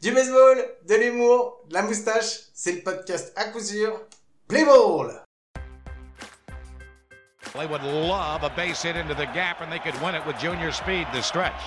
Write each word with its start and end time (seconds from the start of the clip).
Du 0.00 0.12
baseball, 0.14 0.62
de 0.86 0.94
l'humour, 0.94 1.64
de 1.66 1.74
la 1.74 1.82
moustache, 1.82 2.54
c'est 2.54 2.70
le 2.70 2.82
podcast 2.82 3.32
à 3.34 3.46
coup 3.50 3.58
sûr. 3.58 3.98
Play 4.46 4.64
ball! 4.64 5.10
They 7.52 7.66
would 7.66 7.82
love 7.82 8.44
a 8.44 8.50
base 8.54 8.80
hit 8.80 8.94
into 8.94 9.14
the 9.14 9.26
gap, 9.34 9.60
and 9.60 9.72
they 9.72 9.80
could 9.80 9.98
win 10.00 10.14
it 10.14 10.24
with 10.24 10.38
junior 10.38 10.70
speed 10.70 11.08
the 11.12 11.20
stretch. 11.20 11.58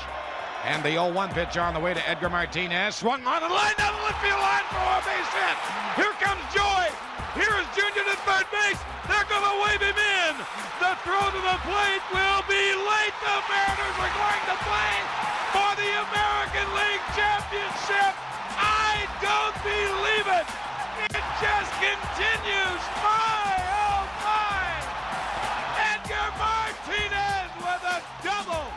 And 0.64 0.82
the 0.82 0.96
0-1 0.96 1.34
pitch 1.34 1.58
on 1.58 1.74
the 1.74 1.82
way 1.82 1.94
to 1.94 2.00
Edgar 2.08 2.30
Martinez. 2.30 2.96
Swung 2.96 3.20
on 3.28 3.42
the 3.44 3.52
line 3.52 3.76
down 3.76 4.00
the 4.00 4.04
left 4.08 4.24
field 4.24 4.40
line 4.40 4.64
for 4.72 4.80
a 4.80 5.04
base 5.04 5.32
hit. 5.36 5.58
Here 6.00 6.16
comes 6.24 6.40
Joy. 6.56 6.88
Here 7.36 7.52
is 7.60 7.68
Junior 7.76 8.06
to 8.08 8.16
third 8.24 8.48
base. 8.48 8.80
They're 9.12 9.28
going 9.28 9.44
to 9.44 9.56
wave 9.68 9.84
him 9.84 10.00
in. 10.00 10.34
The 10.80 10.96
throw 11.04 11.20
to 11.20 11.42
the 11.52 11.60
plate 11.68 12.04
will 12.16 12.44
be 12.48 12.64
late. 12.80 13.16
The 13.28 13.38
Mariners 13.52 13.98
are 14.00 14.16
going 14.16 14.44
to 14.56 14.58
play 14.64 15.41
for 15.54 15.72
the 15.76 15.92
American 16.08 16.68
League 16.80 17.06
Championship. 17.16 18.14
I 18.56 19.08
don't 19.20 19.58
believe 19.64 20.28
it. 20.40 20.48
It 21.12 21.26
just 21.44 21.72
continues. 21.84 22.84
My, 23.04 23.52
oh 23.84 24.04
my. 24.24 24.70
Edgar 25.92 26.30
Martinez 26.40 27.50
with 27.60 27.84
a 27.96 27.98
double. 28.24 28.68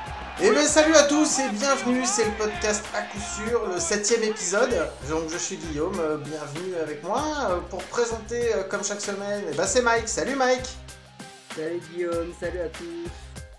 Eh 0.40 0.50
bien 0.50 0.66
salut 0.66 0.96
à 0.96 1.04
tous 1.04 1.38
et 1.38 1.48
bienvenue, 1.50 2.04
c'est 2.04 2.24
le 2.24 2.32
podcast 2.32 2.84
à 2.94 3.02
coup 3.02 3.20
sûr, 3.20 3.66
le 3.66 3.78
septième 3.78 4.24
épisode. 4.24 4.90
Donc 5.08 5.30
je 5.30 5.38
suis 5.38 5.56
Guillaume, 5.56 5.98
euh, 6.00 6.16
bienvenue 6.18 6.74
avec 6.82 7.02
moi 7.04 7.22
euh, 7.50 7.60
pour 7.70 7.82
présenter 7.84 8.52
euh, 8.54 8.64
comme 8.64 8.84
chaque 8.84 9.00
semaine. 9.00 9.44
Et 9.50 9.54
bah 9.54 9.66
c'est 9.66 9.82
Mike, 9.82 10.08
salut 10.08 10.34
Mike 10.34 10.68
Salut 11.54 11.80
Guillaume, 11.92 12.34
salut 12.40 12.60
à 12.60 12.68
tous. 12.68 13.08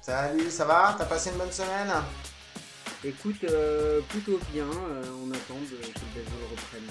Salut, 0.02 0.52
ça 0.52 0.66
va? 0.66 0.96
T'as 0.98 1.06
passé 1.06 1.30
une 1.30 1.38
bonne 1.38 1.52
semaine? 1.52 1.92
Écoute, 3.06 3.44
euh, 3.44 4.00
plutôt 4.10 4.40
bien, 4.52 4.64
euh, 4.66 5.04
on 5.24 5.30
attend 5.32 5.60
de, 5.62 5.76
que 5.76 6.00
le 6.00 6.24
baseball 6.24 6.42
reprenne 6.52 6.88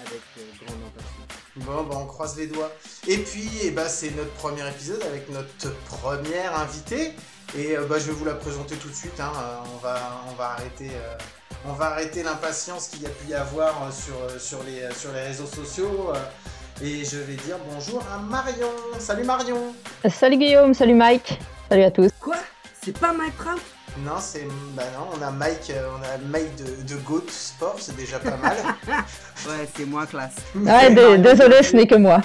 avec 0.00 0.20
euh, 0.38 0.66
grande 0.66 0.78
impatience. 0.88 1.38
Bon 1.56 1.82
bah 1.84 1.96
on 2.00 2.06
croise 2.06 2.36
les 2.36 2.46
doigts. 2.48 2.72
Et 3.06 3.18
puis 3.18 3.48
eh 3.62 3.70
bah, 3.70 3.88
c'est 3.88 4.10
notre 4.16 4.32
premier 4.32 4.66
épisode 4.68 5.02
avec 5.04 5.28
notre 5.30 5.72
première 5.84 6.58
invitée. 6.58 7.12
Et 7.56 7.76
euh, 7.76 7.84
bah, 7.86 7.98
je 8.00 8.06
vais 8.06 8.12
vous 8.12 8.24
la 8.24 8.34
présenter 8.34 8.74
tout 8.76 8.88
de 8.88 8.94
suite. 8.94 9.20
hein. 9.20 9.32
Euh, 9.36 9.56
on, 9.74 9.78
va, 9.78 10.22
on 10.30 10.34
va 10.34 10.50
arrêter, 10.52 10.90
euh, 10.92 11.14
on 11.64 11.72
va 11.74 11.86
arrêter 11.92 12.22
l'impatience 12.24 12.88
qu'il 12.88 13.02
y 13.02 13.06
a 13.06 13.10
pu 13.10 13.28
y 13.28 13.34
avoir 13.34 13.92
sur, 13.92 14.40
sur, 14.40 14.62
les, 14.64 14.92
sur 14.94 15.12
les 15.12 15.20
réseaux 15.22 15.46
sociaux. 15.46 16.12
et 16.82 17.04
je 17.04 17.18
vais 17.18 17.34
dire 17.34 17.56
bonjour 17.72 18.02
à 18.12 18.18
Marion. 18.18 18.70
Salut 18.98 19.24
Marion. 19.24 19.74
Salut 20.08 20.38
Guillaume, 20.38 20.74
salut 20.74 20.94
Mike, 20.94 21.38
salut 21.68 21.84
à 21.84 21.90
tous. 21.92 22.10
Quoi? 22.20 22.36
C'est 22.82 22.98
pas 22.98 23.12
Mike 23.12 23.36
Trout? 23.36 23.60
Non, 23.98 24.18
c'est 24.20 24.46
bah 24.74 24.84
non, 24.96 25.08
on 25.18 25.22
a 25.22 25.30
Mike, 25.30 25.70
euh, 25.70 25.88
on 25.98 26.02
a 26.02 26.18
Mike 26.30 26.54
de, 26.56 26.82
de 26.82 26.96
Goat 27.00 27.24
Sport, 27.28 27.76
c'est 27.78 27.96
déjà 27.96 28.18
pas 28.18 28.36
mal. 28.36 28.56
Ouais, 29.48 29.66
c'est 29.74 29.86
moins 29.86 30.04
classe. 30.06 30.36
Ouais, 30.54 30.90
dé- 30.94 31.16
désolé, 31.18 31.62
ce 31.62 31.74
n'est 31.74 31.86
que 31.86 31.94
moi. 31.94 32.20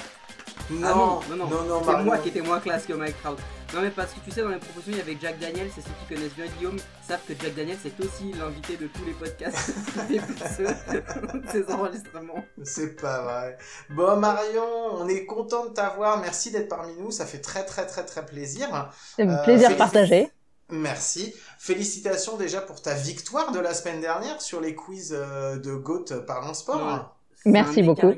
non, 0.70 0.88
Ah 0.88 0.94
non, 1.30 1.36
non, 1.38 1.48
non, 1.48 1.48
non, 1.48 1.64
non, 1.66 1.80
c'est 1.82 1.92
Marion. 1.92 2.06
moi 2.06 2.18
qui 2.18 2.30
étais 2.30 2.42
moins 2.42 2.60
classe 2.60 2.86
que 2.86 2.94
Mike 2.94 3.16
Trout. 3.24 3.38
Non 3.74 3.82
mais 3.82 3.90
parce 3.90 4.12
que 4.14 4.20
tu 4.24 4.32
sais, 4.32 4.42
dans 4.42 4.50
les 4.50 4.58
propositions, 4.58 4.92
il 4.94 4.98
y 4.98 5.02
avait 5.02 5.18
Jack 5.22 5.40
Daniels, 5.40 5.68
et 5.68 5.72
ceux 5.82 5.82
qui 5.82 6.14
connaissent 6.14 6.34
bien 6.36 6.46
Guillaume 6.58 6.78
savent 7.08 7.20
que 7.28 7.34
Jack 7.42 7.56
Daniels 7.56 7.78
est 7.86 8.00
aussi 8.06 8.32
l'invité 8.40 8.78
de 8.78 8.88
tous 8.88 9.04
les 9.06 9.12
podcasts 9.14 9.72
des 10.08 10.20
de 10.20 11.48
ces 11.52 11.72
enregistrements. 11.74 12.46
C'est 12.64 13.00
pas 13.02 13.22
vrai. 13.24 13.58
Bon 13.90 14.18
Marion, 14.18 14.64
on 14.94 15.08
est 15.10 15.26
content 15.26 15.66
de 15.66 15.70
t'avoir. 15.72 16.20
Merci 16.22 16.52
d'être 16.52 16.70
parmi 16.70 16.94
nous. 17.00 17.12
Ça 17.12 17.26
fait 17.26 17.40
très 17.40 17.66
très 17.66 17.86
très 17.86 18.06
très 18.06 18.26
plaisir. 18.26 18.68
C'est 19.16 19.24
un 19.24 19.30
Euh, 19.30 19.44
plaisir 19.44 19.70
félici- 19.72 19.78
partagé. 19.78 20.30
Merci. 20.70 21.34
Félicitations 21.60 22.38
déjà 22.38 22.62
pour 22.62 22.82
ta 22.82 22.94
victoire 22.94 23.52
de 23.52 23.60
la 23.60 23.74
semaine 23.74 24.02
dernière 24.02 24.42
sur 24.42 24.62
les 24.62 24.74
quiz 24.76 25.14
euh, 25.16 25.58
de 25.58 25.76
GOAT 25.76 26.06
Parlons 26.26 26.54
Sport. 26.54 27.12
Merci 27.46 27.82
un 27.82 27.86
beaucoup. 27.86 28.12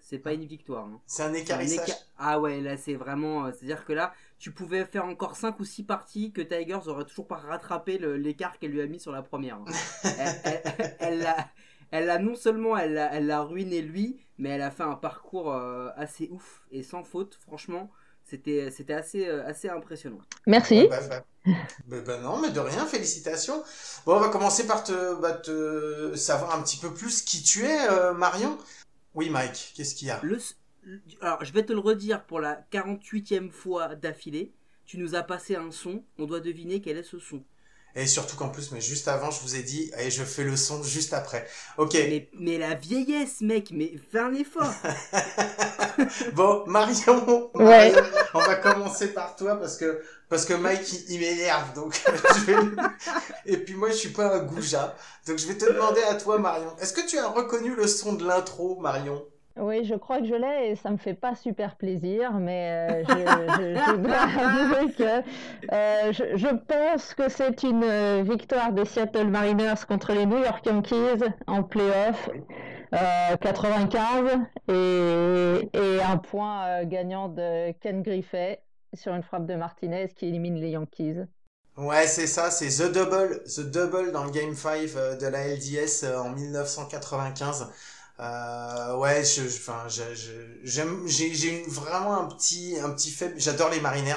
c'est 0.00 0.18
pas 0.18 0.32
une 0.32 0.46
victoire. 0.46 0.86
hein. 0.86 0.98
C'est 1.06 1.22
un 1.22 1.28
Un 1.30 1.34
écarissage. 1.34 1.88
éca- 1.90 1.98
Ah 2.18 2.40
ouais, 2.40 2.62
là 2.62 2.78
c'est 2.78 2.94
vraiment. 2.94 3.44
euh, 3.44 3.50
C'est-à-dire 3.52 3.84
que 3.84 3.92
là, 3.92 4.14
tu 4.38 4.50
pouvais 4.50 4.86
faire 4.86 5.04
encore 5.04 5.36
5 5.36 5.60
ou 5.60 5.64
6 5.64 5.82
parties 5.84 6.32
que 6.32 6.40
Tigers 6.40 6.86
aurait 6.88 7.04
toujours 7.04 7.26
pas 7.26 7.36
rattrapé 7.36 7.98
l'écart 7.98 8.58
qu'elle 8.58 8.70
lui 8.70 8.80
a 8.80 8.86
mis 8.86 8.98
sur 8.98 9.12
la 9.12 9.20
première. 9.22 9.58
elle, 11.00 11.18
l'a, 11.18 11.36
elle 11.90 12.06
l'a 12.06 12.18
non 12.18 12.34
seulement 12.34 12.76
elle 12.76 12.94
l'a, 12.94 13.12
elle 13.14 13.26
l'a 13.26 13.42
ruiné 13.42 13.82
lui, 13.82 14.18
mais 14.38 14.48
elle 14.50 14.62
a 14.62 14.70
fait 14.70 14.82
un 14.84 14.94
parcours 14.96 15.52
euh, 15.52 15.90
assez 15.96 16.28
ouf 16.32 16.62
et 16.70 16.82
sans 16.82 17.04
faute. 17.04 17.38
Franchement, 17.46 17.90
c'était, 18.24 18.70
c'était 18.70 18.94
assez, 18.94 19.26
euh, 19.26 19.46
assez 19.46 19.68
impressionnant. 19.68 20.20
Merci. 20.46 20.86
Bah, 20.88 21.00
bah, 21.08 21.24
bah, 21.86 21.96
bah 22.06 22.18
non, 22.18 22.40
mais 22.40 22.50
de 22.50 22.60
rien, 22.60 22.86
félicitations. 22.86 23.62
Bon, 24.06 24.16
on 24.16 24.20
va 24.20 24.28
commencer 24.28 24.66
par 24.66 24.84
te, 24.84 25.20
bah, 25.20 25.32
te 25.32 26.14
savoir 26.14 26.54
un 26.54 26.62
petit 26.62 26.78
peu 26.78 26.92
plus 26.92 27.22
qui 27.22 27.42
tu 27.42 27.64
es, 27.64 27.88
euh, 27.90 28.14
Marion. 28.14 28.58
Oui, 29.14 29.28
Mike, 29.28 29.72
qu'est-ce 29.76 29.94
qu'il 29.94 30.08
y 30.08 30.10
a? 30.10 30.20
Le, 30.22 30.38
alors, 31.20 31.44
je 31.44 31.52
vais 31.52 31.64
te 31.64 31.72
le 31.72 31.78
redire 31.78 32.24
pour 32.24 32.40
la 32.40 32.64
48e 32.72 33.50
fois 33.50 33.94
d'affilée. 33.94 34.52
Tu 34.84 34.98
nous 34.98 35.14
as 35.14 35.22
passé 35.22 35.54
un 35.54 35.70
son, 35.70 36.02
on 36.18 36.26
doit 36.26 36.40
deviner 36.40 36.80
quel 36.80 36.96
est 36.96 37.02
ce 37.02 37.18
son. 37.18 37.42
Et 37.94 38.06
surtout 38.06 38.36
qu'en 38.36 38.48
plus, 38.48 38.72
mais 38.72 38.80
juste 38.80 39.06
avant, 39.08 39.30
je 39.30 39.40
vous 39.42 39.54
ai 39.54 39.62
dit, 39.62 39.92
et 39.98 40.10
je 40.10 40.24
fais 40.24 40.44
le 40.44 40.56
son 40.56 40.82
juste 40.82 41.12
après. 41.12 41.46
Ok, 41.76 41.92
Mais, 41.92 42.30
mais 42.38 42.58
la 42.58 42.74
vieillesse, 42.74 43.42
mec, 43.42 43.68
mais 43.70 43.92
fais 44.10 44.20
un 44.20 44.32
effort. 44.34 44.72
bon, 46.32 46.64
Marion, 46.66 47.50
Ouais. 47.54 47.92
On 48.34 48.38
va 48.38 48.54
commencer 48.56 49.08
par 49.12 49.36
toi 49.36 49.56
parce 49.56 49.76
que 49.76 50.02
parce 50.28 50.46
que 50.46 50.54
Mike 50.54 50.90
il, 50.92 51.14
il 51.14 51.20
m'énerve 51.20 51.74
donc 51.74 52.00
je 52.34 52.40
vais 52.44 52.56
et 53.44 53.58
puis 53.58 53.74
moi 53.74 53.90
je 53.90 53.96
suis 53.96 54.08
pas 54.08 54.36
un 54.36 54.38
goujat 54.44 54.96
donc 55.26 55.36
je 55.38 55.46
vais 55.46 55.58
te 55.58 55.66
demander 55.70 56.02
à 56.02 56.14
toi 56.14 56.38
Marion 56.38 56.74
est-ce 56.80 56.94
que 56.94 57.06
tu 57.06 57.18
as 57.18 57.28
reconnu 57.28 57.74
le 57.74 57.86
son 57.86 58.14
de 58.14 58.26
l'intro 58.26 58.80
Marion? 58.80 59.22
Oui, 59.56 59.84
je 59.84 59.94
crois 59.94 60.18
que 60.20 60.24
je 60.26 60.34
l'ai 60.34 60.70
et 60.70 60.76
ça 60.76 60.90
me 60.90 60.96
fait 60.96 61.12
pas 61.14 61.34
super 61.34 61.76
plaisir, 61.76 62.32
mais 62.40 63.02
euh, 63.02 63.04
je, 63.08 63.48
je- 63.50 63.82
je 63.84 63.96
dois 63.96 64.22
avouer 64.22 64.92
que 64.94 65.22
euh, 65.72 66.12
je, 66.12 66.36
je 66.36 66.48
pense 66.48 67.12
que 67.14 67.28
c'est 67.28 67.62
une 67.62 67.84
euh, 67.84 68.22
victoire 68.26 68.72
des 68.72 68.86
Seattle 68.86 69.28
Mariners 69.28 69.84
contre 69.86 70.12
les 70.14 70.24
New 70.24 70.38
York 70.38 70.64
Yankees 70.64 71.22
en 71.46 71.62
playoff 71.64 72.30
euh, 72.94 73.36
95 73.36 74.30
et, 74.68 75.68
et 75.74 76.02
un 76.02 76.16
point 76.18 76.84
gagnant 76.84 77.28
de 77.28 77.72
Ken 77.80 78.02
Griffey 78.02 78.62
sur 78.94 79.14
une 79.14 79.22
frappe 79.22 79.46
de 79.46 79.54
Martinez 79.54 80.08
qui 80.16 80.26
élimine 80.28 80.56
les 80.56 80.70
Yankees. 80.70 81.16
Ouais, 81.76 82.06
c'est 82.06 82.26
ça, 82.26 82.50
c'est 82.50 82.68
The 82.68 82.92
Double, 82.92 83.42
The 83.44 83.60
Double 83.60 84.12
dans 84.12 84.24
le 84.24 84.30
Game 84.30 84.54
5 84.54 84.90
euh, 84.96 85.16
de 85.16 85.26
la 85.26 85.46
LDS 85.48 86.04
en 86.04 86.30
1995. 86.30 87.70
Euh, 88.20 88.96
ouais, 88.96 89.24
je, 89.24 89.42
enfin, 89.42 89.86
j'aime, 90.64 91.02
j'ai, 91.06 91.64
vraiment 91.68 92.20
un 92.20 92.26
petit, 92.26 92.76
un 92.80 92.90
petit 92.90 93.10
faible. 93.10 93.34
J'adore 93.38 93.70
les 93.70 93.80
Mariners. 93.80 94.16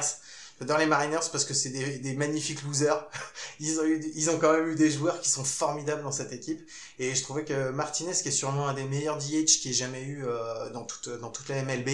J'adore 0.59 0.77
les 0.77 0.85
Mariners 0.85 1.27
parce 1.31 1.43
que 1.43 1.53
c'est 1.53 1.69
des, 1.69 1.99
des 1.99 2.13
magnifiques 2.13 2.63
losers. 2.63 3.07
Ils 3.59 3.79
ont 3.79 3.83
eu, 3.85 4.01
ils 4.15 4.29
ont 4.29 4.37
quand 4.37 4.51
même 4.53 4.69
eu 4.69 4.75
des 4.75 4.91
joueurs 4.91 5.19
qui 5.21 5.29
sont 5.29 5.43
formidables 5.43 6.03
dans 6.03 6.11
cette 6.11 6.33
équipe. 6.33 6.61
Et 6.99 7.15
je 7.15 7.21
trouvais 7.23 7.45
que 7.45 7.69
Martinez, 7.71 8.13
qui 8.13 8.27
est 8.29 8.31
sûrement 8.31 8.67
un 8.67 8.73
des 8.73 8.83
meilleurs 8.83 9.17
DH 9.17 9.59
qui 9.61 9.69
ait 9.69 9.73
jamais 9.73 10.01
eu 10.03 10.25
euh, 10.25 10.69
dans 10.71 10.83
toute, 10.83 11.09
dans 11.19 11.29
toute 11.29 11.47
la 11.49 11.63
MLB, 11.63 11.89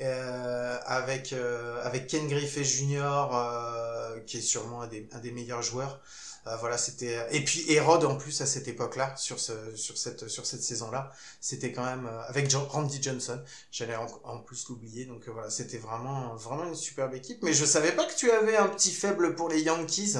euh, 0.00 0.78
avec 0.86 1.32
euh, 1.32 1.80
avec 1.84 2.08
Ken 2.08 2.26
Griffey 2.26 2.64
Jr. 2.64 3.28
euh, 3.32 4.20
qui 4.26 4.38
est 4.38 4.40
sûrement 4.40 4.82
un 4.82 4.86
des, 4.88 5.08
un 5.12 5.20
des 5.20 5.30
meilleurs 5.30 5.62
joueurs. 5.62 6.00
Euh, 6.46 6.56
voilà, 6.56 6.76
c'était 6.78 7.16
et 7.34 7.42
puis 7.42 7.64
Hérode 7.72 8.04
en 8.04 8.16
plus 8.16 8.40
à 8.42 8.46
cette 8.46 8.68
époque-là 8.68 9.16
sur 9.16 9.38
ce 9.40 9.74
sur 9.76 9.96
cette 9.96 10.28
sur 10.28 10.44
cette 10.46 10.62
saison-là, 10.62 11.10
c'était 11.40 11.72
quand 11.72 11.84
même 11.84 12.06
euh, 12.06 12.22
avec 12.28 12.50
John- 12.50 12.66
Randy 12.68 13.02
Johnson. 13.02 13.42
J'allais 13.70 13.96
en, 13.96 14.06
en 14.24 14.38
plus 14.40 14.68
l'oublier 14.68 15.06
donc 15.06 15.26
euh, 15.28 15.32
voilà, 15.32 15.48
c'était 15.50 15.78
vraiment 15.78 16.34
vraiment 16.36 16.64
une 16.66 16.74
superbe 16.74 17.14
équipe. 17.14 17.42
Mais 17.42 17.52
je 17.54 17.64
savais 17.64 17.92
pas 17.92 18.04
que 18.06 18.14
tu 18.14 18.30
avais 18.30 18.56
un 18.56 18.68
petit 18.68 18.90
faible 18.92 19.34
pour 19.36 19.48
les 19.48 19.62
Yankees. 19.62 20.16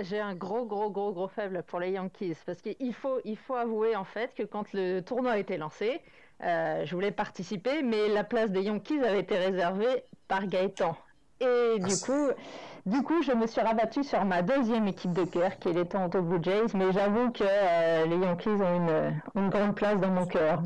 J'ai 0.00 0.18
un 0.18 0.34
gros, 0.34 0.66
gros, 0.66 0.90
gros, 0.90 1.12
gros 1.12 1.28
faible 1.28 1.62
pour 1.62 1.78
les 1.78 1.90
Yankees 1.92 2.36
parce 2.44 2.60
qu'il 2.60 2.94
faut, 2.94 3.20
il 3.24 3.36
faut 3.38 3.54
avouer 3.54 3.94
en 3.94 4.04
fait 4.04 4.34
que 4.34 4.42
quand 4.42 4.72
le 4.72 5.00
tournoi 5.02 5.32
a 5.32 5.38
été 5.38 5.56
lancé, 5.56 6.00
euh, 6.42 6.84
je 6.84 6.94
voulais 6.94 7.12
participer, 7.12 7.82
mais 7.82 8.08
la 8.08 8.24
place 8.24 8.50
des 8.50 8.62
Yankees 8.62 9.00
avait 9.00 9.20
été 9.20 9.36
réservée 9.38 10.04
par 10.26 10.46
Gaëtan. 10.48 10.96
Et 11.40 11.78
Ah, 11.80 11.88
du 11.88 11.96
coup, 12.00 12.28
du 12.86 13.02
coup, 13.02 13.22
je 13.22 13.32
me 13.32 13.46
suis 13.46 13.60
rabattue 13.60 14.04
sur 14.04 14.24
ma 14.24 14.42
deuxième 14.42 14.86
équipe 14.88 15.12
de 15.12 15.24
cœur, 15.24 15.58
qui 15.58 15.68
est 15.68 15.72
les 15.72 15.86
Toronto 15.86 16.20
Blue 16.22 16.42
Jays, 16.42 16.66
mais 16.74 16.92
j'avoue 16.92 17.30
que 17.30 17.44
euh, 17.46 18.06
les 18.06 18.16
Yankees 18.16 18.48
ont 18.50 18.76
une, 18.76 19.20
une 19.34 19.48
grande 19.48 19.74
place 19.74 19.98
dans 20.00 20.10
mon 20.10 20.26
cœur. 20.26 20.62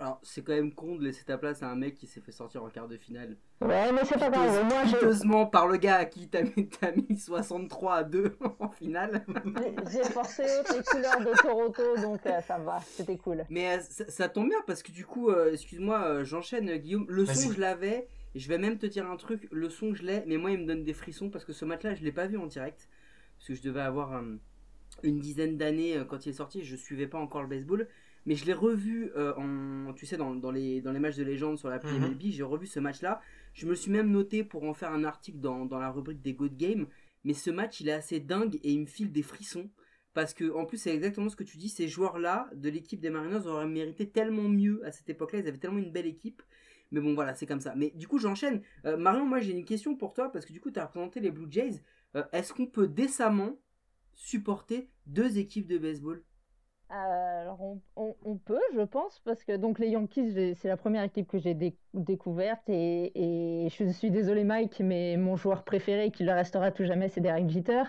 Alors, 0.00 0.18
c'est 0.24 0.42
quand 0.42 0.52
même 0.54 0.74
con 0.74 0.96
de 0.96 1.04
laisser 1.04 1.22
ta 1.22 1.38
place 1.38 1.62
à 1.62 1.68
un 1.68 1.76
mec 1.76 1.94
qui 1.94 2.08
s'est 2.08 2.20
fait 2.20 2.32
sortir 2.32 2.64
en 2.64 2.68
quart 2.70 2.88
de 2.88 2.96
finale. 2.96 3.36
Ouais, 3.60 3.92
mais 3.92 4.04
c'est 4.04 4.18
pas 4.18 4.30
grave. 4.30 4.64
Moi, 4.64 4.82
je- 4.86 5.44
par 5.50 5.68
le 5.68 5.76
gars 5.76 5.98
à 5.98 6.04
qui 6.06 6.26
t'as 6.28 6.42
mis, 6.42 6.68
t'as 6.68 6.90
mis 6.90 7.16
63 7.16 7.94
à 7.94 8.02
2 8.02 8.36
en 8.58 8.68
finale. 8.70 9.24
j'ai 9.88 10.00
haute 10.00 10.76
les 10.76 10.82
couleurs 10.82 11.20
de 11.20 11.40
Toronto, 11.40 11.82
donc 12.02 12.26
euh, 12.26 12.40
ça 12.40 12.58
va, 12.58 12.80
c'était 12.84 13.16
cool. 13.16 13.44
Mais 13.48 13.76
euh, 13.76 13.80
ça, 13.88 14.04
ça 14.08 14.28
tombe 14.28 14.48
bien 14.48 14.58
parce 14.66 14.82
que 14.82 14.90
du 14.90 15.06
coup, 15.06 15.30
euh, 15.30 15.52
excuse-moi, 15.52 16.24
j'enchaîne 16.24 16.76
Guillaume. 16.78 17.06
Le 17.08 17.22
Vas-y. 17.22 17.36
son, 17.36 17.52
je 17.52 17.60
l'avais. 17.60 18.08
Je 18.34 18.48
vais 18.48 18.58
même 18.58 18.78
te 18.78 18.86
dire 18.86 19.08
un 19.10 19.16
truc. 19.16 19.48
Le 19.50 19.68
son, 19.68 19.94
je 19.94 20.02
l'ai. 20.04 20.24
Mais 20.26 20.36
moi, 20.38 20.50
il 20.52 20.58
me 20.60 20.66
donne 20.66 20.84
des 20.84 20.94
frissons 20.94 21.30
parce 21.30 21.44
que 21.44 21.52
ce 21.52 21.64
match-là, 21.64 21.94
je 21.94 22.02
l'ai 22.04 22.12
pas 22.12 22.26
vu 22.26 22.38
en 22.38 22.46
direct. 22.46 22.88
Parce 23.38 23.48
que 23.48 23.54
je 23.54 23.62
devais 23.62 23.80
avoir 23.80 24.14
euh, 24.14 24.36
une 25.02 25.18
dizaine 25.20 25.56
d'années 25.58 25.96
euh, 25.98 26.04
quand 26.04 26.24
il 26.26 26.30
est 26.30 26.34
sorti. 26.34 26.64
Je 26.64 26.76
suivais 26.76 27.06
pas 27.06 27.18
encore 27.18 27.42
le 27.42 27.48
baseball. 27.48 27.88
mais 28.26 28.34
je 28.36 28.46
l'ai 28.46 28.52
revu 28.52 29.10
euh, 29.16 29.34
en, 29.36 29.92
tu 29.94 30.06
sais, 30.06 30.16
dans, 30.16 30.34
dans, 30.34 30.50
les, 30.52 30.80
dans 30.80 30.92
les 30.92 31.00
matchs 31.00 31.16
de 31.16 31.24
légende 31.24 31.58
sur 31.58 31.68
la 31.68 31.78
Mhm. 31.78 31.98
MLB. 32.00 32.22
J'ai 32.30 32.42
revu 32.44 32.66
ce 32.66 32.80
match-là. 32.80 33.20
Je 33.52 33.66
me 33.66 33.74
suis 33.74 33.90
même 33.90 34.10
noté 34.10 34.44
pour 34.44 34.64
en 34.64 34.74
faire 34.74 34.92
un 34.92 35.04
article 35.04 35.38
dans, 35.40 35.66
dans 35.66 35.78
la 35.78 35.90
rubrique 35.90 36.22
des 36.22 36.32
Good 36.34 36.56
Games. 36.56 36.86
Mais 37.24 37.34
ce 37.34 37.50
match, 37.50 37.80
il 37.80 37.88
est 37.88 37.92
assez 37.92 38.20
dingue 38.20 38.56
et 38.62 38.72
il 38.72 38.80
me 38.80 38.86
file 38.86 39.12
des 39.12 39.22
frissons. 39.22 39.70
Parce 40.14 40.34
que, 40.34 40.52
en 40.52 40.66
plus, 40.66 40.76
c'est 40.78 40.94
exactement 40.94 41.28
ce 41.30 41.36
que 41.36 41.44
tu 41.44 41.56
dis. 41.56 41.68
Ces 41.68 41.88
joueurs-là 41.88 42.48
de 42.54 42.68
l'équipe 42.68 43.00
des 43.00 43.08
Mariners 43.10 43.46
auraient 43.46 43.66
mérité 43.66 44.08
tellement 44.08 44.48
mieux 44.48 44.84
à 44.86 44.92
cette 44.92 45.08
époque-là. 45.08 45.38
Ils 45.40 45.48
avaient 45.48 45.58
tellement 45.58 45.78
une 45.78 45.90
belle 45.92 46.06
équipe. 46.06 46.42
Mais 46.92 47.00
bon, 47.00 47.14
voilà, 47.14 47.34
c'est 47.34 47.46
comme 47.46 47.60
ça. 47.60 47.74
Mais 47.74 47.90
du 47.96 48.06
coup, 48.06 48.18
j'enchaîne. 48.18 48.62
Euh, 48.84 48.96
Marion, 48.96 49.26
moi, 49.26 49.40
j'ai 49.40 49.52
une 49.52 49.64
question 49.64 49.96
pour 49.96 50.14
toi. 50.14 50.30
Parce 50.30 50.46
que 50.46 50.52
du 50.52 50.60
coup, 50.60 50.70
tu 50.70 50.78
as 50.78 50.84
représenté 50.84 51.18
les 51.18 51.30
Blue 51.30 51.50
Jays. 51.50 51.82
Euh, 52.16 52.22
Est-ce 52.32 52.52
qu'on 52.52 52.66
peut 52.66 52.86
décemment 52.86 53.56
supporter 54.14 54.90
deux 55.06 55.38
équipes 55.38 55.66
de 55.66 55.78
baseball? 55.78 56.22
Euh, 56.90 57.40
alors 57.40 57.58
on, 57.96 58.36
peut, 58.36 58.60
je 58.74 58.82
pense, 58.82 59.18
parce 59.20 59.44
que 59.44 59.56
donc 59.56 59.78
les 59.78 59.88
Yankees, 59.88 60.54
c'est 60.56 60.68
la 60.68 60.76
première 60.76 61.02
équipe 61.02 61.26
que 61.26 61.38
j'ai 61.38 61.54
dé- 61.54 61.74
découverte 61.94 62.68
et, 62.68 63.64
et 63.64 63.70
je 63.70 63.84
suis 63.88 64.10
désolée 64.10 64.44
Mike, 64.44 64.80
mais 64.80 65.16
mon 65.16 65.36
joueur 65.36 65.64
préféré 65.64 66.10
qui 66.10 66.22
le 66.22 66.32
restera 66.32 66.70
tout 66.70 66.84
jamais, 66.84 67.08
c'est 67.08 67.22
Derek 67.22 67.48
Jeter. 67.48 67.84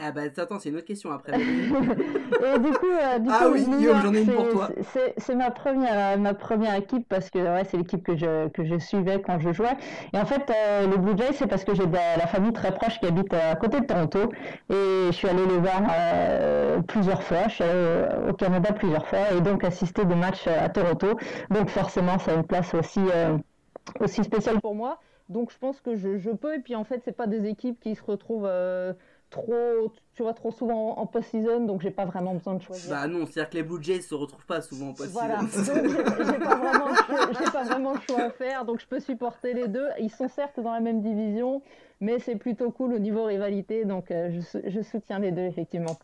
Ah 0.00 0.12
bah 0.12 0.20
attends, 0.36 0.60
c'est 0.60 0.68
une 0.68 0.76
autre 0.76 0.86
question 0.86 1.10
après. 1.10 1.32
et 1.36 2.58
du 2.60 2.72
coup, 2.72 2.86
euh, 2.86 3.18
du 3.18 3.28
Ah 3.32 3.46
coup, 3.46 3.52
oui, 3.52 3.64
Guillaume, 3.64 4.00
j'en 4.00 4.14
ai 4.14 4.20
une 4.20 4.26
c'est- 4.26 4.32
pour 4.32 4.48
toi. 4.48 4.68
C'est 5.16 5.34
ma 5.34 5.50
première, 5.50 6.14
euh, 6.14 6.16
ma 6.16 6.34
première 6.34 6.76
équipe 6.76 7.08
parce 7.08 7.30
que 7.30 7.38
ouais, 7.40 7.64
c'est 7.64 7.76
l'équipe 7.78 8.04
que 8.04 8.16
je, 8.16 8.46
que 8.48 8.64
je 8.64 8.78
suivais 8.78 9.20
quand 9.20 9.40
je 9.40 9.52
jouais. 9.52 9.76
Et 10.12 10.18
en 10.18 10.24
fait, 10.24 10.48
euh, 10.50 10.86
les 10.86 10.98
Blue 10.98 11.16
Jays, 11.18 11.32
c'est 11.32 11.48
parce 11.48 11.64
que 11.64 11.74
j'ai 11.74 11.86
de 11.86 11.92
la, 11.92 12.26
famille 12.28 12.52
très 12.52 12.72
proche 12.72 13.00
qui 13.00 13.06
habite 13.06 13.32
à 13.34 13.56
côté 13.56 13.80
de 13.80 13.86
Toronto. 13.86 14.30
Et 14.70 15.06
je 15.08 15.12
suis 15.12 15.28
allé 15.28 15.44
les 15.46 15.58
voir 15.58 15.82
euh, 15.90 16.80
plusieurs 16.82 17.22
fois. 17.24 17.48
Je 17.48 17.54
suis 17.54 17.64
allé 17.64 17.72
euh, 17.74 18.30
au 18.30 18.34
Canada 18.34 18.72
plusieurs 18.72 19.06
fois 19.06 19.32
et 19.36 19.40
donc 19.40 19.64
assister 19.64 20.04
des 20.04 20.14
matchs 20.14 20.46
euh, 20.46 20.64
à 20.64 20.68
Toronto. 20.68 21.18
Donc 21.50 21.70
forcément, 21.70 22.18
ça 22.20 22.32
a 22.32 22.34
une 22.34 22.44
place 22.44 22.72
aussi, 22.74 23.00
euh, 23.14 23.36
aussi 24.00 24.22
spéciale 24.24 24.60
pour 24.60 24.74
moi. 24.74 25.00
Donc 25.28 25.50
je 25.52 25.58
pense 25.58 25.80
que 25.80 25.94
je, 25.96 26.18
je 26.18 26.30
peux. 26.30 26.54
Et 26.54 26.60
puis 26.60 26.74
en 26.74 26.84
fait, 26.84 27.02
c'est 27.04 27.12
pas 27.16 27.26
des 27.26 27.46
équipes 27.48 27.78
qui 27.80 27.94
se 27.94 28.02
retrouvent 28.02 28.46
euh, 28.46 28.92
trop, 29.30 29.92
tu 30.14 30.22
vois, 30.22 30.32
trop 30.34 30.50
souvent 30.50 30.96
en, 30.98 31.06
post-season. 31.06 31.64
Donc 31.66 31.82
j'ai 31.82 31.90
pas 31.90 32.04
vraiment 32.04 32.34
besoin 32.34 32.54
de 32.54 32.62
choisir. 32.62 32.90
Bah 32.90 33.06
non, 33.06 33.26
c'est-à-dire 33.26 33.50
que 33.50 33.56
les 33.56 33.62
Blue 33.62 33.82
Jays 33.82 34.00
se 34.02 34.14
retrouvent 34.14 34.46
pas 34.46 34.60
souvent 34.60 34.88
en 34.88 34.94
post 34.94 35.10
Voilà, 35.10 35.38
donc 35.38 35.50
j'ai 35.52 36.38
pas, 36.38 36.56
vraiment 36.56 36.88
le 36.88 36.94
choix- 36.94 37.30
j'ai 37.38 37.50
pas 37.50 37.64
vraiment 37.64 37.92
le 37.94 38.00
choix 38.00 38.20
à 38.22 38.30
faire, 38.30 38.64
donc 38.64 38.80
je 38.80 38.86
peux 38.86 39.00
supporter 39.00 39.54
les 39.54 39.68
deux. 39.68 39.86
Ils 40.00 40.10
sont 40.10 40.28
certes 40.28 40.60
dans 40.60 40.72
la 40.72 40.80
même 40.80 41.00
division, 41.02 41.62
mais 42.00 42.18
c'est 42.18 42.36
plutôt 42.36 42.70
cool 42.70 42.94
au 42.94 42.98
niveau 42.98 43.24
rivalité, 43.24 43.84
donc 43.84 44.10
euh, 44.10 44.30
je, 44.32 44.40
sou- 44.40 44.62
je 44.66 44.80
soutiens 44.82 45.18
les 45.18 45.32
deux 45.32 45.42
effectivement. 45.42 45.98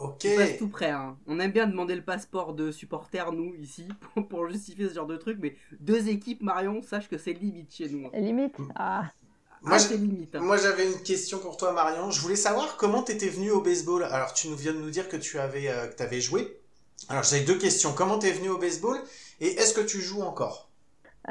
Ok. 0.00 0.18
Tu 0.18 0.34
passes 0.36 0.58
tout 0.58 0.68
près. 0.68 0.90
Hein. 0.90 1.16
On 1.28 1.38
aime 1.38 1.52
bien 1.52 1.68
demander 1.68 1.94
le 1.94 2.02
passeport 2.02 2.52
de 2.54 2.72
supporters, 2.72 3.30
nous, 3.30 3.54
ici, 3.54 3.86
pour, 4.14 4.26
pour 4.26 4.48
justifier 4.48 4.88
ce 4.88 4.94
genre 4.94 5.06
de 5.06 5.16
truc, 5.16 5.38
mais 5.40 5.54
deux 5.78 6.08
équipes, 6.08 6.42
Marion, 6.42 6.82
sache 6.82 7.08
que 7.08 7.16
c'est 7.16 7.32
limite 7.32 7.72
chez 7.72 7.88
nous. 7.88 8.06
hein. 8.06 8.10
Limite, 8.14 8.56
ah, 8.74 9.04
Moi, 9.64 9.78
Ah, 10.56 10.62
j'avais 10.62 10.86
une 10.86 11.02
question 11.02 11.38
pour 11.38 11.56
toi, 11.56 11.72
Marion. 11.72 12.10
Je 12.10 12.20
voulais 12.20 12.36
savoir 12.36 12.76
comment 12.76 13.02
t'étais 13.02 13.28
venu 13.28 13.50
au 13.50 13.60
baseball. 13.60 14.04
Alors, 14.04 14.34
tu 14.34 14.48
nous 14.48 14.56
viens 14.56 14.72
de 14.72 14.78
nous 14.78 14.90
dire 14.90 15.08
que 15.08 15.16
tu 15.16 15.38
avais, 15.38 15.68
euh, 15.68 15.86
que 15.88 15.94
t'avais 15.96 16.20
joué. 16.20 16.60
Alors, 17.08 17.22
j'ai 17.24 17.40
deux 17.40 17.58
questions. 17.58 17.92
Comment 17.92 18.18
t'es 18.18 18.32
venu 18.32 18.50
au 18.50 18.58
baseball 18.58 19.00
et 19.40 19.48
est-ce 19.58 19.74
que 19.74 19.80
tu 19.80 20.00
joues 20.00 20.22
encore? 20.22 20.70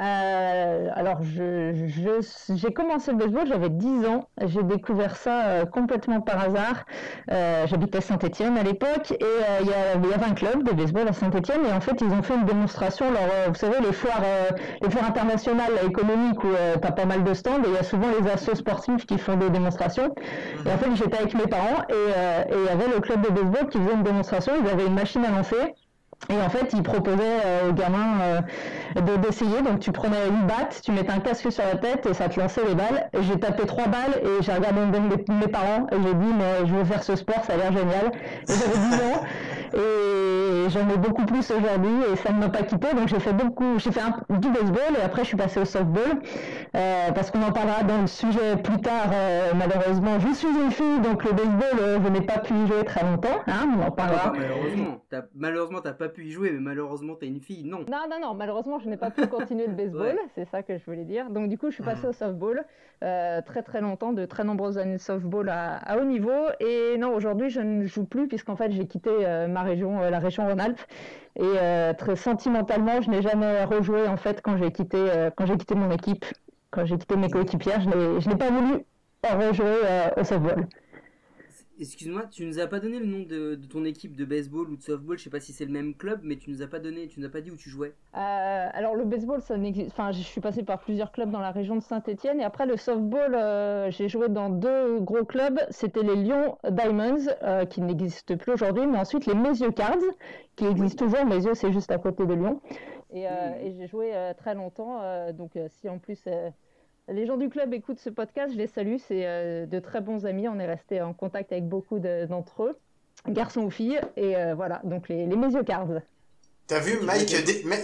Euh, 0.00 0.88
alors, 0.94 1.22
je, 1.22 1.72
je- 1.86 2.54
j'ai 2.56 2.72
commencé 2.72 3.12
le 3.12 3.16
baseball, 3.16 3.46
j'avais 3.46 3.70
10 3.70 4.04
ans. 4.06 4.28
J'ai 4.44 4.64
découvert 4.64 5.14
ça 5.16 5.44
euh, 5.46 5.66
complètement 5.66 6.20
par 6.20 6.40
hasard. 6.42 6.84
Euh, 7.30 7.66
J'habitais 7.68 8.00
Saint-Étienne 8.00 8.58
à 8.58 8.64
l'époque 8.64 9.12
et 9.12 9.22
euh, 9.22 9.60
il 9.60 9.68
y, 9.68 10.12
avait 10.12 10.24
un 10.24 10.34
club 10.34 10.64
de 10.64 10.72
baseball 10.72 11.06
à 11.06 11.12
Saint-Étienne 11.12 11.64
et 11.64 11.72
en 11.72 11.80
fait, 11.80 12.00
ils 12.00 12.08
ont 12.12 12.22
fait 12.24 12.34
une 12.34 12.44
démonstration. 12.44 13.06
Alors, 13.08 13.22
euh, 13.32 13.46
vous 13.48 13.54
savez, 13.54 13.80
les 13.80 13.92
foires, 13.92 14.20
euh, 14.24 14.50
les 14.82 14.90
foires 14.90 15.04
internationales 15.04 15.72
économiques 15.86 16.42
où 16.42 16.48
tu 16.50 16.86
as 16.88 16.92
pas 16.92 17.04
mal 17.06 17.22
de 17.22 17.32
stands 17.32 17.62
et 17.62 17.68
il 17.68 17.74
y 17.74 17.78
a 17.78 17.84
souvent 17.84 18.08
les 18.20 18.28
assos 18.30 18.56
sportifs 18.56 19.06
qui 19.06 19.16
font 19.18 19.36
des 19.36 19.50
démonstrations. 19.50 20.12
Et 20.66 20.72
en 20.72 20.78
fait, 20.78 20.94
j'étais 20.96 21.18
avec 21.18 21.34
mes 21.34 21.46
parents 21.46 21.82
et 21.88 21.94
il 22.52 22.64
y 22.64 22.68
avait 22.68 22.88
le 22.92 23.00
club 23.00 23.22
de 23.22 23.28
baseball 23.30 23.68
qui 23.68 23.78
faisait 23.78 23.94
une 23.94 24.02
démonstration. 24.02 24.52
Ils 24.60 24.68
avaient 24.68 24.86
une 24.86 24.94
machine 24.94 25.24
à 25.24 25.30
lancer. 25.30 25.74
Et 26.30 26.40
en 26.40 26.48
fait, 26.48 26.72
ils 26.72 26.82
proposaient 26.82 27.40
euh, 27.44 27.70
aux 27.70 27.72
gamins 27.74 28.18
euh, 28.22 29.00
de- 29.00 29.16
d'essayer. 29.16 29.60
Donc, 29.62 29.80
tu 29.80 29.92
prenais 29.92 30.26
une 30.28 30.46
batte, 30.46 30.80
tu 30.82 30.90
mettais 30.92 31.12
un 31.12 31.18
casque 31.20 31.52
sur 31.52 31.64
la 31.64 31.76
tête 31.76 32.06
et 32.06 32.14
ça 32.14 32.28
te 32.28 32.40
lançait 32.40 32.62
les 32.66 32.74
balles. 32.74 33.10
J'ai 33.20 33.38
tapé 33.38 33.66
trois 33.66 33.86
balles 33.86 34.20
et 34.22 34.42
j'ai 34.42 34.52
regardé 34.52 34.80
une 34.82 34.90
de 34.90 34.98
mes, 34.98 35.38
mes 35.40 35.48
parents 35.48 35.86
et 35.92 35.96
j'ai 36.02 36.14
dit, 36.14 36.32
mais 36.38 36.66
je 36.66 36.74
veux 36.74 36.84
faire 36.84 37.02
ce 37.02 37.16
sport, 37.16 37.44
ça 37.44 37.52
a 37.54 37.56
l'air 37.56 37.72
génial. 37.72 38.12
Et 38.48 38.52
j'avais 38.52 38.78
10 38.88 38.94
ans 39.02 39.22
et 39.74 40.70
j'en 40.70 40.88
ai 40.88 40.96
beaucoup 40.96 41.24
plus 41.26 41.50
aujourd'hui 41.50 41.90
et 42.12 42.16
ça 42.16 42.32
ne 42.32 42.38
m'a 42.38 42.48
pas 42.48 42.62
quitté. 42.62 42.94
Donc, 42.94 43.08
j'ai 43.08 43.20
fait 43.20 43.32
beaucoup, 43.32 43.78
j'ai 43.78 43.92
fait 43.92 44.00
un- 44.00 44.36
du 44.38 44.48
baseball 44.48 44.94
et 44.98 45.02
après, 45.04 45.22
je 45.22 45.28
suis 45.28 45.36
passée 45.36 45.60
au 45.60 45.64
softball 45.64 46.20
euh, 46.76 47.12
parce 47.12 47.30
qu'on 47.30 47.42
en 47.42 47.52
parlera 47.52 47.82
dans 47.82 48.00
le 48.00 48.06
sujet 48.06 48.56
plus 48.62 48.78
tard. 48.80 49.10
euh, 49.12 49.52
malheureusement, 49.54 50.18
je 50.20 50.32
suis 50.34 50.48
une 50.48 50.70
fille, 50.70 51.00
donc 51.00 51.24
le 51.24 51.32
baseball, 51.32 51.78
euh, 51.80 51.98
je 52.02 52.08
n'ai 52.08 52.20
pas 52.22 52.38
pu 52.38 52.54
y 52.54 52.66
jouer 52.66 52.84
très 52.84 53.02
longtemps. 53.04 53.28
Hein, 53.46 53.68
on 53.78 53.86
en 53.86 53.90
parlera. 53.90 54.32
malheureusement, 54.32 55.02
t'as, 55.10 55.22
malheureusement, 55.34 55.80
t'as 55.82 55.92
pas 55.92 56.03
pu 56.08 56.24
y 56.26 56.30
jouer, 56.30 56.50
mais 56.52 56.60
malheureusement, 56.60 57.14
t'es 57.14 57.26
une 57.26 57.40
fille. 57.40 57.64
Non. 57.64 57.80
Non, 57.90 58.06
non, 58.10 58.16
non, 58.20 58.34
malheureusement, 58.34 58.78
je 58.78 58.88
n'ai 58.88 58.96
pas 58.96 59.10
pu 59.10 59.26
continuer 59.26 59.66
le 59.66 59.72
baseball, 59.76 60.14
Ouais. 60.14 60.18
c'est 60.34 60.44
ça 60.50 60.62
que 60.62 60.76
je 60.78 60.84
voulais 60.84 61.04
dire. 61.04 61.30
Donc, 61.30 61.48
du 61.48 61.58
coup, 61.58 61.70
je 61.70 61.74
suis 61.74 61.82
passée 61.84 62.02
Mhm. 62.04 62.08
au 62.10 62.12
softball 62.12 62.64
euh, 63.02 63.42
très 63.42 63.62
très 63.62 63.80
longtemps, 63.80 64.12
de 64.12 64.24
très 64.24 64.44
nombreuses 64.44 64.78
années 64.78 64.94
de 64.96 65.00
softball 65.00 65.48
à, 65.50 65.76
à 65.76 65.98
haut 65.98 66.04
niveau. 66.04 66.32
Et 66.60 66.96
non, 66.98 67.14
aujourd'hui, 67.14 67.50
je 67.50 67.60
ne 67.60 67.84
joue 67.86 68.04
plus, 68.04 68.28
puisqu'en 68.28 68.56
fait, 68.56 68.70
j'ai 68.72 68.86
quitté 68.86 69.10
euh, 69.12 69.46
ma 69.48 69.62
région, 69.62 70.00
euh, 70.00 70.10
la 70.10 70.18
région 70.20 70.46
Rhône-Alpes. 70.46 70.80
Et 71.36 71.94
très 71.98 72.14
sentimentalement, 72.16 73.00
je 73.02 73.10
n'ai 73.10 73.20
jamais 73.20 73.64
rejoué, 73.64 74.06
en 74.06 74.16
fait, 74.16 74.40
quand 74.40 74.56
j'ai 74.56 74.70
quitté, 74.70 74.98
quand 75.36 75.46
j'ai 75.46 75.56
quitté 75.56 75.74
mon 75.74 75.90
équipe, 75.90 76.24
quand 76.70 76.84
j'ai 76.84 76.96
quitté 76.96 77.16
mes 77.16 77.28
coéquipières, 77.28 77.80
je 77.80 77.88
n'ai- 77.88 78.20
je 78.20 78.28
n'ai 78.28 78.36
pas 78.36 78.50
voulu 78.50 78.84
rejouer 79.24 79.74
au 80.16 80.22
softball. 80.24 80.66
Excuse-moi, 81.80 82.26
tu 82.30 82.46
nous 82.46 82.60
as 82.60 82.68
pas 82.68 82.78
donné 82.78 83.00
le 83.00 83.06
nom 83.06 83.24
de, 83.24 83.56
de 83.56 83.66
ton 83.66 83.84
équipe 83.84 84.14
de 84.14 84.24
baseball 84.24 84.70
ou 84.70 84.76
de 84.76 84.82
softball, 84.82 85.18
je 85.18 85.24
sais 85.24 85.30
pas 85.30 85.40
si 85.40 85.52
c'est 85.52 85.64
le 85.64 85.72
même 85.72 85.94
club, 85.94 86.20
mais 86.22 86.36
tu 86.36 86.50
nous 86.50 86.62
as 86.62 86.68
pas 86.68 86.78
donné, 86.78 87.08
tu 87.08 87.18
nous 87.18 87.26
as 87.26 87.30
pas 87.30 87.40
dit 87.40 87.50
où 87.50 87.56
tu 87.56 87.68
jouais. 87.68 87.94
Euh, 88.14 88.68
alors 88.72 88.94
le 88.94 89.04
baseball, 89.04 89.40
ça 89.42 89.56
n'existe. 89.56 89.90
Enfin, 89.90 90.12
je 90.12 90.20
suis 90.20 90.40
passée 90.40 90.62
par 90.62 90.78
plusieurs 90.78 91.10
clubs 91.10 91.30
dans 91.32 91.40
la 91.40 91.50
région 91.50 91.74
de 91.74 91.82
Saint-Étienne 91.82 92.40
et 92.40 92.44
après 92.44 92.66
le 92.66 92.76
softball, 92.76 93.34
euh, 93.34 93.90
j'ai 93.90 94.08
joué 94.08 94.28
dans 94.28 94.50
deux 94.50 95.00
gros 95.00 95.24
clubs. 95.24 95.58
C'était 95.70 96.04
les 96.04 96.14
Lyon 96.14 96.58
Diamonds 96.70 97.26
euh, 97.42 97.64
qui 97.64 97.80
n'existent 97.80 98.36
plus 98.36 98.52
aujourd'hui, 98.52 98.86
mais 98.86 98.98
ensuite 98.98 99.26
les 99.26 99.34
Mesieux 99.34 99.72
Cards 99.72 99.96
qui 100.54 100.66
existent 100.66 101.06
toujours. 101.06 101.24
Mesieux, 101.24 101.54
c'est 101.54 101.72
juste 101.72 101.90
à 101.90 101.98
côté 101.98 102.24
de 102.24 102.34
Lyon. 102.34 102.60
Et, 103.12 103.24
et 103.24 103.74
j'ai 103.76 103.86
joué 103.86 104.12
très 104.38 104.54
longtemps. 104.54 105.00
donc 105.32 105.52
si 105.68 105.88
en 105.88 105.98
plus 105.98 106.26
les 107.08 107.26
gens 107.26 107.36
du 107.36 107.48
club 107.48 107.72
écoutent 107.74 107.98
ce 108.00 108.10
podcast, 108.10 108.52
je 108.52 108.58
les 108.58 108.66
salue. 108.66 108.96
C'est 109.08 109.26
euh, 109.26 109.66
de 109.66 109.78
très 109.78 110.00
bons 110.00 110.26
amis. 110.26 110.48
On 110.48 110.58
est 110.58 110.66
resté 110.66 111.00
en 111.02 111.12
contact 111.12 111.52
avec 111.52 111.68
beaucoup 111.68 111.98
de- 111.98 112.26
d'entre 112.26 112.62
eux, 112.64 112.78
garçons 113.28 113.62
ou 113.62 113.70
filles. 113.70 114.00
Et 114.16 114.36
euh, 114.36 114.54
voilà, 114.54 114.80
donc 114.84 115.08
les, 115.08 115.26
les 115.26 115.36
Mesieux 115.36 115.62
Cards. 115.64 116.00
T'as 116.66 116.78
vu, 116.80 116.98
Mike, 117.02 117.26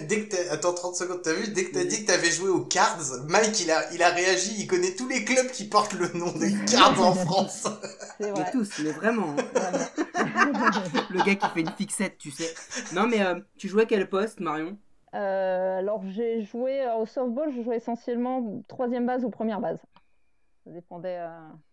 dès, 0.08 0.24
que 0.24 0.30
t'as, 0.34 0.54
attends 0.54 0.72
30 0.72 0.94
secondes, 0.96 1.20
t'as 1.22 1.34
vu, 1.34 1.52
dès 1.52 1.66
que 1.66 1.74
t'as 1.74 1.84
dit 1.84 2.00
que 2.02 2.06
t'avais 2.06 2.30
joué 2.30 2.48
aux 2.48 2.62
Cards, 2.64 2.96
Mike, 3.28 3.60
il 3.60 3.70
a, 3.70 3.92
il 3.92 4.02
a 4.02 4.08
réagi, 4.08 4.54
il 4.58 4.66
connaît 4.66 4.94
tous 4.94 5.06
les 5.06 5.22
clubs 5.22 5.48
qui 5.50 5.64
portent 5.68 5.92
le 5.92 6.08
nom 6.18 6.32
des 6.32 6.54
Cards 6.72 6.98
en 6.98 7.12
France. 7.14 7.68
C'est 8.18 8.32
Mais 8.32 8.50
tous, 8.50 8.70
mais 8.82 8.92
vraiment. 8.92 9.34
hein. 9.36 9.42
vraiment. 9.54 9.84
Le 11.10 11.22
gars 11.26 11.34
qui 11.34 11.46
fait 11.52 11.60
une 11.60 11.70
fixette, 11.76 12.16
tu 12.16 12.30
sais. 12.30 12.54
Non, 12.94 13.06
mais 13.06 13.20
euh, 13.20 13.34
tu 13.58 13.68
jouais 13.68 13.84
quel 13.84 14.08
poste, 14.08 14.40
Marion? 14.40 14.78
Euh, 15.14 15.78
alors 15.78 16.02
j'ai 16.06 16.42
joué 16.42 16.82
euh, 16.82 16.94
au 16.96 17.06
softball, 17.06 17.50
je 17.52 17.62
jouais 17.62 17.76
essentiellement 17.76 18.62
troisième 18.68 19.06
base 19.06 19.24
ou 19.24 19.30
première 19.30 19.60
base. 19.60 19.80
Ça 20.64 20.70
dépendait 20.70 21.16
euh, 21.18 21.28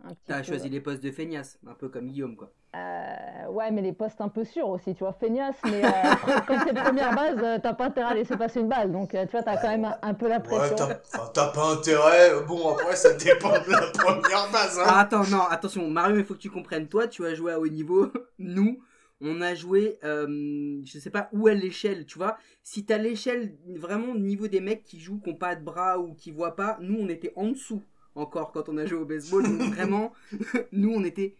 un 0.05 0.09
petit 0.09 0.17
T'as 0.25 0.37
peu. 0.39 0.43
choisi 0.43 0.69
les 0.69 0.79
postes 0.79 1.03
de 1.03 1.11
feignasse, 1.11 1.59
un 1.67 1.73
peu 1.73 1.89
comme 1.89 2.07
Guillaume, 2.07 2.35
quoi. 2.35 2.51
Euh, 2.75 3.47
ouais, 3.49 3.69
mais 3.71 3.81
les 3.81 3.91
postes 3.93 4.21
un 4.21 4.29
peu 4.29 4.43
sûrs 4.45 4.69
aussi, 4.69 4.93
tu 4.95 4.99
vois, 5.03 5.13
feignasse, 5.13 5.57
mais 5.65 5.83
euh, 5.83 5.89
quand- 6.47 6.59
c'est 6.65 6.73
première 6.73 7.13
base, 7.13 7.37
euh, 7.43 7.59
t'as 7.61 7.73
pas 7.73 7.85
intérêt 7.87 8.11
à 8.11 8.13
laisser 8.15 8.37
passer 8.37 8.61
une 8.61 8.69
balle, 8.69 8.91
donc 8.91 9.13
euh, 9.13 9.25
tu 9.25 9.31
vois, 9.31 9.43
t'as 9.43 9.57
quand 9.57 9.67
même 9.69 9.85
un, 9.85 9.97
un 10.01 10.13
peu 10.13 10.27
la 10.27 10.37
Ouais, 10.37 10.43
pression. 10.43 10.75
t'as, 10.75 10.97
enfin, 11.13 11.29
t'as 11.33 11.47
pas 11.51 11.73
intérêt. 11.73 12.31
Bon, 12.47 12.71
après, 12.73 12.95
ça 12.95 13.13
dépend 13.13 13.49
de 13.49 13.71
la 13.71 13.87
première 13.91 14.51
base, 14.51 14.79
hein. 14.79 14.83
Ah, 14.85 14.99
attends, 15.01 15.23
non, 15.29 15.41
attention, 15.49 15.87
Marion, 15.89 16.15
il 16.17 16.23
faut 16.25 16.33
que 16.35 16.39
tu 16.39 16.49
comprennes. 16.49 16.87
Toi, 16.87 17.07
tu 17.07 17.25
as 17.25 17.35
joué 17.35 17.51
à 17.51 17.59
haut 17.59 17.67
niveau. 17.67 18.07
Nous, 18.39 18.79
on 19.21 19.41
a 19.41 19.55
joué, 19.55 19.97
euh, 20.03 20.79
je 20.85 20.99
sais 20.99 21.09
pas 21.09 21.29
où 21.33 21.47
est 21.47 21.55
l'échelle, 21.55 22.05
tu 22.05 22.17
vois. 22.17 22.37
Si 22.63 22.85
t'as 22.85 22.97
l'échelle 22.97 23.55
vraiment 23.75 24.11
au 24.13 24.17
niveau 24.17 24.47
des 24.47 24.59
mecs 24.59 24.83
qui 24.83 24.99
jouent, 24.99 25.19
qui 25.19 25.29
ont 25.29 25.35
pas 25.35 25.55
de 25.55 25.63
bras 25.63 25.99
ou 25.99 26.13
qui 26.13 26.31
voient 26.31 26.55
pas, 26.55 26.77
nous, 26.81 26.97
on 26.99 27.09
était 27.09 27.33
en 27.35 27.49
dessous 27.49 27.83
encore 28.15 28.51
quand 28.51 28.69
on 28.69 28.77
a 28.77 28.85
joué 28.85 28.99
au 28.99 29.05
baseball. 29.05 29.43
Donc, 29.43 29.61
vraiment, 29.73 30.13
nous, 30.71 30.91
on 30.93 31.03
était. 31.03 31.35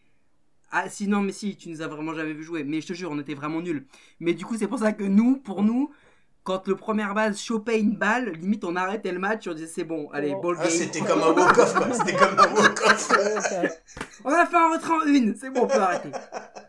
Ah, 0.71 0.89
si, 0.89 1.07
non, 1.07 1.21
mais 1.21 1.31
si, 1.31 1.55
tu 1.55 1.69
nous 1.69 1.81
as 1.81 1.87
vraiment 1.87 2.13
jamais 2.13 2.33
vu 2.33 2.43
jouer. 2.43 2.63
Mais 2.63 2.81
je 2.81 2.87
te 2.87 2.93
jure, 2.93 3.11
on 3.11 3.19
était 3.19 3.35
vraiment 3.35 3.61
nuls. 3.61 3.85
Mais 4.19 4.33
du 4.33 4.43
coup, 4.45 4.57
c'est 4.57 4.67
pour 4.67 4.79
ça 4.79 4.91
que 4.91 5.03
nous, 5.05 5.37
pour 5.37 5.63
nous, 5.63 5.91
quand 6.43 6.67
le 6.67 6.75
première 6.75 7.13
base 7.13 7.39
chopait 7.39 7.79
une 7.79 7.95
balle, 7.95 8.31
limite, 8.33 8.63
on 8.63 8.75
arrêtait 8.75 9.11
le 9.11 9.19
match, 9.19 9.47
on 9.47 9.53
disait 9.53 9.67
c'est 9.67 9.83
bon, 9.83 10.09
allez, 10.11 10.33
ball 10.41 10.55
Ah, 10.59 10.63
game. 10.63 10.71
c'était 10.71 10.99
comme 11.01 11.21
un 11.21 11.31
walk-off, 11.31 11.73
quoi. 11.73 11.93
C'était 11.93 12.15
comme 12.17 12.39
un 12.39 12.53
walk-off. 12.53 13.11
On 14.25 14.29
a 14.29 14.45
fait 14.45 14.55
un 14.57 14.73
retrait 14.73 14.93
en 14.93 15.07
une, 15.07 15.35
c'est 15.35 15.49
bon, 15.49 15.63
on 15.63 15.67
peut 15.67 15.75
arrêter. 15.75 16.09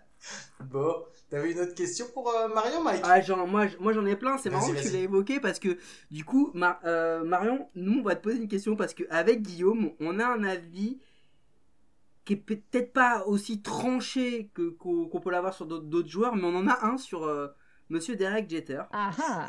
Bon. 0.64 1.04
T'avais 1.30 1.52
une 1.52 1.60
autre 1.60 1.74
question 1.74 2.06
pour 2.14 2.30
euh, 2.30 2.48
Marion, 2.48 2.82
Mike? 2.82 3.02
Ah, 3.04 3.20
genre, 3.20 3.46
Moi, 3.46 3.66
moi 3.80 3.92
j'en 3.92 4.06
ai 4.06 4.16
plein, 4.16 4.38
c'est 4.38 4.50
marrant 4.50 4.72
que 4.72 4.80
tu 4.80 4.88
l'aies 4.88 5.02
évoqué 5.02 5.40
parce 5.40 5.58
que 5.58 5.78
du 6.10 6.24
coup, 6.24 6.52
euh, 6.84 7.24
Marion, 7.24 7.68
nous 7.74 8.00
on 8.00 8.02
va 8.02 8.16
te 8.16 8.22
poser 8.22 8.38
une 8.38 8.48
question 8.48 8.76
parce 8.76 8.94
qu'avec 8.94 9.42
Guillaume, 9.42 9.92
on 10.00 10.18
a 10.18 10.26
un 10.26 10.44
avis 10.44 10.98
qui 12.24 12.34
est 12.34 12.36
peut-être 12.36 12.92
pas 12.92 13.24
aussi 13.26 13.62
tranché 13.62 14.50
que 14.54 14.70
qu'on 14.70 15.20
peut 15.20 15.30
l'avoir 15.30 15.54
sur 15.54 15.66
d'autres 15.66 16.08
joueurs, 16.08 16.34
mais 16.34 16.44
on 16.44 16.56
en 16.56 16.66
a 16.66 16.86
un 16.86 16.98
sur 16.98 17.24
euh, 17.24 17.48
Monsieur 17.90 18.16
Derek 18.16 18.50
Jeter. 18.50 18.82
Ah 18.92 19.10
ah 19.18 19.48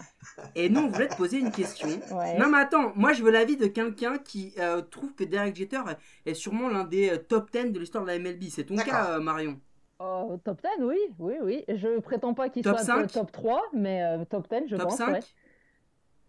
Et 0.55 0.69
nous 0.69 0.81
on 0.81 0.87
voulait 0.87 1.09
te 1.09 1.15
poser 1.17 1.39
une 1.39 1.51
question. 1.51 1.89
Ouais. 2.11 2.37
Non 2.37 2.49
mais 2.49 2.57
attends, 2.57 2.93
moi 2.95 3.13
je 3.13 3.23
veux 3.23 3.31
l'avis 3.31 3.55
de 3.55 3.67
quelqu'un 3.67 4.17
qui 4.17 4.53
euh, 4.57 4.81
trouve 4.81 5.13
que 5.13 5.23
Derek 5.23 5.55
Jeter 5.55 5.81
est 6.25 6.33
sûrement 6.33 6.69
l'un 6.69 6.83
des 6.83 7.09
euh, 7.09 7.17
top 7.17 7.51
10 7.51 7.71
de 7.71 7.79
l'histoire 7.79 8.03
de 8.03 8.09
la 8.09 8.17
MLB. 8.17 8.43
C'est 8.49 8.65
ton 8.65 8.75
cas, 8.77 9.11
euh, 9.11 9.19
Marion 9.19 9.59
Oh, 9.99 10.37
top 10.45 10.61
10, 10.61 10.83
oui, 10.83 10.97
oui, 11.19 11.35
oui. 11.43 11.65
Je 11.67 11.99
prétends 11.99 12.33
pas 12.33 12.49
qu'il 12.49 12.63
soit 12.63 12.77
5? 12.77 13.07
t- 13.07 13.13
top 13.13 13.31
3, 13.31 13.61
mais 13.73 14.01
euh, 14.03 14.23
top 14.25 14.47
10, 14.49 14.67
je 14.67 14.75
Top 14.77 14.87
pense. 14.89 14.97
5 14.97 15.11
ouais. 15.13 15.19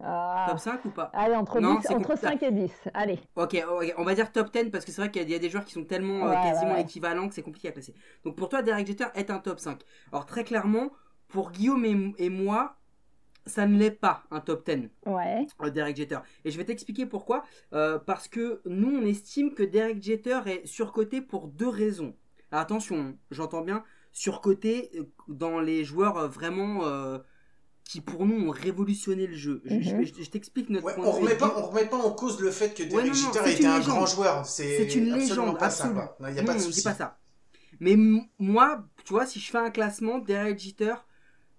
Ah. 0.03 0.47
Top 0.49 0.59
5 0.59 0.83
ou 0.85 0.89
pas? 0.89 1.11
Allez, 1.13 1.35
entre, 1.35 1.59
Non, 1.61 1.75
10 1.75 1.83
c'est 1.83 1.93
entre 1.93 2.07
compliqué. 2.15 2.27
5 2.27 2.43
et 2.43 2.51
10. 2.51 2.89
Allez. 2.93 3.19
Ok, 3.35 3.55
ok, 3.69 3.93
on 3.97 4.03
va 4.03 4.15
dire 4.15 4.31
top 4.31 4.51
10 4.51 4.71
parce 4.71 4.83
que 4.83 4.91
c'est 4.91 5.01
vrai 5.01 5.11
qu'il 5.11 5.29
y, 5.29 5.35
a- 5.35 5.39
des 5.39 5.49
joueurs 5.49 5.63
qui 5.63 5.73
sont 5.73 5.85
tellement 5.85 6.25
euh, 6.25 6.29
Ouais, 6.31 6.41
quasiment 6.41 6.71
ouais, 6.71 6.77
ouais. 6.77 6.81
équivalents 6.81 7.29
que 7.29 7.35
c'est 7.35 7.43
compliqué 7.43 7.67
à 7.69 7.71
classer. 7.71 7.93
Donc 8.25 8.35
pour 8.35 8.49
toi, 8.49 8.61
Derek 8.63 8.85
Jeter 8.87 9.05
est 9.15 9.29
un 9.29 9.39
top 9.39 9.59
5. 9.59 9.81
Alors 10.11 10.25
très 10.25 10.43
clairement, 10.43 10.89
pour 11.27 11.51
Guillaume 11.51 11.85
et, 11.85 12.25
et 12.25 12.29
moi, 12.29 12.77
ça 13.45 13.67
ne 13.67 13.77
l'est 13.77 13.91
pas 13.91 14.23
un 14.31 14.39
top 14.41 14.65
10, 14.69 14.89
Ouais. 15.05 15.45
euh, 15.63 15.69
Derek 15.69 15.95
Jeter. 15.95 16.19
Et 16.45 16.51
je 16.51 16.57
vais 16.57 16.65
t'expliquer 16.65 17.05
pourquoi. 17.05 17.43
Euh, 17.73 17.99
parce 17.99 18.27
que 18.27 18.61
nous, 18.65 18.97
on 18.97 19.05
estime 19.05 19.53
que 19.53 19.63
Derek 19.63 20.01
Jeter 20.03 20.41
est 20.47 20.65
surcoté 20.65 21.21
pour 21.21 21.47
deux 21.47 21.69
raisons. 21.69 22.15
Alors, 22.51 22.61
attention, 22.63 23.17
j'entends 23.31 23.61
bien 23.61 23.83
surcoté 24.13 24.91
euh, 24.95 25.03
dans 25.29 25.59
les 25.59 25.83
joueurs 25.85 26.17
euh, 26.17 26.27
vraiment 26.27 26.85
euh, 26.85 27.17
qui 27.85 28.01
pour 28.01 28.25
nous 28.25 28.47
ont 28.47 28.51
révolutionné 28.51 29.25
le 29.27 29.35
jeu. 29.35 29.61
Je, 29.65 29.75
Mhm. 29.75 30.05
je- 30.05 30.23
je 30.23 30.29
t'explique 30.29 30.69
notre 30.69 30.85
Ouais, 30.85 30.95
point 30.95 31.05
on 31.05 31.13
de 31.13 31.17
vue. 31.19 31.23
remet 31.25 31.37
pas, 31.37 31.53
on 31.57 31.61
remet 31.67 31.85
pas 31.87 31.97
en 31.97 32.11
cause 32.11 32.39
le 32.41 32.51
fait 32.51 32.73
que 32.73 32.83
Derek 32.83 32.93
Ouais, 32.93 33.03
non, 33.09 33.15
non, 33.15 33.29
était 33.45 33.59
une 33.59 33.65
un 33.67 33.77
légende. 33.77 33.95
grand 33.95 34.05
joueur. 34.05 34.45
C'est 34.45 34.77
C'est 34.77 34.95
une 34.95 35.13
absolument 35.13 35.17
légende 35.17 35.59
pas 35.59 35.69
ça, 35.69 35.83
absolue. 35.85 35.93
quoi. 35.95 36.17
Non, 36.19 36.27
Il 36.27 36.35
y 36.35 36.39
a 36.39 36.41
Non, 36.41 36.47
pas 36.47 36.53
de 36.55 36.59
souci. 36.59 36.83
pas 36.83 36.93
ça. 36.93 37.17
Mais 37.79 37.93
m- 37.93 38.21
moi, 38.37 38.85
tu 39.05 39.13
vois, 39.13 39.25
si 39.25 39.39
je 39.39 39.49
fais 39.49 39.57
un 39.57 39.71
classement, 39.71 40.19
Derek 40.19 40.59
Jeter, 40.59 40.93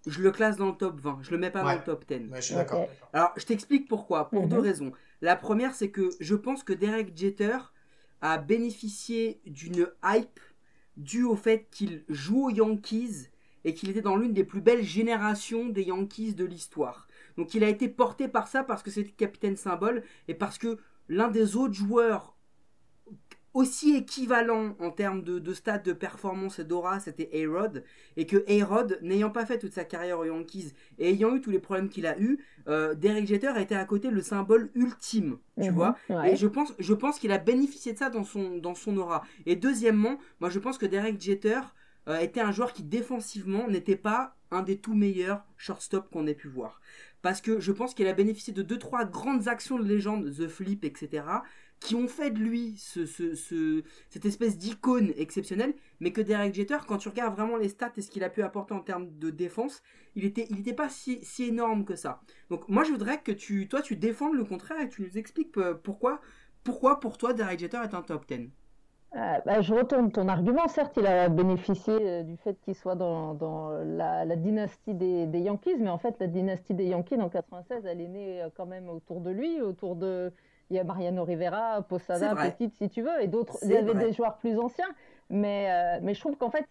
je 0.07 0.21
le 0.21 0.31
classe 0.31 0.57
dans 0.57 0.67
le 0.67 0.77
top 0.77 1.01
20. 1.01 1.19
Je 1.23 1.31
le 1.31 1.39
mets 1.39 1.51
pas 1.51 1.65
Ouais. 1.65 1.73
dans 1.75 1.79
le 1.79 1.85
top 1.85 2.05
10. 2.07 2.29
Ouais, 2.31 2.37
je 2.41 2.47
suis 2.47 2.55
d'accord. 2.55 2.87
Alors, 3.13 3.33
je 3.37 3.45
t'explique 3.47 3.89
pourquoi. 3.89 4.29
Pour 4.31 4.43
Mhm. 4.45 4.49
deux 4.51 4.59
raisons. 4.61 4.93
La 5.23 5.37
première, 5.37 5.75
c'est 5.75 5.91
que 5.91 6.11
je 6.21 6.35
pense 6.35 6.63
que 6.65 6.73
Derek 6.73 7.17
Jeter 7.17 7.57
a 8.21 8.39
bénéficié 8.39 9.41
d'une 9.47 9.89
hype 10.05 10.39
due 10.97 11.25
au 11.25 11.37
fait 11.37 11.69
qu'il 11.71 12.05
joue 12.09 12.47
aux 12.47 12.51
Yankees 12.51 13.29
et 13.65 13.75
qu'il 13.75 13.91
était 13.91 14.03
dans 14.03 14.17
l'une 14.17 14.33
des 14.33 14.45
plus 14.45 14.61
belles 14.61 14.83
générations 14.83 15.69
des 15.69 15.85
Yankees 15.85 16.35
de 16.35 16.45
l'histoire. 16.45 17.09
Donc 17.37 17.55
il 17.55 17.65
a 17.65 17.69
été 17.69 17.89
porté 17.89 18.29
par 18.29 18.49
ça 18.49 18.65
parce 18.65 18.83
que 18.83 18.91
c'était 18.91 19.11
capitaine 19.11 19.57
symbole 19.57 20.03
et 20.29 20.35
parce 20.35 20.59
que 20.59 20.79
l'un 21.09 21.29
des 21.29 21.57
autres 21.57 21.75
joueurs 21.75 22.37
aussi 23.55 23.95
équivalent 23.97 24.77
en 24.81 24.91
termes 24.91 25.23
de, 25.23 25.39
de 25.39 25.53
stats 25.55 25.79
de 25.79 25.93
performance 25.93 26.59
et 26.59 26.65
d'aura, 26.65 27.01
c'était 27.01 27.29
A-Rod. 27.45 27.85
Et 28.17 28.27
que 28.27 28.45
A-Rod, 28.49 28.99
n'ayant 29.03 29.31
pas 29.31 29.45
fait 29.47 29.59
toute 29.59 29.73
sa 29.75 29.85
carrière 29.85 30.19
aux 30.19 30.25
Yankees 30.25 30.73
et 30.99 31.11
ayant 31.11 31.35
eu 31.37 31.41
tous 31.41 31.51
les 31.51 31.59
problèmes 31.59 31.89
qu'il 31.89 32.07
a 32.07 32.19
eu, 32.19 32.39
euh, 32.69 32.95
Derek 32.95 33.27
Jeter 33.27 33.53
était 33.61 33.75
à 33.75 33.85
côté 33.85 34.11
le 34.11 34.23
symbole 34.23 34.71
ultime, 34.75 35.39
tu 35.61 35.69
Mhm. 35.69 35.75
vois. 35.75 35.97
Ouais. 36.09 36.33
Et 36.33 36.37
je 36.37 36.47
pense, 36.47 36.73
je 36.79 36.95
pense 36.95 37.19
qu'il 37.19 37.33
a 37.33 37.39
bénéficié 37.39 37.93
de 37.93 37.99
ça 37.99 38.11
dans 38.11 38.25
son, 38.25 38.57
dans 38.59 38.75
son 38.75 38.97
aura. 38.97 39.23
Et 39.47 39.57
deuxièmement, 39.57 40.19
moi 40.41 40.49
je 40.51 40.59
pense 40.59 40.79
que 40.79 40.87
Derek 40.87 41.21
Jeter 41.21 41.61
euh, 42.09 42.19
était 42.19 42.41
un 42.41 42.53
joueur 42.53 42.73
qui 42.73 42.83
défensivement 42.83 43.69
n'était 43.69 43.97
pas 43.97 44.35
un 44.51 44.63
des 44.63 44.77
tout 44.79 44.95
meilleurs 44.95 45.45
shortstop 45.57 46.11
qu'on 46.11 46.27
ait 46.27 46.35
pu 46.35 46.49
voir. 46.49 46.81
Parce 47.23 47.41
que 47.41 47.61
je 47.61 47.71
pense 47.71 47.95
qu'il 47.95 48.09
a 48.09 48.13
bénéficié 48.13 48.53
de 48.53 48.63
deux 48.63 48.79
trois 48.79 49.05
grandes 49.05 49.47
actions 49.47 49.79
de 49.79 49.85
légende, 49.85 50.29
The 50.37 50.49
Flip, 50.49 50.85
etc., 50.85 51.23
qui 51.85 51.95
ont 51.95 52.09
fait 52.09 52.31
de 52.31 52.39
lui 52.39 52.77
ce, 52.79 53.07
ce- 53.07 53.35
ce- 53.35 53.83
cette 54.09 54.25
espèce 54.27 54.57
d'icône 54.59 55.13
exceptionnelle, 55.17 55.75
mais 56.01 56.13
que 56.13 56.21
Derek 56.21 56.55
Jeter, 56.55 56.79
quand 56.87 56.99
tu 56.99 57.09
regardes 57.09 57.35
vraiment 57.35 57.57
les 57.57 57.69
stats 57.69 57.93
et 57.97 58.03
ce 58.03 58.11
qu'il 58.11 58.25
a 58.25 58.31
pu 58.31 58.43
apporter 58.43 58.75
en 58.75 58.81
termes 58.81 59.09
de 59.19 59.31
défense, 59.31 59.83
il 60.15 60.25
était, 60.25 60.47
il 60.51 60.61
était 60.61 60.75
pas 60.75 60.89
si, 60.89 61.21
énorme 61.41 61.85
que 61.85 61.97
ça. 61.97 62.21
Donc 62.51 62.69
moi 62.69 62.85
je 62.85 62.91
voudrais 62.93 63.21
que 63.23 63.33
tu, 63.33 63.69
toi 63.69 63.83
tu 63.83 63.97
défendes 63.97 64.35
le 64.35 64.45
contraire 64.45 64.81
et 64.81 64.89
tu 64.89 65.03
nous 65.03 65.19
expliques 65.19 65.57
euh, 65.59 65.75
pourquoi, 65.75 66.21
pourquoi 66.65 67.01
pour 67.01 67.19
toi 67.19 67.33
Derek 67.33 67.59
Jeter 67.61 67.79
est 67.85 67.95
un 67.95 68.03
top 68.03 68.27
10. 68.29 68.51
Euh, 69.15 69.39
bah, 69.45 69.61
je 69.61 69.75
retourne 69.75 70.11
ton 70.11 70.27
argument. 70.29 70.67
Certes, 70.69 70.95
il 70.97 71.07
a 71.07 71.29
bénéficié 71.29 71.93
euh, 72.01 72.23
du 72.23 72.37
fait 72.39 72.59
qu'il 72.63 72.75
soit 72.75 72.95
dans, 72.95 73.71
la, 73.85 74.25
dynastie 74.37 74.95
des, 74.95 75.27
des 75.27 75.41
Yankees, 75.41 75.77
mais 75.79 75.91
en 75.91 75.99
fait, 75.99 76.17
la 76.19 76.29
dynastie 76.29 76.73
des 76.73 76.87
Yankees 76.87 77.21
en 77.21 77.29
96, 77.29 77.85
elle 77.85 78.01
est 78.01 78.09
née 78.09 78.43
euh, 78.43 78.49
quand 78.57 78.65
même 78.67 78.89
autour 78.89 79.21
de 79.21 79.31
lui, 79.31 79.61
autour 79.61 79.97
de. 79.97 80.33
Il 80.73 80.77
y 80.77 80.79
a 80.79 80.85
Mariano 80.85 81.23
Rivera, 81.25 81.83
Posada, 81.83 82.33
vrai. 82.33 82.51
Petit, 82.53 82.71
si 82.71 82.89
tu 82.89 83.03
veux, 83.03 83.23
et 83.23 83.29
d'autres. 83.29 83.59
Il 83.63 83.71
y 83.71 83.77
avait 83.77 83.93
vrai. 83.93 84.07
des 84.07 84.13
joueurs 84.15 84.39
plus 84.39 84.59
anciens, 84.59 84.89
mais, 85.29 85.71
euh, 85.71 86.01
mais 86.03 86.15
je 86.15 86.21
trouve 86.21 86.37
qu'en 86.37 86.51
fait, 86.51 86.67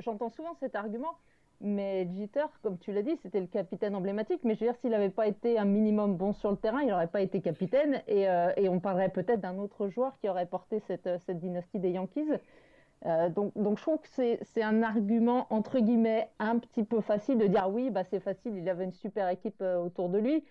j'entends 0.00 0.28
souvent 0.28 0.54
cet 0.60 0.74
argument. 0.76 1.14
Mais 1.62 2.08
Jeter, 2.18 2.44
comme 2.62 2.76
tu 2.76 2.92
l'as 2.92 3.02
dit, 3.02 3.16
c'était 3.22 3.40
le 3.40 3.46
capitaine 3.46 3.94
emblématique. 3.94 4.40
Mais 4.44 4.54
je 4.54 4.60
veux 4.60 4.66
dire, 4.66 4.78
s'il 4.80 4.90
n'avait 4.90 5.08
pas 5.08 5.28
été 5.28 5.58
un 5.58 5.64
minimum 5.64 6.16
bon 6.16 6.32
sur 6.32 6.50
le 6.50 6.56
terrain, 6.56 6.82
il 6.82 6.88
n'aurait 6.88 7.06
pas 7.06 7.22
été 7.22 7.40
capitaine. 7.40 8.02
Et, 8.08 8.28
euh, 8.28 8.52
et 8.56 8.68
on 8.68 8.80
parlerait 8.80 9.10
peut-être 9.10 9.40
d'un 9.40 9.56
autre 9.58 9.88
joueur 9.88 10.18
qui 10.20 10.28
aurait 10.28 10.46
porté 10.46 10.80
cette, 10.80 11.06
euh, 11.06 11.18
cette 11.24 11.38
dynastie 11.38 11.78
des 11.78 11.90
Yankees. 11.90 12.32
Euh, 13.06 13.28
donc, 13.30 13.52
donc 13.56 13.78
je 13.78 13.82
trouve 13.82 13.98
que 14.00 14.08
c'est 14.42 14.62
un 14.62 14.82
argument, 14.82 15.46
entre 15.50 15.78
guillemets, 15.78 16.28
un 16.38 16.58
petit 16.58 16.84
peu 16.84 17.00
facile 17.00 17.38
de 17.38 17.46
dire 17.46 17.68
oui, 17.70 17.90
bah, 17.90 18.04
c'est 18.04 18.20
facile, 18.20 18.56
il 18.56 18.68
avait 18.68 18.84
une 18.84 18.92
super 18.92 19.28
équipe 19.28 19.62
autour 19.62 20.08
de 20.08 20.18
lui. 20.18 20.44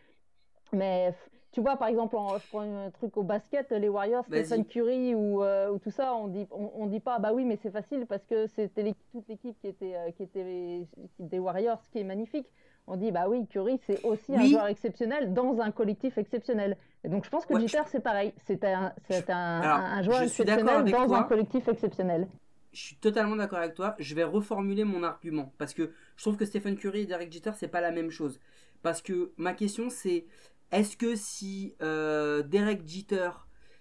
Mais 0.73 1.13
tu 1.51 1.61
vois, 1.61 1.75
par 1.77 1.87
exemple, 1.89 2.15
en, 2.15 2.37
je 2.37 2.47
prends 2.47 2.61
un 2.61 2.89
truc 2.91 3.17
au 3.17 3.23
basket, 3.23 3.71
les 3.71 3.89
Warriors. 3.89 4.25
Stephen 4.25 4.65
Curry 4.65 5.13
ou, 5.15 5.43
euh, 5.43 5.69
ou 5.71 5.79
tout 5.79 5.91
ça, 5.91 6.13
on 6.15 6.27
dit, 6.27 6.47
on, 6.51 6.71
on 6.75 6.85
dit 6.87 6.99
pas, 6.99 7.19
bah 7.19 7.33
oui, 7.33 7.43
mais 7.45 7.57
c'est 7.61 7.71
facile 7.71 8.05
parce 8.07 8.23
que 8.25 8.47
c'était 8.47 8.93
toute 9.11 9.27
l'équipe 9.27 9.59
qui 9.59 9.67
était, 9.67 9.95
euh, 9.95 10.11
qui 10.11 10.23
était 10.23 10.87
des 11.19 11.39
Warriors, 11.39 11.81
ce 11.83 11.89
qui 11.89 11.99
est 11.99 12.03
magnifique. 12.03 12.47
On 12.87 12.95
dit, 12.97 13.11
bah 13.11 13.27
oui, 13.29 13.45
Curry, 13.47 13.79
c'est 13.85 14.03
aussi 14.03 14.35
un 14.35 14.45
joueur 14.45 14.67
exceptionnel 14.67 15.33
dans 15.33 15.59
un 15.59 15.71
collectif 15.71 16.17
exceptionnel. 16.17 16.77
Et 17.03 17.09
donc, 17.09 17.25
je 17.25 17.29
pense 17.29 17.45
que 17.45 17.53
Ouais, 17.53 17.61
Jeter, 17.61 17.83
c'est 17.87 17.99
pareil. 17.99 18.33
C'est 18.45 18.63
un, 18.63 18.93
c'est 19.09 19.29
un, 19.29 19.59
Alors, 19.61 19.77
un- 19.77 19.97
un 19.99 20.01
joueur 20.03 20.21
exceptionnel 20.21 20.91
dans 20.91 21.13
un 21.13 21.23
collectif 21.23 21.67
exceptionnel. 21.67 22.27
Je 22.73 22.79
suis 22.79 22.95
totalement 22.95 23.35
d'accord 23.35 23.59
avec 23.59 23.73
toi. 23.73 23.95
Je 23.99 24.15
vais 24.15 24.23
reformuler 24.23 24.85
mon 24.85 25.03
argument 25.03 25.51
parce 25.57 25.73
que 25.73 25.91
je 26.15 26.23
trouve 26.23 26.37
que 26.37 26.45
Stephen 26.45 26.77
Curry 26.77 27.01
et 27.01 27.05
Derek 27.05 27.31
Jeter 27.31 27.51
c'est 27.55 27.67
pas 27.67 27.81
la 27.81 27.91
même 27.91 28.11
chose. 28.11 28.39
Parce 28.81 29.01
que 29.01 29.33
ma 29.37 29.53
question 29.53 29.89
c'est 29.89 30.25
est-ce 30.71 30.95
que 30.95 31.15
si 31.15 31.75
euh, 31.81 32.43
Derek 32.43 32.87
Jeter 32.87 33.31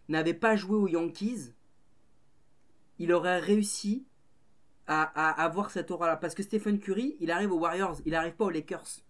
n'avait 0.09 0.35
pas 0.35 0.56
joué 0.56 0.76
aux 0.76 0.88
Yankees, 0.88 1.52
il 2.99 3.12
aurait 3.12 3.38
réussi 3.38 4.06
à, 4.87 5.02
avoir 5.42 5.70
cette 5.70 5.90
aura-là? 5.90 6.16
Parce 6.16 6.35
que 6.35 6.42
Stephen 6.42 6.80
Curry, 6.80 7.16
il 7.20 7.30
arrive 7.30 7.52
aux 7.52 7.59
Warriors, 7.59 8.00
il 8.04 8.14
arrive 8.14 8.35
pas 8.35 8.47
aux 8.47 8.50
Lakers. 8.50 9.02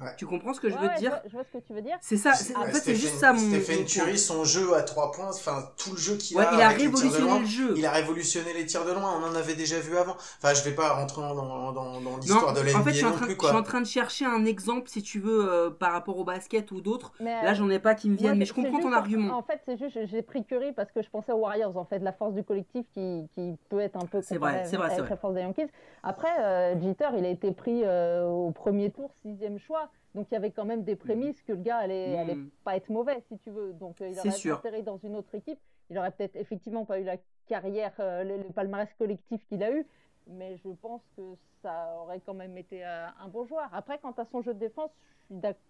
Ouais. 0.00 0.10
Tu 0.16 0.26
comprends 0.26 0.54
ce 0.54 0.60
que 0.60 0.70
je 0.70 0.76
veux 0.76 0.86
ouais, 0.86 0.94
te 0.94 1.00
dire 1.00 1.20
je 1.26 1.32
vois 1.32 1.42
ce 1.44 1.58
que 1.58 1.62
tu 1.64 1.72
veux 1.72 1.82
dire. 1.82 1.96
C'est 2.00 2.16
ça. 2.16 2.32
c'est- 2.34 2.54
En 2.56 2.60
Ouais, 2.60 2.66
fait, 2.66 2.74
c'est 2.74 2.80
Stephen- 2.94 3.00
juste 3.00 3.14
ça 3.18 3.32
mon. 3.32 3.38
Stephen. 3.40 3.84
Curry, 3.84 4.16
son 4.18 4.44
jeu 4.44 4.74
à 4.74 4.82
3 4.82 5.10
points, 5.10 5.30
enfin 5.30 5.70
tout 5.76 5.90
le 5.90 5.96
jeu 5.96 6.14
qu'il 6.16 6.36
Ouais, 6.36 6.44
a, 6.46 6.54
il 6.54 6.60
a 6.60 6.68
révolutionné 6.68 7.18
loin, 7.18 7.40
le 7.40 7.46
jeu. 7.46 7.74
il 7.76 7.84
a 7.84 7.90
révolutionné 7.90 8.52
les 8.54 8.64
tirs 8.64 8.84
de 8.84 8.92
loin. 8.92 9.20
On 9.20 9.26
en 9.26 9.34
avait 9.34 9.56
déjà 9.56 9.80
vu 9.80 9.96
avant. 9.96 10.14
Enfin, 10.14 10.54
je 10.54 10.62
vais 10.62 10.74
pas 10.74 10.90
rentrer 10.94 11.20
dans, 11.22 11.34
dans, 11.34 11.72
dans, 11.72 12.00
dans 12.00 12.16
l'histoire 12.18 12.52
de 12.52 12.60
en 12.60 12.62
l'NBA 12.62 12.82
fait, 12.84 12.90
je 12.90 12.96
suis 12.96 13.04
en, 13.06 13.10
non 13.10 13.16
train, 13.16 13.26
plus 13.26 13.36
je 13.40 13.46
suis 13.46 13.56
en 13.56 13.62
train 13.64 13.80
de 13.80 13.86
chercher 13.86 14.24
un 14.24 14.44
exemple, 14.44 14.88
si 14.88 15.02
tu 15.02 15.18
veux, 15.18 15.48
euh, 15.50 15.70
par 15.70 15.90
rapport 15.92 16.16
au 16.18 16.24
basket 16.24 16.70
ou 16.70 16.80
d'autres. 16.80 17.12
Mais, 17.18 17.42
Là, 17.42 17.54
j'en 17.54 17.68
ai 17.68 17.80
pas 17.80 17.94
qui 17.96 18.08
me 18.08 18.16
viennent, 18.16 18.38
mais 18.38 18.44
je 18.44 18.54
comprends 18.54 18.78
ton 18.80 18.92
argument. 18.92 19.36
En 19.36 19.42
fait, 19.42 19.60
c'est 19.66 19.78
juste, 19.78 19.98
j'ai 20.06 20.22
pris 20.22 20.44
Curry 20.44 20.72
parce 20.72 20.92
que 20.92 21.02
je 21.02 21.10
pensais 21.10 21.32
aux 21.32 21.38
Warriors, 21.38 21.76
en 21.76 21.84
fait, 21.84 21.98
la 21.98 22.12
force 22.12 22.34
du 22.34 22.44
collectif 22.44 22.86
qui, 22.94 23.28
qui 23.34 23.56
peut 23.68 23.80
être 23.80 23.96
un 23.96 24.06
peu 24.06 24.22
C'est 24.22 24.38
vrai, 24.38 24.62
c'est 24.64 24.76
vrai, 24.76 24.90
c'est 24.90 25.00
vrai. 25.00 25.10
la 25.10 25.16
force 25.16 25.34
des 25.34 25.40
Yankees. 25.40 25.66
Après, 26.04 26.28
euh, 26.40 26.80
Jeter, 26.80 27.08
il 27.18 27.24
a 27.24 27.28
été 27.30 27.50
pris 27.50 27.82
euh, 27.84 28.24
au 28.26 28.52
premier 28.52 28.90
tour, 28.90 29.10
sixième 29.22 29.58
choix. 29.58 29.87
Donc, 30.14 30.26
il 30.30 30.34
y 30.34 30.36
avait 30.36 30.50
quand 30.50 30.64
même 30.64 30.84
des 30.84 30.96
prémices 30.96 31.42
que 31.42 31.52
le 31.52 31.58
gars 31.62 31.76
allait, 31.78 32.18
allait 32.18 32.38
pas 32.64 32.76
être 32.76 32.88
mauvais, 32.88 33.20
si 33.28 33.38
tu 33.38 33.50
veux. 33.50 33.72
Donc, 33.74 34.00
euh, 34.00 34.08
il 34.08 34.18
aurait 34.18 34.30
sûr. 34.30 34.56
atterri 34.58 34.82
dans 34.82 34.96
une 34.98 35.14
autre 35.16 35.34
équipe. 35.34 35.58
Il 35.90 35.98
aurait 35.98 36.10
peut-être 36.10 36.36
effectivement 36.36 36.84
pas 36.84 36.98
eu 36.98 37.04
la 37.04 37.16
carrière, 37.46 37.92
euh, 38.00 38.24
le, 38.24 38.36
le 38.38 38.44
palmarès 38.52 38.92
collectif 38.98 39.40
qu'il 39.48 39.62
a 39.62 39.70
eu. 39.72 39.86
Mais 40.26 40.56
je 40.58 40.68
pense 40.70 41.02
que 41.16 41.22
ça 41.62 41.94
aurait 42.00 42.20
quand 42.20 42.34
même 42.34 42.56
été 42.58 42.84
euh, 42.84 43.06
un 43.20 43.28
bon 43.28 43.44
joueur. 43.46 43.68
Après, 43.72 43.98
quant 43.98 44.12
à 44.12 44.24
son 44.26 44.42
jeu 44.42 44.54
de 44.54 44.58
défense, 44.58 44.90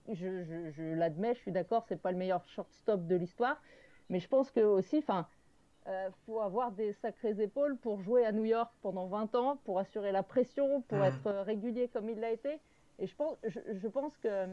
je, 0.08 0.94
l'admets, 0.94 1.34
je 1.34 1.40
suis 1.40 1.52
d'accord, 1.52 1.84
c'est 1.88 2.00
pas 2.00 2.12
le 2.12 2.18
meilleur 2.18 2.46
shortstop 2.48 3.06
de 3.06 3.16
l'histoire. 3.16 3.60
Mais 4.10 4.20
je 4.20 4.28
pense 4.28 4.50
que 4.50 4.60
aussi, 4.60 4.98
enfin, 4.98 5.26
euh, 5.86 6.08
faut 6.26 6.40
avoir 6.40 6.72
des 6.72 6.92
sacrées 6.94 7.36
épaules 7.40 7.76
pour 7.76 8.00
jouer 8.02 8.24
à 8.24 8.32
New 8.32 8.44
York 8.44 8.70
pendant 8.82 9.06
20 9.06 9.34
ans, 9.34 9.58
pour 9.64 9.78
assurer 9.78 10.12
la 10.12 10.22
pression, 10.22 10.82
pour 10.82 10.98
Mhm. 10.98 11.04
être 11.04 11.30
régulier 11.44 11.88
comme 11.88 12.08
il 12.08 12.18
l'a 12.20 12.30
été. 12.32 12.58
Et 12.98 13.06
je 13.06 13.14
pense, 13.14 13.36
je, 13.44 13.60
je 13.74 13.88
pense 13.88 14.16
que 14.18 14.46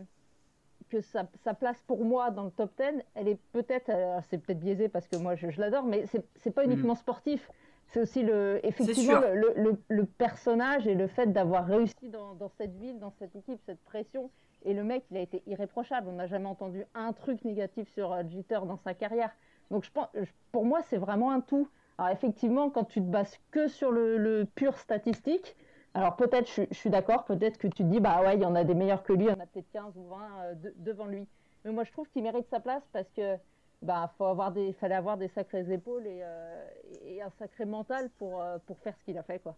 que 0.90 1.02
sa, 1.02 1.26
sa 1.44 1.56
place 1.56 1.82
pour 1.88 2.06
moi 2.06 2.30
dans 2.30 2.44
le 2.44 2.52
top 2.52 2.72
10, 2.78 3.02
elle 3.16 3.28
est 3.28 3.40
peut-être, 3.54 3.92
c'est 4.30 4.38
peut-être 4.38 4.60
biaisé 4.60 4.88
parce 4.88 5.08
que 5.08 5.16
moi 5.16 5.36
je, 5.36 5.50
je 5.50 5.60
l'adore, 5.60 5.84
mais 5.84 6.06
c'est 6.36 6.52
pas 6.52 6.64
Mhm. 6.64 6.72
uniquement 6.74 6.96
sportif. 6.96 7.50
c'est 7.88 8.02
aussi 8.02 8.22
le, 8.24 8.60
effectivement 8.64 9.20
le, 9.20 9.54
le, 9.56 9.82
le, 9.88 10.06
personnage 10.06 10.86
et 10.86 10.94
le 10.94 11.08
fait 11.08 11.28
d'avoir 11.32 11.66
réussi 11.66 12.10
dans, 12.10 12.36
dans, 12.36 12.50
cette 12.50 12.76
ville, 12.76 13.00
dans 13.00 13.12
cette 13.18 13.36
équipe, 13.36 13.60
cette 13.66 13.84
pression. 13.84 14.30
Et 14.64 14.74
le 14.74 14.84
mec, 14.84 15.04
il 15.12 15.18
a 15.18 15.22
été 15.22 15.42
irréprochable. 15.48 16.08
On 16.10 16.14
n'a 16.14 16.28
jamais 16.28 16.48
entendu 16.48 16.84
un 16.94 17.14
truc 17.14 17.44
négatif 17.46 17.88
sur 17.90 18.12
euh, 18.12 18.24
Jeter 18.30 18.60
dans 18.68 18.78
sa 18.78 18.94
carrière. 18.94 19.32
Donc 19.72 19.86
je 19.86 19.92
pense, 19.92 20.08
pour 20.52 20.66
moi, 20.66 20.82
c'est 20.84 20.98
vraiment 20.98 21.32
un 21.32 21.42
tout. 21.42 21.68
Alors 21.98 22.12
effectivement, 22.12 22.70
quand 22.70 22.84
tu 22.86 23.00
te 23.02 23.08
bases 23.08 23.40
que 23.52 23.68
sur 23.68 23.92
le, 23.92 24.46
pur 24.56 24.78
statistique, 24.78 25.56
alors 25.96 26.18
peut-être, 26.18 26.52
je, 26.54 26.64
suis 26.76 26.90
d'accord, 26.90 27.24
peut-être 27.24 27.58
que 27.58 27.68
tu 27.68 27.78
te 27.78 27.84
dis, 27.84 28.02
bah 28.02 28.22
ouais, 28.22 28.36
il 28.36 28.42
y 28.42 28.46
en 28.46 28.54
a 28.54 28.66
des 28.66 28.76
meilleurs 28.76 29.02
que 29.02 29.14
lui, 29.14 29.24
il 29.24 29.30
y 29.30 29.32
en 29.32 29.40
a 29.40 29.46
peut-être 29.46 29.72
15 29.72 29.94
ou 29.96 30.10
20 30.10 30.18
euh, 30.18 30.54
devant 30.76 31.06
lui. 31.06 31.26
Mais 31.64 31.72
moi, 31.72 31.86
je 31.86 31.92
trouve 31.94 32.06
qu'il 32.10 32.22
mérite 32.22 32.46
sa 32.52 32.60
place 32.60 32.84
parce 32.92 33.08
que 33.16 33.38
bah, 33.82 34.12
faut 34.18 34.26
avoir 34.26 34.52
des, 34.52 34.74
fallait 34.74 34.96
avoir 34.96 35.16
des 35.16 35.30
sacrées 35.30 35.66
épaules 35.72 36.06
et, 36.06 36.20
euh, 36.22 36.66
et 37.06 37.22
un 37.22 37.32
sacré 37.40 37.64
mental 37.64 38.10
pour, 38.20 38.42
euh, 38.42 38.58
pour 38.68 38.78
faire 38.80 38.94
ce 39.00 39.06
qu'il 39.06 39.18
a 39.18 39.24
fait, 39.24 39.40
quoi. 39.40 39.56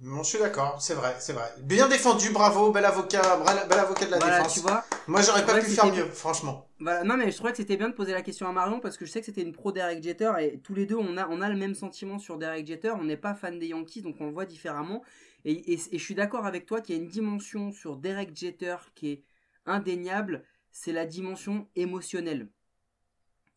je 0.00 0.22
suis 0.22 0.38
d'accord, 0.38 0.80
c'est 0.80 0.94
vrai, 0.94 1.14
c'est 1.18 1.34
vrai. 1.34 1.52
Bien 1.60 1.88
défendu, 1.88 2.30
bravo, 2.30 2.72
bel 2.72 2.86
avocat, 2.86 3.20
bel 3.68 3.78
avocat 3.78 4.06
de 4.06 4.12
la 4.12 4.18
défense. 4.18 4.54
Tu 4.54 4.60
vois, 4.60 4.82
Moi, 5.08 5.20
j'aurais 5.20 5.44
pas 5.44 5.60
pu 5.60 5.66
faire 5.66 5.92
mieux, 5.92 6.06
franchement. 6.06 6.66
non, 6.80 7.18
mais 7.18 7.30
je 7.30 7.36
trouvais 7.36 7.50
que 7.50 7.58
c'était 7.58 7.76
bien 7.76 7.90
de 7.90 7.94
poser 7.94 8.12
la 8.12 8.22
question 8.22 8.48
à 8.48 8.52
Marion 8.52 8.80
parce 8.80 8.96
que 8.96 9.04
je 9.04 9.10
sais 9.10 9.20
que 9.20 9.26
c'était 9.26 9.42
une 9.42 9.52
pro 9.52 9.72
Derek 9.72 10.02
Jeter 10.02 10.32
et 10.40 10.58
tous 10.60 10.74
les 10.74 10.86
deux, 10.86 10.96
on 10.96 11.18
a, 11.18 11.28
on 11.28 11.42
a 11.42 11.50
le 11.50 11.56
même 11.56 11.74
sentiment 11.74 12.18
sur 12.18 12.38
Derek 12.38 12.66
Jeter. 12.66 12.92
On 12.98 13.04
n'est 13.04 13.18
pas 13.18 13.34
fan 13.34 13.58
des 13.58 13.66
Yankees, 13.66 14.00
donc 14.00 14.16
on 14.20 14.24
le 14.24 14.32
voit 14.32 14.46
différemment. 14.46 15.02
Et, 15.44 15.76
je 15.76 15.98
suis 15.98 16.14
d'accord 16.14 16.46
avec 16.46 16.66
toi 16.66 16.80
qu'il 16.80 16.96
y 16.96 16.98
a 16.98 17.02
une 17.02 17.08
dimension 17.08 17.72
sur 17.72 17.96
Derek 17.96 18.34
Jeter 18.36 18.76
qui 18.94 19.10
est 19.10 19.24
indéniable, 19.66 20.44
c'est 20.72 20.92
la 20.92 21.06
dimension 21.06 21.68
émotionnelle. 21.76 22.48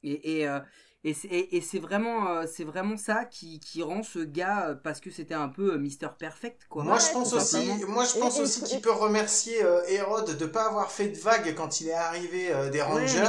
Et, 0.03 0.39
et, 0.39 0.47
euh, 0.47 0.59
et 1.09 1.61
c'est 1.61 1.79
vraiment, 1.79 2.29
euh, 2.29 2.45
c'est 2.51 2.63
vraiment 2.63 2.97
ça 2.97 3.25
qui, 3.25 3.59
qui, 3.59 3.83
rend 3.83 4.03
ce 4.03 4.19
gars, 4.19 4.69
euh, 4.69 4.75
parce 4.75 4.99
que 4.99 5.11
c'était 5.11 5.33
un 5.33 5.47
peu 5.47 5.77
Mister 5.77 6.07
Perfect, 6.17 6.61
quoi. 6.69 6.83
Moi, 6.83 6.97
je 6.99 7.11
pense 7.11 7.33
aussi, 7.33 7.69
moi, 7.87 8.05
je 8.05 8.19
pense 8.19 8.39
aussi 8.39 8.63
qu'il 8.63 8.81
peut 8.81 8.91
remercier 8.91 9.63
Hérode 9.87 10.37
de 10.37 10.45
pas 10.45 10.67
avoir 10.67 10.91
fait 10.91 11.09
de 11.09 11.17
vague 11.17 11.53
quand 11.55 11.81
il 11.81 11.89
est 11.89 11.93
arrivé 11.93 12.51
des 12.71 12.81
Rangers. 12.81 13.23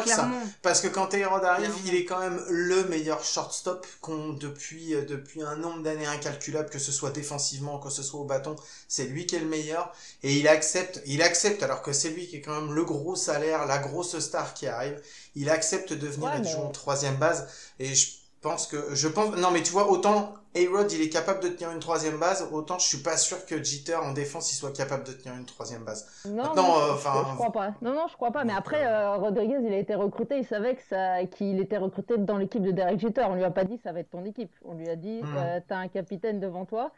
parce 0.62 0.80
que 0.80 0.88
quand 0.88 1.12
Hérode 1.14 1.44
arrive, 1.44 1.72
il 1.86 1.94
est 1.94 2.04
quand 2.04 2.20
même 2.20 2.40
le 2.48 2.84
meilleur 2.84 3.22
shortstop 3.22 3.86
qu'on, 4.00 4.32
depuis, 4.32 4.94
depuis 5.06 5.42
un 5.42 5.56
nombre 5.56 5.82
d'années 5.82 6.06
incalculable, 6.06 6.70
que 6.70 6.78
ce 6.78 6.92
soit 6.92 7.10
défensivement, 7.10 7.78
que 7.78 7.90
ce 7.90 8.02
soit 8.02 8.20
au 8.20 8.24
bâton. 8.24 8.56
C'est 8.88 9.04
lui 9.04 9.26
qui 9.26 9.36
est 9.36 9.40
le 9.40 9.46
meilleur. 9.46 9.92
Et 10.22 10.36
il 10.36 10.48
accepte, 10.48 11.02
il 11.06 11.22
accepte, 11.22 11.62
alors 11.62 11.82
que 11.82 11.92
c'est 11.92 12.10
lui 12.10 12.26
qui 12.26 12.36
est 12.36 12.40
quand 12.40 12.60
même 12.60 12.72
le 12.72 12.84
gros 12.84 13.16
salaire, 13.16 13.66
la 13.66 13.78
grosse 13.78 14.18
star 14.18 14.54
qui 14.54 14.66
arrive 14.66 15.00
il 15.38 15.50
accepte 15.50 15.92
de 15.92 16.08
venir 16.08 16.34
être 16.34 16.48
joué 16.48 16.60
en 16.60 16.70
troisième 16.70 17.16
base. 17.16 17.48
Et 17.78 17.94
je 17.94 18.18
pense 18.40 18.66
que, 18.66 18.94
je 18.94 19.08
pense, 19.08 19.36
non 19.36 19.50
mais 19.50 19.62
tu 19.62 19.72
vois, 19.72 19.90
autant 19.90 20.34
A-Rod 20.54 20.90
il 20.92 21.02
est 21.02 21.08
capable 21.08 21.40
de 21.40 21.48
tenir 21.48 21.70
une 21.72 21.80
troisième 21.80 22.18
base, 22.18 22.48
autant 22.52 22.78
je 22.78 22.86
suis 22.86 22.98
pas 22.98 23.16
sûr 23.16 23.44
que 23.46 23.62
Jeter 23.62 23.96
en 23.96 24.12
défense 24.12 24.52
il 24.52 24.56
soit 24.56 24.74
capable 24.74 25.04
de 25.04 25.12
tenir 25.12 25.36
une 25.36 25.44
troisième 25.44 25.84
base. 25.84 26.06
Non, 26.24 26.54
non, 26.54 26.78
euh, 26.78 26.94
enfin, 26.94 27.26
je, 27.28 27.34
crois 27.34 27.52
pas. 27.52 27.74
Non, 27.82 27.94
non, 27.94 28.06
je 28.08 28.14
crois 28.14 28.30
pas. 28.30 28.44
Mais 28.44 28.52
après, 28.52 28.86
euh, 28.86 29.16
Rodriguez, 29.16 29.58
il 29.62 29.72
a 29.72 29.78
été 29.78 29.94
recruté, 29.94 30.38
il 30.38 30.44
savait 30.44 30.76
que 30.76 30.82
ça, 30.82 31.24
qu'il 31.26 31.60
était 31.60 31.78
recruté 31.78 32.16
dans 32.16 32.36
l'équipe 32.36 32.62
de 32.62 32.70
Derek 32.70 33.00
Jeter. 33.00 33.26
On 33.28 33.34
lui 33.34 33.44
a 33.44 33.50
pas 33.50 33.64
dit 33.64 33.78
ça 33.78 33.92
va 33.92 34.00
être 34.00 34.10
ton 34.10 34.24
équipe. 34.24 34.52
On 34.64 34.74
lui 34.74 34.88
a 34.88 34.96
dit, 34.96 35.20
hmm. 35.22 35.36
euh, 35.36 35.60
tu 35.66 35.74
as 35.74 35.78
un 35.78 35.88
capitaine 35.88 36.40
devant 36.40 36.64
toi, 36.64 36.92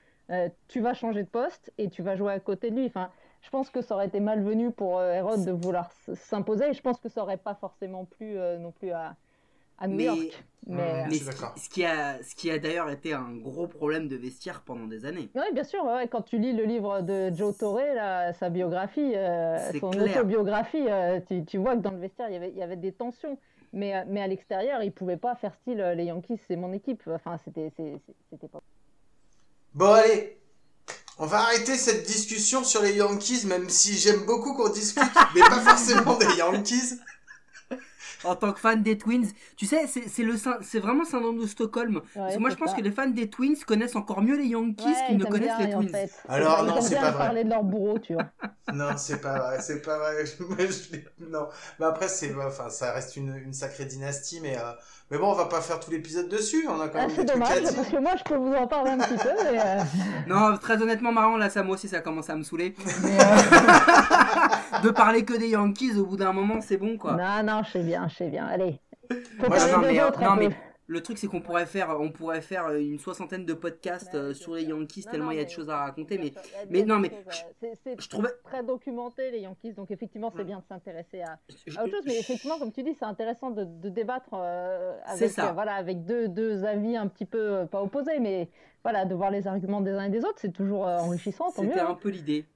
tu 0.68 0.80
vas 0.80 0.94
changer 0.94 1.24
de 1.24 1.28
poste 1.28 1.72
et 1.76 1.88
tu 1.90 2.02
vas 2.02 2.14
jouer 2.16 2.32
à 2.32 2.38
côté 2.38 2.70
de 2.70 2.76
lui. 2.76 2.86
Enfin, 2.86 3.10
je 3.42 3.50
pense 3.50 3.68
que 3.68 3.82
ça 3.82 3.94
aurait 3.94 4.06
été 4.06 4.20
malvenu 4.20 4.70
pour 4.70 5.02
Hérode 5.02 5.44
de 5.44 5.50
vouloir 5.50 5.90
s'imposer 6.14 6.68
et 6.68 6.72
je 6.72 6.82
pense 6.82 7.00
que 7.00 7.08
ça 7.08 7.22
aurait 7.22 7.36
pas 7.36 7.54
forcément 7.54 8.04
plu 8.04 8.36
non 8.60 8.70
plus 8.70 8.92
à, 8.92 9.16
à 9.80 9.88
New 9.88 10.00
York. 10.00 10.44
Mais, 10.66 11.06
ce, 11.56 11.68
qui 11.68 11.84
a, 11.84 12.22
ce 12.22 12.34
qui 12.34 12.50
a 12.50 12.58
d'ailleurs 12.58 12.90
été 12.90 13.12
un 13.14 13.34
gros 13.34 13.66
problème 13.66 14.08
de 14.08 14.16
vestiaire 14.16 14.60
pendant 14.60 14.86
des 14.86 15.06
années. 15.06 15.30
Oui, 15.34 15.42
bien 15.52 15.64
sûr. 15.64 15.84
quand 16.10 16.22
tu 16.22 16.38
lis 16.38 16.52
le 16.52 16.64
livre 16.64 17.00
de 17.00 17.32
Joe 17.34 17.56
Torre, 17.56 17.80
sa 18.38 18.50
biographie, 18.50 19.14
euh, 19.16 19.58
son 19.80 19.88
autobiographie, 19.88 20.86
euh, 20.88 21.18
tu, 21.48 21.58
vois 21.58 21.76
que 21.76 21.80
dans 21.80 21.90
le 21.90 21.98
vestiaire, 21.98 22.28
il 22.28 22.34
y 22.34 22.36
avait, 22.36 22.50
il 22.50 22.58
y 22.58 22.62
avait 22.62 22.76
des 22.76 22.92
tensions. 22.92 23.38
Mais, 23.72 23.96
euh, 23.96 24.02
mais 24.06 24.20
à 24.20 24.26
l'extérieur, 24.26 24.82
il 24.82 24.86
ne 24.86 24.92
pouvait 24.92 25.16
pas 25.16 25.34
faire 25.34 25.54
style 25.62 25.78
les 25.96 26.04
Yankees, 26.04 26.38
c'est 26.46 26.56
mon 26.56 26.72
équipe. 26.72 27.02
Enfin, 27.06 27.38
c'était 27.44 27.72
pas. 28.52 28.60
Bon, 29.74 29.92
allez, 29.92 30.36
on 31.18 31.26
va 31.26 31.38
arrêter 31.38 31.76
cette 31.76 32.06
discussion 32.06 32.64
sur 32.64 32.82
les 32.82 32.96
Yankees, 32.96 33.46
même 33.46 33.68
si 33.68 33.94
j'aime 33.94 34.24
beaucoup 34.26 34.54
qu'on 34.54 34.68
discute, 34.68 35.02
mais 35.34 35.40
pas 35.40 35.60
forcément 35.60 36.16
des 36.18 36.26
Yankees 36.38 36.98
en 38.24 38.36
tant 38.36 38.52
que 38.52 38.60
fan 38.60 38.82
des 38.82 38.98
Twins. 38.98 39.26
Tu 39.56 39.66
sais, 39.66 39.86
c'est 39.86 40.22
le 40.22 40.34
c'est 40.62 40.78
vraiment 40.78 41.00
le 41.00 41.08
syndrome 41.08 41.38
de 41.38 41.46
Stockholm. 41.46 42.00
moi, 42.14 42.50
je 42.50 42.56
pense 42.56 42.74
que 42.74 42.80
les 42.80 42.90
fans 42.90 43.08
des 43.08 43.28
Twins 43.28 43.56
connaissent 43.66 43.96
encore 43.96 44.22
mieux 44.22 44.36
les 44.36 44.46
Yankees 44.46 44.84
qu'ils 45.06 45.18
ne 45.18 45.24
connaissent 45.24 45.58
les 45.58 45.70
Twins. 45.70 46.08
Alors 46.28 46.64
non, 46.64 46.80
c'est 46.80 46.96
pas 46.96 47.10
vrai. 47.10 47.18
parler 47.18 47.44
de 47.44 47.50
leur 47.50 47.62
bourreau, 47.62 47.98
tu 47.98 48.14
vois. 48.14 48.30
non, 48.72 48.96
c'est 48.96 49.20
pas 49.20 49.38
vrai, 49.38 49.60
c'est 49.60 49.82
pas 49.82 49.98
vrai. 49.98 50.24
non, 51.20 51.48
mais 51.78 51.86
après 51.86 52.08
c'est, 52.08 52.34
enfin, 52.34 52.70
ça 52.70 52.92
reste 52.92 53.16
une, 53.16 53.36
une 53.36 53.52
sacrée 53.52 53.84
dynastie, 53.84 54.40
mais. 54.40 54.56
Euh... 54.56 54.72
Mais 55.10 55.18
bon, 55.18 55.32
on 55.32 55.34
va 55.34 55.46
pas 55.46 55.60
faire 55.60 55.80
tout 55.80 55.90
l'épisode 55.90 56.28
dessus. 56.28 56.66
On 56.68 56.80
a 56.80 56.88
quand 56.88 57.00
ah, 57.00 57.06
même. 57.08 57.16
c'est 57.16 57.24
dommage 57.24 57.62
parce 57.74 57.88
que 57.88 57.96
moi, 57.96 58.12
je 58.16 58.22
peux 58.22 58.36
vous 58.36 58.54
en 58.54 58.68
parler 58.68 58.92
un 58.92 58.98
petit 58.98 59.16
peu. 59.16 59.30
Mais 59.50 59.58
euh, 59.58 59.82
Non, 60.28 60.56
très 60.56 60.80
honnêtement, 60.80 61.10
marrant 61.10 61.36
là, 61.36 61.50
ça 61.50 61.64
moi 61.64 61.74
aussi, 61.74 61.88
ça 61.88 62.00
commence 62.00 62.30
à 62.30 62.36
me 62.36 62.44
saouler. 62.44 62.76
Mais, 63.02 63.18
euh, 63.18 64.82
de 64.84 64.90
parler 64.90 65.24
que 65.24 65.36
des 65.36 65.48
Yankees, 65.48 65.96
au 65.98 66.06
bout 66.06 66.16
d'un 66.16 66.32
moment, 66.32 66.60
c'est 66.60 66.76
bon, 66.76 66.96
quoi. 66.96 67.12
Non, 67.14 67.42
non, 67.42 67.62
je 67.64 67.72
sais 67.72 67.82
bien, 67.82 68.06
je 68.08 68.14
sais 68.14 68.28
bien. 68.28 68.46
Allez. 68.46 68.80
Faut 69.40 69.48
moi, 69.48 69.58
non, 69.58 69.78
mais, 69.80 70.00
non, 70.24 70.36
mais 70.36 70.50
le 70.90 71.00
truc, 71.02 71.18
c'est 71.18 71.28
qu'on 71.28 71.40
pourrait 71.40 71.66
faire, 71.66 71.96
on 72.00 72.10
pourrait 72.10 72.40
faire 72.40 72.68
une 72.74 72.98
soixantaine 72.98 73.46
de 73.46 73.54
podcasts 73.54 74.16
euh, 74.16 74.34
sur 74.34 74.56
les 74.56 74.64
Yankees 74.64 75.04
tellement 75.08 75.30
il 75.30 75.38
y 75.38 75.40
a 75.40 75.44
de 75.44 75.50
choses 75.50 75.70
à 75.70 75.84
raconter. 75.84 76.18
Mais, 76.18 76.32
mais 76.68 76.82
non, 76.82 76.98
mais 76.98 77.12
je, 77.96 78.08
trouve 78.08 78.28
très 78.42 78.64
documenté 78.64 79.30
les 79.30 79.38
Yankees, 79.38 79.74
donc 79.74 79.92
effectivement, 79.92 80.32
c'est 80.36 80.42
bien 80.42 80.58
de 80.58 80.64
s'intéresser 80.64 81.22
à, 81.22 81.38
autre 81.48 81.90
chose. 81.90 82.02
Mais 82.06 82.18
effectivement, 82.18 82.58
comme 82.58 82.72
tu 82.72 82.82
dis, 82.82 82.94
c'est 82.98 83.04
intéressant 83.04 83.52
de, 83.52 83.88
débattre 83.88 84.30
euh, 84.34 84.98
avec, 85.06 85.38
euh, 85.38 85.52
voilà, 85.52 85.74
avec 85.74 86.04
deux, 86.04 86.26
deux 86.26 86.64
avis 86.64 86.96
un 86.96 87.06
petit 87.06 87.24
peu 87.24 87.66
pas 87.70 87.80
opposés, 87.80 88.18
mais 88.18 88.48
voilà, 88.82 89.04
de 89.04 89.14
voir 89.14 89.30
les 89.30 89.46
arguments 89.46 89.82
des 89.82 89.92
uns 89.92 90.06
et 90.06 90.10
des 90.10 90.24
autres, 90.24 90.38
c'est 90.38 90.52
toujours 90.52 90.86
enrichissant. 90.86 91.50
C'était 91.50 91.78
un 91.78 91.90
hein. 91.90 91.98
peu 92.00 92.08
l'idée. 92.08 92.46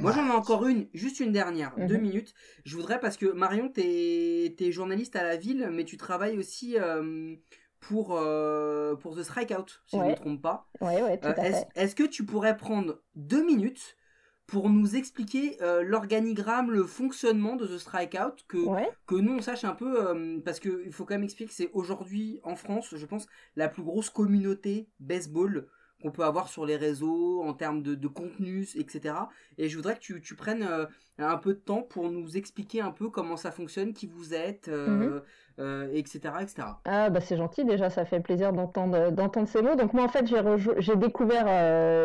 Moi 0.00 0.12
j'en 0.12 0.26
ai 0.26 0.30
encore 0.30 0.66
une, 0.66 0.88
juste 0.92 1.20
une 1.20 1.32
dernière, 1.32 1.74
deux 1.76 1.96
mhm. 1.96 2.02
minutes. 2.02 2.34
Je 2.64 2.76
voudrais 2.76 3.00
parce 3.00 3.16
que 3.16 3.26
Marion, 3.26 3.68
t'es 3.68 4.54
es 4.58 4.72
journaliste 4.72 5.16
à 5.16 5.22
la 5.22 5.36
ville, 5.36 5.68
mais 5.72 5.84
tu 5.84 5.96
travailles 5.96 6.38
aussi 6.38 6.76
euh, 6.76 7.34
pour, 7.78 8.16
euh, 8.16 8.96
pour 8.96 9.16
The 9.16 9.22
Strikeout, 9.22 9.80
si 9.86 9.96
je 9.96 10.02
ne 10.02 10.10
me 10.10 10.14
trompe 10.14 10.42
pas. 10.42 10.68
Euh, 10.82 11.16
est-ce 11.74 11.94
que 11.94 12.04
tu 12.04 12.24
pourrais 12.24 12.56
prendre 12.56 13.00
deux 13.14 13.44
minutes 13.44 13.96
pour 14.46 14.68
nous 14.68 14.96
expliquer 14.96 15.58
l'organigramme, 15.82 16.72
le 16.72 16.82
fonctionnement 16.82 17.54
de 17.54 17.68
The 17.68 17.78
Strikeout, 17.78 18.34
que, 18.48 18.58
que 19.06 19.14
nous 19.14 19.34
on 19.34 19.40
sache 19.40 19.62
un 19.62 19.76
peu, 19.76 20.40
parce 20.44 20.58
qu'il 20.58 20.92
faut 20.92 21.04
quand 21.04 21.14
même 21.14 21.22
expliquer 21.22 21.48
que 21.48 21.54
c'est 21.54 21.70
aujourd'hui 21.72 22.40
en 22.42 22.56
France, 22.56 22.94
je 22.96 23.06
pense, 23.06 23.28
la 23.54 23.68
plus 23.68 23.84
grosse 23.84 24.10
communauté 24.10 24.88
baseball 24.98 25.68
qu'on 26.00 26.10
peut 26.10 26.24
avoir 26.24 26.48
sur 26.48 26.64
les 26.64 26.76
réseaux 26.76 27.42
en 27.42 27.52
termes 27.54 27.82
de, 27.82 27.94
de 27.94 28.08
contenu, 28.08 28.66
etc. 28.76 29.14
Et 29.58 29.68
je 29.68 29.76
voudrais 29.76 29.94
que 29.94 30.00
tu, 30.00 30.20
tu 30.20 30.34
prennes 30.34 30.62
euh, 30.62 30.86
un 31.18 31.36
peu 31.36 31.52
de 31.52 31.58
temps 31.58 31.82
pour 31.82 32.10
nous 32.10 32.36
expliquer 32.36 32.80
un 32.80 32.90
peu 32.90 33.10
comment 33.10 33.36
ça 33.36 33.50
fonctionne, 33.50 33.92
qui 33.92 34.06
vous 34.06 34.34
êtes, 34.34 34.68
etc., 34.68 34.72
euh, 34.72 34.88
mhm. 34.88 35.22
euh, 35.58 35.92
etc. 35.92 36.34
Ah 36.86 37.10
bah 37.10 37.20
c'est 37.20 37.36
gentil 37.36 37.64
déjà, 37.64 37.90
ça 37.90 38.06
fait 38.06 38.20
plaisir 38.20 38.52
d'entendre 38.52 39.46
ces 39.46 39.60
mots. 39.60 39.74
Donc 39.74 39.92
moi 39.92 40.04
en 40.04 40.08
fait 40.08 40.26
j'ai 40.26 40.96
découvert 40.96 41.44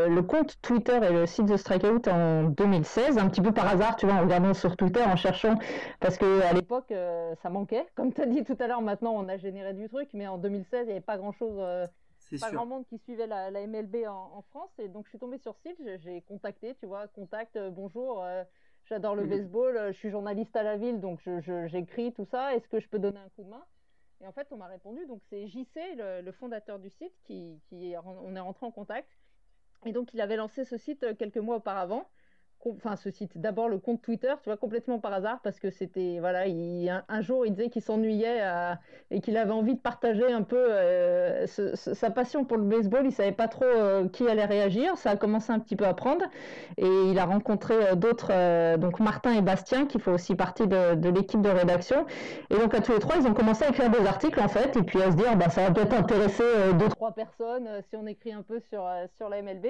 le 0.09 0.21
compte 0.21 0.61
Twitter 0.61 0.99
et 1.01 1.13
le 1.13 1.25
site 1.25 1.47
The 1.47 1.57
Strikeout 1.57 2.07
en 2.09 2.43
2016, 2.49 3.17
un 3.17 3.29
petit 3.29 3.41
peu 3.41 3.53
par 3.53 3.67
hasard, 3.67 3.95
tu 3.95 4.05
vois, 4.05 4.15
en 4.15 4.21
regardant 4.21 4.53
sur 4.53 4.75
Twitter, 4.75 5.01
en 5.01 5.15
cherchant, 5.15 5.55
parce 6.01 6.17
que 6.17 6.41
à 6.41 6.53
l'époque 6.53 6.93
ça 7.41 7.49
manquait. 7.49 7.85
Comme 7.95 8.13
tu 8.13 8.21
as 8.21 8.25
dit 8.25 8.43
tout 8.43 8.57
à 8.59 8.67
l'heure, 8.67 8.81
maintenant 8.81 9.13
on 9.15 9.29
a 9.29 9.37
généré 9.37 9.73
du 9.73 9.87
truc, 9.87 10.09
mais 10.13 10.27
en 10.27 10.37
2016 10.37 10.81
il 10.81 10.85
n'y 10.87 10.91
avait 10.91 10.99
pas 10.99 11.17
grand 11.17 11.31
pas 12.39 12.51
grand 12.51 12.65
monde 12.65 12.85
qui 12.87 12.97
suivait 12.99 13.27
la, 13.27 13.51
MLB 13.51 14.07
en, 14.07 14.41
France. 14.49 14.71
Et 14.79 14.87
donc, 14.87 15.05
je 15.05 15.09
suis 15.09 15.19
tombée 15.19 15.37
sur 15.37 15.55
site, 15.57 15.77
j'ai 15.97 16.21
contacté, 16.21 16.75
tu 16.75 16.85
vois, 16.85 17.07
contact, 17.07 17.55
euh, 17.55 17.69
bonjour, 17.69 18.23
euh, 18.23 18.43
j'adore 18.85 19.15
le 19.15 19.23
mhm. 19.23 19.29
baseball, 19.29 19.77
euh, 19.77 19.91
je 19.91 19.97
suis 19.97 20.09
journaliste 20.09 20.55
à 20.55 20.63
la 20.63 20.77
ville, 20.77 20.99
donc 20.99 21.19
j'écris 21.67 22.13
tout 22.13 22.25
ça, 22.25 22.55
est-ce 22.55 22.67
que 22.67 22.79
je 22.79 22.87
peux 22.87 22.99
donner 22.99 23.19
un 23.19 23.29
coup 23.29 23.43
de 23.43 23.49
main? 23.49 23.65
Et 24.21 24.27
en 24.27 24.31
fait, 24.31 24.47
on 24.51 24.57
m'a 24.57 24.67
répondu, 24.67 25.05
donc 25.07 25.21
c'est 25.29 25.47
JC, 25.47 25.95
le, 25.97 26.31
fondateur 26.31 26.79
du 26.79 26.89
site, 26.89 27.13
qui, 27.23 27.59
qui 27.67 27.93
on 28.03 28.35
est 28.35 28.39
rentré 28.39 28.65
en 28.65 28.71
contact. 28.71 29.09
Et 29.85 29.91
donc, 29.91 30.13
il 30.13 30.21
avait 30.21 30.37
lancé 30.37 30.63
ce 30.63 30.77
site 30.77 31.17
quelques 31.17 31.37
mois 31.37 31.57
auparavant 31.57 32.07
enfin 32.75 32.95
ce 32.95 33.09
site, 33.09 33.37
d'abord 33.37 33.69
le 33.69 33.77
compte 33.77 34.01
Twitter, 34.01 34.33
tu 34.41 34.49
vois, 34.49 34.57
complètement 34.57 34.99
par 34.99 35.13
hasard, 35.13 35.39
parce 35.43 35.59
que 35.59 35.69
c'était, 35.69 36.17
voilà, 36.19 36.47
il, 36.47 36.89
un, 37.07 37.21
jour 37.21 37.45
il 37.45 37.53
disait 37.53 37.69
qu'il 37.69 37.81
s'ennuyait 37.81 38.41
et 39.11 39.21
qu'il 39.21 39.37
avait 39.37 39.51
envie 39.51 39.75
de 39.75 39.79
partager 39.79 40.31
un 40.31 40.43
peu 40.43 40.67
sa 41.45 42.11
passion 42.11 42.45
pour 42.45 42.57
le 42.57 42.63
baseball. 42.63 43.05
Il 43.05 43.11
savait 43.11 43.31
pas 43.31 43.47
trop 43.47 43.65
qui 44.11 44.27
allait 44.27 44.45
réagir. 44.45 44.97
Ça 44.97 45.11
a 45.11 45.15
commencé 45.15 45.51
un 45.51 45.59
petit 45.59 45.75
peu 45.75 45.85
à 45.85 45.93
prendre 45.93 46.25
et 46.77 46.87
il 46.87 47.17
a 47.19 47.25
rencontré 47.25 47.95
d'autres, 47.95 48.77
donc 48.77 48.99
Martin 48.99 49.33
et 49.33 49.41
Bastien, 49.41 49.85
qui 49.85 49.99
font 49.99 50.13
aussi 50.13 50.35
partie 50.35 50.67
de, 50.67 50.95
de 50.95 51.09
l'équipe 51.09 51.41
de 51.41 51.49
rédaction. 51.49 52.05
Et 52.49 52.57
donc 52.57 52.73
à 52.73 52.81
tous 52.81 52.93
les 52.93 52.99
trois, 52.99 53.15
ils 53.17 53.27
ont 53.27 53.33
commencé 53.33 53.65
à 53.65 53.69
écrire 53.69 53.89
des 53.89 54.05
articles 54.05 54.39
en 54.39 54.47
fait, 54.47 54.75
et 54.75 54.83
puis 54.83 55.01
à 55.01 55.11
se 55.11 55.15
dire, 55.17 55.35
bah, 55.35 55.49
ça 55.49 55.67
va 55.67 55.71
peut-être 55.71 55.93
intéresser 55.93 56.43
deux 56.79 56.89
trois 56.89 57.11
personnes 57.11 57.67
si 57.89 57.95
on 57.95 58.05
écrit 58.07 58.33
un 58.33 58.41
peu 58.41 58.59
sur 58.59 58.87
sur 59.17 59.29
la 59.29 59.41
MLB. 59.41 59.67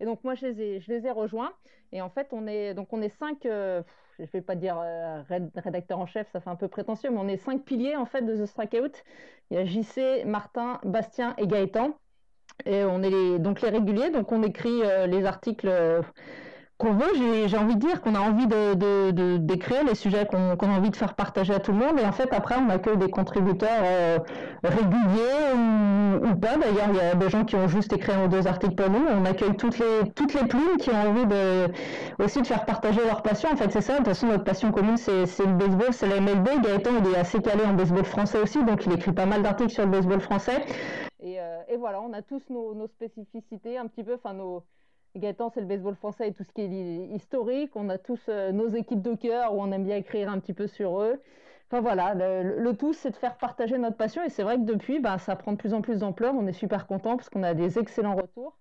Et 0.00 0.04
donc 0.04 0.22
moi 0.24 0.34
je 0.34 0.46
les 0.46 0.60
ai, 0.60 0.80
je 0.80 0.92
les 0.92 1.06
ai 1.06 1.10
rejoints. 1.10 1.52
Et 1.92 2.00
en 2.02 2.10
fait 2.10 2.28
on 2.32 2.46
est 2.46 2.74
donc 2.74 2.92
on 2.92 3.02
est 3.02 3.08
cinq, 3.08 3.46
euh, 3.46 3.82
je 4.18 4.24
vais 4.32 4.40
pas 4.40 4.54
dire 4.54 4.78
euh, 4.78 5.22
rédacteur 5.56 5.98
en 5.98 6.06
chef, 6.06 6.28
ça 6.32 6.40
fait 6.40 6.50
un 6.50 6.56
peu 6.56 6.68
prétentieux, 6.68 7.10
mais 7.10 7.18
on 7.18 7.28
est 7.28 7.36
cinq 7.36 7.64
piliers 7.64 7.96
en 7.96 8.06
fait 8.06 8.22
de 8.22 8.36
The 8.36 8.46
Strikeout. 8.46 9.02
Il 9.50 9.56
y 9.56 9.60
a 9.60 9.64
JC, 9.64 10.24
Martin, 10.26 10.80
Bastien 10.84 11.34
et 11.38 11.46
Gaëtan. 11.46 11.96
Et 12.66 12.82
on 12.84 13.02
est 13.02 13.10
les, 13.10 13.38
donc 13.38 13.60
les 13.60 13.68
réguliers, 13.70 14.10
donc 14.10 14.32
on 14.32 14.42
écrit 14.42 14.82
euh, 14.82 15.06
les 15.06 15.24
articles 15.26 15.68
qu'on 16.78 16.92
veut. 16.92 17.12
J'ai 17.46 17.58
envie 17.58 17.74
de 17.74 17.80
dire 17.80 18.00
qu'on 18.00 18.14
a 18.14 18.20
envie 18.20 18.46
de, 18.46 19.36
d'écrire 19.36 19.84
les 19.84 19.96
sujets 19.96 20.26
qu'on 20.26 20.38
a 20.50 20.76
envie 20.76 20.90
de 20.90 20.96
faire 20.96 21.14
partager 21.14 21.52
à 21.52 21.58
tout 21.58 21.72
le 21.72 21.78
monde. 21.78 21.98
Et 21.98 22.06
en 22.06 22.12
fait, 22.12 22.32
après, 22.32 22.54
on 22.56 22.70
accueille 22.70 22.96
des 22.96 23.10
contributeurs 23.10 23.68
euh, 23.82 24.18
réguliers 24.62 26.22
ou, 26.22 26.34
pas. 26.36 26.56
D'ailleurs, 26.56 26.88
il 26.90 26.96
y 26.96 27.00
a 27.00 27.14
des 27.14 27.28
gens 27.28 27.44
qui 27.44 27.56
ont 27.56 27.66
juste 27.66 27.92
écrit 27.92 28.12
un 28.12 28.26
ou 28.26 28.28
deux 28.28 28.46
articles 28.46 28.74
pour 28.74 28.90
nous. 28.90 29.04
On 29.10 29.24
accueille 29.24 29.56
toutes 29.56 29.78
les, 29.78 30.10
toutes 30.14 30.34
les 30.34 30.46
plumes 30.46 30.76
qui 30.78 30.90
ont 30.90 31.08
envie 31.10 31.26
de, 31.26 31.66
aussi 32.22 32.40
de 32.40 32.46
faire 32.46 32.64
partager 32.64 33.00
leur 33.04 33.22
passion. 33.22 33.50
En 33.52 33.56
fait, 33.56 33.70
c'est 33.72 33.80
ça. 33.80 33.94
De 33.94 33.98
toute 33.98 34.08
façon, 34.08 34.28
notre 34.28 34.44
passion 34.44 34.70
commune, 34.70 34.96
c'est 34.96 35.24
le 35.24 35.54
baseball, 35.54 35.92
c'est 35.92 36.08
la 36.08 36.20
MLB. 36.20 36.62
Gaëtan, 36.62 36.90
il 37.04 37.12
est 37.12 37.18
assez 37.18 37.42
calé 37.42 37.64
en 37.64 37.74
baseball 37.74 38.04
français 38.04 38.40
aussi. 38.40 38.62
Donc, 38.64 38.86
il 38.86 38.92
écrit 38.92 39.12
pas 39.12 39.26
mal 39.26 39.42
d'articles 39.42 39.72
sur 39.72 39.84
le 39.84 39.90
baseball 39.90 40.20
français. 40.20 40.64
Et, 41.20 41.40
euh, 41.40 41.58
et, 41.68 41.76
voilà, 41.76 42.00
on 42.00 42.12
a 42.12 42.22
tous 42.22 42.42
nos, 42.48 42.74
nos 42.74 42.86
spécificités, 42.86 43.76
un 43.76 43.88
petit 43.88 44.04
peu, 44.04 44.14
enfin, 44.14 44.34
nos 44.34 44.62
Gaëtan, 45.16 45.50
c'est 45.50 45.60
le 45.60 45.66
baseball 45.66 45.94
français 45.94 46.28
et 46.28 46.32
tout 46.32 46.44
ce 46.44 46.52
qui 46.52 46.62
est 46.62 47.14
historique. 47.14 47.74
On 47.74 47.88
a 47.88 47.98
tous 47.98 48.20
euh, 48.28 48.52
nos 48.52 48.68
équipes 48.68 49.02
de 49.02 49.14
cœur 49.14 49.54
où 49.54 49.62
on 49.62 49.72
aime 49.72 49.84
bien 49.84 49.96
écrire 49.96 50.30
un 50.30 50.38
petit 50.38 50.52
peu 50.52 50.66
sur 50.66 51.00
eux. 51.00 51.20
Enfin 51.70 51.80
voilà, 51.80 52.14
le, 52.14 52.72
tout, 52.72 52.94
c'est 52.94 53.10
de 53.10 53.16
faire 53.16 53.36
partager 53.36 53.76
notre 53.78 53.96
passion. 53.96 54.22
Et 54.22 54.30
c'est 54.30 54.42
vrai 54.42 54.56
que 54.56 54.62
depuis, 54.62 55.00
bah, 55.00 55.18
ça 55.18 55.36
prend 55.36 55.52
de 55.52 55.58
plus 55.58 55.74
en 55.74 55.82
plus 55.82 55.98
d'ampleur. 55.98 56.34
On 56.34 56.46
est 56.46 56.52
super 56.52 56.86
content 56.86 57.16
parce 57.16 57.28
qu'on 57.28 57.42
a 57.42 57.54
des 57.54 57.78
excellents 57.78 58.16
retours. 58.16 58.56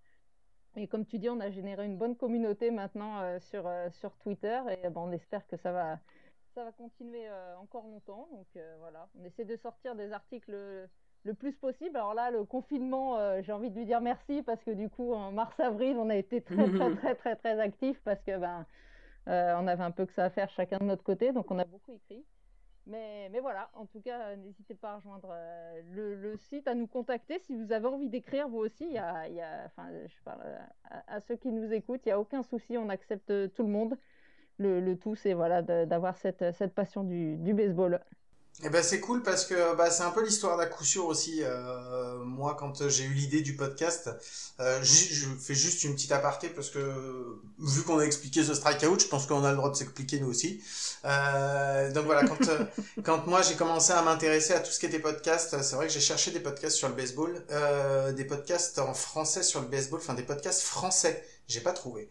Et 0.76 0.88
comme 0.88 1.06
tu 1.06 1.18
dis, 1.18 1.30
on 1.30 1.40
a 1.40 1.50
généré 1.50 1.86
une 1.86 1.98
bonne 1.98 2.16
communauté 2.16 2.70
maintenant 2.70 3.20
euh, 3.22 3.40
sur, 3.40 3.66
euh, 3.66 3.90
sur 3.92 4.16
Twitter. 4.18 4.60
Et 4.72 4.90
bah, 4.90 5.02
on 5.04 5.12
espère 5.12 5.48
que 5.48 5.56
ça 5.58 5.72
va, 5.72 6.00
ça 6.54 6.64
va 6.66 6.72
continuer 6.72 7.28
encore 7.62 7.86
longtemps. 7.88 8.28
Donc 8.34 8.48
voilà, 8.80 9.08
on 9.20 9.24
essaie 9.24 9.46
de 9.46 9.56
sortir 9.56 9.96
des 9.96 10.12
articles 10.12 10.54
le 11.24 11.34
plus 11.34 11.54
possible. 11.54 11.98
Alors 11.98 12.14
là, 12.14 12.32
le 12.32 12.44
confinement, 12.44 13.18
euh, 13.18 13.42
j'ai 13.42 13.52
envie 13.52 13.70
de 13.70 13.76
lui 13.76 13.86
dire 13.86 14.02
merci 14.02 14.42
parce 14.44 14.64
que 14.64 14.72
du 14.72 14.90
coup, 14.90 15.14
en 15.14 15.32
mars-avril, 15.32 15.98
on 15.98 16.10
a 16.10 16.16
été 16.16 16.42
très, 16.42 16.56
très, 16.72 16.96
très, 16.96 17.16
très, 17.16 17.36
très 17.36 17.60
actifs 17.60 18.02
parce 18.04 18.22
que 18.24 18.38
ben, 18.38 18.66
euh, 19.28 19.56
on 19.60 19.68
avait 19.68 19.84
un 19.84 19.92
peu 19.92 20.06
que 20.06 20.14
ça 20.14 20.26
à 20.26 20.30
faire 20.30 20.50
chacun 20.50 20.78
de 20.80 20.86
notre 20.86 21.04
côté, 21.04 21.32
donc 21.32 21.52
on 21.52 21.60
a 21.60 21.66
beaucoup 21.66 21.94
écrit. 21.94 22.24
Mais, 22.86 23.28
mais 23.34 23.42
voilà, 23.42 23.70
en 23.74 23.86
tout 23.86 24.00
cas, 24.00 24.38
n'hésitez 24.38 24.74
pas 24.74 24.94
à 24.94 24.96
rejoindre 24.96 25.30
euh, 25.30 25.82
le, 25.94 26.38
site, 26.38 26.70
à 26.70 26.74
nous 26.74 26.88
contacter 26.88 27.38
si 27.40 27.54
vous 27.54 27.74
avez 27.74 27.86
envie 27.86 28.08
d'écrire 28.08 28.48
vous 28.48 28.60
aussi. 28.60 28.86
Y 28.86 28.98
a, 28.98 29.28
y 29.28 29.42
a, 29.42 29.66
enfin, 29.66 29.90
je 30.06 30.24
parle 30.24 30.42
à, 30.86 31.20
ceux 31.20 31.36
qui 31.36 31.52
nous 31.52 31.74
écoutent, 31.74 32.06
il 32.06 32.10
n'y 32.10 32.14
a 32.14 32.20
aucun 32.20 32.44
souci, 32.44 32.78
on 32.78 32.88
accepte 32.88 33.54
tout 33.54 33.64
le 33.64 33.70
monde. 33.70 33.98
Le, 34.58 34.80
le 34.80 34.98
tout, 34.98 35.16
c'est 35.16 35.34
voilà, 35.34 35.62
d'avoir 35.62 36.16
cette, 36.16 36.54
cette 36.54 36.74
passion 36.74 37.04
du, 37.04 37.36
du 37.36 37.54
baseball. 37.54 38.00
Eh 38.64 38.70
ben 38.70 38.82
c'est 38.82 39.00
cool 39.00 39.22
parce 39.22 39.46
que 39.46 39.76
bah, 39.76 39.92
c'est 39.92 40.02
un 40.02 40.10
peu 40.10 40.24
l'histoire 40.26 40.58
d'à 40.58 40.66
coup 40.66 40.84
sûr 40.84 41.06
aussi. 41.06 41.42
Euh, 41.44 42.18
moi, 42.24 42.56
quand 42.60 42.90
j'ai 42.90 43.04
eu 43.04 43.14
l'idée 43.14 43.42
du 43.42 43.56
podcast, 43.56 44.10
euh, 44.60 44.80
je, 44.82 45.28
fais 45.40 45.54
juste 45.54 45.84
une 45.84 45.94
petite 45.94 46.12
aparté 46.12 46.50
parce 46.50 46.72
que 46.72 47.40
vu 47.60 47.84
qu'on 47.84 48.00
a 48.00 48.04
expliqué 48.04 48.44
The 48.44 48.56
Strikeout, 48.56 49.00
je 49.00 49.08
pense 49.08 49.28
qu'on 49.28 49.44
a 49.44 49.52
le 49.52 49.58
droit 49.58 49.70
de 49.70 49.76
s'expliquer 49.76 50.20
nous 50.20 50.30
aussi. 50.30 50.60
Euh, 51.06 51.92
donc 51.92 52.06
voilà, 52.06 52.28
quand, 52.28 52.48
euh, 52.48 52.66
quand 53.04 53.28
moi 53.28 53.44
j'ai 53.44 53.56
commencé 53.56 53.94
à 53.94 54.02
m'intéresser 54.02 54.54
à 54.54 54.60
tout 54.60 54.72
ce 54.72 54.80
qui 54.80 54.88
était 54.88 55.00
podcast, 55.00 55.56
c'est 55.62 55.76
vrai 55.76 55.86
que 55.86 55.94
j'ai 55.94 56.00
cherché 56.00 56.32
des 56.32 56.40
podcasts 56.40 56.78
sur 56.78 56.90
le 56.90 56.96
baseball, 56.96 57.46
euh, 57.52 58.12
des 58.12 58.26
podcasts 58.26 58.80
en 58.80 58.96
français 58.96 59.44
sur 59.44 59.62
le 59.62 59.68
baseball, 59.68 60.00
enfin 60.00 60.16
des 60.16 60.24
podcasts 60.24 60.62
français, 60.62 61.24
j'ai 61.48 61.62
pas 61.62 61.74
trouvé. 61.74 62.10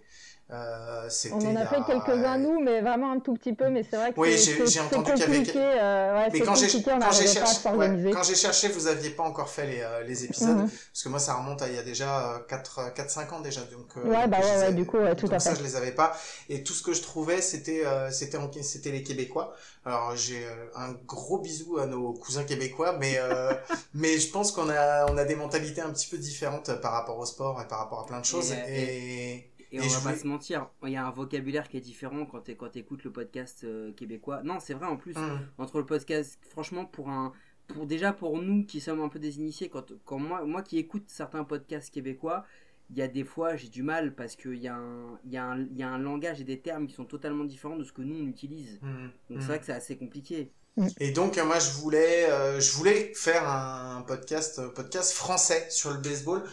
Euh, 0.52 1.08
on 1.32 1.44
en 1.44 1.56
a 1.56 1.66
fait 1.66 1.82
quelques-uns 1.84 2.38
nous, 2.38 2.60
mais 2.60 2.80
vraiment 2.80 3.10
un 3.10 3.18
tout 3.18 3.34
petit 3.34 3.52
peu. 3.52 3.68
Mais 3.68 3.82
c'est 3.82 3.96
vrai 3.96 4.12
que 4.12 4.20
oui, 4.20 4.38
j'ai 4.38 4.80
entendu 4.80 5.12
qu'il 5.14 5.20
y 5.20 5.24
avait. 5.24 5.52
Euh, 5.56 6.18
ouais, 6.18 6.28
mais 6.32 6.40
quand 6.40 6.54
j'ai 6.54 6.68
cherché, 6.68 7.68
ouais, 7.70 8.10
quand 8.12 8.22
j'ai 8.22 8.36
cherché, 8.36 8.68
vous 8.68 8.86
aviez 8.86 9.10
pas 9.10 9.24
encore 9.24 9.48
fait 9.48 9.66
les, 9.66 9.80
euh, 9.80 10.04
les 10.04 10.24
épisodes, 10.24 10.56
mhm. 10.56 10.70
parce 10.70 11.02
que 11.02 11.08
moi 11.08 11.18
ça 11.18 11.34
remonte 11.34 11.62
à 11.62 11.68
il 11.68 11.74
y 11.74 11.78
a 11.78 11.82
déjà 11.82 12.40
4 12.48 12.94
4 12.94 13.10
5 13.10 13.32
ans 13.32 13.40
déjà 13.40 13.62
donc. 13.62 13.96
ouais 14.04 14.28
bah 14.28 14.38
ouais, 14.38 14.58
ouais, 14.58 14.72
du 14.72 14.86
coup 14.86 14.98
tout 15.18 15.26
à 15.26 15.40
fait. 15.40 15.40
Ça 15.40 15.54
je 15.56 15.64
les 15.64 15.74
avais 15.74 15.90
pas 15.90 16.16
et 16.48 16.62
tout 16.62 16.74
ce 16.74 16.82
que 16.84 16.92
je 16.92 17.02
trouvais 17.02 17.42
c'était 17.42 17.82
c'était 18.12 18.38
c'était 18.62 18.92
les 18.92 19.02
Québécois. 19.02 19.52
Alors 19.84 20.14
j'ai 20.16 20.46
un 20.76 20.92
gros 21.06 21.38
bisou 21.38 21.78
à 21.78 21.86
nos 21.86 22.12
cousins 22.12 22.44
québécois, 22.44 22.96
mais 23.00 23.18
mais 23.94 24.18
je 24.18 24.30
pense 24.30 24.52
qu'on 24.52 24.70
a 24.70 25.10
on 25.10 25.16
a 25.18 25.24
des 25.24 25.34
mentalités 25.34 25.80
un 25.80 25.90
petit 25.90 26.06
peu 26.06 26.18
différentes 26.18 26.80
par 26.80 26.92
rapport 26.92 27.18
au 27.18 27.26
sport 27.26 27.60
et 27.60 27.66
par 27.66 27.80
rapport 27.80 28.00
à 28.00 28.06
plein 28.06 28.20
de 28.20 28.24
choses 28.24 28.52
et 28.52 29.55
et, 29.55 29.55
on 29.80 29.88
va 29.88 30.12
pas 30.12 30.16
se 30.16 30.26
mentir, 30.26 30.68
il 30.84 30.90
y 30.90 30.96
a 30.96 31.06
un 31.06 31.10
vocabulaire 31.10 31.68
qui 31.68 31.76
est 31.76 31.80
différent 31.80 32.26
quand 32.26 32.40
tu 32.40 32.54
quand 32.56 32.76
écoutes 32.76 33.04
le 33.04 33.12
podcast 33.12 33.64
euh, 33.64 33.92
québécois. 33.92 34.42
Non, 34.42 34.58
c'est 34.60 34.74
vrai 34.74 34.86
en 34.86 34.96
plus, 34.96 35.16
hum. 35.16 35.40
entre 35.58 35.78
le 35.78 35.86
podcast, 35.86 36.38
franchement, 36.48 36.84
pour 36.84 37.08
un. 37.08 37.32
Pour, 37.68 37.86
déjà 37.86 38.12
pour 38.12 38.40
nous 38.40 38.64
qui 38.64 38.80
sommes 38.80 39.00
un 39.00 39.08
peu 39.08 39.18
des 39.18 39.38
initiés, 39.38 39.68
quand, 39.68 39.92
quand 40.04 40.20
moi, 40.20 40.44
moi 40.44 40.62
qui 40.62 40.78
écoute 40.78 41.04
certains 41.08 41.42
podcasts 41.42 41.92
québécois, 41.92 42.44
il 42.90 42.96
y 42.96 43.02
a 43.02 43.08
des 43.08 43.24
fois 43.24 43.56
j'ai 43.56 43.68
du 43.68 43.82
mal 43.82 44.14
parce 44.14 44.36
qu'il 44.36 44.58
y, 44.58 44.68
a 44.68 44.76
un, 44.76 45.18
y, 45.28 45.36
a 45.36 45.44
un, 45.44 45.66
y 45.74 45.82
a 45.82 45.88
un 45.88 45.98
langage 45.98 46.40
et 46.40 46.44
des 46.44 46.60
termes 46.60 46.86
qui 46.86 46.94
sont 46.94 47.04
totalement 47.04 47.44
différents 47.44 47.76
de 47.76 47.82
ce 47.82 47.92
que 47.92 48.02
nous 48.02 48.22
on 48.22 48.28
utilise. 48.28 48.78
Hum, 48.82 49.10
donc 49.28 49.40
c'est 49.40 49.46
vrai 49.46 49.54
hum. 49.54 49.60
que 49.60 49.66
c'est 49.66 49.72
assez 49.72 49.96
compliqué. 49.96 50.52
Et 51.00 51.10
donc 51.10 51.38
moi 51.38 51.58
je 51.58 51.70
voulais, 51.80 52.30
euh, 52.30 52.60
je 52.60 52.72
voulais 52.72 53.12
faire 53.14 53.48
un 53.48 54.02
podcast, 54.02 54.60
podcast 54.74 55.12
français 55.12 55.66
sur 55.70 55.90
le 55.90 55.98
baseball 55.98 56.44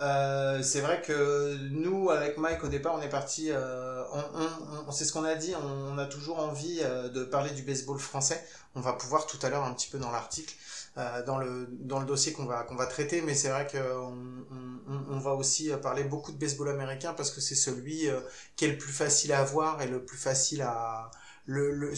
euh, 0.00 0.62
c'est 0.62 0.80
vrai 0.80 1.02
que 1.02 1.56
nous, 1.70 2.10
avec 2.10 2.38
Mike, 2.38 2.64
au 2.64 2.68
départ, 2.68 2.94
on 2.94 3.02
est 3.02 3.08
parti. 3.08 3.50
Euh, 3.50 4.02
on, 4.12 4.86
on, 4.88 4.92
c'est 4.92 5.04
ce 5.04 5.12
qu'on 5.12 5.24
a 5.24 5.34
dit. 5.34 5.54
On, 5.62 5.98
a 5.98 6.06
toujours 6.06 6.38
envie 6.38 6.80
euh, 6.82 7.08
de 7.08 7.22
parler 7.24 7.50
du 7.50 7.62
baseball 7.62 7.98
français. 7.98 8.42
On 8.74 8.80
va 8.80 8.94
pouvoir 8.94 9.26
tout 9.26 9.38
à 9.42 9.50
l'heure 9.50 9.64
un 9.64 9.74
petit 9.74 9.88
peu 9.90 9.98
dans 9.98 10.10
l'article, 10.10 10.54
euh, 10.96 11.22
dans 11.24 11.36
le 11.38 11.68
dans 11.70 11.98
le 11.98 12.06
dossier 12.06 12.32
qu'on 12.32 12.46
va 12.46 12.62
qu'on 12.62 12.76
va 12.76 12.86
traiter. 12.86 13.20
Mais 13.20 13.34
c'est 13.34 13.50
vrai 13.50 13.66
qu'on 13.66 14.14
on, 14.88 15.14
on, 15.14 15.18
va 15.18 15.32
aussi 15.32 15.70
parler 15.82 16.04
beaucoup 16.04 16.32
de 16.32 16.38
baseball 16.38 16.70
américain 16.70 17.12
parce 17.12 17.30
que 17.30 17.42
c'est 17.42 17.54
celui 17.54 18.08
qui 18.56 18.64
est 18.64 18.68
le 18.68 18.78
plus 18.78 18.92
facile 18.92 19.32
à 19.32 19.44
voir 19.44 19.82
et 19.82 19.86
le 19.86 20.02
plus 20.04 20.18
facile 20.18 20.62
à 20.62 21.10
le, 21.50 21.72
le, 21.72 21.92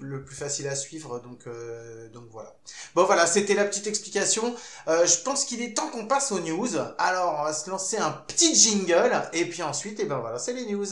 le 0.00 0.24
plus 0.24 0.34
facile 0.34 0.66
à 0.66 0.74
suivre. 0.74 1.20
Donc, 1.20 1.46
euh, 1.46 2.08
donc 2.08 2.24
voilà. 2.30 2.56
Bon 2.94 3.04
voilà, 3.04 3.26
c'était 3.26 3.54
la 3.54 3.64
petite 3.64 3.86
explication. 3.86 4.54
Euh, 4.88 5.06
je 5.06 5.22
pense 5.22 5.44
qu'il 5.44 5.62
est 5.62 5.74
temps 5.74 5.88
qu'on 5.90 6.06
passe 6.06 6.32
aux 6.32 6.40
news. 6.40 6.76
Alors 6.98 7.38
on 7.40 7.44
va 7.44 7.52
se 7.52 7.70
lancer 7.70 7.98
un 7.98 8.10
petit 8.10 8.54
jingle 8.54 9.22
et 9.32 9.44
puis 9.48 9.62
ensuite, 9.62 10.00
et 10.00 10.02
eh 10.02 10.06
ben 10.06 10.18
voilà, 10.18 10.38
c'est 10.38 10.52
les 10.52 10.66
news. 10.66 10.86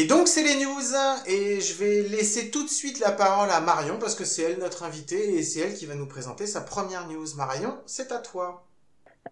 Et 0.00 0.06
donc 0.06 0.28
c'est 0.28 0.42
les 0.42 0.64
news 0.64 0.96
et 1.26 1.60
je 1.60 1.74
vais 1.74 2.00
laisser 2.00 2.50
tout 2.50 2.64
de 2.64 2.70
suite 2.70 3.00
la 3.00 3.12
parole 3.12 3.50
à 3.50 3.60
Marion 3.60 3.98
parce 3.98 4.14
que 4.14 4.24
c'est 4.24 4.40
elle 4.40 4.58
notre 4.58 4.82
invitée 4.82 5.34
et 5.34 5.42
c'est 5.42 5.60
elle 5.60 5.74
qui 5.74 5.84
va 5.84 5.94
nous 5.94 6.06
présenter 6.06 6.46
sa 6.46 6.62
première 6.62 7.06
news. 7.06 7.26
Marion, 7.36 7.76
c'est 7.84 8.10
à 8.10 8.16
toi. 8.16 8.69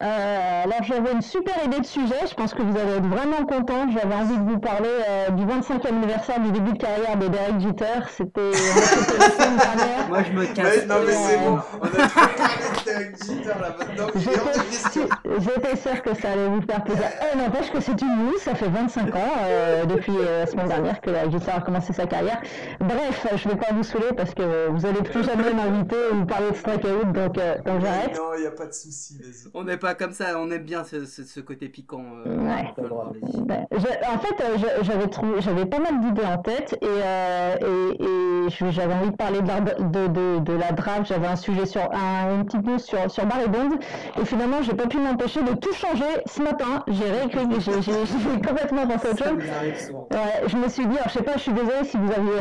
Euh, 0.00 0.64
alors 0.64 0.84
j'avais 0.84 1.12
une 1.12 1.22
super 1.22 1.54
idée 1.64 1.80
de 1.80 1.86
sujet, 1.86 2.14
je 2.28 2.34
pense 2.34 2.54
que 2.54 2.62
vous 2.62 2.76
allez 2.78 2.98
être 2.98 3.06
vraiment 3.08 3.44
contente. 3.46 3.90
J'avais 3.90 4.14
envie 4.14 4.36
de 4.36 4.48
vous 4.48 4.58
parler 4.58 4.88
euh, 5.08 5.30
du 5.30 5.44
25e 5.44 5.88
anniversaire 5.88 6.38
du 6.40 6.52
début 6.52 6.72
de 6.74 6.78
carrière 6.78 7.16
de 7.16 7.26
Derek 7.26 7.58
Jeter. 7.58 8.06
C'était 8.10 8.50
la 8.50 8.54
semaine 8.54 9.56
dernière. 9.56 10.08
Moi 10.08 10.22
je 10.22 10.32
me 10.32 10.46
casse. 10.54 10.86
non 10.86 10.96
mais 11.04 11.12
c'est 11.12 11.38
bon, 11.38 11.58
on 11.80 11.86
a 11.86 12.06
trop 12.06 12.20
parlé 12.36 12.64
de 12.78 12.84
Derek 12.84 13.16
Jeter 13.16 13.48
là 13.60 13.76
maintenant. 13.76 14.06
J'étais 15.38 15.76
sûr 15.76 16.02
que 16.02 16.14
ça 16.14 16.30
allait 16.32 16.48
vous 16.48 16.62
faire 16.62 16.84
plaisir. 16.84 17.04
Eh, 17.32 17.38
n'empêche 17.38 17.72
que 17.72 17.80
c'est 17.80 18.00
une 18.00 18.26
news, 18.26 18.38
ça 18.38 18.54
fait 18.54 18.68
25 18.68 19.16
ans 19.16 19.32
euh, 19.40 19.84
depuis 19.86 20.12
la 20.12 20.46
semaine 20.46 20.68
dernière 20.68 21.00
que 21.00 21.10
Derek 21.10 21.32
Jeter 21.32 21.50
a 21.56 21.60
commencé 21.60 21.92
sa 21.92 22.06
carrière. 22.06 22.40
Bref, 22.78 23.26
je 23.34 23.48
ne 23.48 23.54
vais 23.54 23.58
pas 23.58 23.72
vous 23.72 23.82
saouler 23.82 24.12
parce 24.16 24.32
que 24.34 24.68
vous 24.68 24.86
allez 24.86 25.02
plus 25.02 25.24
jamais 25.24 25.52
m'inviter 25.52 25.96
ou 26.12 26.16
me 26.16 26.26
parler 26.26 26.50
de 26.50 26.56
strikeout, 26.56 27.12
donc, 27.12 27.32
donc 27.34 27.80
j'arrête. 27.80 28.16
Non, 28.16 28.34
il 28.36 28.42
n'y 28.42 28.46
a 28.46 28.52
pas 28.52 28.66
de 28.66 28.72
souci. 28.72 29.18
Pas 29.80 29.94
comme 29.94 30.12
ça, 30.12 30.38
on 30.38 30.50
aime 30.50 30.62
bien 30.62 30.84
ce, 30.84 31.04
ce, 31.04 31.40
côté 31.40 31.68
piquant. 31.68 32.04
Euh, 32.26 32.36
ouais. 32.38 32.74
Ben, 33.44 33.66
en 33.70 34.18
fait, 34.18 34.42
euh, 34.42 34.56
j'avais 34.82 35.06
trouvé, 35.06 35.40
j'avais 35.40 35.66
pas 35.66 35.78
mal 35.78 36.00
d'idées 36.00 36.24
en 36.24 36.38
tête 36.38 36.76
et, 36.80 36.86
euh, 36.86 37.56
et, 37.60 38.46
et 38.46 38.70
j'avais 38.70 38.94
envie 38.94 39.10
de 39.10 39.16
parler 39.16 39.40
de 39.40 39.48
la, 39.48 39.60
de, 39.60 40.06
de, 40.08 40.38
de 40.40 40.52
la 40.52 40.72
draft, 40.72 41.06
j'avais 41.06 41.26
un 41.26 41.36
sujet 41.36 41.66
sur 41.66 41.82
un, 41.92 42.34
une 42.34 42.44
petite 42.44 42.66
news 42.66 42.78
sur, 42.78 43.10
sur 43.10 43.26
Barry 43.26 43.48
Bonds 43.48 43.78
et 44.20 44.24
finalement 44.24 44.62
j'ai 44.62 44.74
pas 44.74 44.86
pu 44.86 44.98
m'empêcher 44.98 45.42
de 45.42 45.54
tout 45.54 45.72
changer 45.72 46.04
ce 46.26 46.42
matin. 46.42 46.82
J'ai 46.88 47.10
réécrit, 47.10 47.46
j'ai 47.60 47.72
complètement 48.46 48.86
pensé 48.86 49.08
autre 49.10 49.24
chose. 49.24 49.42
je 50.46 50.56
me 50.56 50.68
suis 50.68 50.86
dit, 50.86 50.96
alors, 50.96 51.08
je 51.08 51.12
sais 51.12 51.22
pas, 51.22 51.34
je 51.34 51.40
suis 51.40 51.52
désolée 51.52 51.84
si 51.84 51.96
vous 51.96 52.10
aviez 52.10 52.40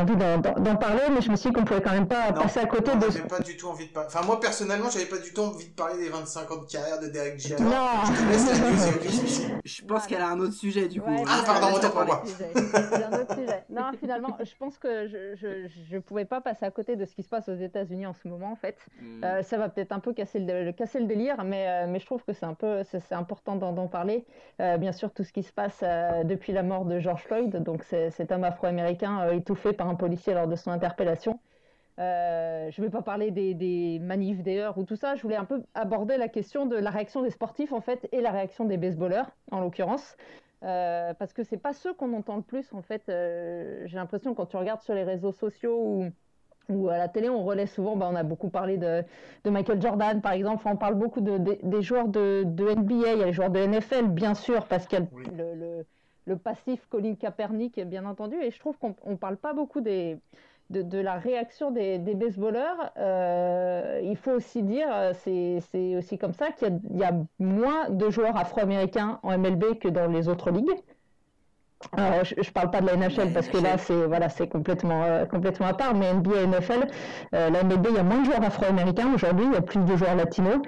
envie 0.00 0.16
d'en 0.16 0.76
parler, 0.76 1.02
mais 1.14 1.20
je 1.20 1.30
me 1.30 1.36
suis 1.36 1.50
dit 1.50 1.56
qu'on 1.56 1.64
pouvait 1.64 1.82
quand 1.82 1.92
même 1.92 2.08
pas 2.08 2.32
passer 2.32 2.60
à 2.60 2.66
côté 2.66 2.92
non, 2.92 2.98
de. 2.98 3.28
pas 3.28 3.40
du 3.40 3.56
tout 3.56 3.68
envie 3.68 3.86
de 3.86 3.92
parler. 3.92 4.08
Enfin, 4.12 4.26
moi 4.26 4.40
personnellement, 4.40 4.90
j'avais 4.90 5.06
pas 5.06 5.18
du 5.18 5.32
tout 5.32 5.42
envie 5.42 5.66
de 5.66 5.74
parler 5.74 5.98
des 5.98 6.08
25 6.08 6.50
ans 6.50 6.55
de 6.58 6.66
carrière 6.70 7.00
de 7.00 7.08
Derek 7.08 7.38
Jeter. 7.38 7.62
Non. 7.62 7.70
Je 9.64 9.84
pense 9.84 10.06
qu'elle 10.06 10.20
a 10.20 10.28
un 10.28 10.38
autre 10.38 10.54
sujet 10.54 10.88
du 10.88 11.00
coup. 11.00 11.10
ah, 11.26 11.42
pardon, 11.44 11.76
autant 11.76 11.90
pour 11.90 12.04
moi. 12.04 12.22
un 12.54 13.20
autre 13.20 13.34
sujet. 13.34 13.64
Non, 13.70 13.90
finalement, 13.98 14.36
je 14.42 14.56
pense 14.58 14.78
que 14.78 15.06
je, 15.06 15.34
je, 15.34 15.68
je, 15.90 15.98
pouvais 15.98 16.24
pas 16.24 16.40
passer 16.40 16.64
à 16.64 16.70
côté 16.70 16.96
de 16.96 17.04
ce 17.04 17.14
qui 17.14 17.22
se 17.22 17.28
passe 17.28 17.48
aux 17.48 17.56
États-Unis 17.56 18.06
en 18.06 18.14
ce 18.14 18.28
moment, 18.28 18.52
en 18.52 18.56
fait. 18.56 18.76
Hmm. 19.00 19.24
Euh, 19.24 19.42
ça 19.42 19.58
va 19.58 19.68
peut-être 19.68 19.92
un 19.92 20.00
peu 20.00 20.12
casser 20.12 20.38
le, 20.38 20.72
casser 20.72 21.00
le 21.00 21.06
délire, 21.06 21.44
mais, 21.44 21.68
euh, 21.68 21.86
mais 21.88 21.98
je 21.98 22.06
trouve 22.06 22.22
que 22.24 22.32
c'est 22.32 22.46
un 22.46 22.54
peu, 22.54 22.82
c'est 22.84 23.12
important 23.12 23.56
d'en 23.56 23.86
parler. 23.86 24.24
Euh, 24.60 24.76
bien 24.78 24.92
sûr, 24.92 25.12
tout 25.12 25.24
ce 25.24 25.32
qui 25.32 25.42
se 25.42 25.52
passe 25.52 25.82
depuis 26.24 26.52
la 26.52 26.62
mort 26.62 26.84
de 26.84 26.98
George 26.98 27.22
Floyd, 27.22 27.56
donc 27.62 27.82
cet 27.84 28.32
homme 28.32 28.44
afro-américain 28.44 29.30
étouffé 29.30 29.72
par 29.72 29.88
un 29.88 29.94
policier 29.94 30.34
lors 30.34 30.46
de 30.46 30.56
son 30.56 30.70
interpellation. 30.70 31.38
Euh, 31.98 32.70
je 32.70 32.80
ne 32.80 32.86
vais 32.86 32.90
pas 32.90 33.02
parler 33.02 33.30
des, 33.30 33.54
des, 33.54 33.98
manifs 34.00 34.42
des 34.42 34.58
heures 34.58 34.76
ou 34.76 34.84
tout 34.84 34.96
ça. 34.96 35.14
Je 35.14 35.22
voulais 35.22 35.36
un 35.36 35.44
peu 35.44 35.62
aborder 35.74 36.18
la 36.18 36.28
question 36.28 36.66
de 36.66 36.76
la 36.76 36.90
réaction 36.90 37.22
des 37.22 37.30
sportifs 37.30 37.72
en 37.72 37.80
fait 37.80 38.06
et 38.12 38.20
la 38.20 38.30
réaction 38.30 38.66
des 38.66 38.76
baseballeurs 38.76 39.30
en 39.50 39.60
l'occurrence. 39.60 40.16
Euh, 40.62 41.14
parce 41.14 41.32
que 41.32 41.42
c'est 41.42 41.58
pas 41.58 41.72
ceux 41.72 41.94
qu'on 41.94 42.12
entend 42.14 42.36
le 42.36 42.42
plus 42.42 42.72
en 42.72 42.82
fait. 42.82 43.02
Euh, 43.08 43.82
j'ai 43.86 43.96
l'impression 43.96 44.34
quand 44.34 44.46
tu 44.46 44.56
regardes 44.56 44.82
sur 44.82 44.94
les 44.94 45.04
réseaux 45.04 45.32
sociaux 45.32 45.78
ou, 45.78 46.10
ou 46.68 46.88
à 46.88 46.98
la 46.98 47.08
télé, 47.08 47.30
on 47.30 47.44
relaie 47.44 47.66
souvent. 47.66 47.96
Bah, 47.96 48.08
on 48.10 48.14
a 48.14 48.22
beaucoup 48.22 48.50
parlé 48.50 48.76
de, 48.76 49.02
de, 49.44 49.50
Michael 49.50 49.80
Jordan 49.80 50.20
par 50.20 50.32
exemple. 50.32 50.66
on 50.66 50.76
parle 50.76 50.94
beaucoup 50.94 51.20
de, 51.22 51.38
des 51.38 51.82
joueurs 51.82 52.08
de, 52.08 52.44
NBA. 52.44 52.94
Il 52.94 53.18
y 53.18 53.22
a 53.22 53.26
les 53.26 53.32
joueurs 53.32 53.50
de 53.50 53.60
NFL 53.60 54.08
bien 54.08 54.34
sûr 54.34 54.66
parce 54.66 54.86
qu'il 54.86 54.98
y 54.98 55.02
a 55.02 55.06
le, 55.36 55.54
le, 55.54 55.86
le, 56.26 56.36
passif 56.36 56.86
Colin 56.88 57.14
Kaepernick 57.14 57.80
bien 57.86 58.04
entendu. 58.04 58.36
Et 58.36 58.50
je 58.50 58.58
trouve 58.58 58.76
qu'on 58.78 58.94
ne 59.06 59.16
parle 59.16 59.36
pas 59.36 59.52
beaucoup 59.52 59.80
des 59.80 60.18
de, 60.70 60.98
la 60.98 61.14
réaction 61.14 61.70
des, 61.70 61.98
baseballeurs, 61.98 62.92
euh, 62.98 64.00
il 64.02 64.16
faut 64.16 64.32
aussi 64.32 64.62
dire, 64.62 64.88
euh, 64.90 65.12
c'est 65.14 65.96
aussi 65.96 66.18
comme 66.18 66.32
ça 66.32 66.50
qu'il 66.50 66.80
y, 66.94 67.04
a 67.04 67.12
moins 67.38 67.88
de 67.90 68.10
joueurs 68.10 68.36
afro-américains 68.36 69.20
en 69.22 69.38
MLB 69.38 69.78
que 69.78 69.88
dans 69.88 70.10
les 70.10 70.28
autres 70.28 70.50
ligues. 70.50 70.74
Euh, 71.98 72.24
je, 72.24 72.34
ne 72.34 72.52
parle 72.52 72.70
pas 72.70 72.80
de 72.80 72.86
la 72.86 72.96
NHL 72.96 73.32
parce 73.32 73.48
que 73.48 73.58
là 73.58 73.78
c'est 73.78 74.06
voilà 74.06 74.28
c'est 74.28 74.48
complètement 74.48 75.02
euh, 75.04 75.24
complètement 75.24 75.68
à 75.68 75.74
part 75.74 75.94
mais 75.94 76.12
NBA 76.12 76.42
et 76.42 76.46
NFL 76.46 76.86
euh, 77.34 77.50
la 77.50 77.62
NBA 77.62 77.90
il 77.90 77.96
y 77.96 77.98
a 77.98 78.02
moins 78.02 78.20
de 78.20 78.26
joueurs 78.26 78.42
afro-américains 78.42 79.08
aujourd'hui 79.14 79.46
il 79.48 79.54
y 79.54 79.56
a 79.56 79.62
plus 79.62 79.78
de 79.80 79.96
joueurs 79.96 80.14
latinos. 80.14 80.58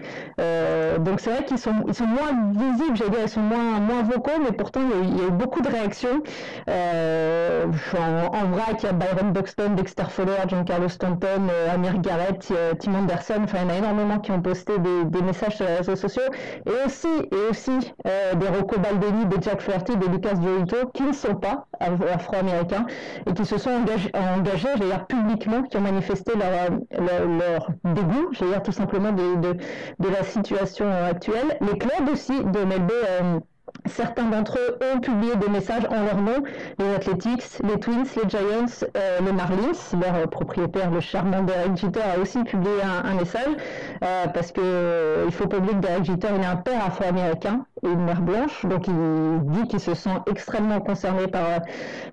Donc 1.00 1.20
c'est 1.20 1.31
vrai 1.31 1.44
qu'ils 1.44 1.59
sont 1.59 1.74
ils 1.87 1.94
sont 1.94 2.07
moins 2.07 2.33
visibles 2.52 2.96
j'allais 2.96 3.11
dire 3.11 3.20
ils 3.24 3.28
sont 3.28 3.40
moins 3.40 3.81
moins 3.81 4.02
vocaux 4.02 4.38
mais 4.42 4.52
pourtant 4.52 4.81
il 5.02 5.18
y 5.18 5.20
a, 5.20 5.28
eu 5.28 5.31
beaucoup 5.31 5.61
de 5.61 5.68
réactions. 5.68 6.22
En, 6.68 8.50
vrai 8.50 8.62
il 8.78 8.85
y 8.85 8.87
a 8.87 8.92
Byron 8.92 9.33
Buxton 9.33 9.70
Dexter 9.76 10.04
Fowler 10.09 10.37
Giancarlo 10.48 10.88
Stanton 10.88 11.48
Amir 11.72 11.98
Garrett 11.98 12.52
Tim 12.78 12.94
Anderson 12.94 13.42
enfin 13.44 13.59
il 13.62 13.68
y 13.68 13.72
en 13.72 13.74
a 13.74 13.78
énormément 13.78 14.18
qui 14.18 14.31
ont 14.31 14.40
posté 14.40 14.78
des, 14.78 15.04
des 15.04 15.22
messages 15.22 15.57
sur 15.57 15.66
les 15.66 15.76
réseaux 15.76 15.96
sociaux. 15.96 16.22
Et 16.66 16.87
aussi 16.87 17.09
et 17.33 17.50
aussi 17.50 17.78
des 18.07 18.48
Rocco 18.48 18.78
Baldini 18.78 19.26
des 19.26 19.42
Jack 19.42 19.61
Flaherty 19.61 19.96
des 19.96 20.09
Lucas 20.09 20.35
Giolito 20.40 20.76
qui 20.94 21.08
ne 21.09 21.12
sont 21.12 21.35
pas 21.35 21.66
afro-américains 21.81 22.87
et 23.27 23.33
qui 23.33 23.44
se 23.44 23.59
sont 23.59 23.71
engagés, 23.71 24.11
engagés 24.14 24.75
dire, 24.81 25.07
publiquement, 25.07 25.62
qui 25.62 25.77
ont 25.77 25.81
manifesté 25.81 26.33
leur, 26.35 26.79
leur, 27.01 27.68
dégoût, 27.85 28.29
je 28.33 28.44
dire 28.44 28.62
tout 28.62 28.73
simplement 28.73 29.12
de, 29.12 29.57
la 29.99 30.23
situation 30.23 30.90
actuelle. 30.90 31.59
Les 31.61 31.79
clubs 31.79 32.09
aussi 32.11 32.44
de 32.44 32.64
MLB 32.64 32.90
euh, 32.90 33.40
Certains 33.87 34.25
d'entre 34.25 34.59
eux 34.59 34.79
ont 34.94 35.01
publié 35.01 35.37
des 35.37 35.49
messages 35.49 35.85
en 35.90 36.03
leur 36.05 36.21
nom, 36.21 36.42
les 36.79 36.94
Athletics, 36.94 37.59
les 37.64 37.79
Twins, 37.79 38.05
les 38.16 38.29
Giants, 38.29 38.87
euh, 38.97 39.18
les 39.25 39.33
Marlins. 39.33 39.73
Leur 40.01 40.29
propriétaire, 40.29 40.90
le 40.90 41.01
charmant 41.01 41.42
Derek 41.42 41.77
Jeter, 41.77 42.01
a 42.01 42.18
aussi 42.18 42.42
publié 42.44 42.73
un, 42.83 43.14
message 43.14 43.57
euh, 44.05 44.27
parce 44.29 44.53
que 44.53 44.61
euh, 44.62 45.25
il 45.27 45.33
faut 45.33 45.47
pas 45.47 45.59
oublier 45.59 45.75
que 45.75 45.81
Derek 45.81 46.05
Jeter 46.05 46.29
il 46.37 46.44
a 46.44 46.51
un 46.51 46.57
père 46.57 46.85
afro-américain 46.85 47.64
une 47.83 48.05
mère 48.05 48.21
blanche, 48.21 48.64
donc 48.67 48.87
il 48.88 49.41
dit 49.53 49.69
qu'il 49.69 49.81
se 49.81 49.95
sent 49.95 50.19
extrêmement 50.27 50.81
concerné 50.81 51.27
par 51.27 51.45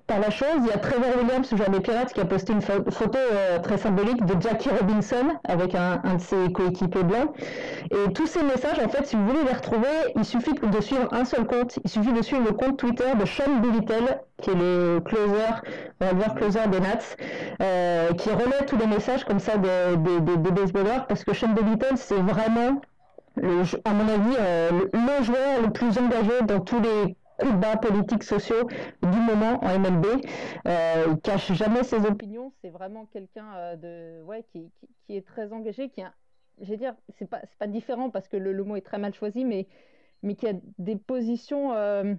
par 0.06 0.20
la 0.20 0.30
chose. 0.30 0.48
Il 0.58 0.66
y 0.66 0.72
a 0.72 0.78
Trevor 0.78 1.10
Williams, 1.20 1.48
joueur 1.54 1.70
des 1.70 1.80
Pirates, 1.80 2.12
qui 2.12 2.20
a 2.20 2.24
posté 2.24 2.52
une 2.52 2.62
photo 2.62 3.18
très 3.62 3.78
symbolique 3.78 4.24
de 4.24 4.40
Jackie 4.40 4.68
Robinson 4.68 5.26
avec 5.44 5.74
un, 5.74 5.96
de 6.14 6.20
ses 6.20 6.52
coéquipiers 6.52 7.02
blancs. 7.02 7.30
Et 7.90 8.12
tous 8.12 8.26
ces 8.26 8.42
messages, 8.42 8.78
en 8.78 8.88
fait, 8.88 9.06
si 9.06 9.16
vous 9.16 9.26
voulez 9.26 9.42
les 9.44 9.52
retrouver, 9.52 9.88
il 10.14 10.24
suffit 10.24 10.54
de 10.54 10.80
suivre 10.80 11.08
un 11.12 11.24
seul 11.24 11.46
compte. 11.46 11.78
Il 11.84 11.90
suffit 11.90 12.12
de 12.12 12.22
suivre 12.22 12.42
le 12.44 12.52
compte 12.52 12.78
Twitter 12.78 13.04
de 13.18 13.24
Sean 13.24 13.56
Billitel, 13.60 14.20
qui 14.40 14.50
est 14.50 14.54
le 14.54 15.00
closer, 15.04 15.62
le 16.00 16.34
closer 16.34 16.66
des 16.68 16.80
Nats, 16.80 17.16
euh, 17.62 18.12
qui 18.12 18.30
relaie 18.30 18.64
tous 18.66 18.76
les 18.76 18.86
messages 18.86 19.24
comme 19.24 19.40
ça 19.40 19.56
des, 19.56 19.96
baseballeurs, 20.50 21.06
parce 21.06 21.24
que 21.24 21.34
Sean 21.34 21.48
Billitel, 21.48 21.96
c'est 21.96 22.20
vraiment, 22.20 22.80
à 23.36 23.92
mon 23.92 24.08
avis, 24.08 24.36
euh, 24.38 24.70
le, 24.92 25.24
joueur 25.24 25.62
le 25.62 25.70
plus 25.70 25.98
engagé 25.98 26.42
dans 26.46 26.60
tous 26.60 26.80
les 26.80 27.16
combats 27.38 27.76
politiques 27.76 28.24
sociaux 28.24 28.66
du 29.02 29.18
moment 29.18 29.62
en 29.62 29.78
MLB. 29.78 30.06
Euh, 30.66 31.06
il 31.10 31.20
cache 31.20 31.52
jamais 31.52 31.82
ses 31.84 32.04
opinions. 32.06 32.52
C'est 32.62 32.70
vraiment 32.70 33.06
quelqu'un 33.06 33.46
euh, 33.54 33.76
de 33.76 34.24
ouais 34.24 34.44
qui, 34.52 34.70
qui, 35.06 35.16
est 35.16 35.26
très 35.26 35.52
engagé, 35.52 35.90
qui 35.90 36.02
a, 36.02 36.12
je 36.60 36.70
vais 36.70 36.76
dire, 36.76 36.94
c'est 37.18 37.28
pas 37.28 37.42
pas 37.58 37.66
différent 37.66 38.10
parce 38.10 38.28
que 38.28 38.36
le, 38.36 38.52
le, 38.52 38.64
mot 38.64 38.76
est 38.76 38.80
très 38.80 38.98
mal 38.98 39.14
choisi, 39.14 39.44
mais 39.44 39.66
mais 40.22 40.34
qui 40.34 40.48
a 40.48 40.54
des 40.78 40.96
positions, 40.96 41.74
euh, 41.74 42.14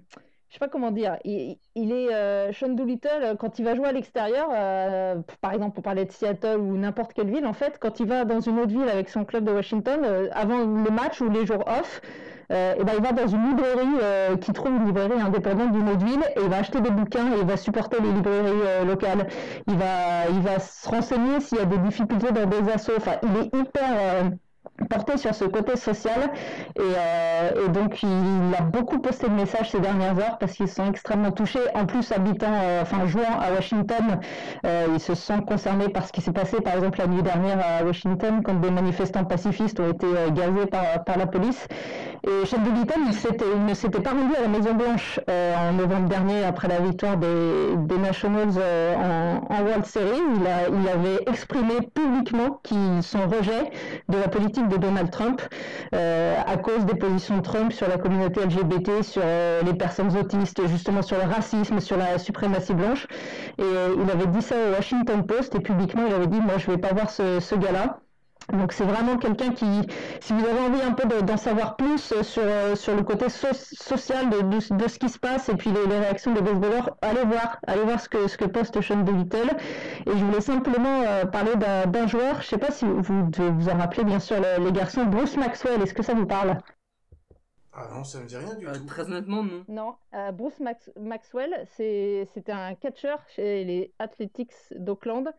je 0.48 0.54
sais 0.54 0.58
pas 0.58 0.68
comment 0.68 0.90
dire. 0.90 1.16
Il, 1.24 1.58
est 1.92 2.14
euh, 2.14 2.52
Sean 2.52 2.70
Doolittle 2.70 3.36
quand 3.38 3.58
il 3.58 3.64
va 3.64 3.74
jouer 3.74 3.88
à 3.88 3.92
l'extérieur, 3.92 4.48
euh, 4.52 5.16
par 5.40 5.52
exemple 5.52 5.74
pour 5.74 5.82
parler 5.82 6.06
de 6.06 6.12
Seattle 6.12 6.58
ou 6.58 6.76
n'importe 6.76 7.12
quelle 7.12 7.30
ville, 7.30 7.46
en 7.46 7.52
fait, 7.52 7.78
quand 7.78 8.00
il 8.00 8.06
va 8.06 8.24
dans 8.24 8.40
une 8.40 8.58
autre 8.58 8.70
ville 8.70 8.88
avec 8.88 9.08
son 9.10 9.24
club 9.24 9.44
de 9.44 9.52
Washington, 9.52 10.00
euh, 10.04 10.28
avant 10.32 10.60
le 10.60 10.90
match 10.90 11.20
ou 11.20 11.28
les 11.28 11.44
jours 11.44 11.64
off. 11.66 12.00
et 12.50 12.82
ben 12.82 12.92
il 12.96 13.02
va 13.02 13.12
dans 13.12 13.26
une 13.26 13.46
librairie 13.50 14.38
qui 14.40 14.54
trouve 14.54 14.72
une 14.74 14.86
librairie 14.86 15.20
indépendante 15.20 15.72
d'une 15.72 15.86
autre 15.90 16.04
ville 16.06 16.22
et 16.34 16.40
il 16.40 16.48
va 16.48 16.56
acheter 16.56 16.80
des 16.80 16.90
bouquins 16.90 17.30
et 17.34 17.40
il 17.40 17.46
va 17.46 17.58
supporter 17.58 18.00
les 18.00 18.10
librairies 18.10 18.86
locales. 18.86 19.28
Il 19.66 19.76
va, 19.76 20.30
il 20.30 20.40
va 20.40 20.58
se 20.58 20.88
renseigner 20.88 21.40
s'il 21.40 21.58
y 21.58 21.60
a 21.60 21.66
des 21.66 21.76
difficultés 21.76 22.32
dans 22.32 22.46
des 22.46 22.72
assos. 22.72 22.96
Enfin, 22.96 23.16
il 23.22 23.36
est 23.36 23.54
hyper 23.54 24.30
porté 24.88 25.16
sur 25.16 25.34
ce 25.34 25.44
côté 25.44 25.76
social. 25.76 26.30
Et, 26.76 26.80
euh, 26.80 27.68
donc 27.68 28.02
il 28.02 28.54
a 28.58 28.62
beaucoup 28.62 28.98
posté 28.98 29.28
de 29.28 29.34
messages 29.34 29.70
ces 29.70 29.80
dernières 29.80 30.18
heures 30.18 30.38
parce 30.38 30.52
qu'ils 30.52 30.68
sont 30.68 30.88
extrêmement 30.88 31.32
touchés. 31.32 31.60
En 31.74 31.86
plus 31.86 32.10
habitant 32.12 32.46
euh, 32.50 32.82
enfin 32.82 33.06
jouant 33.06 33.38
à 33.40 33.52
Washington 33.52 34.20
euh, 34.64 34.86
ils 34.92 35.00
se 35.00 35.14
sentent 35.14 35.46
concernés 35.46 35.88
par 35.88 36.06
ce 36.06 36.12
qui 36.12 36.20
s'est 36.20 36.32
passé 36.32 36.60
par 36.60 36.74
exemple 36.74 36.98
la 36.98 37.06
nuit 37.06 37.22
dernière 37.22 37.58
à 37.58 37.84
Washington 37.84 38.42
quand 38.42 38.54
des 38.54 38.70
manifestants 38.70 39.24
pacifistes 39.24 39.80
ont 39.80 39.90
été 39.90 40.06
gazés 40.32 40.66
par 40.66 41.18
la 41.18 41.26
police 41.26 41.66
et 42.26 42.46
Chef 42.46 42.62
de 42.62 42.68
il, 42.68 43.66
ne 43.66 43.74
s'était 43.74 44.00
pas 44.00 44.10
rendu 44.10 44.34
à 44.36 44.42
la 44.42 44.48
Maison 44.48 44.74
Blanche 44.74 45.20
en 45.28 45.72
novembre 45.72 46.08
dernier 46.08 46.44
après 46.44 46.68
la 46.68 46.80
victoire 46.80 47.16
des, 47.16 47.76
des 47.76 47.98
Nationals 47.98 48.58
en, 48.96 49.54
en, 49.54 49.62
World 49.62 49.86
Series 49.86 50.20
il, 50.36 50.88
avait 50.88 51.22
exprimé 51.26 51.74
publiquement 51.94 52.60
son 53.02 53.28
rejet 53.28 53.70
de 54.08 54.18
la 54.18 54.28
politique 54.28 54.68
de 54.68 54.76
Donald 54.76 55.10
Trump 55.10 55.42
euh, 55.94 56.36
à 56.46 56.56
cause 56.56 56.84
des 56.84 56.94
positions 56.94 57.38
de 57.38 57.42
Trump 57.42 57.72
sur 57.72 57.88
la 57.88 57.98
communauté 57.98 58.40
LGBT, 58.44 59.02
sur 59.02 59.22
euh, 59.24 59.62
les 59.62 59.74
personnes 59.74 60.16
autistes, 60.16 60.66
justement 60.66 61.02
sur 61.02 61.16
le 61.16 61.24
racisme, 61.24 61.80
sur 61.80 61.96
la 61.96 62.18
suprématie 62.18 62.74
blanche. 62.74 63.06
Et 63.58 63.62
euh, 63.62 63.96
il 64.02 64.10
avait 64.10 64.26
dit 64.26 64.42
ça 64.42 64.54
au 64.56 64.74
Washington 64.74 65.24
Post 65.26 65.54
et 65.54 65.60
publiquement 65.60 66.04
il 66.06 66.14
avait 66.14 66.26
dit 66.26 66.40
moi 66.40 66.58
je 66.58 66.70
vais 66.70 66.78
pas 66.78 66.92
voir 66.92 67.10
ce, 67.10 67.40
ce 67.40 67.54
gars-là. 67.54 68.00
Donc 68.52 68.72
c'est 68.72 68.84
vraiment 68.84 69.18
quelqu'un 69.18 69.52
qui, 69.52 69.66
si 70.20 70.32
vous 70.32 70.44
avez 70.44 70.60
envie 70.60 70.80
un 70.80 70.92
peu 70.92 71.06
d'en 71.22 71.36
savoir 71.36 71.76
plus 71.76 71.98
sur, 71.98 72.24
sur 72.24 72.96
le 72.96 73.02
côté 73.02 73.28
social 73.28 74.30
de, 74.30 74.40
de, 74.74 74.88
ce 74.88 74.98
qui 74.98 75.08
se 75.10 75.18
passe 75.18 75.50
et 75.50 75.54
puis 75.54 75.70
les, 75.70 75.98
réactions 75.98 76.32
des 76.32 76.40
baseballeurs, 76.40 76.96
allez 77.02 77.24
voir, 77.24 77.58
allez 77.66 77.82
voir 77.82 78.00
ce 78.00 78.08
que, 78.08 78.26
ce 78.26 78.38
que 78.38 78.46
poste 78.46 78.80
Sean 78.80 79.02
DeVittel. 79.02 79.50
Et 80.06 80.12
je 80.12 80.24
voulais 80.24 80.40
simplement 80.40 81.02
euh, 81.06 81.26
parler 81.26 81.56
d'un 81.56 82.06
joueur, 82.06 82.36
je 82.36 82.38
ne 82.38 82.44
sais 82.44 82.58
pas 82.58 82.70
si 82.70 82.86
vous 82.86 83.28
devez 83.30 83.50
vous 83.50 83.68
en 83.68 83.76
rappelez 83.76 84.04
bien 84.04 84.18
sûr 84.18 84.36
les 84.40 84.72
garçons, 84.72 85.04
Bruce 85.04 85.36
Maxwell, 85.36 85.82
est-ce 85.82 85.94
que 85.94 86.02
ça 86.02 86.14
vous 86.14 86.26
parle? 86.26 86.58
Ah 87.72 87.88
non, 87.94 88.02
ça 88.02 88.18
me 88.20 88.26
dit 88.26 88.36
rien 88.36 88.54
du 88.54 88.66
euh, 88.66 88.72
tout. 88.72 88.86
Très 88.86 89.02
honnêtement, 89.02 89.42
non. 89.44 89.64
Non, 89.68 89.94
euh, 90.14 90.32
Bruce 90.32 90.60
Maxwell, 90.96 91.66
c'était 91.76 92.52
un 92.52 92.74
catcheur 92.74 93.22
chez 93.36 93.64
les 93.64 93.92
Athletics 93.98 94.54
d'Auckland 94.74 95.32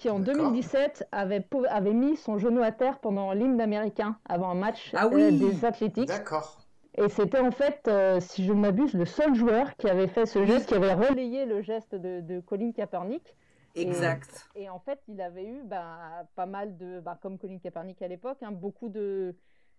qui 0.00 0.08
en 0.08 0.18
2017 0.18 1.08
avait, 1.12 1.46
avait 1.68 1.92
mis 1.92 2.16
son 2.16 2.38
genou 2.38 2.62
à 2.62 2.72
terre 2.72 2.98
pendant 2.98 3.32
l'hymne 3.32 3.60
américain 3.60 4.16
avant 4.28 4.50
un 4.50 4.54
match 4.54 4.90
ah 4.94 5.06
oui 5.06 5.38
des. 5.38 6.06
D'accord. 6.06 6.58
Et 6.96 7.08
c'était 7.08 7.38
en 7.38 7.50
fait, 7.50 7.88
si 8.20 8.44
je 8.44 8.52
ne 8.52 8.60
m'abuse, 8.60 8.94
le 8.94 9.04
seul 9.04 9.34
joueur 9.34 9.76
qui 9.76 9.88
avait 9.88 10.08
fait 10.08 10.26
ce 10.26 10.44
geste, 10.44 10.68
qui 10.68 10.74
avait 10.74 10.94
relayé 10.94 11.44
le 11.44 11.60
geste 11.62 11.94
de, 11.94 12.20
de 12.20 12.40
Colin 12.40 12.72
Kaepernick. 12.72 13.36
Exact. 13.76 14.48
Et, 14.56 14.68
en 14.68 14.80
fait, 14.80 14.98
il 15.06 15.20
avait 15.20 15.46
eu 15.46 15.62
bah, 15.64 16.26
pas 16.34 16.46
mal 16.46 16.76
de, 16.76 17.00
bah, 17.00 17.18
comme 17.22 17.38
Colin 17.38 17.58
Kaepernick 17.58 18.02
à 18.02 18.08
l'époque, 18.08 18.38
hein, 18.42 18.50
beaucoup 18.50 18.88
de, 18.88 19.36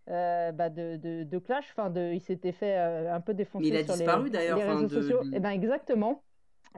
euh, 0.10 0.52
bah 0.52 0.70
de, 0.70 0.96
de, 0.96 1.24
de, 1.24 1.38
clash. 1.40 1.66
Enfin, 1.76 1.90
de, 1.90 2.14
il 2.14 2.22
s'était 2.22 2.52
fait 2.52 2.78
euh, 2.78 3.14
un 3.14 3.22
peu 3.22 3.34
défoncer 3.34 3.70
Mais 3.70 3.70
il 3.70 3.78
a 3.78 3.84
sur 3.84 3.96
disparu, 3.96 4.26
les, 4.26 4.30
d'ailleurs, 4.32 4.58
les 4.58 4.64
réseaux 4.64 4.88
de, 4.88 5.02
sociaux. 5.02 5.24
Et 5.24 5.36
eh 5.36 5.40
ben 5.40 5.50
exactement. 5.50 6.24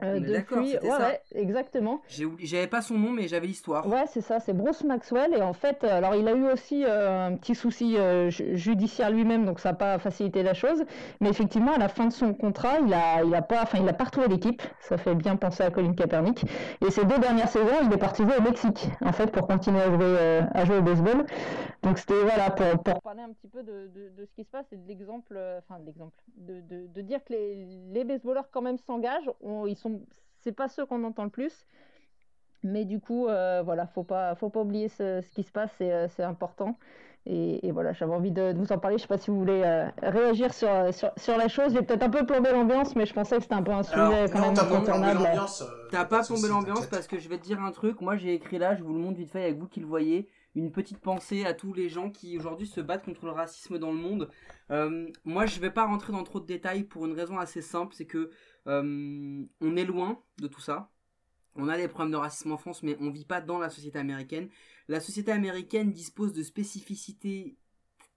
Euh, 0.02 0.18
depuis, 0.18 0.76
ouais, 0.76 0.90
ouais, 0.90 1.20
exactement. 1.34 2.00
J'avais 2.08 2.66
pas 2.66 2.82
son 2.82 2.98
nom, 2.98 3.10
mais 3.10 3.28
j'avais 3.28 3.46
l'histoire. 3.46 3.86
Ouais, 3.86 4.04
c'est 4.08 4.20
ça, 4.20 4.40
c'est 4.40 4.52
Bruce 4.52 4.82
Maxwell. 4.82 5.32
Et 5.34 5.40
en 5.42 5.52
fait, 5.52 5.84
alors 5.84 6.16
il 6.16 6.26
a 6.26 6.32
eu 6.32 6.50
aussi 6.50 6.84
euh, 6.84 7.28
un 7.28 7.36
petit 7.36 7.54
souci 7.54 7.96
euh, 7.96 8.28
judiciaire 8.30 9.10
lui-même, 9.10 9.44
donc 9.44 9.60
ça 9.60 9.70
n'a 9.70 9.76
pas 9.76 9.98
facilité 9.98 10.42
la 10.42 10.54
chose. 10.54 10.84
Mais 11.20 11.28
effectivement, 11.28 11.72
à 11.74 11.78
la 11.78 11.88
fin 11.88 12.06
de 12.06 12.12
son 12.12 12.34
contrat, 12.34 12.80
il 12.84 12.92
a, 12.92 13.22
il 13.22 13.34
a 13.34 13.42
pas, 13.42 13.62
enfin, 13.62 13.78
il 13.80 13.88
a 13.88 13.92
pas 13.92 14.04
retrouvé 14.04 14.26
l'équipe. 14.28 14.62
Ça 14.80 14.96
fait 14.96 15.14
bien 15.14 15.36
penser 15.36 15.62
à 15.62 15.70
Colin 15.70 15.92
Kaepernick. 15.94 16.44
Et 16.84 16.90
ces 16.90 17.04
deux 17.04 17.18
dernières 17.18 17.48
saisons, 17.48 17.68
il 17.84 17.92
est 17.92 17.98
parti 17.98 18.22
jouer 18.24 18.36
au 18.38 18.42
Mexique, 18.42 18.88
en 19.00 19.12
fait, 19.12 19.28
pour 19.30 19.46
continuer 19.46 19.80
à 19.80 19.86
jouer, 19.86 19.98
euh, 20.02 20.42
à 20.52 20.64
jouer 20.64 20.78
au 20.78 20.82
baseball. 20.82 21.24
Donc 21.82 21.98
c'était 21.98 22.20
voilà 22.22 22.50
pour, 22.50 22.82
pour 22.82 23.02
parler 23.02 23.20
un 23.20 23.32
petit 23.32 23.48
peu 23.48 23.62
de, 23.62 23.88
de, 23.94 24.08
de 24.16 24.24
ce 24.24 24.32
qui 24.34 24.42
se 24.44 24.48
passe 24.50 24.64
et 24.72 24.76
de 24.76 24.88
l'exemple, 24.88 25.34
euh, 25.36 25.58
enfin 25.58 25.78
de 25.78 25.84
l'exemple, 25.84 26.16
de, 26.38 26.62
de, 26.62 26.86
de, 26.86 27.00
dire 27.02 27.22
que 27.24 27.34
les, 27.34 27.66
les 27.92 28.04
baseballeurs 28.04 28.48
quand 28.50 28.62
même 28.62 28.78
s'engagent. 28.78 29.30
Ils 29.66 29.76
sont 29.76 29.83
c'est 30.40 30.52
pas 30.52 30.68
ceux 30.68 30.86
qu'on 30.86 31.04
entend 31.04 31.24
le 31.24 31.30
plus. 31.30 31.66
Mais 32.62 32.84
du 32.86 32.98
coup, 32.98 33.28
euh, 33.28 33.62
voilà, 33.62 33.86
faut 33.86 34.04
pas, 34.04 34.34
faut 34.36 34.48
pas 34.48 34.60
oublier 34.62 34.88
ce, 34.88 35.20
ce 35.20 35.30
qui 35.34 35.42
se 35.42 35.52
passe, 35.52 35.70
c'est, 35.76 35.92
euh, 35.92 36.08
important. 36.20 36.78
Et, 37.26 37.66
et 37.66 37.72
voilà, 37.72 37.92
j'avais 37.92 38.12
envie 38.14 38.30
de, 38.30 38.52
de, 38.52 38.58
vous 38.58 38.72
en 38.72 38.78
parler. 38.78 38.96
Je 38.96 39.02
sais 39.02 39.08
pas 39.08 39.18
si 39.18 39.30
vous 39.30 39.38
voulez 39.38 39.62
euh, 39.64 39.86
réagir 40.02 40.52
sur, 40.52 40.68
sur, 40.94 41.10
sur, 41.16 41.36
la 41.36 41.48
chose. 41.48 41.72
J'ai 41.74 41.82
peut-être 41.82 42.02
un 42.02 42.10
peu 42.10 42.24
plombé 42.26 42.52
l'ambiance, 42.52 42.96
mais 42.96 43.04
je 43.06 43.12
pensais 43.14 43.36
que 43.36 43.42
c'était 43.42 43.54
un 43.54 43.62
peu 43.62 43.72
un 43.72 43.82
sujet 43.82 44.00
Alors, 44.00 44.30
quand 44.30 44.40
non, 44.40 44.46
même 44.46 44.54
t'as 44.54 44.64
pas 44.64 44.80
plombé 44.80 45.08
incontournable. 45.08 45.24
l'ambiance. 45.24 45.62
euh, 45.62 45.88
T'as 45.90 46.04
pas 46.06 46.20
de 46.22 46.26
plombé 46.26 46.40
souci, 46.40 46.52
l'ambiance 46.52 46.74
t'inquiète. 46.76 46.90
parce 46.90 47.06
que 47.06 47.18
je 47.18 47.28
vais 47.28 47.38
te 47.38 47.44
dire 47.44 47.60
un 47.62 47.70
truc. 47.70 48.00
Moi, 48.00 48.16
j'ai 48.16 48.34
écrit 48.34 48.58
là, 48.58 48.74
je 48.76 48.82
vous 48.82 48.92
le 48.94 48.98
montre 49.00 49.18
vite 49.18 49.30
fait 49.30 49.42
avec 49.44 49.58
vous 49.58 49.68
qui 49.68 49.80
le 49.80 49.86
voyez. 49.86 50.28
Une 50.54 50.70
petite 50.70 50.98
pensée 51.00 51.44
à 51.46 51.52
tous 51.54 51.72
les 51.72 51.88
gens 51.88 52.10
qui 52.10 52.38
aujourd'hui 52.38 52.66
se 52.66 52.80
battent 52.80 53.04
contre 53.04 53.24
le 53.26 53.32
racisme 53.32 53.78
dans 53.78 53.90
le 53.90 53.98
monde. 53.98 54.30
Euh, 54.70 55.08
moi, 55.24 55.46
je 55.46 55.58
vais 55.60 55.70
pas 55.70 55.84
rentrer 55.86 56.12
dans 56.12 56.22
trop 56.24 56.40
de 56.40 56.46
détails 56.46 56.84
pour 56.84 57.06
une 57.06 57.12
raison 57.14 57.38
assez 57.38 57.60
simple, 57.62 57.92
c'est 57.94 58.06
que 58.06 58.30
euh, 58.66 59.44
on 59.60 59.76
est 59.76 59.84
loin 59.84 60.22
de 60.38 60.46
tout 60.48 60.60
ça. 60.60 60.90
On 61.56 61.68
a 61.68 61.76
des 61.76 61.88
problèmes 61.88 62.12
de 62.12 62.16
racisme 62.16 62.52
en 62.52 62.56
France, 62.56 62.82
mais 62.82 62.96
on 63.00 63.10
vit 63.10 63.24
pas 63.24 63.40
dans 63.40 63.58
la 63.58 63.70
société 63.70 63.98
américaine. 63.98 64.48
La 64.88 65.00
société 65.00 65.30
américaine 65.30 65.92
dispose 65.92 66.32
de 66.32 66.42
spécificités 66.42 67.56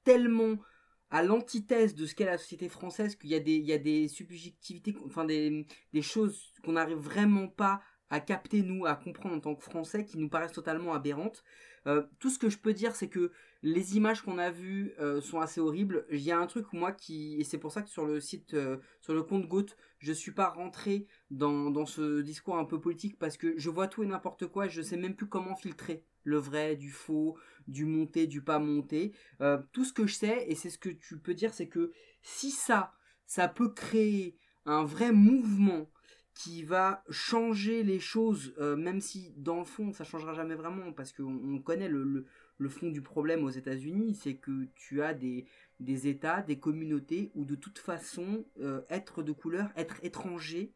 tellement 0.03 0.57
à 1.09 1.23
l'antithèse 1.23 1.95
de 1.95 2.05
ce 2.05 2.15
qu'est 2.15 2.25
la 2.25 2.37
société 2.37 2.67
française 2.67 3.15
qu'il 3.15 3.29
y 3.29 3.35
a 3.35 3.39
des, 3.39 3.55
il 3.55 3.65
y 3.65 3.73
a 3.73 3.77
des 3.77 4.07
subjectivités, 4.07 4.95
enfin 5.05 5.23
des, 5.23 5.65
des 5.93 6.01
choses 6.01 6.53
qu'on 6.63 6.73
n'arrive 6.73 6.97
vraiment 6.97 7.47
pas 7.47 7.81
à 8.09 8.19
capter 8.19 8.61
nous, 8.61 8.85
à 8.85 8.95
comprendre 8.95 9.35
en 9.35 9.39
tant 9.39 9.55
que 9.55 9.63
Français, 9.63 10.05
qui 10.05 10.17
nous 10.17 10.29
paraissent 10.29 10.53
totalement 10.53 10.93
aberrantes. 10.93 11.43
Euh, 11.87 12.03
tout 12.19 12.29
ce 12.29 12.39
que 12.39 12.49
je 12.49 12.57
peux 12.57 12.73
dire, 12.73 12.95
c'est 12.95 13.09
que 13.09 13.31
les 13.67 13.97
images 13.97 14.21
qu'on 14.21 14.37
a 14.37 14.49
vues 14.49 14.93
euh, 14.99 15.19
sont 15.19 15.41
assez 15.41 15.59
horribles. 15.59 16.05
Il 16.09 16.21
y 16.21 16.31
a 16.31 16.39
un 16.39 16.47
truc 16.47 16.71
moi 16.71 16.93
qui, 16.93 17.35
et 17.37 17.43
c'est 17.43 17.57
pour 17.57 17.73
ça 17.73 17.81
que 17.81 17.89
sur 17.89 18.05
le 18.05 18.21
site, 18.21 18.53
euh, 18.53 18.77
sur 19.01 19.13
le 19.13 19.23
compte 19.23 19.45
Goat, 19.47 19.65
je 19.99 20.13
suis 20.13 20.31
pas 20.31 20.47
rentré 20.47 21.05
dans, 21.31 21.85
ce 21.85 22.21
discours 22.21 22.57
un 22.57 22.63
peu 22.63 22.79
politique 22.79 23.19
parce 23.19 23.35
que 23.35 23.57
je 23.57 23.69
vois 23.69 23.87
tout 23.87 24.03
et 24.03 24.07
n'importe 24.07 24.47
quoi 24.47 24.67
et 24.67 24.69
je 24.69 24.81
sais 24.81 24.95
même 24.95 25.15
plus 25.15 25.27
comment 25.27 25.55
filtrer 25.55 26.05
le 26.23 26.37
vrai, 26.37 26.77
du 26.77 26.91
faux, 26.91 27.37
du 27.67 27.85
monté, 27.85 28.25
du 28.25 28.41
pas 28.41 28.59
monté. 28.59 29.13
Euh, 29.41 29.57
tout 29.73 29.83
ce 29.83 29.91
que 29.91 30.07
je 30.07 30.15
sais, 30.15 30.45
et 30.47 30.55
c'est 30.55 30.69
ce 30.69 30.77
que 30.77 30.89
tu 30.89 31.17
peux 31.17 31.33
dire, 31.33 31.53
c'est 31.53 31.67
que 31.67 31.91
si 32.21 32.51
ça, 32.51 32.93
ça 33.25 33.49
peut 33.49 33.73
créer 33.73 34.37
un 34.65 34.85
vrai 34.85 35.11
mouvement 35.11 35.89
qui 36.33 36.63
va 36.63 37.03
changer 37.09 37.83
les 37.83 37.99
choses, 37.99 38.53
même 38.59 39.01
si 39.01 39.33
dans 39.37 39.57
le 39.57 39.65
fond 39.65 39.91
ça 39.91 40.03
changera 40.03 40.35
jamais 40.35 40.53
vraiment, 40.53 40.93
parce 40.93 41.11
qu'on 41.11 41.55
on 41.55 41.59
connaît 41.59 41.87
le, 41.89 42.27
le, 42.57 42.69
fond 42.69 42.89
du 42.89 43.01
problème 43.01 43.43
aux 43.43 43.49
États-Unis, 43.49 44.15
c'est 44.15 44.35
que 44.35 44.67
tu 44.75 45.01
as 45.01 45.13
des, 45.13 45.45
États, 45.79 46.41
des 46.41 46.59
communautés 46.59 47.31
où 47.35 47.45
de 47.45 47.55
toute 47.55 47.79
façon 47.79 48.45
euh, 48.59 48.81
être 48.89 49.23
de 49.23 49.31
couleur, 49.31 49.69
être 49.75 50.03
étranger, 50.03 50.73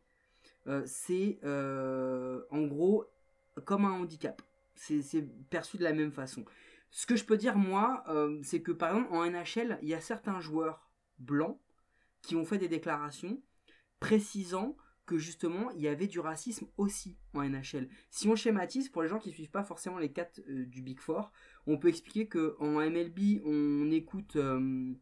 euh, 0.67 0.83
c'est 0.85 1.39
en 1.43 2.65
gros 2.67 3.05
comme 3.65 3.85
un 3.85 3.91
handicap. 3.91 4.41
C'est 4.75 5.27
perçu 5.49 5.77
de 5.77 5.83
la 5.83 5.93
même 5.93 6.11
façon. 6.11 6.45
Ce 6.89 7.05
que 7.05 7.15
je 7.15 7.23
peux 7.23 7.37
dire 7.37 7.55
moi, 7.55 8.03
c'est 8.43 8.61
que 8.61 8.71
par 8.71 8.95
exemple 8.95 9.13
en 9.13 9.29
NHL, 9.29 9.79
il 9.81 9.89
y 9.89 9.93
a 9.93 10.01
certains 10.01 10.39
joueurs 10.39 10.89
blancs 11.19 11.59
qui 12.21 12.35
ont 12.35 12.45
fait 12.45 12.57
des 12.57 12.67
déclarations 12.67 13.41
précisant 13.99 14.75
que 15.05 15.17
justement 15.17 15.71
il 15.71 15.81
y 15.81 15.87
avait 15.87 16.07
du 16.07 16.19
racisme 16.19 16.67
aussi 16.77 17.17
en 17.33 17.43
NHL. 17.43 17.89
Si 18.09 18.27
on 18.27 18.35
schématise 18.35 18.89
pour 18.89 19.01
les 19.01 19.09
gens 19.09 19.19
qui 19.19 19.31
suivent 19.31 19.51
pas 19.51 19.63
forcément 19.63 19.97
les 19.97 20.11
quatre 20.11 20.41
euh, 20.49 20.65
du 20.65 20.81
Big 20.81 20.99
Four, 20.99 21.31
on 21.67 21.77
peut 21.77 21.87
expliquer 21.89 22.27
que 22.27 22.55
en 22.59 22.79
MLB 22.79 23.41
on 23.45 23.91
écoute 23.91 24.35
euh, 24.35 24.93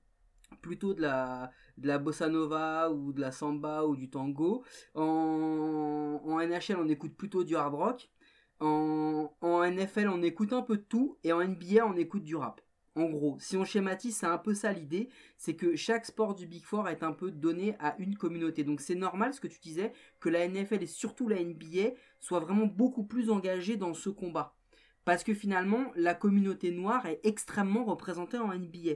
plutôt 0.62 0.94
de 0.94 1.02
la 1.02 1.98
bossa 2.00 2.30
nova 2.30 2.92
ou 2.92 3.14
de 3.14 3.22
la 3.22 3.32
samba 3.32 3.86
ou 3.86 3.96
du 3.96 4.10
tango. 4.10 4.64
En, 4.96 6.22
en 6.24 6.40
NHL 6.40 6.78
on 6.78 6.88
écoute 6.88 7.16
plutôt 7.16 7.44
du 7.44 7.56
hard 7.56 7.74
rock. 7.74 8.10
En, 8.60 9.34
en 9.42 9.72
NFL 9.72 10.10
on 10.10 10.22
écoute 10.22 10.54
un 10.54 10.62
peu 10.62 10.78
de 10.78 10.84
tout 10.84 11.18
et 11.24 11.32
en 11.32 11.44
NBA 11.44 11.86
on 11.86 11.96
écoute 11.96 12.24
du 12.24 12.36
rap. 12.36 12.62
En 13.00 13.10
gros, 13.10 13.38
si 13.40 13.56
on 13.56 13.64
schématise, 13.64 14.18
c'est 14.18 14.26
un 14.26 14.38
peu 14.38 14.54
ça 14.54 14.74
l'idée, 14.74 15.08
c'est 15.38 15.56
que 15.56 15.78
chaque 15.78 16.06
sport 16.06 16.36
du 16.36 16.48
Big 16.48 16.66
Four 16.66 16.90
est 16.90 17.02
un 17.02 17.14
peu 17.14 17.32
donné 17.32 17.76
à 17.80 17.96
une 17.98 18.18
communauté. 18.18 18.66
Donc 18.66 18.82
c'est 18.82 18.96
normal 18.96 19.34
ce 19.34 19.40
que 19.40 19.48
tu 19.48 19.62
disais, 19.62 19.94
que 20.20 20.28
la 20.28 20.46
NFL 20.46 20.84
et 20.84 20.86
surtout 20.86 21.30
la 21.30 21.42
NBA 21.42 21.92
soient 22.20 22.42
vraiment 22.42 22.66
beaucoup 22.66 23.06
plus 23.06 23.30
engagés 23.30 23.78
dans 23.78 23.94
ce 23.94 24.10
combat. 24.10 24.54
Parce 25.06 25.24
que 25.24 25.34
finalement, 25.34 25.94
la 25.96 26.14
communauté 26.14 26.72
noire 26.72 27.06
est 27.06 27.22
extrêmement 27.24 27.86
représentée 27.86 28.38
en 28.38 28.54
NBA. 28.54 28.96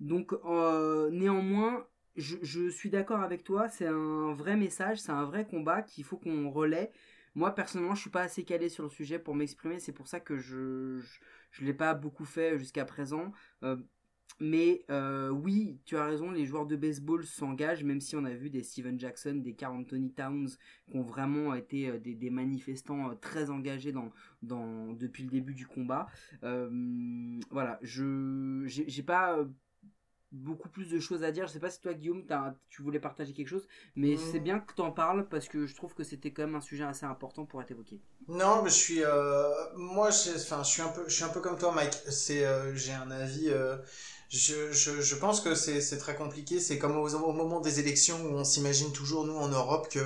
Donc 0.00 0.32
euh, 0.46 1.10
néanmoins, 1.10 1.86
je 2.16 2.70
suis 2.70 2.88
d'accord 2.88 3.20
avec 3.20 3.44
toi, 3.44 3.68
c'est 3.68 3.86
un 3.86 4.32
vrai 4.32 4.56
message, 4.56 5.00
c'est 5.00 5.12
un 5.12 5.24
vrai 5.24 5.46
combat 5.46 5.82
qu'il 5.82 6.04
faut 6.04 6.16
qu'on 6.16 6.50
relaie. 6.50 6.90
Moi 7.34 7.54
personnellement, 7.54 7.94
je 7.94 8.02
suis 8.02 8.10
pas 8.10 8.22
assez 8.22 8.44
calé 8.44 8.68
sur 8.68 8.84
le 8.84 8.90
sujet 8.90 9.18
pour 9.18 9.34
m'exprimer, 9.34 9.78
c'est 9.78 9.92
pour 9.92 10.06
ça 10.06 10.20
que 10.20 10.36
je, 10.36 11.00
je 11.50 11.64
l'ai 11.64 11.74
pas 11.74 11.94
beaucoup 11.94 12.24
fait 12.24 12.58
jusqu'à 12.58 12.84
présent. 12.84 13.32
Euh, 13.62 13.76
mais 14.40 14.84
euh, 14.90 15.28
oui, 15.28 15.78
tu 15.84 15.96
as 15.96 16.04
raison, 16.04 16.30
les 16.30 16.46
joueurs 16.46 16.66
de 16.66 16.74
baseball 16.74 17.24
s'engagent, 17.24 17.84
même 17.84 18.00
si 18.00 18.16
on 18.16 18.24
a 18.24 18.34
vu 18.34 18.50
des 18.50 18.62
Steven 18.62 18.98
Jackson, 18.98 19.34
des 19.36 19.54
Carl 19.54 19.76
Anthony 19.76 20.12
Towns, 20.12 20.48
qui 20.90 20.96
ont 20.96 21.02
vraiment 21.02 21.54
été 21.54 21.88
euh, 21.88 21.98
des, 21.98 22.30
manifestants 22.30 23.14
très 23.16 23.50
engagés 23.50 23.92
depuis 24.42 25.24
le 25.24 25.30
début 25.30 25.54
du 25.54 25.66
combat. 25.66 26.06
Voilà, 26.40 27.78
je 27.82 28.64
j'ai 28.66 29.02
pas 29.02 29.38
beaucoup 30.32 30.68
plus 30.68 30.88
de 30.88 30.98
choses 30.98 31.22
à 31.22 31.30
dire. 31.30 31.46
Je 31.46 31.52
sais 31.52 31.60
pas 31.60 31.70
si 31.70 31.80
toi, 31.80 31.94
Guillaume, 31.94 32.24
as, 32.30 32.54
tu 32.68 32.82
voulais 32.82 32.98
partager 32.98 33.32
quelque 33.32 33.48
chose, 33.48 33.66
mais 33.94 34.14
mmh. 34.14 34.20
c'est 34.32 34.40
bien 34.40 34.58
que 34.58 34.74
tu 34.74 34.80
en 34.80 34.90
parles 34.90 35.28
parce 35.28 35.48
que 35.48 35.66
je 35.66 35.74
trouve 35.74 35.94
que 35.94 36.04
c'était 36.04 36.32
quand 36.32 36.42
même 36.42 36.54
un 36.54 36.60
sujet 36.60 36.84
assez 36.84 37.06
important 37.06 37.44
pour 37.44 37.60
être 37.62 37.70
évoqué. 37.70 38.00
Non, 38.28 38.62
mais 38.62 38.70
je 38.70 38.74
suis, 38.74 39.04
euh, 39.04 39.50
moi, 39.76 40.08
enfin, 40.08 40.62
je 40.62 40.68
suis 40.68 40.82
un 40.82 40.88
peu, 40.88 41.04
je 41.06 41.14
suis 41.14 41.24
un 41.24 41.28
peu 41.28 41.40
comme 41.40 41.58
toi, 41.58 41.72
Mike. 41.72 41.94
C'est, 42.08 42.44
euh, 42.44 42.74
j'ai 42.74 42.92
un 42.92 43.10
avis. 43.10 43.50
Euh, 43.50 43.76
je, 44.28 44.72
je, 44.72 45.02
je 45.02 45.14
pense 45.16 45.42
que 45.42 45.54
c'est, 45.54 45.98
très 45.98 46.14
compliqué. 46.14 46.58
C'est 46.58 46.78
comme 46.78 46.96
au, 46.96 47.14
au 47.14 47.32
moment 47.32 47.60
des 47.60 47.80
élections 47.80 48.18
où 48.24 48.34
on 48.34 48.44
s'imagine 48.44 48.90
toujours 48.92 49.26
nous 49.26 49.36
en 49.36 49.48
Europe 49.48 49.88
que 49.90 50.00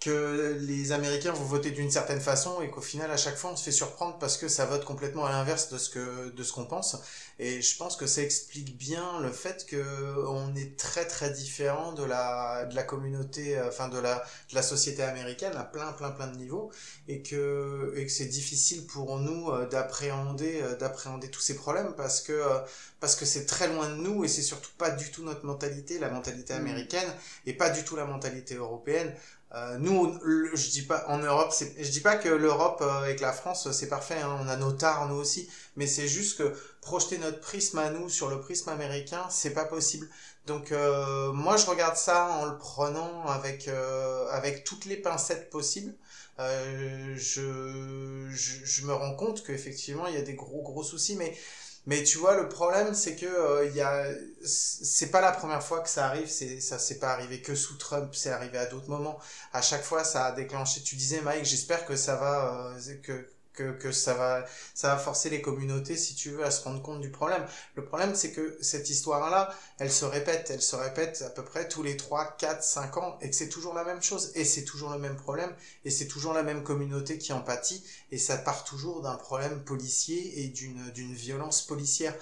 que 0.00 0.56
les 0.60 0.92
Américains 0.92 1.32
vont 1.32 1.44
voter 1.44 1.72
d'une 1.72 1.90
certaine 1.90 2.20
façon 2.20 2.62
et 2.62 2.70
qu'au 2.70 2.80
final 2.80 3.10
à 3.10 3.16
chaque 3.16 3.36
fois 3.36 3.50
on 3.50 3.56
se 3.56 3.64
fait 3.64 3.72
surprendre 3.72 4.16
parce 4.18 4.36
que 4.36 4.46
ça 4.46 4.64
vote 4.64 4.84
complètement 4.84 5.26
à 5.26 5.32
l'inverse 5.32 5.70
de 5.70 5.78
ce 5.78 5.90
que 5.90 6.30
de 6.30 6.42
ce 6.44 6.52
qu'on 6.52 6.66
pense. 6.66 6.96
Et 7.40 7.60
je 7.62 7.76
pense 7.76 7.96
que 7.96 8.06
ça 8.06 8.22
explique 8.22 8.76
bien 8.76 9.20
le 9.20 9.30
fait 9.32 9.66
que 9.66 9.82
on 10.28 10.54
est 10.54 10.76
très 10.78 11.06
très 11.06 11.30
différent 11.30 11.92
de 11.92 12.04
la 12.04 12.66
de 12.66 12.76
la 12.76 12.84
communauté 12.84 13.60
enfin 13.60 13.88
de 13.88 13.98
la 13.98 14.24
de 14.50 14.54
la 14.54 14.62
société 14.62 15.02
américaine 15.02 15.52
à 15.56 15.64
plein 15.64 15.92
plein 15.92 16.10
plein 16.12 16.28
de 16.28 16.36
niveaux 16.36 16.70
et 17.08 17.22
que 17.22 17.92
et 17.96 18.06
que 18.06 18.12
c'est 18.12 18.26
difficile 18.26 18.86
pour 18.86 19.18
nous 19.18 19.50
d'appréhender 19.66 20.62
d'appréhender 20.78 21.28
tous 21.30 21.40
ces 21.40 21.56
problèmes 21.56 21.94
parce 21.96 22.20
que 22.20 22.40
parce 23.00 23.16
que 23.16 23.24
c'est 23.24 23.46
très 23.46 23.68
loin 23.68 23.88
de 23.88 23.96
nous 23.96 24.24
et 24.24 24.28
c'est 24.28 24.42
surtout 24.42 24.70
pas 24.78 24.90
du 24.90 25.10
tout 25.10 25.24
notre 25.24 25.44
mentalité 25.44 25.98
la 25.98 26.10
mentalité 26.10 26.54
américaine 26.54 27.08
et 27.46 27.52
pas 27.52 27.70
du 27.70 27.84
tout 27.84 27.96
la 27.96 28.04
mentalité 28.04 28.54
européenne 28.54 29.12
euh, 29.54 29.78
nous, 29.78 30.18
je 30.54 30.70
dis 30.70 30.82
pas 30.82 31.06
en 31.08 31.18
Europe, 31.18 31.54
je 31.58 31.90
dis 31.90 32.00
pas 32.00 32.16
que 32.16 32.28
l'Europe 32.28 32.80
euh, 32.82 33.14
que 33.14 33.22
la 33.22 33.32
France 33.32 33.70
c'est 33.72 33.88
parfait, 33.88 34.18
hein, 34.20 34.38
on 34.42 34.48
a 34.48 34.56
nos 34.56 34.72
tares 34.72 35.08
nous 35.08 35.14
aussi, 35.14 35.48
mais 35.76 35.86
c'est 35.86 36.06
juste 36.06 36.36
que 36.36 36.54
projeter 36.82 37.16
notre 37.16 37.40
prisme 37.40 37.78
à 37.78 37.88
nous 37.90 38.10
sur 38.10 38.28
le 38.28 38.40
prisme 38.40 38.68
américain, 38.68 39.24
c'est 39.30 39.54
pas 39.54 39.64
possible. 39.64 40.06
Donc 40.46 40.70
euh, 40.70 41.32
moi 41.32 41.56
je 41.56 41.64
regarde 41.64 41.96
ça 41.96 42.28
en 42.40 42.44
le 42.44 42.58
prenant 42.58 43.26
avec 43.26 43.68
avec 44.32 44.64
toutes 44.64 44.84
les 44.84 44.96
pincettes 44.96 45.48
possibles. 45.50 45.94
je 46.38 48.26
je, 48.30 48.64
je 48.64 48.86
me 48.86 48.92
rends 48.92 49.14
compte 49.14 49.42
qu'effectivement, 49.44 50.06
il 50.08 50.14
y 50.14 50.18
a 50.18 50.22
des 50.22 50.34
gros, 50.34 50.62
gros 50.62 50.82
soucis, 50.82 51.16
mais 51.16 51.34
mais 51.88 52.02
tu 52.04 52.18
vois, 52.18 52.36
le 52.36 52.50
problème, 52.50 52.92
c'est 52.92 53.16
que 53.16 53.24
euh, 53.24 53.66
il 53.66 53.74
y 53.74 53.80
a, 53.80 54.04
c'est 54.44 55.10
pas 55.10 55.22
la 55.22 55.32
première 55.32 55.62
fois 55.62 55.80
que 55.80 55.88
ça 55.88 56.04
arrive. 56.06 56.28
C'est 56.28 56.60
ça, 56.60 56.78
c'est 56.78 56.98
pas 56.98 57.12
arrivé 57.14 57.40
que 57.40 57.54
sous 57.54 57.78
Trump. 57.78 58.14
C'est 58.14 58.28
arrivé 58.28 58.58
à 58.58 58.66
d'autres 58.66 58.90
moments. 58.90 59.18
À 59.54 59.62
chaque 59.62 59.82
fois, 59.82 60.04
ça 60.04 60.26
a 60.26 60.32
déclenché. 60.32 60.82
Tu 60.82 60.96
disais, 60.96 61.22
Mike, 61.22 61.46
j'espère 61.46 61.86
que 61.86 61.96
ça 61.96 62.16
va, 62.16 62.74
euh, 62.76 62.94
que 63.02 63.26
que, 63.62 63.92
ça 63.92 64.14
va 64.14 64.44
ça 64.74 64.88
va 64.88 64.96
forcer 64.98 65.30
les 65.30 65.42
communautés 65.42 65.96
si 65.96 66.14
tu 66.14 66.30
veux 66.30 66.44
à 66.44 66.50
se 66.50 66.62
rendre 66.64 66.82
compte 66.82 67.00
du 67.00 67.10
problème. 67.10 67.44
Le 67.74 67.84
problème 67.84 68.14
c'est 68.14 68.32
que 68.32 68.58
cette 68.60 68.90
histoire 68.90 69.30
là, 69.30 69.54
elle 69.78 69.92
se 69.92 70.04
répète, 70.04 70.50
elle 70.50 70.62
se 70.62 70.76
répète 70.76 71.22
à 71.26 71.30
peu 71.30 71.44
près 71.44 71.68
tous 71.68 71.82
les 71.82 71.96
3 71.96 72.36
4 72.38 72.62
5 72.62 72.96
ans 72.98 73.18
et 73.20 73.30
que 73.30 73.36
c'est 73.36 73.48
toujours 73.48 73.74
la 73.74 73.84
même 73.84 74.02
chose 74.02 74.32
et 74.34 74.44
c'est 74.44 74.64
toujours 74.64 74.90
le 74.90 74.98
même 74.98 75.16
problème 75.16 75.54
et 75.84 75.90
c'est 75.90 76.06
toujours 76.06 76.32
la 76.32 76.42
même 76.42 76.62
communauté 76.62 77.18
qui 77.18 77.32
en 77.32 77.40
pâtit 77.40 77.84
et 78.10 78.18
ça 78.18 78.36
part 78.36 78.64
toujours 78.64 79.02
d'un 79.02 79.16
problème 79.16 79.62
policier 79.64 80.42
et 80.42 80.48
d'une 80.48 80.90
d'une 80.92 81.14
violence 81.14 81.62
policière 81.62 82.14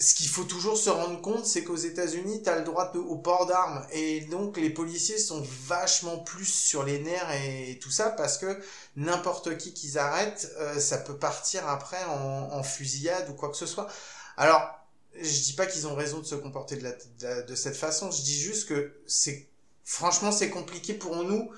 ce 0.00 0.14
qu'il 0.14 0.28
faut 0.28 0.44
toujours 0.44 0.76
se 0.78 0.90
rendre 0.90 1.20
compte, 1.20 1.44
c'est 1.44 1.64
qu'aux 1.64 1.76
États-Unis, 1.76 2.42
tu 2.44 2.48
as 2.48 2.58
le 2.58 2.64
droit 2.64 2.92
au 2.94 3.16
port 3.16 3.46
d'armes. 3.46 3.84
Et 3.90 4.20
donc, 4.22 4.56
les 4.56 4.70
policiers 4.70 5.18
sont 5.18 5.44
vachement 5.66 6.18
plus 6.18 6.46
sur 6.46 6.84
les 6.84 7.00
nerfs 7.00 7.32
et, 7.32 7.78
tout 7.80 7.90
ça, 7.90 8.10
parce 8.10 8.38
que 8.38 8.60
n'importe 8.94 9.58
qui 9.58 9.74
qu'ils 9.74 9.98
arrêtent, 9.98 10.52
euh, 10.58 10.78
ça 10.78 10.98
peut 10.98 11.16
partir 11.16 11.68
après 11.68 12.02
en, 12.04 12.62
fusillade 12.62 13.28
ou 13.30 13.34
quoi 13.34 13.50
que 13.50 13.56
ce 13.56 13.66
soit. 13.66 13.88
Alors, 14.36 14.62
je 15.20 15.40
dis 15.42 15.54
pas 15.54 15.66
qu'ils 15.66 15.88
ont 15.88 15.96
raison 15.96 16.20
de 16.20 16.26
se 16.26 16.36
comporter 16.36 16.76
de, 16.76 17.46
de 17.46 17.54
cette 17.56 17.76
façon, 17.76 18.12
je 18.12 18.22
dis 18.22 18.38
juste 18.38 18.68
que 18.68 18.92
c'est, 19.06 19.48
franchement, 19.84 20.30
c'est 20.30 20.50
compliqué 20.50 20.94
pour 20.94 21.24
nous 21.24 21.50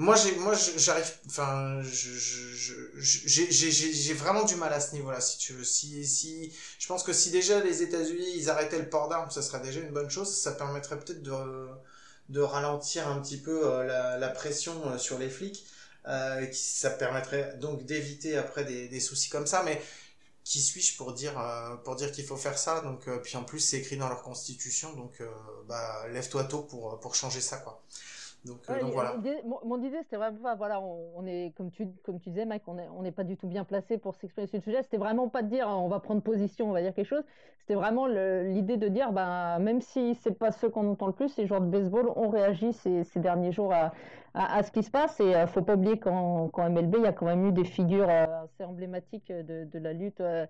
moi 0.00 0.16
j'arrive 0.16 1.12
enfin 1.26 1.82
j'ai 1.82 4.14
vraiment 4.14 4.44
du 4.44 4.56
mal 4.56 4.72
à 4.72 4.80
ce 4.80 4.94
niveau 4.94 5.10
là 5.10 5.20
si 5.20 5.36
tu 5.36 5.52
veux. 5.52 5.62
Je 5.62 6.86
pense 6.88 7.02
que 7.02 7.12
si 7.12 7.30
déjà 7.30 7.62
les 7.62 7.82
États-Unis 7.82 8.32
ils 8.34 8.48
arrêtaient 8.48 8.78
le 8.78 8.88
port 8.88 9.10
d'armes 9.10 9.30
ça 9.30 9.42
serait 9.42 9.60
déjà 9.60 9.80
une 9.80 9.90
bonne 9.90 10.08
chose. 10.08 10.34
Ça 10.34 10.52
permettrait 10.52 10.98
peut-être 10.98 11.22
de 11.22 12.40
ralentir 12.40 13.08
un 13.08 13.20
petit 13.20 13.36
peu 13.36 13.60
euh, 13.66 14.18
la, 14.18 14.28
pression 14.30 14.72
euh, 14.86 14.96
sur 14.96 15.18
les 15.18 15.28
flics 15.28 15.66
euh, 16.08 16.46
ça 16.52 16.88
permettrait 16.88 17.58
donc 17.58 17.84
d'éviter 17.84 18.38
après 18.38 18.64
des, 18.64 19.00
soucis 19.00 19.28
comme 19.28 19.46
ça. 19.46 19.62
Mais 19.64 19.82
qui 20.44 20.62
suis-je 20.62 20.96
pour 20.96 21.12
dire 21.12 21.34
pour 21.84 21.96
dire 21.96 22.10
qu'il 22.10 22.24
faut 22.24 22.38
faire 22.38 22.58
ça? 22.58 22.80
Donc 22.80 23.06
puis 23.22 23.36
en 23.36 23.44
plus 23.44 23.60
c'est 23.60 23.76
écrit 23.76 23.98
dans 23.98 24.08
leur 24.08 24.22
constitution 24.22 24.94
donc 24.94 25.22
bah 25.68 26.06
lève-toi 26.08 26.44
tôt 26.44 26.62
pour 26.62 26.98
pour 27.00 27.14
changer 27.14 27.42
ça 27.42 27.58
quoi 27.58 27.82
donc, 28.46 28.58
euh, 28.70 28.78
voilà. 28.84 29.16
mon, 29.64 29.82
idée, 29.82 29.98
c'était 30.02 30.16
vraiment 30.16 30.56
voilà, 30.56 30.80
on, 30.80 31.26
est, 31.26 31.52
comme 31.56 31.70
tu, 31.70 31.88
comme 32.04 32.18
tu 32.18 32.30
disais, 32.30 32.46
Mike, 32.46 32.62
on 32.66 33.02
n'est 33.02 33.12
pas 33.12 33.24
du 33.24 33.36
tout 33.36 33.46
bien 33.46 33.64
placé 33.64 33.98
pour 33.98 34.14
s'exprimer 34.14 34.46
sur 34.46 34.58
le 34.58 34.62
sujet. 34.62 34.82
C'était 34.82 34.96
vraiment 34.96 35.28
pas 35.28 35.42
de 35.42 35.48
dire 35.48 35.66
on 35.68 35.88
va 35.88 36.00
prendre 36.00 36.22
position, 36.22 36.70
on 36.70 36.72
va 36.72 36.80
dire 36.80 36.94
quelque 36.94 37.06
chose. 37.06 37.24
C'était 37.58 37.74
vraiment 37.74 38.06
l'idée 38.06 38.78
de 38.78 38.88
dire, 38.88 39.12
ben, 39.12 39.58
même 39.58 39.80
si 39.80 40.14
c'est 40.14 40.36
pas 40.36 40.52
ceux 40.52 40.70
qu'on 40.70 40.90
entend 40.90 41.06
le 41.06 41.12
plus, 41.12 41.36
les 41.36 41.46
joueurs 41.46 41.60
de 41.60 41.68
baseball 41.68 42.08
ont 42.16 42.30
réagi 42.30 42.72
ces, 42.72 43.04
ces 43.04 43.20
derniers 43.20 43.52
jours 43.52 43.72
à, 43.74 43.92
à, 44.34 44.62
ce 44.62 44.72
qui 44.72 44.82
se 44.82 44.90
passe. 44.90 45.20
Et 45.20 45.26
ne 45.26 45.34
euh, 45.34 45.46
faut 45.46 45.62
pas 45.62 45.74
oublier 45.74 45.98
qu'en 45.98 46.50
MLB, 46.56 46.96
il 46.98 47.02
y 47.02 47.06
a 47.06 47.12
quand 47.12 47.26
même 47.26 47.46
eu 47.46 47.52
des 47.52 47.64
figures 47.64 48.08
euh, 48.08 48.44
assez 48.44 48.64
emblématiques 48.64 49.30
de, 49.30 49.64
de 49.64 49.78
la 49.78 49.92
lutte. 49.92 50.20
Euh, 50.20 50.46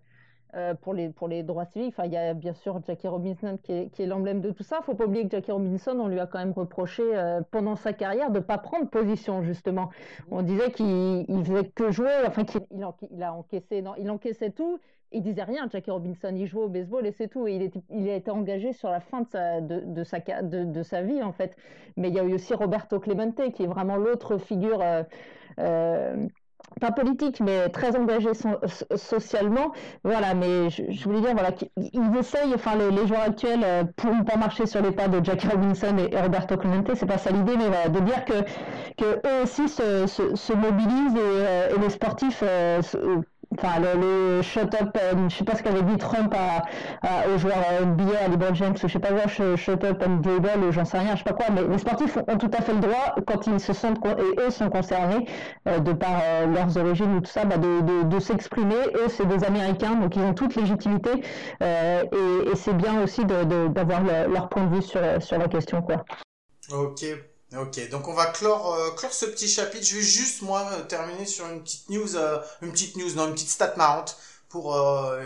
pour, 0.80 0.94
les, 0.94 1.10
pour 1.10 1.28
les 1.28 1.42
droits 1.42 1.64
civiques. 1.64 1.94
Enfin, 1.96 2.06
il 2.06 2.12
y 2.12 2.16
a 2.16 2.34
bien 2.34 2.52
sûr 2.52 2.80
Jackie 2.86 3.08
Robinson 3.08 3.58
qui 3.62 3.72
est, 3.72 3.90
qui 3.90 4.02
est 4.02 4.06
l'emblème 4.06 4.40
de 4.40 4.50
tout 4.50 4.62
ça. 4.62 4.78
Il 4.80 4.84
faut 4.84 4.94
pas 4.94 5.04
oublier 5.04 5.24
que 5.24 5.30
Jackie 5.30 5.52
Robinson, 5.52 5.96
on 5.98 6.08
lui 6.08 6.20
a 6.20 6.26
quand 6.26 6.38
même 6.38 6.52
reproché 6.52 7.02
euh, 7.04 7.40
pendant 7.50 7.76
sa 7.76 7.92
carrière 7.92 8.30
de 8.30 8.40
pas 8.40 8.58
prendre 8.58 8.88
position 8.88 9.42
justement. 9.42 9.90
On 10.30 10.42
disait 10.42 10.70
qu'il 10.72 11.24
il 11.28 11.44
faisait 11.44 11.68
que 11.68 11.90
jouer, 11.90 12.12
enfin 12.26 12.44
qu'il 12.44 12.60
il, 12.70 12.86
il 13.10 13.22
a 13.22 13.32
encaissé, 13.32 13.82
non, 13.82 13.94
il 13.98 14.10
encaissait 14.10 14.50
tout. 14.50 14.78
Il 15.12 15.22
disait 15.22 15.42
rien, 15.42 15.68
Jackie 15.68 15.90
Robinson, 15.90 16.32
il 16.36 16.46
jouait 16.46 16.62
au 16.62 16.68
baseball 16.68 17.04
et 17.04 17.10
c'est 17.10 17.26
tout. 17.26 17.48
Et 17.48 17.54
il, 17.54 17.62
était, 17.62 17.82
il 17.90 18.08
a 18.08 18.14
été 18.14 18.30
engagé 18.30 18.72
sur 18.72 18.90
la 18.90 19.00
fin 19.00 19.22
de 19.22 19.28
sa, 19.28 19.60
de, 19.60 19.80
de 19.80 20.04
sa, 20.04 20.20
de, 20.20 20.64
de, 20.64 20.82
sa 20.84 21.02
vie 21.02 21.22
en 21.22 21.32
fait. 21.32 21.56
Mais 21.96 22.08
il 22.08 22.14
y 22.14 22.20
a 22.20 22.24
eu 22.24 22.34
aussi 22.34 22.54
Roberto 22.54 23.00
Clemente 23.00 23.52
qui 23.52 23.64
est 23.64 23.66
vraiment 23.66 23.96
l'autre 23.96 24.38
figure. 24.38 24.80
Euh, 24.80 25.02
euh 25.58 26.28
pas 26.78 26.92
politique, 26.92 27.40
mais 27.40 27.68
très 27.68 27.96
engagé 27.96 28.30
socialement. 28.96 29.72
Voilà, 30.04 30.34
mais 30.34 30.70
je, 30.70 31.04
voulais 31.04 31.20
dire, 31.20 31.32
voilà, 31.32 31.52
qu'ils 31.52 32.16
essayent, 32.18 32.54
enfin, 32.54 32.72
les, 32.76 33.06
joueurs 33.06 33.22
actuels 33.22 33.62
euh, 33.64 33.84
pourront 33.96 34.24
pas 34.24 34.36
marcher 34.36 34.66
sur 34.66 34.82
les 34.82 34.92
pas 34.92 35.08
de 35.08 35.24
Jackie 35.24 35.48
Robinson 35.48 35.96
et, 35.98 36.20
Roberto 36.20 36.56
Clemente, 36.56 36.90
c'est 36.94 37.06
pas 37.06 37.18
ça 37.18 37.30
l'idée, 37.30 37.56
mais 37.56 37.68
voilà, 37.68 37.88
de 37.88 38.00
dire 38.00 38.24
que, 38.24 38.42
que 38.96 39.16
eux 39.26 39.42
aussi 39.42 39.68
se, 39.68 40.06
se, 40.06 40.52
mobilisent 40.52 41.16
et, 41.16 41.20
euh, 41.20 41.68
les 41.80 41.90
sportifs 41.90 42.42
euh, 42.42 42.80
enfin 43.62 43.80
le, 43.80 44.42
shut 44.42 44.74
up, 44.74 44.96
euh, 44.96 45.28
je 45.28 45.36
sais 45.36 45.44
pas 45.44 45.54
ce 45.54 45.62
qu'avait 45.62 45.82
dit 45.82 45.96
Trump 45.98 46.34
à, 46.34 46.62
à, 47.06 47.28
aux 47.28 47.38
joueurs 47.38 47.56
NBA, 47.84 48.18
à 48.24 48.28
LeBron 48.28 48.54
James, 48.54 48.76
je 48.76 48.86
sais 48.86 48.98
pas 48.98 49.08
quoi, 49.08 49.26
shut 49.56 49.84
up 49.84 50.02
and 50.06 50.16
dribble, 50.16 50.70
j'en 50.70 50.84
sais 50.84 50.98
rien, 50.98 51.12
je 51.12 51.18
sais 51.18 51.24
pas 51.24 51.32
quoi, 51.32 51.46
mais 51.52 51.62
les 51.64 51.78
sportifs 51.78 52.16
ont, 52.16 52.38
tout 52.38 52.50
à 52.56 52.62
fait 52.62 52.72
le 52.72 52.80
droit 52.80 53.14
quand 53.26 53.46
ils 53.46 53.60
se 53.60 53.72
sentent 53.72 53.98
et 54.06 54.40
eux 54.40 54.50
sont 54.50 54.70
concernés 54.70 55.26
euh, 55.68 55.78
de 55.78 55.92
par 55.92 56.20
euh, 56.22 56.46
leurs 56.46 56.76
origines 56.76 57.16
ou 57.16 57.20
tout 57.20 57.30
ça, 57.30 57.44
bah, 57.44 57.56
de, 57.58 57.80
de, 57.80 58.02
de 58.08 58.20
s'exprimer. 58.20 58.76
Eux 58.94 59.08
c'est 59.08 59.26
des 59.26 59.44
Américains, 59.44 59.94
donc 59.96 60.16
ils 60.16 60.22
ont 60.22 60.34
toute 60.34 60.54
légitimité 60.56 61.10
et, 61.60 62.50
et 62.50 62.56
c'est 62.56 62.74
bien 62.74 63.02
aussi 63.02 63.24
d'avoir 63.24 64.02
de, 64.02 64.32
leur 64.32 64.48
point 64.48 64.64
de 64.64 64.76
vue 64.76 64.82
sur, 64.82 65.00
sur 65.20 65.38
la 65.38 65.48
question 65.48 65.82
quoi. 65.82 66.04
Ok, 66.72 67.04
Ok, 67.58 67.88
donc 67.88 68.06
on 68.06 68.12
va 68.12 68.26
clore, 68.26 68.74
euh, 68.74 68.90
clore 68.92 69.12
ce 69.12 69.26
petit 69.26 69.48
chapitre. 69.48 69.84
Je 69.84 69.96
vais 69.96 70.02
juste 70.02 70.42
moi 70.42 70.70
euh, 70.72 70.84
terminer 70.84 71.26
sur 71.26 71.48
une 71.48 71.60
petite 71.60 71.88
news, 71.88 72.14
euh, 72.14 72.38
une 72.62 72.70
petite 72.70 72.96
news, 72.96 73.12
non, 73.16 73.26
une 73.26 73.34
petite 73.34 73.50
stat 73.50 73.74
marrante 73.76 74.16
pour 74.48 74.76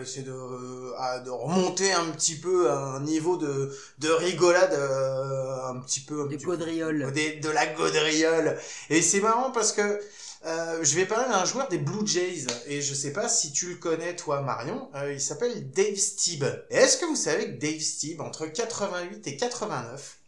essayer 0.03 0.23
de, 0.23 0.33
de 0.33 1.31
remonter 1.31 1.95
un 1.95 2.11
petit 2.11 2.35
peu 2.37 2.71
à 2.71 2.77
un 2.77 3.01
niveau 3.01 3.39
de, 3.39 3.75
de 3.99 4.11
rigolade 4.11 4.75
un 4.75 5.81
petit 5.81 6.01
peu. 6.01 6.29
Des 6.29 6.37
gaudrioles. 6.37 7.11
de 7.11 7.49
la 7.49 7.67
gaudriole. 7.69 8.59
Et 8.91 9.01
c'est 9.01 9.21
marrant 9.21 9.51
parce 9.51 9.73
que 9.73 9.99
je 10.45 10.95
vais 10.95 11.07
parler 11.07 11.27
d'un 11.33 11.47
joueur 11.47 11.69
des 11.69 11.79
Blue 11.79 12.07
Jays 12.07 12.45
et 12.67 12.83
je 12.83 12.93
sais 12.93 13.15
pas 13.15 13.31
si 13.31 13.51
tu 13.51 13.71
le 13.71 13.77
connais 13.77 14.15
toi 14.15 14.43
Marion. 14.43 14.91
il 15.11 15.23
s'appelle 15.23 15.71
Dave 15.71 15.97
Steeb. 15.97 16.45
Est-ce 16.69 16.99
que 16.99 17.07
vous 17.07 17.17
savez 17.17 17.47
que 17.47 17.59
Dave 17.59 17.81
Steeb 17.81 18.21
entre 18.21 18.45
88 18.45 19.27
et 19.27 19.39
89 19.39 20.19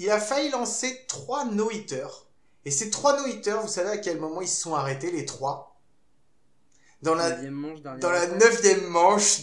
il 0.00 0.10
a 0.10 0.18
failli 0.18 0.48
lancer 0.50 1.04
trois 1.08 1.44
no-hitters. 1.44 2.26
Et 2.64 2.70
ces 2.70 2.88
trois 2.88 3.20
no-hitters, 3.20 3.60
vous 3.60 3.68
savez 3.68 3.90
à 3.90 3.98
quel 3.98 4.18
moment 4.18 4.40
ils 4.40 4.48
se 4.48 4.62
sont 4.62 4.74
arrêtés, 4.74 5.10
les 5.10 5.26
trois? 5.26 5.78
Dans 7.02 7.14
la, 7.14 7.30
dans 7.30 8.10
la 8.10 8.26
neuvième 8.26 8.86
manche, 8.86 9.42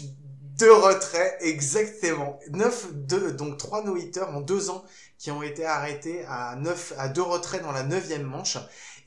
deux 0.57 0.73
retraits, 0.73 1.37
exactement. 1.41 2.39
Neuf, 2.49 2.91
deux, 2.91 3.33
donc 3.33 3.57
trois 3.57 3.83
no-hitters 3.83 4.29
en 4.29 4.41
deux 4.41 4.71
ans 4.71 4.83
qui 5.19 5.29
ont 5.29 5.43
été 5.43 5.63
arrêtés 5.63 6.25
à 6.25 6.55
neuf, 6.55 6.93
à 6.97 7.07
deux 7.07 7.21
retraits 7.21 7.61
dans 7.61 7.71
la 7.71 7.83
neuvième 7.83 8.23
manche. 8.23 8.57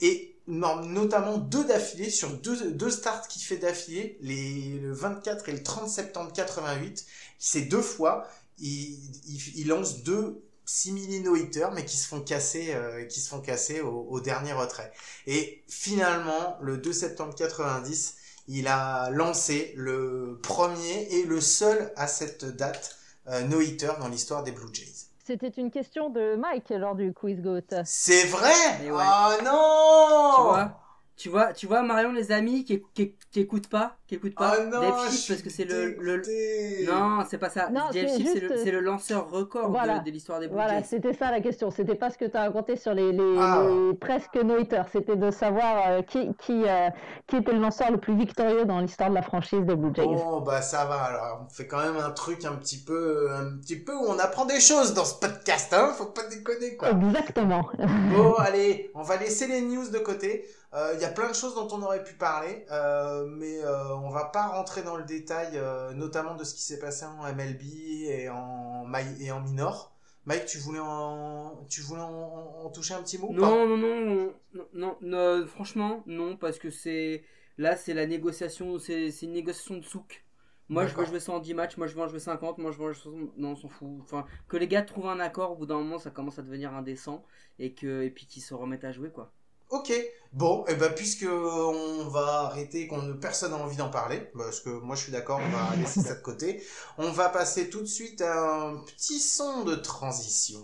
Et 0.00 0.36
notamment 0.46 1.38
deux 1.38 1.64
d'affilée 1.64 2.10
sur 2.10 2.30
deux, 2.30 2.70
deux 2.70 2.90
starts 2.90 3.26
qu'il 3.26 3.42
fait 3.42 3.56
d'affilée, 3.56 4.18
les, 4.20 4.78
le 4.80 4.92
24 4.92 5.48
et 5.48 5.52
le 5.52 5.62
30 5.64 5.88
septembre 5.88 6.32
88. 6.32 7.06
C'est 7.40 7.62
deux 7.62 7.82
fois, 7.82 8.28
il, 8.58 8.98
il, 9.26 9.40
il 9.56 9.68
lance 9.68 10.04
deux 10.04 10.44
simili 10.70 11.20
no 11.20 11.34
mais 11.72 11.84
qui 11.84 11.96
se 11.96 12.06
font 12.06 12.20
casser, 12.20 12.72
euh, 12.72 13.04
qui 13.04 13.20
se 13.20 13.28
font 13.28 13.40
casser 13.40 13.80
au, 13.80 14.20
dernier 14.20 14.52
retrait. 14.52 14.92
Et 15.26 15.64
finalement, 15.68 16.56
le 16.60 16.78
2 16.78 16.92
septembre 16.92 17.34
90, 17.34 18.16
il 18.46 18.68
a 18.68 19.10
lancé 19.10 19.74
le 19.76 20.38
premier 20.42 21.08
et 21.10 21.24
le 21.24 21.40
seul 21.40 21.92
à 21.96 22.06
cette 22.06 22.44
date 22.44 22.96
euh, 23.26 23.42
no-hitter 23.42 23.92
dans 23.98 24.08
l'histoire 24.08 24.44
des 24.44 24.52
Blue 24.52 24.72
Jays. 24.72 25.08
C'était 25.24 25.48
une 25.48 25.70
question 25.70 26.08
de 26.08 26.36
Mike 26.36 26.70
lors 26.70 26.94
du 26.94 27.12
quiz 27.12 27.40
GOAT. 27.40 27.84
C'est 27.84 28.24
vrai? 28.26 28.54
Oh 28.84 29.42
non 29.44 30.32
Tu 30.36 30.42
vois? 30.42 30.89
Tu 31.20 31.28
vois, 31.28 31.52
tu 31.52 31.66
vois 31.66 31.82
Marion 31.82 32.12
les 32.12 32.32
amis 32.32 32.64
qui, 32.64 32.82
qui, 32.94 33.14
qui 33.30 33.40
écoutent 33.40 33.68
pas, 33.68 33.98
qui 34.06 34.14
écoutent 34.14 34.34
pas 34.34 34.54
oh 34.58 34.64
non, 34.64 34.80
parce 34.80 35.42
que 35.42 35.50
c'est 35.50 35.66
le, 35.66 35.94
le, 36.00 36.86
non 36.90 37.26
c'est 37.28 37.36
pas 37.36 37.50
ça. 37.50 37.68
Dave 37.68 37.90
c'est 37.92 38.40
le, 38.40 38.78
le, 38.78 38.80
lanceur 38.80 39.30
record 39.30 39.70
de, 39.70 40.04
de 40.06 40.10
l'histoire 40.10 40.40
des 40.40 40.46
Blue 40.46 40.54
Voilà, 40.54 40.82
c'était 40.82 41.12
ça 41.12 41.30
la 41.30 41.42
question. 41.42 41.70
C'était 41.70 41.94
pas 41.94 42.08
ce 42.08 42.16
que 42.16 42.24
tu 42.24 42.34
as 42.38 42.40
raconté 42.40 42.76
sur 42.76 42.94
les, 42.94 43.12
les, 43.12 43.36
ah. 43.38 43.66
presque 44.00 44.34
no 44.36 44.54
C'était 44.90 45.16
de 45.16 45.30
savoir 45.30 45.88
euh, 45.88 46.00
qui 46.00 46.34
qui, 46.38 46.62
euh, 46.66 46.88
qui 47.26 47.36
était 47.36 47.52
le 47.52 47.60
lanceur 47.60 47.90
le 47.90 47.98
plus 47.98 48.16
victorieux 48.16 48.64
dans 48.64 48.80
l'histoire 48.80 49.10
de 49.10 49.14
la 49.14 49.22
franchise 49.22 49.60
des 49.66 49.76
Blue 49.76 49.92
Jays. 49.94 50.06
Oh 50.08 50.40
bah 50.40 50.62
ça 50.62 50.86
va 50.86 51.02
alors. 51.02 51.44
On 51.46 51.50
fait 51.50 51.66
quand 51.66 51.82
même 51.82 51.98
un 51.98 52.12
truc 52.12 52.46
un 52.46 52.54
petit 52.54 52.82
peu 52.82 53.30
un 53.30 53.58
petit 53.58 53.76
peu 53.76 53.92
où 53.92 54.06
on 54.08 54.18
apprend 54.18 54.46
des 54.46 54.60
choses 54.60 54.94
dans 54.94 55.04
ce 55.04 55.16
podcast. 55.16 55.70
Hein 55.74 55.92
Faut 55.98 56.06
pas 56.06 56.26
déconner 56.28 56.78
quoi. 56.78 56.92
Exactement. 56.92 57.68
bon 58.10 58.32
allez, 58.36 58.90
on 58.94 59.02
va 59.02 59.18
laisser 59.18 59.46
les 59.48 59.60
news 59.60 59.90
de 59.90 59.98
côté. 59.98 60.46
Il 60.72 60.78
euh, 60.78 60.94
y 61.00 61.04
a 61.04 61.10
plein 61.10 61.28
de 61.28 61.34
choses 61.34 61.56
dont 61.56 61.66
on 61.72 61.82
aurait 61.82 62.04
pu 62.04 62.14
parler, 62.14 62.64
euh, 62.70 63.26
mais 63.26 63.58
euh, 63.64 63.92
on 63.96 64.10
va 64.10 64.26
pas 64.26 64.46
rentrer 64.46 64.82
dans 64.82 64.96
le 64.96 65.02
détail, 65.02 65.60
notamment 65.96 66.36
de 66.36 66.44
ce 66.44 66.54
qui 66.54 66.62
s'est 66.62 66.78
passé 66.78 67.04
en 67.04 67.24
MLB 67.24 67.62
et 67.62 68.28
en, 68.28 68.86
et 69.18 69.32
en 69.32 69.40
minor, 69.40 69.92
Mike, 70.26 70.46
tu 70.46 70.58
voulais 70.58 70.78
en, 70.80 71.66
tu 71.68 71.80
voulais 71.80 72.02
en, 72.02 72.70
toucher 72.70 72.94
un 72.94 73.02
petit 73.02 73.18
mot 73.18 73.32
non, 73.32 73.66
non, 73.66 74.32
non, 74.56 74.66
non, 74.74 74.96
non, 75.00 75.46
franchement, 75.48 76.04
non, 76.06 76.36
parce 76.36 76.60
que 76.60 76.70
c'est 76.70 77.24
là, 77.58 77.74
c'est 77.74 77.94
la 77.94 78.06
négociation, 78.06 78.78
c'est 78.78 79.10
une 79.22 79.32
négociation 79.32 79.76
de 79.76 79.84
souk. 79.84 80.24
Moi, 80.68 80.86
je 80.86 80.94
veux 80.94 81.04
jouer 81.04 81.18
110 81.18 81.52
matchs, 81.54 81.76
moi, 81.78 81.88
je 81.88 81.96
veux 81.96 82.02
en 82.02 82.06
jouer 82.06 82.20
50, 82.20 82.58
moi, 82.58 82.70
je 82.70 82.78
veux 82.78 82.84
en 82.84 82.92
jouer 82.92 83.02
60. 83.02 83.36
Non, 83.38 83.50
on 83.50 83.56
s'en 83.56 83.68
fout. 83.68 83.88
Enfin, 84.02 84.24
que 84.46 84.56
les 84.56 84.68
gars 84.68 84.82
trouvent 84.82 85.08
un 85.08 85.18
accord, 85.18 85.50
au 85.50 85.56
bout 85.56 85.66
d'un 85.66 85.78
moment, 85.78 85.98
ça 85.98 86.10
commence 86.10 86.38
à 86.38 86.42
devenir 86.42 86.72
indécent, 86.72 87.24
et, 87.58 87.74
que, 87.74 88.02
et 88.02 88.10
puis 88.10 88.26
qu'ils 88.26 88.42
se 88.42 88.54
remettent 88.54 88.84
à 88.84 88.92
jouer, 88.92 89.10
quoi. 89.10 89.32
Ok, 89.70 89.92
bon, 90.32 90.64
et 90.66 90.72
eh 90.72 90.74
ben 90.74 90.92
puisque 90.92 91.24
on 91.30 92.08
va 92.08 92.46
arrêter, 92.46 92.88
qu'on 92.88 93.14
personne 93.14 93.52
n'a 93.52 93.56
envie 93.58 93.76
d'en 93.76 93.88
parler, 93.88 94.18
parce 94.36 94.58
que 94.58 94.68
moi 94.68 94.96
je 94.96 95.02
suis 95.02 95.12
d'accord, 95.12 95.40
on 95.40 95.48
va 95.56 95.76
laisser 95.76 96.00
ça 96.08 96.14
de 96.14 96.20
côté. 96.20 96.60
On 96.98 97.12
va 97.12 97.28
passer 97.28 97.70
tout 97.70 97.80
de 97.80 97.86
suite 97.86 98.20
à 98.20 98.36
un 98.36 98.78
petit 98.78 99.20
son 99.20 99.62
de 99.62 99.76
transition 99.76 100.60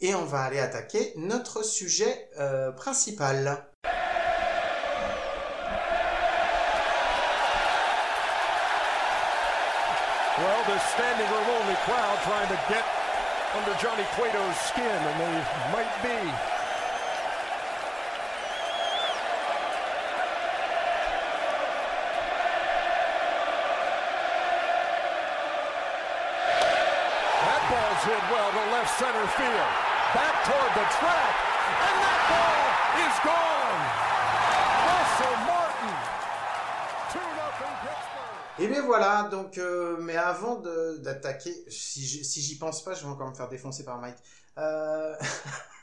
et 0.00 0.14
on 0.14 0.24
va 0.24 0.42
aller 0.42 0.60
attaquer 0.60 1.14
notre 1.16 1.64
sujet 1.64 2.30
euh, 2.38 2.70
principal. 2.70 3.66
Well, 10.38 10.62
the 10.68 10.78
standing 10.94 11.26
room 11.26 11.48
only 11.60 11.74
crowd 11.84 12.18
trying 12.22 12.46
to 12.46 12.58
get 12.68 12.84
under 13.56 13.74
Johnny 13.80 14.04
Cueto's 14.14 14.56
skin, 14.68 14.84
and 14.84 15.18
they 15.18 15.42
might 15.72 16.02
be. 16.04 16.57
Hit 28.08 28.24
well 28.32 28.50
to 28.50 28.64
left 28.72 28.90
center 28.98 29.26
field. 29.36 29.70
Back 30.16 30.34
toward 30.48 30.72
the 30.80 30.86
track. 30.96 31.34
And 31.84 31.96
that 32.04 32.20
ball 32.30 32.64
is 33.04 33.16
gone. 33.28 33.80
Russell 34.88 35.36
Martin. 35.44 35.94
2 37.12 37.20
Pittsburgh. 37.84 38.60
Et 38.60 38.66
bien 38.68 38.82
voilà, 38.82 39.28
donc, 39.30 39.58
euh, 39.58 39.96
mais 40.00 40.16
avant 40.16 40.56
d'attaquer, 41.02 41.54
si 41.68 42.40
j'y 42.40 42.58
pense 42.58 42.82
pas, 42.82 42.94
je 42.94 43.04
vais 43.04 43.10
encore 43.10 43.28
me 43.28 43.34
faire 43.34 43.48
défoncer 43.48 43.84
par 43.84 43.98
Mike. 43.98 44.16
Euh... 44.56 45.14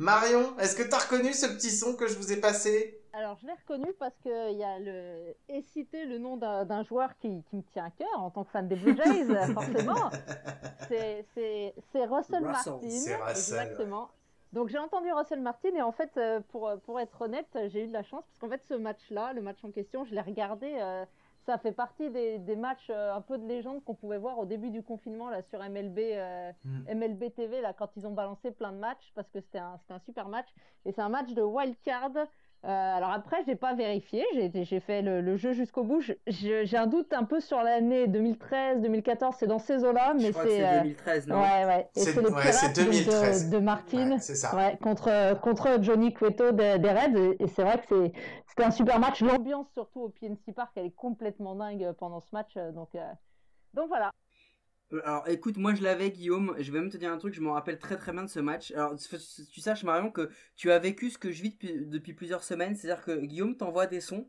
Marion, 0.00 0.56
est-ce 0.58 0.74
que 0.74 0.82
tu 0.82 0.94
as 0.94 0.98
reconnu 0.98 1.34
ce 1.34 1.44
petit 1.44 1.70
son 1.70 1.94
que 1.94 2.08
je 2.08 2.16
vous 2.16 2.32
ai 2.32 2.40
passé? 2.40 2.98
Alors, 3.12 3.36
je 3.42 3.46
l'ai 3.46 3.52
reconnu 3.52 3.92
parce 3.98 4.14
qu'il 4.22 4.56
y 4.56 4.64
a 4.64 4.78
le. 4.78 5.34
Et 5.50 5.60
cité 5.60 6.06
le 6.06 6.16
nom 6.16 6.38
d'un 6.38 6.82
joueur 6.84 7.10
qui, 7.18 7.42
qui, 7.50 7.56
me 7.56 7.62
tient 7.70 7.84
à 7.84 7.90
cœur 7.90 8.08
en 8.16 8.30
tant 8.30 8.44
que 8.44 8.50
fan 8.50 8.66
des 8.66 8.76
Blue 8.76 8.96
Jays, 8.96 9.26
forcément. 9.52 10.10
C'est 10.88 12.04
Russell, 12.06 12.44
Martin. 12.44 12.80
Exactement. 13.28 14.08
Donc, 14.54 14.68
j'ai 14.68 14.78
entendu 14.78 15.12
Russell 15.12 15.40
Martin 15.40 15.74
et 15.76 15.82
en 15.82 15.92
fait, 15.92 16.10
euh, 16.16 16.40
pour, 16.48 16.72
pour 16.86 16.98
être 16.98 17.20
honnête, 17.20 17.46
j'ai 17.68 17.84
eu 17.84 17.86
de 17.86 17.92
la 17.92 18.02
chance 18.02 18.24
parce 18.24 18.38
qu'en 18.38 18.48
fait, 18.48 18.64
ce 18.70 18.74
match-là, 18.74 19.34
le 19.34 19.42
match 19.42 19.58
en 19.64 19.70
question, 19.70 20.06
je 20.06 20.14
l'ai 20.14 20.22
regardé. 20.22 20.78
Euh, 20.80 21.04
ça 21.46 21.58
fait 21.58 21.72
partie 21.72 22.10
des, 22.10 22.38
des 22.38 22.56
matchs 22.56 22.88
euh, 22.90 23.14
un 23.14 23.20
peu 23.20 23.38
de 23.38 23.46
légende 23.46 23.82
qu'on 23.84 23.94
pouvait 23.94 24.18
voir 24.18 24.38
au 24.38 24.44
début 24.44 24.70
du 24.70 24.82
confinement 24.82 25.30
là 25.30 25.42
sur 25.42 25.58
MLB, 25.58 25.98
MLB 26.94 27.24
mm. 27.24 27.30
TV 27.30 27.60
là 27.60 27.72
quand 27.72 27.90
ils 27.96 28.06
ont 28.06 28.12
balancé 28.12 28.50
plein 28.50 28.72
de 28.72 28.78
matchs 28.78 29.12
parce 29.14 29.28
que 29.30 29.40
c'était 29.40 29.58
un, 29.58 29.78
un 29.88 29.98
super 30.00 30.28
match 30.28 30.48
et 30.84 30.92
c'est 30.92 31.02
un 31.02 31.08
match 31.08 31.32
de 31.32 31.42
wild 31.42 31.76
card 31.82 32.12
euh, 32.62 32.68
alors 32.68 33.10
après, 33.10 33.42
j'ai 33.46 33.56
pas 33.56 33.72
vérifié, 33.72 34.22
j'ai 34.52 34.80
fait 34.80 35.00
le, 35.00 35.36
jeu 35.36 35.52
jusqu'au 35.52 35.82
bout. 35.82 36.02
J'ai 36.26 36.76
un 36.76 36.86
doute 36.86 37.10
un 37.14 37.24
peu 37.24 37.40
sur 37.40 37.62
l'année 37.62 38.06
2013, 38.06 38.82
2014, 38.82 39.36
c'est 39.38 39.46
dans 39.46 39.58
ces 39.58 39.82
eaux-là, 39.82 40.12
mais 40.14 40.32
c'est 40.32 40.82
2013, 40.82 41.26
euh, 41.28 41.32
non 41.32 41.40
Ouais, 41.40 41.64
ouais. 41.64 41.88
c'est 41.94 42.12
Pirates 42.12 42.76
2013. 42.76 43.48
De, 43.48 43.56
de 43.56 43.62
Martin, 43.62 44.18
ouais, 44.54 44.78
contre 44.82 45.40
contre 45.40 45.78
Johnny 45.80 46.12
Cueto 46.12 46.52
des, 46.52 46.74
Reds, 46.74 47.36
et, 47.38 47.46
c'est 47.48 47.62
vrai 47.62 47.80
que 47.88 48.10
c'était 48.46 48.64
un 48.64 48.70
super 48.70 49.00
match. 49.00 49.22
L'ambiance 49.22 49.68
surtout 49.72 50.00
au 50.02 50.08
PNC 50.10 50.52
Park, 50.54 50.72
elle 50.76 50.86
est 50.86 50.94
complètement 50.94 51.54
dingue 51.54 51.92
pendant 51.98 52.20
ce 52.20 52.28
match, 52.32 52.52
euh, 52.58 52.72
donc 52.72 52.90
donc 53.72 53.88
voilà. 53.88 54.10
Alors 54.92 55.28
écoute, 55.28 55.56
moi 55.56 55.72
je 55.74 55.82
l'avais 55.82 56.10
Guillaume, 56.10 56.56
je 56.58 56.72
vais 56.72 56.80
même 56.80 56.90
te 56.90 56.96
dire 56.96 57.12
un 57.12 57.18
truc, 57.18 57.32
je 57.32 57.40
me 57.40 57.50
rappelle 57.50 57.78
très 57.78 57.96
très 57.96 58.10
bien 58.12 58.24
de 58.24 58.28
ce 58.28 58.40
match. 58.40 58.72
Alors 58.72 58.96
tu 58.96 59.60
saches 59.60 59.84
Marion 59.84 60.10
que 60.10 60.30
tu 60.56 60.72
as 60.72 60.80
vécu 60.80 61.10
ce 61.10 61.18
que 61.18 61.30
je 61.30 61.42
vis 61.42 61.56
depuis, 61.86 62.12
plusieurs 62.12 62.42
semaines, 62.42 62.74
c'est-à-dire 62.74 63.04
que 63.04 63.20
Guillaume 63.20 63.56
t'envoie 63.56 63.86
des 63.86 64.00
sons, 64.00 64.28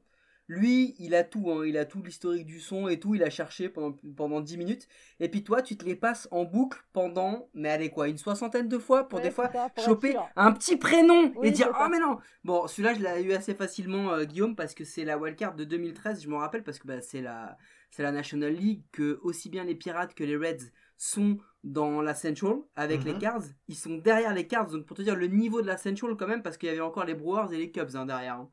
lui 0.51 0.95
il 0.99 1.15
a 1.15 1.23
tout, 1.23 1.49
hein, 1.51 1.65
il 1.65 1.77
a 1.77 1.85
tout 1.85 2.03
l'historique 2.03 2.45
du 2.45 2.59
son 2.59 2.87
et 2.87 2.99
tout, 2.99 3.15
il 3.15 3.23
a 3.23 3.29
cherché 3.29 3.69
pendant, 3.69 3.97
pendant 4.15 4.41
10 4.41 4.57
minutes, 4.57 4.87
et 5.19 5.29
puis 5.29 5.43
toi 5.43 5.61
tu 5.61 5.77
te 5.77 5.85
les 5.85 5.95
passes 5.95 6.27
en 6.31 6.43
boucle 6.43 6.83
pendant, 6.93 7.49
mais 7.53 7.69
allez 7.69 7.89
quoi, 7.89 8.07
une 8.07 8.17
soixantaine 8.17 8.67
de 8.67 8.77
fois 8.77 9.07
pour 9.07 9.21
des 9.21 9.31
fois 9.31 9.49
choper 9.77 10.15
un 10.35 10.51
petit 10.51 10.77
prénom 10.77 11.33
et 11.41 11.51
dire 11.51 11.71
oh 11.79 11.87
mais 11.89 11.99
non 11.99 12.17
Bon 12.43 12.67
celui-là 12.67 12.93
je 12.93 12.99
l'ai 12.99 13.23
eu 13.23 13.33
assez 13.33 13.55
facilement 13.55 14.13
euh, 14.13 14.25
Guillaume 14.25 14.55
parce 14.55 14.73
que 14.73 14.83
c'est 14.83 15.05
la 15.05 15.17
wildcard 15.17 15.55
de 15.55 15.63
2013, 15.63 16.23
je 16.23 16.29
me 16.29 16.35
rappelle 16.35 16.63
parce 16.63 16.79
que 16.79 16.87
bah, 16.87 17.01
c'est 17.01 17.21
la 17.21 17.57
c'est 17.91 18.03
la 18.03 18.11
National 18.11 18.53
League, 18.53 18.83
que 18.91 19.19
aussi 19.21 19.49
bien 19.49 19.65
les 19.65 19.75
Pirates 19.75 20.15
que 20.15 20.23
les 20.23 20.37
Reds 20.37 20.71
sont 20.97 21.37
dans 21.63 22.01
la 22.01 22.15
Central 22.15 22.55
avec 22.75 23.03
les 23.03 23.13
mhm. 23.13 23.19
Cards. 23.19 23.43
Ils 23.67 23.75
sont 23.75 23.97
derrière 23.97 24.33
les 24.33 24.47
Cards, 24.47 24.67
donc 24.67 24.85
pour 24.85 24.95
te 24.95 25.01
dire 25.01 25.15
le 25.15 25.27
niveau 25.27 25.61
de 25.61 25.67
la 25.67 25.77
Central 25.77 26.15
quand 26.17 26.27
même, 26.27 26.41
parce 26.41 26.57
qu'il 26.57 26.69
y 26.69 26.71
avait 26.71 26.79
encore 26.79 27.05
les 27.05 27.15
Brewers 27.15 27.53
et 27.53 27.57
les 27.57 27.71
Cubs 27.71 27.95
hein, 27.95 28.05
derrière. 28.05 28.35
Hein. 28.35 28.49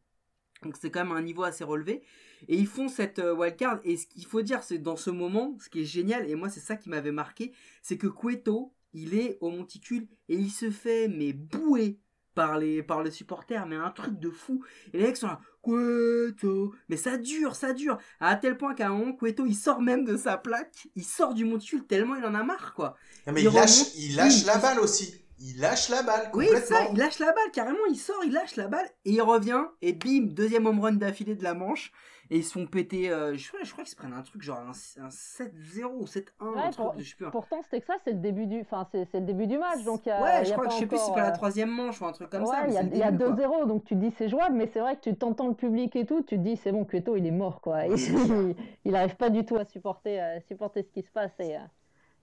Donc 0.63 0.77
c'est 0.81 0.91
quand 0.91 1.05
même 1.05 1.17
un 1.17 1.23
niveau 1.23 1.45
assez 1.45 1.65
relevé. 1.65 2.03
Et 2.49 2.57
ils 2.57 2.67
font 2.67 2.89
cette 2.89 3.19
euh, 3.19 3.35
wild 3.35 3.57
card. 3.57 3.81
Et 3.85 3.97
ce 3.97 4.07
qu'il 4.07 4.27
faut 4.27 4.43
dire, 4.43 4.63
c'est 4.63 4.79
dans 4.79 4.97
ce 4.97 5.11
moment, 5.11 5.57
ce 5.61 5.69
qui 5.69 5.83
est 5.83 5.85
génial, 5.85 6.29
et 6.29 6.35
moi 6.35 6.49
c'est 6.49 6.61
ça 6.61 6.77
qui 6.77 6.89
m'avait 6.89 7.13
marqué, 7.13 7.53
c'est 7.83 7.99
que 7.99 8.07
Cueto, 8.07 8.73
il 8.93 9.15
est 9.15 9.39
au 9.41 9.51
monticule 9.51 10.09
et 10.29 10.37
il 10.37 10.51
se 10.51 10.71
fait 10.71 11.09
mais 11.09 11.33
bouer 11.33 11.99
par 12.35 12.57
les, 12.57 12.85
par 12.85 13.03
les 13.03 13.11
supporters, 13.11 13.67
mais 13.67 13.77
un 13.77 13.91
truc 13.91 14.19
de 14.21 14.31
fou. 14.31 14.65
Et 14.93 14.99
les 14.99 15.05
mecs 15.05 15.17
sont 15.17 15.27
là, 15.27 15.41
Cueto. 15.63 16.75
Mais 16.89 16.97
ça 16.97 17.19
dure, 17.19 17.57
ça 17.57 17.73
dure. 17.73 17.99
À 18.21 18.37
tel 18.37 18.57
point 18.57 18.75
qu'à 18.75 18.87
un 18.89 18.91
moment, 18.91 19.13
Cueto, 19.13 19.45
il 19.45 19.57
sort 19.57 19.83
même 19.83 20.05
de 20.05 20.17
sa 20.17 20.37
plaque, 20.37 20.89
il 20.95 21.05
sort 21.05 21.35
du 21.35 21.45
monticule 21.45 21.85
tellement 21.87 22.15
il 22.15 22.25
en 22.25 22.35
a 22.35 22.45
marre, 22.45 22.75
quoi. 22.75 22.97
mais 23.27 23.43
il, 23.43 23.53
lâche, 23.53 23.95
il 23.97 24.17
lâche 24.17 24.45
la 24.45 24.59
balle 24.59 24.79
aussi. 24.79 25.21
Il 25.41 25.61
lâche 25.61 25.89
la 25.89 26.03
balle. 26.03 26.31
Oui, 26.35 26.49
ça, 26.65 26.89
il 26.91 26.99
lâche 26.99 27.19
la 27.19 27.27
balle, 27.27 27.51
carrément, 27.53 27.79
il 27.89 27.97
sort, 27.97 28.23
il 28.25 28.33
lâche 28.33 28.57
la 28.57 28.67
balle, 28.67 28.89
et 29.05 29.13
il 29.13 29.23
revient, 29.23 29.65
et 29.83 29.93
bim, 29.93 30.27
deuxième 30.27 30.67
home 30.67 30.81
run 30.81 30.93
d'affilée 30.93 31.35
de 31.35 31.45
la 31.45 31.55
manche 31.55 31.93
et 32.31 32.39
ils 32.39 32.45
se 32.45 32.53
font 32.53 32.67
péter. 32.67 33.11
Euh, 33.11 33.35
je, 33.37 33.49
crois, 33.49 33.61
je 33.63 33.73
crois 33.73 33.85
qu'ils 33.85 33.93
se 33.93 33.97
prennent 33.97 34.13
un 34.13 34.23
truc 34.23 34.43
genre 34.43 34.59
un, 34.59 34.73
7-0 34.73 35.85
ou 35.95 36.05
7-1. 36.05 37.31
pourtant, 37.31 37.63
c'était 37.63 37.81
que 37.81 37.87
ça, 37.87 37.95
c'est 38.05 38.13
le 38.13 38.19
début 38.19 38.47
du, 38.47 38.61
enfin, 38.61 38.87
c'est, 38.93 39.09
le 39.15 39.21
début 39.21 39.47
du 39.47 39.59
match. 39.59 39.83
Donc, 39.85 40.07
ouais, 40.07 40.45
je 40.45 40.53
crois 40.53 40.67
que 40.67 40.73
je 40.73 40.79
sais 40.79 40.87
plus 40.87 40.99
si 40.99 41.07
c'est 41.07 41.13
pas 41.13 41.23
la 41.23 41.31
euh, 41.31 41.37
troisième 41.37 41.71
manche 41.71 42.01
ou 42.01 42.07
un 42.07 42.13
truc 42.13 42.31
comme 42.31 42.47
ça. 42.47 42.67
Il 42.67 42.97
y 42.97 43.03
a, 43.03 43.13
2-0, 43.13 43.67
donc 43.67 43.85
tu 43.85 43.95
te 43.95 44.01
dis 44.01 44.11
c'est 44.17 44.29
jouable, 44.29 44.57
mais 44.57 44.67
c'est 44.67 44.81
vrai 44.81 44.97
que 44.97 45.01
tu 45.01 45.17
t'entends 45.17 45.49
le 45.49 45.55
public 45.55 45.95
et 45.97 46.07
tout, 46.07 46.23
tu 46.23 46.37
te 46.37 46.41
dis 46.41 46.57
c'est 46.57 46.73
bon, 46.73 46.85
Cueto 46.85 47.17
il 47.17 47.27
est 47.27 47.31
mort 47.31 47.61
quoi. 47.61 47.85
il, 47.87 48.55
il, 48.85 48.97
arrive 48.97 49.17
pas 49.17 49.31
du 49.31 49.45
tout 49.45 49.57
à 49.57 49.65
supporter, 49.65 50.21
euh, 50.21 50.41
supporter 50.47 50.83
ce 50.83 50.91
qui 50.91 51.03
se 51.03 51.11
passe 51.11 51.33
et. 51.41 51.57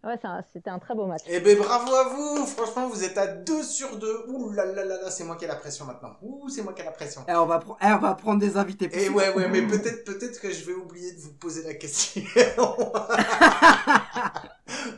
Ouais, 0.05 0.19
c'était 0.53 0.69
un 0.69 0.77
très 0.77 0.93
beau 0.93 1.07
match. 1.07 1.23
Eh 1.27 1.39
ben 1.39 1.57
bravo 1.57 1.95
à 1.95 2.09
vous 2.09 2.45
Franchement, 2.45 2.87
vous 2.87 3.03
êtes 3.03 3.17
à 3.17 3.25
2 3.25 3.63
sur 3.63 3.97
2. 3.97 4.25
Ouh 4.27 4.51
là 4.51 4.63
là 4.63 4.85
là 4.85 5.01
là, 5.01 5.09
c'est 5.09 5.23
moi 5.23 5.35
qui 5.35 5.45
ai 5.45 5.47
la 5.47 5.55
pression 5.55 5.85
maintenant. 5.85 6.15
Ouh, 6.21 6.47
c'est 6.47 6.61
moi 6.61 6.73
qui 6.73 6.83
ai 6.83 6.85
la 6.85 6.91
pression. 6.91 7.25
Eh, 7.27 7.33
on, 7.33 7.47
va 7.47 7.59
eh, 7.81 7.87
on 7.87 7.97
va 7.97 8.13
prendre 8.13 8.39
des 8.39 8.55
invités. 8.55 8.85
Et 8.85 9.05
eh 9.05 9.09
ouais, 9.09 9.33
ouais, 9.33 9.47
mais 9.47 9.61
peut-être 9.67 10.05
peut-être 10.05 10.39
que 10.39 10.51
je 10.51 10.63
vais 10.63 10.73
oublier 10.73 11.11
de 11.13 11.19
vous 11.19 11.33
poser 11.33 11.63
la 11.63 11.73
question. 11.73 12.21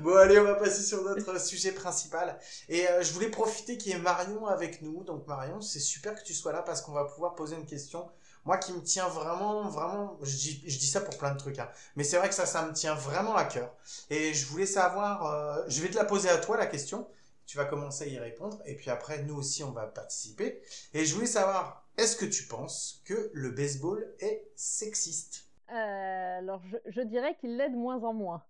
bon, 0.01 0.15
allez, 0.17 0.39
on 0.39 0.43
va 0.43 0.55
passer 0.55 0.83
sur 0.83 1.01
notre 1.03 1.39
sujet 1.39 1.71
principal. 1.71 2.37
Et 2.67 2.89
euh, 2.89 3.01
je 3.01 3.13
voulais 3.13 3.29
profiter 3.29 3.77
qu'il 3.77 3.93
y 3.93 3.95
ait 3.95 3.99
Marion 3.99 4.45
avec 4.45 4.81
nous. 4.81 5.05
Donc 5.05 5.25
Marion, 5.25 5.61
c'est 5.61 5.79
super 5.79 6.15
que 6.15 6.23
tu 6.23 6.33
sois 6.33 6.51
là 6.51 6.63
parce 6.63 6.81
qu'on 6.81 6.91
va 6.91 7.05
pouvoir 7.05 7.33
poser 7.33 7.55
une 7.55 7.65
question 7.65 8.09
moi 8.47 8.57
qui 8.57 8.71
me 8.71 8.81
tient 8.81 9.09
vraiment, 9.09 9.63
vraiment, 9.63 10.17
je 10.21 10.33
dis, 10.37 10.63
je 10.65 10.79
dis 10.79 10.87
ça 10.87 11.01
pour 11.01 11.17
plein 11.17 11.33
de 11.33 11.37
trucs, 11.37 11.59
hein, 11.59 11.69
mais 11.97 12.05
c'est 12.05 12.17
vrai 12.17 12.29
que 12.29 12.33
ça, 12.33 12.45
ça 12.45 12.65
me 12.65 12.71
tient 12.71 12.95
vraiment 12.95 13.35
à 13.35 13.43
cœur. 13.43 13.75
Et 14.09 14.33
je 14.33 14.45
voulais 14.47 14.65
savoir, 14.65 15.25
euh, 15.25 15.65
je 15.67 15.81
vais 15.81 15.89
te 15.89 15.97
la 15.97 16.05
poser 16.05 16.29
à 16.29 16.37
toi 16.37 16.55
la 16.55 16.65
question, 16.65 17.05
tu 17.45 17.57
vas 17.57 17.65
commencer 17.65 18.05
à 18.05 18.07
y 18.07 18.17
répondre, 18.17 18.61
et 18.65 18.75
puis 18.75 18.89
après, 18.89 19.21
nous 19.23 19.35
aussi, 19.35 19.65
on 19.65 19.71
va 19.71 19.85
participer. 19.85 20.61
Et 20.93 21.03
je 21.03 21.13
voulais 21.13 21.27
savoir, 21.27 21.85
est-ce 21.97 22.15
que 22.15 22.25
tu 22.25 22.43
penses 22.47 23.01
que 23.03 23.29
le 23.33 23.51
baseball 23.51 24.07
est 24.21 24.47
sexiste? 24.55 25.49
Euh, 25.69 26.37
Alors, 26.37 26.61
je, 26.85 27.01
dirais 27.01 27.35
qu'il 27.41 27.57
l'est 27.57 27.69
de 27.69 27.75
moins 27.75 28.01
en 28.05 28.13
moins. 28.13 28.43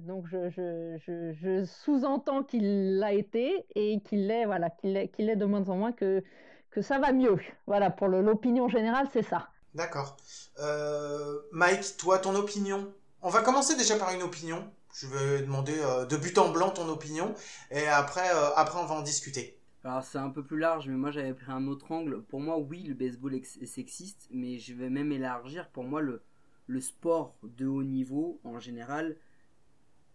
Donc 0.00 0.26
je, 0.26 0.50
je, 0.50 1.32
je, 1.32 1.64
sous-entends 1.64 2.42
qu'il 2.42 2.98
l'a 2.98 3.12
été 3.12 3.66
et 3.74 4.00
qu'il 4.00 4.26
l'est 4.26 4.46
voilà 4.46 4.70
qu'il 4.70 4.94
de 5.38 5.44
moins 5.44 5.68
en 5.68 5.76
moins 5.76 5.92
que 5.92 6.24
que 6.76 6.82
ça 6.82 6.98
va 6.98 7.10
mieux. 7.12 7.38
Voilà, 7.66 7.88
pour 7.90 8.06
l'opinion 8.08 8.68
générale, 8.68 9.08
c'est 9.10 9.22
ça. 9.22 9.48
D'accord. 9.72 10.18
Euh, 10.60 11.40
Mike, 11.50 11.96
toi, 11.96 12.18
ton 12.18 12.34
opinion? 12.34 12.92
On 13.22 13.30
va 13.30 13.40
commencer 13.40 13.76
déjà 13.76 13.96
par 13.96 14.12
une 14.12 14.22
opinion. 14.22 14.70
Je 14.92 15.06
vais 15.06 15.40
demander 15.40 15.78
euh, 15.78 16.04
de 16.04 16.16
but 16.18 16.36
en 16.36 16.50
blanc 16.50 16.70
ton 16.70 16.88
opinion, 16.88 17.34
et 17.70 17.86
après, 17.86 18.28
euh, 18.30 18.50
après 18.56 18.78
on 18.78 18.84
va 18.84 18.94
en 18.94 19.02
discuter. 19.02 19.58
Alors 19.84 20.04
c'est 20.04 20.18
un 20.18 20.30
peu 20.30 20.42
plus 20.42 20.58
large, 20.58 20.86
mais 20.88 20.96
moi 20.96 21.10
j'avais 21.10 21.32
pris 21.32 21.50
un 21.50 21.66
autre 21.66 21.90
angle. 21.92 22.22
Pour 22.22 22.40
moi, 22.40 22.58
oui, 22.58 22.82
le 22.82 22.94
baseball 22.94 23.34
est 23.34 23.66
sexiste, 23.66 24.26
mais 24.30 24.58
je 24.58 24.74
vais 24.74 24.90
même 24.90 25.12
élargir. 25.12 25.70
Pour 25.70 25.84
moi, 25.84 26.02
le, 26.02 26.22
le 26.66 26.80
sport 26.80 27.36
de 27.42 27.66
haut 27.66 27.84
niveau, 27.84 28.40
en 28.44 28.58
général, 28.58 29.16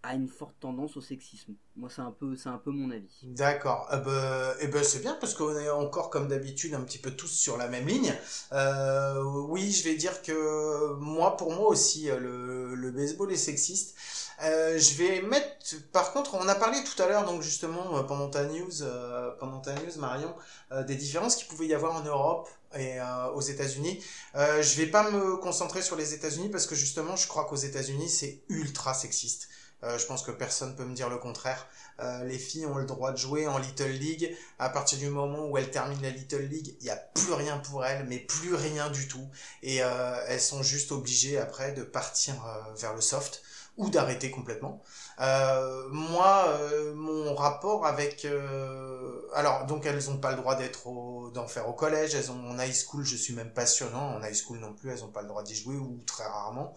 a 0.04 0.16
une 0.16 0.28
forte 0.28 0.56
tendance 0.60 0.98
au 0.98 1.02
sexisme. 1.02 1.54
Moi, 1.76 1.90
c'est 1.94 2.02
un 2.02 2.12
peu, 2.12 2.36
c'est 2.36 2.50
un 2.50 2.58
peu 2.58 2.72
mon 2.72 2.90
avis. 2.92 3.20
D'accord. 3.24 3.88
Eh 3.94 3.98
ben, 3.98 4.54
eh 4.62 4.68
ben, 4.68 4.84
c'est 4.84 5.00
bien 5.00 5.16
parce 5.20 5.34
qu'on 5.34 5.56
est 5.56 5.70
encore 5.70 6.10
comme 6.10 6.28
d'habitude 6.28 6.74
un 6.74 6.82
petit 6.82 6.98
peu 6.98 7.12
tous 7.12 7.28
sur 7.28 7.58
la 7.58 7.68
même 7.68 7.88
ligne. 7.88 8.14
Euh, 8.52 9.22
oui, 9.24 9.72
je 9.72 9.84
vais 9.84 9.96
dire 9.96 10.22
que 10.22 10.94
moi, 10.96 11.38
pour 11.38 11.54
moi 11.54 11.68
aussi, 11.68 12.08
le, 12.08 12.74
le 12.74 12.92
baseball 12.92 13.32
est 13.32 13.38
sexiste. 13.38 13.96
Euh, 14.44 14.80
je 14.80 14.96
vais 14.96 15.22
mettre, 15.22 15.76
par 15.92 16.14
contre, 16.14 16.34
on 16.34 16.48
a 16.48 16.56
parlé 16.56 16.80
tout 16.84 17.02
à 17.02 17.08
l'heure, 17.08 17.26
donc 17.26 17.42
justement 17.44 17.98
euh, 17.98 18.04
pendant 18.04 18.28
ta 18.28 18.46
news, 18.46 18.82
euh, 18.82 19.32
pendant 19.40 19.60
ta 19.60 19.74
news, 19.74 20.00
Marion, 20.00 20.34
euh, 20.72 20.84
des 20.84 20.96
différences 20.96 21.36
qu'il 21.36 21.48
pouvait 21.48 21.68
y 21.68 21.74
avoir 21.76 21.96
en 21.96 22.02
Europe 22.04 22.50
et 22.74 23.00
aux 23.36 23.42
États-Unis. 23.42 24.02
je 24.34 24.78
vais 24.78 24.86
pas 24.86 25.12
me 25.12 25.36
concentrer 25.36 25.82
sur 25.82 25.98
les 25.98 26.14
États-Unis 26.14 26.48
parce 26.48 26.66
que 26.68 26.74
justement, 26.74 27.18
je 27.18 27.28
crois 27.28 27.44
qu'aux 27.44 27.58
États-Unis, 27.58 28.08
c'est 28.08 28.44
ultra 28.48 28.94
sexiste. 28.94 29.50
Euh, 29.84 29.98
je 29.98 30.06
pense 30.06 30.24
que 30.24 30.32
personne 30.32 30.76
peut 30.76 30.86
me 30.86 30.94
dire 30.94 31.10
le 31.10 31.18
contraire. 31.18 31.68
Euh, 32.00 32.24
les 32.24 32.38
filles 32.38 32.66
ont 32.66 32.76
le 32.76 32.86
droit 32.86 33.12
de 33.12 33.18
jouer 33.18 33.48
en 33.48 33.58
Little 33.58 33.90
League. 33.90 34.36
À 34.60 34.70
partir 34.70 35.00
du 35.00 35.10
moment 35.10 35.48
où 35.48 35.58
elles 35.58 35.72
terminent 35.72 36.02
la 36.02 36.12
Little 36.12 36.44
League, 36.44 36.76
il 36.80 36.84
n'y 36.84 36.90
a 36.90 36.96
plus 36.96 37.34
rien 37.34 37.58
pour 37.58 37.86
elles, 37.86 38.06
mais 38.08 38.20
plus 38.20 38.54
rien 38.54 38.90
du 38.90 39.08
tout. 39.08 39.28
Et 39.64 39.84
euh, 39.84 40.24
elles 40.28 40.42
sont 40.42 40.64
juste 40.64 40.92
obligées 40.92 41.38
après 41.40 41.72
de 41.72 41.84
partir 41.84 42.36
vers 42.76 42.94
le 42.94 43.02
soft 43.02 43.42
ou 43.78 43.90
d'arrêter 43.90 44.30
complètement. 44.30 44.84
Euh, 45.20 45.88
moi, 45.90 46.46
euh, 46.48 46.94
mon 46.96 47.36
rapport 47.36 47.86
avec... 47.86 48.26
Euh, 48.26 49.22
alors, 49.34 49.66
donc 49.66 49.86
elles 49.86 50.04
n'ont 50.10 50.18
pas 50.18 50.32
le 50.32 50.38
droit 50.38 50.56
d'être 50.56 50.88
d'en 51.34 51.48
faire 51.48 51.70
au 51.70 51.74
collège, 51.74 52.16
elles 52.16 52.32
ont 52.32 52.50
en 52.50 52.60
high 52.60 52.74
school, 52.74 53.06
je 53.06 53.16
suis 53.16 53.34
même 53.34 53.54
pas 53.54 53.66
sûr, 53.66 53.90
non, 53.92 54.00
en 54.00 54.24
high 54.24 54.34
school 54.36 54.60
non 54.60 54.74
plus, 54.74 54.92
elles 54.92 55.00
n'ont 55.00 55.12
pas 55.12 55.22
le 55.22 55.28
droit 55.28 55.44
d'y 55.44 55.56
jouer, 55.56 55.76
ou 55.76 56.04
très 56.06 56.26
rarement. 56.26 56.74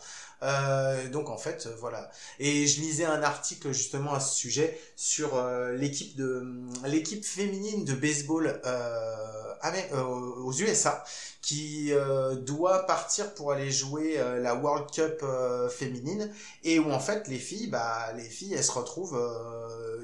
donc 1.11 1.31
en 1.31 1.39
fait, 1.39 1.69
voilà. 1.81 2.11
Et 2.39 2.67
je 2.67 2.81
lisais 2.81 3.05
un 3.05 3.23
article 3.23 3.73
justement 3.73 4.15
à 4.15 4.21
ce 4.21 4.37
sujet 4.37 4.79
sur 4.95 5.43
l'équipe 5.73 6.17
de 6.17 6.47
l'équipe 6.85 7.25
féminine 7.25 7.85
de 7.85 7.95
baseball 7.95 8.61
aux 10.45 10.53
USA 10.53 11.05
qui 11.45 11.93
euh, 11.93 12.37
doit 12.37 12.87
partir 12.87 13.35
pour 13.35 13.53
aller 13.53 13.71
jouer 13.71 14.19
euh, 14.19 14.41
la 14.41 14.55
World 14.55 14.91
Cup 14.91 15.21
euh, 15.23 15.69
féminine 15.69 16.33
et 16.63 16.79
où 16.79 16.91
en 16.91 17.01
fait 17.01 17.29
les 17.29 17.39
filles 17.39 17.67
bah 17.67 18.13
les 18.17 18.24
filles 18.29 18.55
elles 18.55 18.65
se 18.65 18.73
retrouvent 18.73 19.19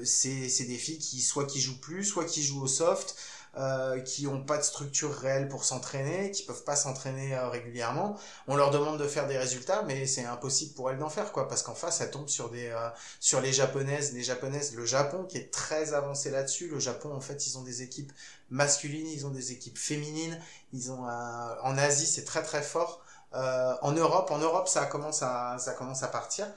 c'est 0.03 0.49
c'est 0.49 0.65
des 0.65 0.77
filles 0.77 0.99
qui 0.99 1.21
soit 1.21 1.45
qui 1.45 1.61
jouent 1.61 1.79
plus 1.79 2.03
soit 2.03 2.25
qui 2.25 2.43
jouent 2.43 2.63
au 2.63 2.67
soft 2.67 3.15
euh, 3.57 3.99
qui 3.99 4.27
ont 4.27 4.41
pas 4.41 4.57
de 4.57 4.63
structure 4.63 5.13
réelle 5.13 5.49
pour 5.49 5.65
s'entraîner, 5.65 6.31
qui 6.31 6.43
peuvent 6.43 6.63
pas 6.63 6.77
s'entraîner 6.77 7.35
euh, 7.35 7.49
régulièrement. 7.49 8.17
On 8.47 8.55
leur 8.55 8.71
demande 8.71 8.97
de 8.97 9.05
faire 9.05 9.27
des 9.27 9.37
résultats, 9.37 9.81
mais 9.81 10.07
c'est 10.07 10.23
impossible 10.23 10.73
pour 10.73 10.89
elles 10.89 10.97
d'en 10.97 11.09
faire, 11.09 11.33
quoi, 11.33 11.49
parce 11.49 11.61
qu'en 11.61 11.75
face, 11.75 11.99
elles 11.99 12.11
tombent 12.11 12.29
sur 12.29 12.49
des, 12.49 12.67
euh, 12.67 12.87
sur 13.19 13.41
les 13.41 13.51
japonaises, 13.51 14.13
les 14.13 14.23
japonaises, 14.23 14.73
le 14.73 14.85
Japon 14.85 15.25
qui 15.25 15.37
est 15.37 15.51
très 15.51 15.93
avancé 15.93 16.29
là-dessus. 16.31 16.69
Le 16.69 16.79
Japon, 16.79 17.13
en 17.13 17.19
fait, 17.19 17.45
ils 17.45 17.57
ont 17.57 17.61
des 17.61 17.81
équipes 17.81 18.13
masculines, 18.49 19.07
ils 19.07 19.25
ont 19.25 19.31
des 19.31 19.51
équipes 19.51 19.77
féminines, 19.77 20.39
ils 20.71 20.89
ont, 20.89 21.03
en 21.03 21.77
Asie, 21.77 22.07
c'est 22.07 22.23
très 22.23 22.43
très 22.43 22.61
fort. 22.61 23.03
Euh, 23.33 23.73
en 23.81 23.93
Europe, 23.93 24.29
en 24.31 24.39
Europe, 24.39 24.67
ça 24.67 24.85
commence 24.85 25.23
à 25.23 25.57
ça 25.57 25.71
commence 25.73 26.03
à 26.03 26.09
partir 26.09 26.45
euh, 26.47 26.51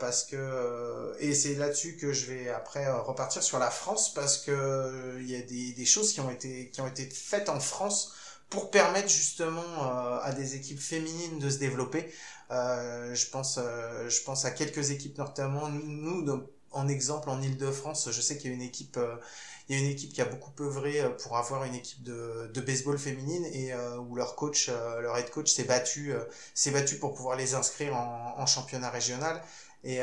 parce 0.00 0.24
que 0.24 0.36
euh, 0.36 1.14
et 1.20 1.34
c'est 1.34 1.54
là-dessus 1.54 1.96
que 1.96 2.12
je 2.12 2.26
vais 2.26 2.48
après 2.48 2.90
repartir 2.90 3.42
sur 3.42 3.58
la 3.58 3.70
France 3.70 4.12
parce 4.12 4.38
que 4.38 5.18
il 5.20 5.30
y 5.30 5.36
a 5.36 5.42
des, 5.42 5.72
des 5.72 5.84
choses 5.84 6.12
qui 6.12 6.20
ont 6.20 6.30
été 6.30 6.68
qui 6.70 6.80
ont 6.80 6.88
été 6.88 7.08
faites 7.08 7.48
en 7.48 7.60
France 7.60 8.12
pour 8.50 8.70
permettre 8.70 9.08
justement 9.08 10.20
à 10.20 10.32
des 10.32 10.56
équipes 10.56 10.80
féminines 10.80 11.38
de 11.38 11.48
se 11.48 11.58
développer. 11.58 12.12
je 12.50 13.30
pense 13.30 13.58
je 14.08 14.22
pense 14.24 14.44
à 14.44 14.50
quelques 14.50 14.90
équipes 14.90 15.16
notamment 15.18 15.68
nous 15.68 16.22
en 16.72 16.88
exemple 16.88 17.30
en 17.30 17.40
Île-de-France, 17.40 18.08
je 18.10 18.20
sais 18.20 18.38
qu'il 18.38 18.50
y 18.50 18.52
a 18.52 18.56
une 18.56 18.62
équipe 18.62 18.98
il 19.68 19.76
y 19.76 19.80
a 19.80 19.84
une 19.84 19.90
équipe 19.90 20.12
qui 20.12 20.20
a 20.20 20.24
beaucoup 20.24 20.50
œuvré 20.60 21.00
euh, 21.00 21.10
pour 21.10 21.36
avoir 21.36 21.64
une 21.64 21.74
équipe 21.74 22.02
de, 22.02 22.50
de 22.52 22.60
baseball 22.60 22.98
féminine 22.98 23.44
et 23.52 23.72
euh, 23.72 23.96
où 23.98 24.16
leur 24.16 24.34
coach, 24.34 24.68
euh, 24.68 25.00
leur 25.00 25.16
head 25.16 25.30
coach 25.30 25.50
s'est 25.52 25.64
battu, 25.64 26.12
s'est 26.54 26.70
battu 26.70 26.98
pour 26.98 27.14
pouvoir 27.14 27.36
les 27.36 27.54
inscrire 27.54 27.94
en, 27.96 28.46
championnat 28.46 28.90
régional. 28.90 29.40
Et, 29.84 30.00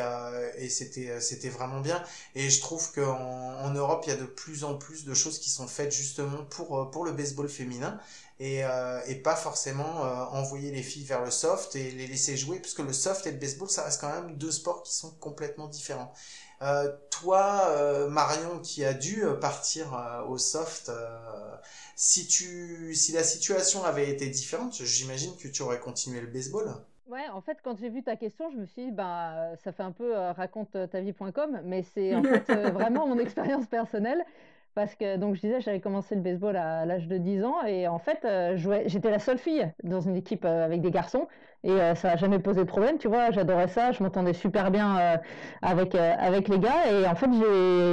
et 0.57 0.67
c'était 0.67 1.21
c'était 1.21 1.47
vraiment 1.47 1.79
bien. 1.79 2.03
Et 2.35 2.49
je 2.49 2.59
trouve 2.59 2.91
qu'en 2.91 3.17
en 3.17 3.71
Europe 3.71 4.03
il 4.05 4.09
y 4.09 4.13
a 4.13 4.17
de 4.17 4.25
plus 4.25 4.65
en 4.65 4.75
plus 4.75 5.05
de 5.05 5.13
choses 5.13 5.39
qui 5.39 5.49
sont 5.49 5.67
faites 5.67 5.93
justement 5.93 6.43
pour 6.49 6.91
pour 6.91 7.05
le 7.05 7.13
baseball 7.13 7.47
féminin 7.47 7.97
et, 8.41 8.61
et 9.07 9.15
pas 9.15 9.37
forcément 9.37 10.01
envoyer 10.33 10.71
les 10.71 10.83
filles 10.83 11.05
vers 11.05 11.23
le 11.23 11.31
soft 11.31 11.77
et 11.77 11.91
les 11.91 12.07
laisser 12.07 12.35
jouer 12.35 12.59
puisque 12.59 12.79
le 12.79 12.91
soft 12.91 13.25
et 13.27 13.31
le 13.31 13.37
baseball 13.37 13.69
ça 13.69 13.83
reste 13.83 14.01
quand 14.01 14.13
même 14.13 14.35
deux 14.35 14.51
sports 14.51 14.83
qui 14.83 14.93
sont 14.93 15.11
complètement 15.11 15.69
différents 15.69 16.13
euh, 16.61 16.91
toi, 17.09 17.67
euh, 17.69 18.09
Marion, 18.09 18.59
qui 18.59 18.83
a 18.83 18.93
dû 18.93 19.23
euh, 19.23 19.33
partir 19.33 19.87
au 20.27 20.37
soft, 20.37 20.91
si 21.95 22.27
tu, 22.27 22.93
si 22.95 23.11
la 23.11 23.23
situation 23.23 23.83
avait 23.83 24.09
été 24.09 24.27
différente, 24.27 24.73
j'imagine 24.83 25.31
que 25.37 25.47
tu 25.47 25.61
aurais 25.61 25.79
continué 25.79 26.21
le 26.21 26.27
baseball. 26.27 26.67
Ouais, 27.07 27.27
en 27.33 27.41
fait, 27.41 27.57
quand 27.63 27.77
j'ai 27.79 27.89
vu 27.89 28.03
ta 28.03 28.15
question, 28.15 28.51
je 28.51 28.57
me 28.57 28.65
suis 28.65 28.85
dit, 28.85 28.91
bah, 28.91 29.55
ça 29.63 29.71
fait 29.71 29.83
un 29.83 29.91
peu 29.91 30.13
raconte 30.13 30.77
ta 30.91 31.01
vie.com, 31.01 31.61
mais 31.63 31.83
c'est 31.83 32.15
en 32.15 32.23
fait 32.23 32.53
vraiment 32.73 33.07
mon 33.07 33.17
expérience 33.17 33.65
personnelle. 33.65 34.23
Parce 34.75 34.93
que, 34.95 35.17
donc, 35.17 35.35
je 35.35 35.41
disais, 35.41 35.59
j'avais 35.61 35.81
commencé 35.81 36.13
le 36.13 36.21
baseball 36.21 36.55
à 36.55 36.85
l'âge 36.85 37.07
de 37.07 37.17
10 37.17 37.43
ans, 37.43 37.63
et 37.65 37.87
en 37.87 37.99
fait, 37.99 38.25
j'étais 38.85 39.09
la 39.09 39.19
seule 39.19 39.39
fille 39.39 39.69
dans 39.83 40.01
une 40.01 40.15
équipe 40.15 40.45
avec 40.45 40.81
des 40.81 40.91
garçons 40.91 41.27
et 41.63 41.71
euh, 41.71 41.93
ça 41.93 42.09
n'a 42.09 42.15
jamais 42.15 42.39
posé 42.39 42.61
de 42.61 42.65
problème, 42.65 42.97
tu 42.97 43.09
vois, 43.09 43.31
j'adorais 43.31 43.67
ça, 43.67 43.91
je 43.91 44.01
m'entendais 44.01 44.31
super 44.31 44.71
bien 44.71 44.97
euh, 44.97 45.17
avec, 45.61 45.93
euh, 45.93 46.13
avec 46.17 46.47
les 46.47 46.57
gars. 46.57 46.69
Et 46.89 47.05
en 47.05 47.15
fait 47.15 47.29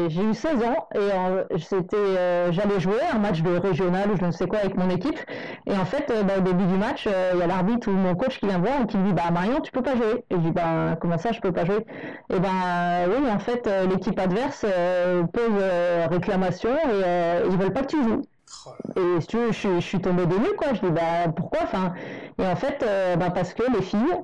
j'ai 0.09 0.23
eu 0.23 0.35
16 0.35 0.62
ans 0.62 0.89
et 0.95 1.59
c'était 1.59 2.53
j'allais 2.53 2.79
jouer 2.79 3.01
un 3.12 3.19
match 3.19 3.43
de 3.43 3.57
régional 3.57 4.11
ou 4.12 4.17
je 4.17 4.25
ne 4.25 4.31
sais 4.31 4.47
quoi 4.47 4.61
avec 4.61 4.77
mon 4.77 4.89
équipe. 4.91 5.19
Et 5.67 5.73
en 5.73 5.85
fait 5.85 6.12
bah, 6.27 6.35
au 6.39 6.41
début 6.43 6.64
du 6.64 6.77
match 6.77 7.09
il 7.35 7.39
y 7.39 7.43
a 7.43 7.47
l'arbitre 7.47 7.89
ou 7.89 7.93
mon 7.93 8.14
coach 8.14 8.39
qui 8.39 8.47
vient 8.47 8.59
voir 8.59 8.83
et 8.83 8.87
qui 8.87 8.97
me 8.97 9.07
dit 9.09 9.12
bah 9.12 9.31
Marion 9.33 9.61
tu 9.61 9.73
peux 9.73 9.83
pas 9.83 9.97
jouer. 9.97 10.25
Et 10.31 10.35
je 10.35 10.41
dis 10.41 10.53
bah 10.53 10.97
comment 11.01 11.19
ça 11.19 11.33
je 11.33 11.41
peux 11.41 11.53
pas 11.53 11.64
jouer? 11.64 11.85
Et 12.31 12.39
ben 12.39 13.09
oui 13.09 13.29
en 13.31 13.39
fait 13.39 13.69
l'équipe 13.91 14.19
adverse 14.19 14.64
pose 15.33 15.62
réclamation 16.11 16.71
et 16.71 17.47
ils 17.51 17.57
veulent 17.57 17.73
pas 17.73 17.83
que 17.83 17.89
tu 17.89 18.03
joues. 18.03 18.23
Et 18.97 19.21
si 19.21 19.27
tu 19.27 19.37
veux, 19.37 19.53
je, 19.53 19.81
suis 19.81 20.01
tombée 20.01 20.27
de 20.27 20.35
nuit, 20.35 20.55
quoi. 20.57 20.69
Je 20.75 20.81
dis, 20.81 20.91
bah, 20.91 21.31
pourquoi? 21.35 21.61
Enfin, 21.64 21.93
Et 22.39 22.47
en 22.47 22.57
fait, 22.57 22.82
euh, 22.82 23.16
bah, 23.16 23.30
parce 23.30 23.55
que 23.55 23.62
les 23.72 23.82
filles, 23.82 24.14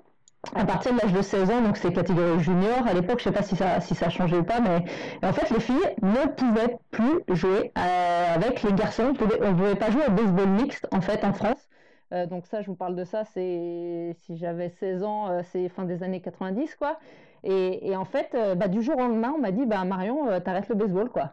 à 0.54 0.64
partir 0.64 0.92
de 0.94 0.98
l'âge 1.00 1.12
de 1.12 1.22
16 1.22 1.50
ans, 1.50 1.62
donc 1.62 1.76
c'est 1.76 1.92
catégorie 1.92 2.40
junior, 2.42 2.86
à 2.86 2.92
l'époque, 2.94 3.18
je 3.20 3.24
sais 3.24 3.32
pas 3.32 3.42
si 3.42 3.56
ça, 3.56 3.80
si 3.80 3.94
ça 3.94 4.06
a 4.06 4.10
changé 4.10 4.36
ou 4.36 4.42
pas, 4.44 4.60
mais 4.60 4.84
en 5.22 5.32
fait, 5.32 5.50
les 5.50 5.60
filles 5.60 5.76
ne 6.02 6.26
pouvaient 6.28 6.76
plus 6.90 7.20
jouer 7.34 7.72
euh, 7.78 8.34
avec 8.34 8.62
les 8.62 8.72
garçons. 8.72 9.04
On 9.04 9.12
ne 9.12 9.54
pouvait 9.54 9.76
pas 9.76 9.90
jouer 9.90 10.02
au 10.08 10.10
baseball 10.12 10.48
mixte, 10.48 10.86
en 10.92 11.00
fait, 11.00 11.24
en 11.24 11.32
France. 11.32 11.68
Euh, 12.12 12.26
donc 12.26 12.46
ça, 12.46 12.60
je 12.60 12.66
vous 12.66 12.76
parle 12.76 12.96
de 12.96 13.04
ça, 13.04 13.24
c'est 13.24 14.14
si 14.18 14.36
j'avais 14.36 14.68
16 14.68 15.02
ans, 15.02 15.42
c'est 15.44 15.68
fin 15.70 15.84
des 15.84 16.02
années 16.02 16.20
90, 16.20 16.74
quoi. 16.76 16.98
Et, 17.44 17.88
et 17.90 17.96
en 17.96 18.04
fait, 18.04 18.36
bah, 18.56 18.68
du 18.68 18.82
jour 18.82 18.96
au 18.96 19.00
lendemain, 19.00 19.32
on 19.36 19.40
m'a 19.40 19.52
dit, 19.52 19.64
bah, 19.66 19.84
Marion, 19.84 20.40
t'arrêtes 20.40 20.68
le 20.68 20.74
baseball, 20.74 21.08
quoi. 21.10 21.32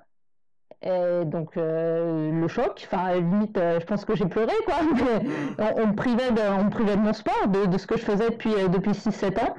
Et 0.81 1.25
donc 1.25 1.57
euh, 1.57 2.31
le 2.31 2.47
choc, 2.47 2.87
enfin 2.89 3.15
limite, 3.15 3.57
euh, 3.57 3.79
je 3.81 3.85
pense 3.85 4.05
que 4.05 4.15
j'ai 4.15 4.27
pleuré 4.27 4.53
quoi. 4.65 4.75
on, 5.75 5.87
me 5.87 5.93
privait 5.93 6.31
de, 6.31 6.41
on 6.57 6.65
me 6.65 6.69
privait 6.69 6.95
de 6.95 7.01
mon 7.01 7.11
sport, 7.11 7.47
de, 7.49 7.77
ce 7.77 7.85
que 7.85 7.97
je 7.97 8.03
faisais 8.03 8.29
depuis 8.29 8.53
euh, 8.53 8.69
depuis 8.69 8.91
6-7 8.91 9.39
ans. 9.39 9.55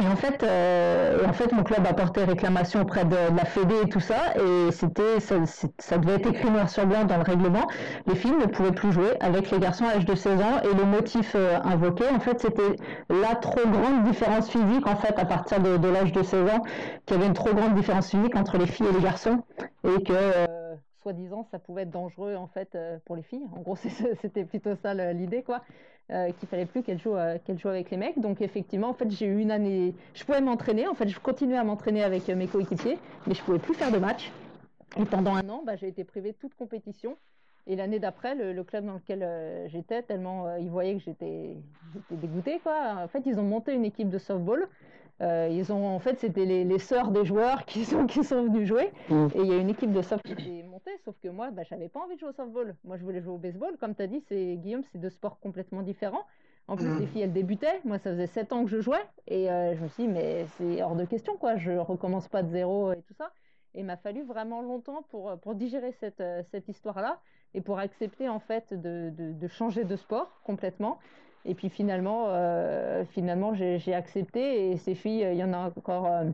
Et 0.00 0.06
en 0.06 0.16
fait, 0.16 0.42
en 0.42 1.32
fait, 1.34 1.52
mon 1.52 1.62
club 1.64 1.86
a 1.86 1.92
porté 1.92 2.24
réclamation 2.24 2.80
auprès 2.80 3.04
de, 3.04 3.14
la 3.14 3.44
Fédé 3.44 3.74
et 3.84 3.88
tout 3.90 4.00
ça, 4.00 4.34
et 4.36 4.72
c'était, 4.72 5.20
ça, 5.20 5.98
devait 5.98 6.14
être 6.14 6.28
écrit 6.28 6.50
noir 6.50 6.70
sur 6.70 6.86
blanc 6.86 7.04
dans 7.04 7.18
le 7.18 7.22
règlement. 7.22 7.68
Les 8.06 8.14
filles 8.14 8.34
ne 8.40 8.46
pouvaient 8.46 8.72
plus 8.72 8.90
jouer 8.90 9.10
avec 9.20 9.50
les 9.50 9.58
garçons 9.58 9.84
à 9.84 9.92
l'âge 9.92 10.06
de 10.06 10.14
16 10.14 10.40
ans, 10.40 10.62
et 10.64 10.74
le 10.74 10.86
motif 10.86 11.36
invoqué, 11.64 12.04
en 12.08 12.20
fait, 12.20 12.40
c'était 12.40 12.76
la 13.10 13.34
trop 13.34 13.68
grande 13.68 14.04
différence 14.04 14.48
physique, 14.48 14.86
en 14.86 14.96
fait, 14.96 15.18
à 15.18 15.26
partir 15.26 15.60
de, 15.60 15.76
de 15.76 15.88
l'âge 15.88 16.12
de 16.12 16.22
16 16.22 16.50
ans, 16.50 16.62
qu'il 17.04 17.18
y 17.18 17.20
avait 17.20 17.28
une 17.28 17.34
trop 17.34 17.52
grande 17.52 17.74
différence 17.74 18.08
physique 18.08 18.34
entre 18.34 18.56
les 18.56 18.66
filles 18.66 18.86
et 18.88 18.94
les 18.94 19.04
garçons, 19.04 19.42
et 19.84 20.02
que 20.02 20.12
euh, 20.12 20.74
soi-disant, 21.02 21.46
ça 21.50 21.58
pouvait 21.58 21.82
être 21.82 21.90
dangereux 21.90 22.36
en 22.36 22.46
fait 22.46 22.76
pour 23.04 23.16
les 23.16 23.22
filles. 23.22 23.46
En 23.56 23.60
gros, 23.60 23.76
c'était 24.20 24.44
plutôt 24.44 24.74
ça 24.76 24.94
l'idée, 25.12 25.42
quoi. 25.42 25.62
Euh, 26.10 26.30
qu'il 26.32 26.48
fallait 26.48 26.66
plus 26.66 26.82
qu'elle 26.82 27.00
joue, 27.00 27.16
euh, 27.16 27.38
qu'elle 27.42 27.58
joue 27.58 27.68
avec 27.68 27.90
les 27.90 27.96
mecs. 27.96 28.18
Donc 28.18 28.42
effectivement, 28.42 28.90
en 28.90 28.92
fait, 28.92 29.10
j'ai 29.10 29.24
eu 29.24 29.38
une 29.38 29.50
année, 29.50 29.94
je 30.12 30.24
pouvais 30.24 30.42
m'entraîner. 30.42 30.86
En 30.86 30.94
fait, 30.94 31.08
je 31.08 31.18
continuais 31.18 31.56
à 31.56 31.64
m'entraîner 31.64 32.02
avec 32.02 32.28
euh, 32.28 32.34
mes 32.34 32.48
coéquipiers, 32.48 32.98
mais 33.26 33.34
je 33.34 33.42
pouvais 33.42 33.60
plus 33.60 33.72
faire 33.72 33.90
de 33.90 33.98
match. 33.98 34.30
Et 34.98 35.06
pendant 35.06 35.34
un 35.34 35.48
an, 35.48 35.62
bah, 35.64 35.76
j'ai 35.76 35.88
été 35.88 36.04
privée 36.04 36.32
de 36.32 36.36
toute 36.36 36.54
compétition. 36.54 37.16
Et 37.66 37.76
l'année 37.76 37.98
d'après, 37.98 38.34
le, 38.34 38.62
club 38.64 38.84
dans 38.84 38.94
lequel 38.94 39.24
j'étais, 39.68 40.02
tellement 40.02 40.56
ils 40.56 40.68
voyaient 40.68 40.94
que 40.96 41.02
j'étais 41.02 41.56
dégoûtée, 42.10 42.58
quoi. 42.58 42.96
En 43.04 43.08
fait, 43.08 43.22
ils 43.24 43.38
ont 43.38 43.44
monté 43.44 43.72
une 43.72 43.84
équipe 43.84 44.10
de 44.10 44.18
softball 44.18 44.68
euh, 45.22 45.48
ils 45.50 45.72
ont, 45.72 45.86
en 45.86 45.98
fait, 46.00 46.18
c'était 46.18 46.44
les, 46.44 46.64
les 46.64 46.78
sœurs 46.78 47.10
des 47.10 47.24
joueurs 47.24 47.64
qui 47.64 47.84
sont, 47.84 48.06
qui 48.06 48.24
sont 48.24 48.44
venus 48.44 48.66
jouer. 48.68 48.90
Mm. 49.08 49.28
Et 49.34 49.38
il 49.40 49.46
y 49.46 49.52
a 49.52 49.56
une 49.56 49.70
équipe 49.70 49.92
de 49.92 50.02
soft 50.02 50.24
qui 50.24 50.34
s'est 50.42 50.62
montée, 50.64 50.90
sauf 51.04 51.14
que 51.22 51.28
moi, 51.28 51.50
bah, 51.50 51.62
j'avais 51.62 51.88
pas 51.88 52.00
envie 52.00 52.14
de 52.16 52.20
jouer 52.20 52.30
au 52.30 52.32
softball. 52.32 52.74
Moi, 52.84 52.96
je 52.96 53.04
voulais 53.04 53.20
jouer 53.20 53.32
au 53.34 53.38
baseball. 53.38 53.76
Comme 53.78 53.94
tu 53.94 54.02
as 54.02 54.06
dit, 54.08 54.20
c'est, 54.28 54.56
Guillaume, 54.56 54.82
c'est 54.90 54.98
deux 54.98 55.10
sports 55.10 55.38
complètement 55.40 55.82
différents. 55.82 56.24
En 56.68 56.76
plus, 56.76 56.86
Mhm. 56.86 57.00
les 57.00 57.06
filles, 57.06 57.22
elles 57.22 57.32
débutaient. 57.32 57.80
Moi, 57.84 57.98
ça 57.98 58.10
faisait 58.10 58.26
7 58.26 58.52
ans 58.52 58.64
que 58.64 58.70
je 58.70 58.80
jouais. 58.80 59.02
Et 59.26 59.50
euh, 59.50 59.74
je 59.76 59.82
me 59.82 59.88
suis 59.88 60.04
dit, 60.04 60.08
mais 60.08 60.46
c'est 60.58 60.82
hors 60.82 60.94
de 60.96 61.04
question, 61.04 61.36
quoi. 61.36 61.56
Je 61.56 61.72
recommence 61.72 62.28
pas 62.28 62.42
de 62.42 62.48
zéro 62.50 62.92
et 62.92 63.02
tout 63.02 63.14
ça. 63.14 63.32
Et 63.74 63.80
il 63.80 63.84
m'a 63.86 63.96
fallu 63.96 64.22
vraiment 64.22 64.60
longtemps 64.62 65.02
pour, 65.10 65.36
pour 65.38 65.54
digérer 65.54 65.92
cette, 65.92 66.20
euh, 66.20 66.42
cette 66.50 66.68
histoire-là 66.68 67.18
et 67.54 67.60
pour 67.62 67.78
accepter, 67.78 68.28
en 68.28 68.38
fait, 68.38 68.72
de, 68.74 69.10
de, 69.10 69.32
de 69.32 69.48
changer 69.48 69.84
de 69.84 69.96
sport 69.96 70.40
complètement. 70.44 70.98
Et 71.44 71.54
puis 71.54 71.68
finalement, 71.70 72.26
euh, 72.28 73.04
finalement 73.04 73.54
j'ai 73.54 73.94
accepté. 73.94 74.70
Et 74.72 74.76
ces 74.76 74.94
filles, 74.94 75.26
il 75.32 75.36
y 75.38 75.44
en 75.44 75.52
a 75.52 75.58
encore 75.76 76.06
euh, 76.06 76.24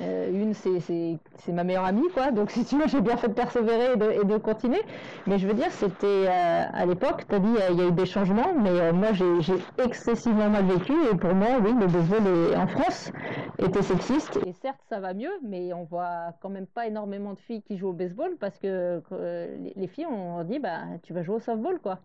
euh, 0.00 0.30
une, 0.30 0.54
c'est- 0.54 1.52
ma 1.52 1.64
meilleure 1.64 1.84
amie, 1.84 2.08
quoi. 2.14 2.30
Donc, 2.30 2.50
si 2.52 2.64
tu 2.64 2.76
veux, 2.78 2.86
j'ai 2.88 3.00
bien 3.00 3.16
fait 3.16 3.28
de 3.28 3.32
persévérer 3.32 3.92
et 3.94 4.24
de, 4.24 4.36
continuer. 4.38 4.80
Mais 5.26 5.38
je 5.38 5.46
veux 5.46 5.54
dire, 5.54 5.70
c'était 5.72 6.06
euh, 6.06 6.62
à 6.72 6.86
l'époque, 6.86 7.24
tu 7.28 7.34
as 7.34 7.38
dit, 7.40 7.48
euh, 7.48 7.68
il 7.72 7.78
y 7.78 7.82
a 7.82 7.88
eu 7.88 7.92
des 7.92 8.06
changements, 8.06 8.54
mais 8.62 8.70
euh, 8.70 8.92
moi, 8.92 9.12
j'ai 9.12 9.54
excessivement 9.84 10.48
mal 10.48 10.64
vécu. 10.66 10.92
Et 11.12 11.16
pour 11.16 11.34
moi, 11.34 11.48
oui, 11.62 11.72
le 11.78 11.86
baseball 11.86 12.26
est- 12.26 12.56
en 12.56 12.66
France 12.68 13.12
était 13.58 13.82
sexiste. 13.82 14.38
Et 14.46 14.52
certes, 14.52 14.80
ça 14.88 15.00
va 15.00 15.14
mieux, 15.14 15.32
mais 15.42 15.72
on 15.72 15.84
voit 15.84 16.32
quand 16.40 16.50
même 16.50 16.66
pas 16.66 16.86
énormément 16.86 17.32
de 17.34 17.38
filles 17.40 17.62
qui 17.62 17.76
jouent 17.76 17.88
au 17.88 17.92
baseball 17.92 18.36
parce 18.38 18.58
que 18.58 19.02
euh, 19.12 19.56
les, 19.58 19.72
les 19.74 19.86
filles, 19.88 20.06
on 20.06 20.44
dit, 20.44 20.58
bah, 20.60 20.82
tu 21.02 21.12
vas 21.12 21.22
jouer 21.22 21.36
au 21.36 21.40
softball, 21.40 21.78
quoi. 21.80 21.98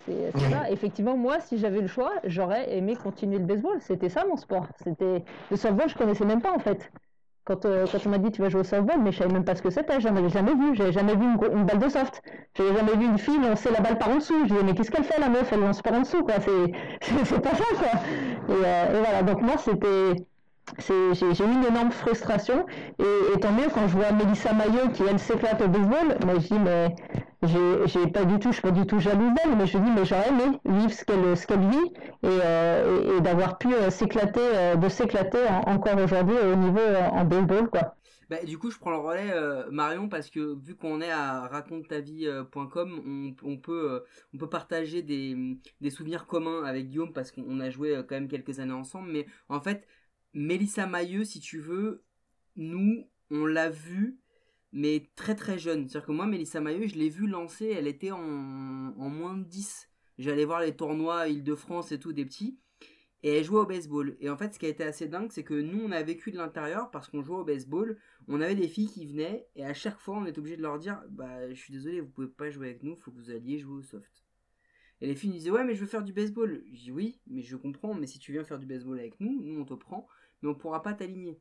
C'est 0.00 0.32
ça. 0.36 0.68
Effectivement, 0.70 1.16
moi, 1.16 1.38
si 1.40 1.58
j'avais 1.58 1.80
le 1.80 1.86
choix, 1.86 2.12
j'aurais 2.24 2.76
aimé 2.76 2.96
continuer 2.96 3.38
le 3.38 3.44
baseball. 3.46 3.80
C'était 3.80 4.08
ça 4.08 4.24
mon 4.26 4.36
sport. 4.36 4.66
C'était 4.82 5.24
le 5.50 5.56
softball, 5.56 5.88
je 5.88 5.94
connaissais 5.96 6.24
même 6.24 6.42
pas 6.42 6.52
en 6.54 6.58
fait. 6.58 6.90
Quand, 7.44 7.64
euh, 7.66 7.88
quand 7.90 7.98
on 8.06 8.10
m'a 8.10 8.18
dit 8.18 8.30
tu 8.32 8.42
vas 8.42 8.48
jouer 8.48 8.60
au 8.62 8.64
softball, 8.64 9.00
mais 9.02 9.12
je 9.12 9.18
savais 9.18 9.32
même 9.32 9.44
pas 9.44 9.54
ce 9.56 9.62
que 9.62 9.70
c'était. 9.70 10.00
J'en 10.00 10.16
avais 10.16 10.28
jamais 10.30 10.54
vu. 10.54 10.74
J'avais 10.76 10.92
jamais 10.92 11.16
vu 11.16 11.24
une, 11.24 11.38
une 11.58 11.64
balle 11.66 11.78
de 11.78 11.88
soft. 11.88 12.22
J'avais 12.56 12.74
jamais 12.76 12.96
vu 12.96 13.06
une 13.06 13.18
fille 13.18 13.38
lancer 13.38 13.70
la 13.72 13.80
balle 13.80 13.98
par 13.98 14.10
en 14.10 14.16
dessous. 14.16 14.40
Je 14.44 14.48
disais 14.54 14.64
mais 14.64 14.74
qu'est-ce 14.74 14.90
qu'elle 14.90 15.04
fait 15.04 15.20
la 15.20 15.28
meuf? 15.28 15.52
Elle 15.52 15.60
lance 15.60 15.82
par 15.82 15.94
en 15.94 16.00
dessous 16.00 16.24
quoi. 16.24 16.34
C'est 16.40 17.40
pas 17.42 17.54
ça 17.54 17.64
quoi. 17.78 18.00
Et, 18.48 18.64
euh, 18.64 18.98
et 18.98 19.00
voilà. 19.04 19.22
Donc 19.22 19.42
moi 19.42 19.56
c'était 19.58 20.14
j'ai 20.78 21.44
eu 21.44 21.52
une 21.52 21.64
énorme 21.64 21.90
frustration. 21.92 22.66
Et, 22.98 23.38
tant 23.40 23.52
mieux 23.52 23.68
quand 23.72 23.86
je 23.88 23.96
vois 23.96 24.12
Mélissa 24.12 24.52
Maillot 24.52 24.90
qui 24.92 25.02
elle 25.08 25.18
s'éclate 25.18 25.60
au 25.62 25.68
baseball. 25.68 26.16
Mais 26.26 26.34
je 26.40 26.46
dis 26.48 26.58
mais 26.58 26.94
j'ai 27.42 28.06
pas 28.08 28.24
du 28.24 28.38
tout 28.38 28.48
je 28.50 28.54
suis 28.54 28.62
pas 28.62 28.70
du 28.70 28.86
tout 28.86 28.98
jalouse 29.00 29.32
d'elle. 29.34 29.56
Mais 29.56 29.66
je 29.66 29.78
dis 29.78 29.90
mais 29.90 30.04
j'aurais 30.04 30.28
aimé 30.28 30.58
vivre 30.64 30.92
ce 30.92 31.04
qu'elle 31.04 31.36
qu'elle 31.46 31.68
vit 31.68 31.92
et, 32.22 32.26
euh, 32.26 33.14
et, 33.14 33.16
et 33.18 33.20
d'avoir 33.20 33.58
pu 33.58 33.74
euh, 33.74 33.90
s'éclater 33.90 34.40
euh, 34.40 34.76
de 34.76 34.88
s'éclater 34.88 35.38
en- 35.48 35.72
encore 35.74 35.98
aujourd'hui 36.02 36.36
au 36.52 36.56
niveau 36.56 36.80
en 37.12 37.24
baseball 37.24 37.68
quoi. 37.70 37.94
Bah, 38.30 38.42
du 38.44 38.58
coup, 38.58 38.70
je 38.70 38.78
prends 38.78 38.90
le 38.90 38.96
relais, 38.98 39.70
Marion, 39.70 40.08
parce 40.08 40.30
que 40.30 40.54
vu 40.64 40.74
qu'on 40.76 41.00
est 41.00 41.10
à 41.10 41.46
racontetavie.com, 41.48 43.36
on, 43.44 43.48
on, 43.48 43.56
peut, 43.58 44.04
on 44.32 44.38
peut 44.38 44.48
partager 44.48 45.02
des, 45.02 45.58
des 45.80 45.90
souvenirs 45.90 46.26
communs 46.26 46.64
avec 46.64 46.86
Guillaume 46.88 47.12
parce 47.12 47.30
qu'on 47.32 47.60
a 47.60 47.70
joué 47.70 47.94
quand 48.08 48.14
même 48.14 48.28
quelques 48.28 48.58
années 48.60 48.72
ensemble. 48.72 49.10
Mais 49.12 49.26
en 49.48 49.60
fait, 49.60 49.86
Mélissa 50.34 50.86
Mailleux, 50.86 51.24
si 51.24 51.40
tu 51.40 51.58
veux, 51.58 52.04
nous, 52.56 53.08
on 53.30 53.44
l'a 53.44 53.68
vue, 53.68 54.18
mais 54.72 55.10
très 55.14 55.34
très 55.34 55.58
jeune. 55.58 55.88
C'est-à-dire 55.88 56.06
que 56.06 56.12
moi, 56.12 56.26
Mélissa 56.26 56.60
Mailleux, 56.60 56.86
je 56.86 56.96
l'ai 56.96 57.10
vue 57.10 57.26
lancer, 57.26 57.66
elle 57.66 57.86
était 57.86 58.10
en, 58.10 58.20
moins 58.20 59.36
de 59.36 59.44
10. 59.44 59.88
J'allais 60.18 60.44
voir 60.44 60.60
les 60.60 60.74
tournois 60.74 61.28
Île-de-France 61.28 61.92
et 61.92 61.98
tout, 61.98 62.12
des 62.12 62.24
petits. 62.24 62.58
Et 63.24 63.36
elle 63.36 63.44
jouait 63.44 63.60
au 63.60 63.66
baseball. 63.66 64.16
Et 64.20 64.30
en 64.30 64.36
fait, 64.36 64.54
ce 64.54 64.58
qui 64.58 64.66
a 64.66 64.68
été 64.68 64.82
assez 64.82 65.06
dingue, 65.06 65.30
c'est 65.30 65.44
que 65.44 65.54
nous, 65.54 65.80
on 65.84 65.92
a 65.92 66.02
vécu 66.02 66.32
de 66.32 66.38
l'intérieur 66.38 66.90
parce 66.90 67.08
qu'on 67.08 67.22
jouait 67.22 67.36
au 67.36 67.44
baseball. 67.44 67.96
On 68.26 68.40
avait 68.40 68.56
des 68.56 68.66
filles 68.66 68.88
qui 68.88 69.06
venaient 69.06 69.46
et 69.54 69.64
à 69.64 69.74
chaque 69.74 69.98
fois, 69.98 70.16
on 70.16 70.26
était 70.26 70.40
obligé 70.40 70.56
de 70.56 70.62
leur 70.62 70.78
dire 70.78 71.00
Bah, 71.10 71.48
je 71.48 71.54
suis 71.54 71.72
désolé, 71.72 72.00
vous 72.00 72.08
pouvez 72.08 72.26
pas 72.26 72.50
jouer 72.50 72.70
avec 72.70 72.82
nous, 72.82 72.96
faut 72.96 73.12
que 73.12 73.16
vous 73.16 73.30
alliez 73.30 73.58
jouer 73.58 73.76
au 73.76 73.82
soft. 73.82 74.24
Et 75.00 75.06
les 75.06 75.14
filles 75.14 75.30
nous 75.30 75.36
disaient 75.36 75.50
Ouais, 75.50 75.64
mais 75.64 75.74
je 75.74 75.80
veux 75.80 75.86
faire 75.86 76.02
du 76.02 76.12
baseball. 76.12 76.64
Je 76.72 76.80
dis 76.80 76.90
Oui, 76.90 77.20
mais 77.28 77.42
je 77.42 77.56
comprends, 77.56 77.94
mais 77.94 78.08
si 78.08 78.18
tu 78.18 78.32
viens 78.32 78.42
faire 78.42 78.58
du 78.58 78.66
baseball 78.66 78.98
avec 78.98 79.20
nous, 79.20 79.40
nous, 79.40 79.60
on 79.60 79.64
te 79.64 79.74
prend, 79.74 80.08
mais 80.42 80.48
on 80.48 80.54
pourra 80.54 80.82
pas 80.82 80.94
t'aligner. 80.94 81.40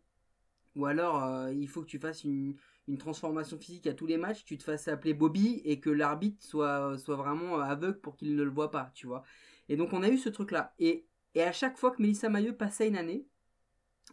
Ou 0.76 0.86
alors, 0.86 1.24
euh, 1.24 1.54
il 1.54 1.68
faut 1.68 1.82
que 1.82 1.88
tu 1.88 1.99
fasses 1.99 2.24
une, 2.24 2.56
transformation 2.99 3.58
physique 3.58 3.88
à 3.88 3.93
tous 3.93 4.06
les 4.06 4.18
matchs, 4.18 4.43
tu 4.43 4.58
te 4.58 4.64
fasses 4.64 4.89
appeler 4.89 5.14
Bobby 5.14 5.62
et 5.64 5.80
que 5.80 5.89
l'arbitre 5.89 6.43
soit, 6.43 6.97
soit 6.97 7.16
vraiment 7.16 7.58
aveugle 7.60 7.99
pour 8.02 8.18
qu'il 8.18 8.36
ne 8.36 8.43
le 8.43 8.49
voit 8.49 8.70
pas, 8.70 8.91
tu 8.93 9.08
vois. 9.08 9.24
Et 9.70 9.78
donc, 9.78 9.93
on 9.93 10.04
a 10.04 10.10
eu 10.10 10.18
ce 10.18 10.28
truc-là. 10.28 10.74
Et, 10.78 11.06
et 11.34 11.41
à 11.43 11.54
chaque 11.54 11.78
fois 11.78 11.91
que 11.91 12.02
Mélissa 12.02 12.28
Mailleux 12.28 12.56
passait 12.56 12.89
une 12.89 12.97
année, 12.97 13.26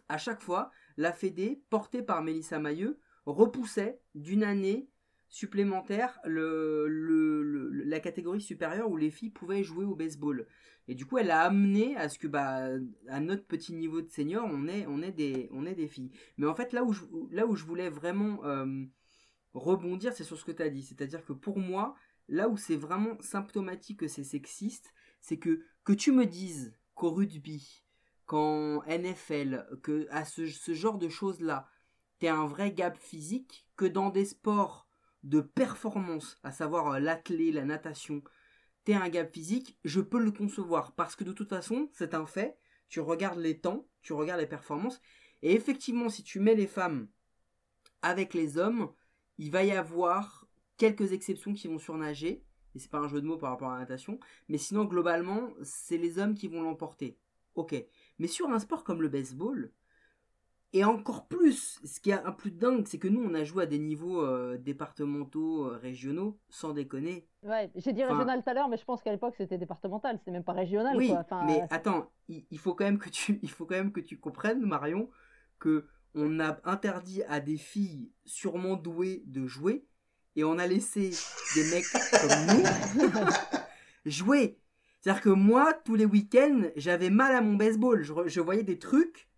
à 0.07 0.17
chaque 0.17 0.41
fois, 0.41 0.71
la 0.95 1.11
Fédé, 1.11 1.61
portée 1.69 2.01
par 2.01 2.23
Mélissa 2.23 2.57
Mailleux, 2.57 2.99
repoussait 3.25 3.99
d'une 4.15 4.43
année 4.43 4.89
supplémentaire 5.29 6.19
le, 6.25 6.87
le- 6.87 7.69
la 7.85 7.99
catégorie 7.99 8.41
supérieure 8.41 8.89
où 8.89 8.97
les 8.97 9.11
filles 9.11 9.29
pouvaient 9.29 9.63
jouer 9.63 9.85
au 9.85 9.95
baseball. 9.95 10.47
Et 10.87 10.95
du 10.95 11.05
coup, 11.05 11.17
elle 11.19 11.31
a 11.31 11.41
amené 11.41 11.95
à 11.97 12.09
ce 12.09 12.17
que, 12.17 12.27
bah, 12.27 12.67
à 13.07 13.19
notre 13.19 13.45
petit 13.45 13.73
niveau 13.73 14.01
de 14.01 14.09
senior, 14.09 14.47
on 14.51 14.67
est, 14.67 14.87
on 14.87 14.97
des, 14.97 15.47
on 15.51 15.61
des 15.63 15.87
filles. 15.87 16.11
Mais 16.37 16.47
en 16.47 16.55
fait, 16.55 16.73
là 16.73 16.83
où 16.83 16.91
je, 16.93 17.03
là 17.31 17.45
où 17.45 17.55
je 17.55 17.63
voulais 17.65 17.89
vraiment 17.89 18.43
euh, 18.45 18.65
rebondir, 19.53 20.13
c'est 20.13 20.23
sur 20.23 20.37
ce 20.37 20.45
que 20.45 20.51
tu 20.51 20.63
as 20.63 20.69
dit. 20.69 20.83
C'est-à-dire 20.83 21.25
que 21.25 21.33
pour 21.33 21.59
moi, 21.59 21.95
là 22.27 22.49
où 22.49 22.57
c'est 22.57 22.75
vraiment 22.75 23.17
symptomatique 23.21 23.99
que 23.99 24.07
c'est 24.07 24.23
sexiste, 24.23 24.93
c'est 25.21 25.37
que, 25.37 25.61
que 25.83 25.93
tu 25.93 26.11
me 26.11 26.25
dises 26.25 26.73
qu'au 26.95 27.11
rugby, 27.11 27.83
qu'en 28.25 28.83
NFL, 28.83 29.67
que 29.83 30.07
à 30.11 30.25
ce, 30.25 30.47
ce 30.47 30.73
genre 30.73 30.97
de 30.97 31.09
choses-là, 31.09 31.67
t'es 32.19 32.27
un 32.27 32.45
vrai 32.47 32.71
gap 32.73 32.97
physique, 32.97 33.67
que 33.75 33.85
dans 33.85 34.09
des 34.09 34.25
sports 34.25 34.88
de 35.23 35.41
performance, 35.41 36.37
à 36.43 36.51
savoir 36.51 36.93
euh, 36.93 36.99
l'athlé, 36.99 37.51
la 37.51 37.65
natation, 37.65 38.23
t'es 38.83 38.93
un 38.93 39.09
gap 39.09 39.31
physique, 39.33 39.77
je 39.83 40.01
peux 40.01 40.19
le 40.19 40.31
concevoir. 40.31 40.93
Parce 40.93 41.15
que 41.15 41.23
de 41.23 41.33
toute 41.33 41.49
façon, 41.49 41.89
c'est 41.93 42.13
un 42.13 42.25
fait, 42.25 42.57
tu 42.87 42.99
regardes 42.99 43.39
les 43.39 43.59
temps, 43.59 43.87
tu 44.01 44.13
regardes 44.13 44.41
les 44.41 44.47
performances, 44.47 45.01
et 45.41 45.53
effectivement, 45.53 46.09
si 46.09 46.23
tu 46.23 46.39
mets 46.39 46.55
les 46.55 46.67
femmes 46.67 47.07
avec 48.01 48.33
les 48.33 48.57
hommes, 48.57 48.91
il 49.37 49.51
va 49.51 49.63
y 49.63 49.71
avoir 49.71 50.47
quelques 50.77 51.11
exceptions 51.11 51.53
qui 51.53 51.67
vont 51.67 51.79
surnager, 51.79 52.43
et 52.75 52.79
c'est 52.79 52.91
pas 52.91 52.99
un 52.99 53.07
jeu 53.07 53.21
de 53.21 53.27
mots 53.27 53.37
par 53.37 53.51
rapport 53.51 53.69
à 53.69 53.73
la 53.73 53.79
natation, 53.81 54.19
mais 54.47 54.57
sinon, 54.57 54.85
globalement, 54.85 55.49
c'est 55.63 55.97
les 55.97 56.19
hommes 56.19 56.35
qui 56.35 56.47
vont 56.47 56.61
l'emporter. 56.61 57.17
Ok. 57.55 57.75
Mais 58.19 58.27
sur 58.27 58.49
un 58.49 58.59
sport 58.59 58.83
comme 58.83 59.01
le 59.01 59.09
baseball, 59.09 59.71
et 60.73 60.83
encore 60.83 61.27
plus, 61.27 61.79
ce 61.83 61.99
qui 61.99 62.11
est 62.11 62.13
un 62.23 62.31
plus 62.31 62.51
dingue, 62.51 62.85
c'est 62.87 62.99
que 62.99 63.07
nous, 63.07 63.23
on 63.23 63.33
a 63.33 63.43
joué 63.43 63.63
à 63.63 63.65
des 63.65 63.79
niveaux 63.79 64.21
euh, 64.23 64.57
départementaux, 64.57 65.65
euh, 65.65 65.77
régionaux, 65.77 66.39
sans 66.49 66.73
déconner. 66.73 67.27
ouais 67.43 67.71
j'ai 67.75 67.93
dit 67.93 68.03
Enfin- 68.03 68.13
régional 68.13 68.43
tout 68.43 68.49
à 68.49 68.53
l'heure 68.53 68.69
mais 68.69 68.77
je 68.77 68.85
pense 68.85 69.01
qu'à 69.01 69.11
l'époque 69.11 69.33
c'était 69.37 69.57
départemental 69.57 70.17
c'était 70.19 70.31
même 70.31 70.43
pas 70.43 70.53
régional 70.53 70.95
oui, 70.97 71.07
quoi 71.07 71.19
enfin, 71.19 71.43
mais 71.45 71.61
euh, 71.61 71.65
attends, 71.69 72.11
il, 72.27 72.45
il 72.51 72.59
faut 72.59 72.73
quand 72.75 72.83
même 72.85 72.99
que 72.99 73.09
tu, 73.09 73.39
il 73.43 73.49
faut 73.49 73.65
quand 73.65 73.75
même 73.75 73.91
que 73.91 74.01
tu 74.01 74.19
comprennes, 74.19 74.61
Marion, 74.65 75.09
que 75.59 75.85
on 76.15 76.39
a 76.39 76.59
interdit 76.65 77.23
à 77.23 77.39
des 77.39 77.57
filles 77.57 78.11
sûrement 78.25 78.75
douées 78.75 79.23
de 79.27 79.45
jouer, 79.47 79.85
et 80.35 80.43
on 80.43 80.57
a 80.57 80.65
laissé 80.67 81.11
des 81.55 81.63
mecs 81.71 81.85
comme 82.11 82.57
nous 82.57 83.29
jouer. 84.05 84.57
C'est-à-dire 85.01 85.21
que 85.21 85.29
moi, 85.29 85.73
tous 85.85 85.95
les 85.95 86.05
week-ends, 86.05 86.63
j'avais 86.75 87.09
mal 87.09 87.33
à 87.35 87.41
mon 87.41 87.55
baseball. 87.55 88.03
Je 88.03 88.41
voyais 88.41 88.63
des 88.63 88.79
trucs, 88.79 89.28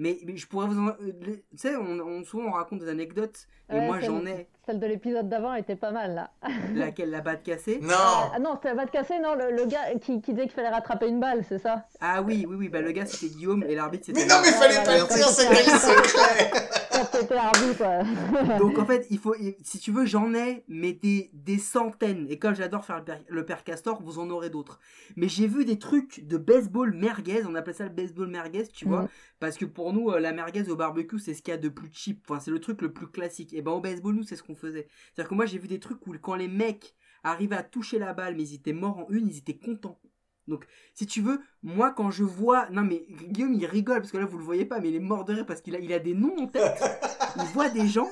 mais, 0.00 0.18
mais 0.26 0.36
je 0.36 0.46
pourrais 0.48 0.66
vous 0.66 0.78
en... 0.80 0.88
euh, 0.88 1.12
Tu 1.52 1.58
sais, 1.58 1.76
on, 1.76 2.00
on- 2.00 2.24
souvent 2.24 2.48
on 2.48 2.52
raconte 2.52 2.80
des 2.80 2.88
anecdotes, 2.88 3.46
et 3.70 3.74
Ouais, 3.74 3.86
moi 3.86 4.00
j'en 4.00 4.26
ai. 4.26 4.48
Celle 4.66 4.78
de 4.80 4.86
l'épisode 4.86 5.28
d'avant 5.28 5.54
était 5.54 5.76
pas 5.76 5.90
mal 5.90 6.14
là 6.14 6.30
Laquelle 6.74 7.10
La 7.10 7.20
batte 7.20 7.42
cassée? 7.42 7.78
Non 7.82 7.94
Ah 7.94 8.38
non, 8.40 8.54
c'était 8.56 8.68
la 8.68 8.74
batte 8.74 8.90
cassée, 8.90 9.18
non, 9.18 9.34
le, 9.34 9.54
le 9.56 9.66
gars 9.66 9.94
qui, 10.00 10.20
qui 10.20 10.32
disait 10.32 10.44
qu'il 10.46 10.52
fallait 10.52 10.68
rattraper 10.68 11.08
une 11.08 11.20
balle, 11.20 11.44
c'est 11.48 11.58
ça? 11.58 11.86
Ah 12.00 12.22
oui, 12.22 12.46
oui, 12.48 12.56
oui, 12.58 12.68
bah 12.68 12.80
le 12.80 12.92
gars 12.92 13.06
c'était 13.06 13.32
Guillaume, 13.34 13.64
et 13.68 13.74
l'arbitre 13.74 14.06
c'était 14.06 14.20
Mais 14.20 14.26
non, 14.26 14.36
mais 14.42 14.50
fallait 14.52 14.84
pas 14.84 14.98
le 14.98 15.06
dire, 15.14 15.26
c'était 15.28 15.64
le 15.64 15.78
secret 15.78 16.50
Quand 16.90 17.36
arbitre. 17.36 18.58
Donc 18.58 18.78
en 18.78 18.84
fait, 18.84 19.06
il 19.10 19.18
faut, 19.18 19.34
il- 19.40 19.56
si 19.62 19.78
tu 19.78 19.90
veux, 19.90 20.04
j'en 20.04 20.34
ai, 20.34 20.64
mais 20.68 20.92
des, 20.92 21.30
des 21.32 21.58
centaines. 21.58 22.26
Et 22.28 22.38
comme 22.38 22.54
j'adore 22.54 22.84
faire 22.84 22.98
le 22.98 23.04
père, 23.04 23.20
le 23.28 23.44
père 23.46 23.64
Castor, 23.64 24.00
vous 24.02 24.18
en 24.18 24.28
aurez 24.30 24.50
d'autres. 24.50 24.78
Mais 25.16 25.28
j'ai 25.28 25.46
vu 25.46 25.64
des 25.64 25.78
trucs 25.78 26.26
de 26.26 26.36
baseball 26.36 26.92
merguez, 26.94 27.42
on 27.48 27.54
appelle 27.54 27.74
ça 27.74 27.84
le 27.84 27.90
baseball 27.90 28.28
merguez, 28.28 28.66
tu 28.68 28.86
vois. 28.86 29.02
Mhm. 29.02 29.08
Parce 29.38 29.56
que 29.56 29.64
pour 29.64 29.92
nous, 29.94 30.10
euh, 30.10 30.20
la 30.20 30.32
merguez 30.32 30.68
au 30.68 30.76
barbecue, 30.76 31.18
c'est 31.18 31.32
ce 31.32 31.42
qu'il 31.42 31.52
y 31.52 31.54
a 31.54 31.58
de 31.58 31.68
plus 31.70 31.88
cheap. 31.92 32.22
Enfin, 32.28 32.40
c'est 32.40 32.50
le 32.50 32.58
truc 32.60 32.82
le 32.82 32.92
plus 32.92 33.06
classique. 33.06 33.54
Et 33.54 33.62
ben 33.62 33.70
au 33.72 33.80
baseball, 33.80 34.14
nous, 34.14 34.22
c'est 34.22 34.36
ce 34.36 34.42
qu'on 34.42 34.49
faisait. 34.54 34.88
C'est-à-dire 35.14 35.30
que 35.30 35.34
moi, 35.34 35.46
j'ai 35.46 35.58
vu 35.58 35.68
des 35.68 35.80
trucs 35.80 36.06
où 36.06 36.14
quand 36.18 36.34
les 36.34 36.48
mecs 36.48 36.94
arrivaient 37.22 37.56
à 37.56 37.62
toucher 37.62 37.98
la 37.98 38.14
balle, 38.14 38.36
mais 38.36 38.42
ils 38.42 38.54
étaient 38.54 38.72
morts 38.72 38.98
en 38.98 39.06
une, 39.10 39.28
ils 39.28 39.38
étaient 39.38 39.58
contents. 39.58 40.00
Donc, 40.48 40.66
si 40.94 41.06
tu 41.06 41.22
veux, 41.22 41.40
moi, 41.62 41.92
quand 41.92 42.10
je 42.10 42.24
vois. 42.24 42.68
Non, 42.70 42.82
mais 42.82 43.06
Guillaume, 43.28 43.54
il 43.54 43.66
rigole, 43.66 44.00
parce 44.00 44.10
que 44.10 44.18
là, 44.18 44.26
vous 44.26 44.38
le 44.38 44.44
voyez 44.44 44.64
pas, 44.64 44.80
mais 44.80 44.88
il 44.88 44.96
est 44.96 45.00
mort 45.00 45.24
de 45.24 45.34
rire 45.34 45.46
parce 45.46 45.60
qu'il 45.60 45.76
a, 45.76 45.78
il 45.78 45.92
a 45.92 45.98
des 45.98 46.14
noms 46.14 46.36
en 46.38 46.46
tête. 46.46 46.82
il 47.36 47.44
voit 47.52 47.68
des 47.68 47.86
gens. 47.86 48.08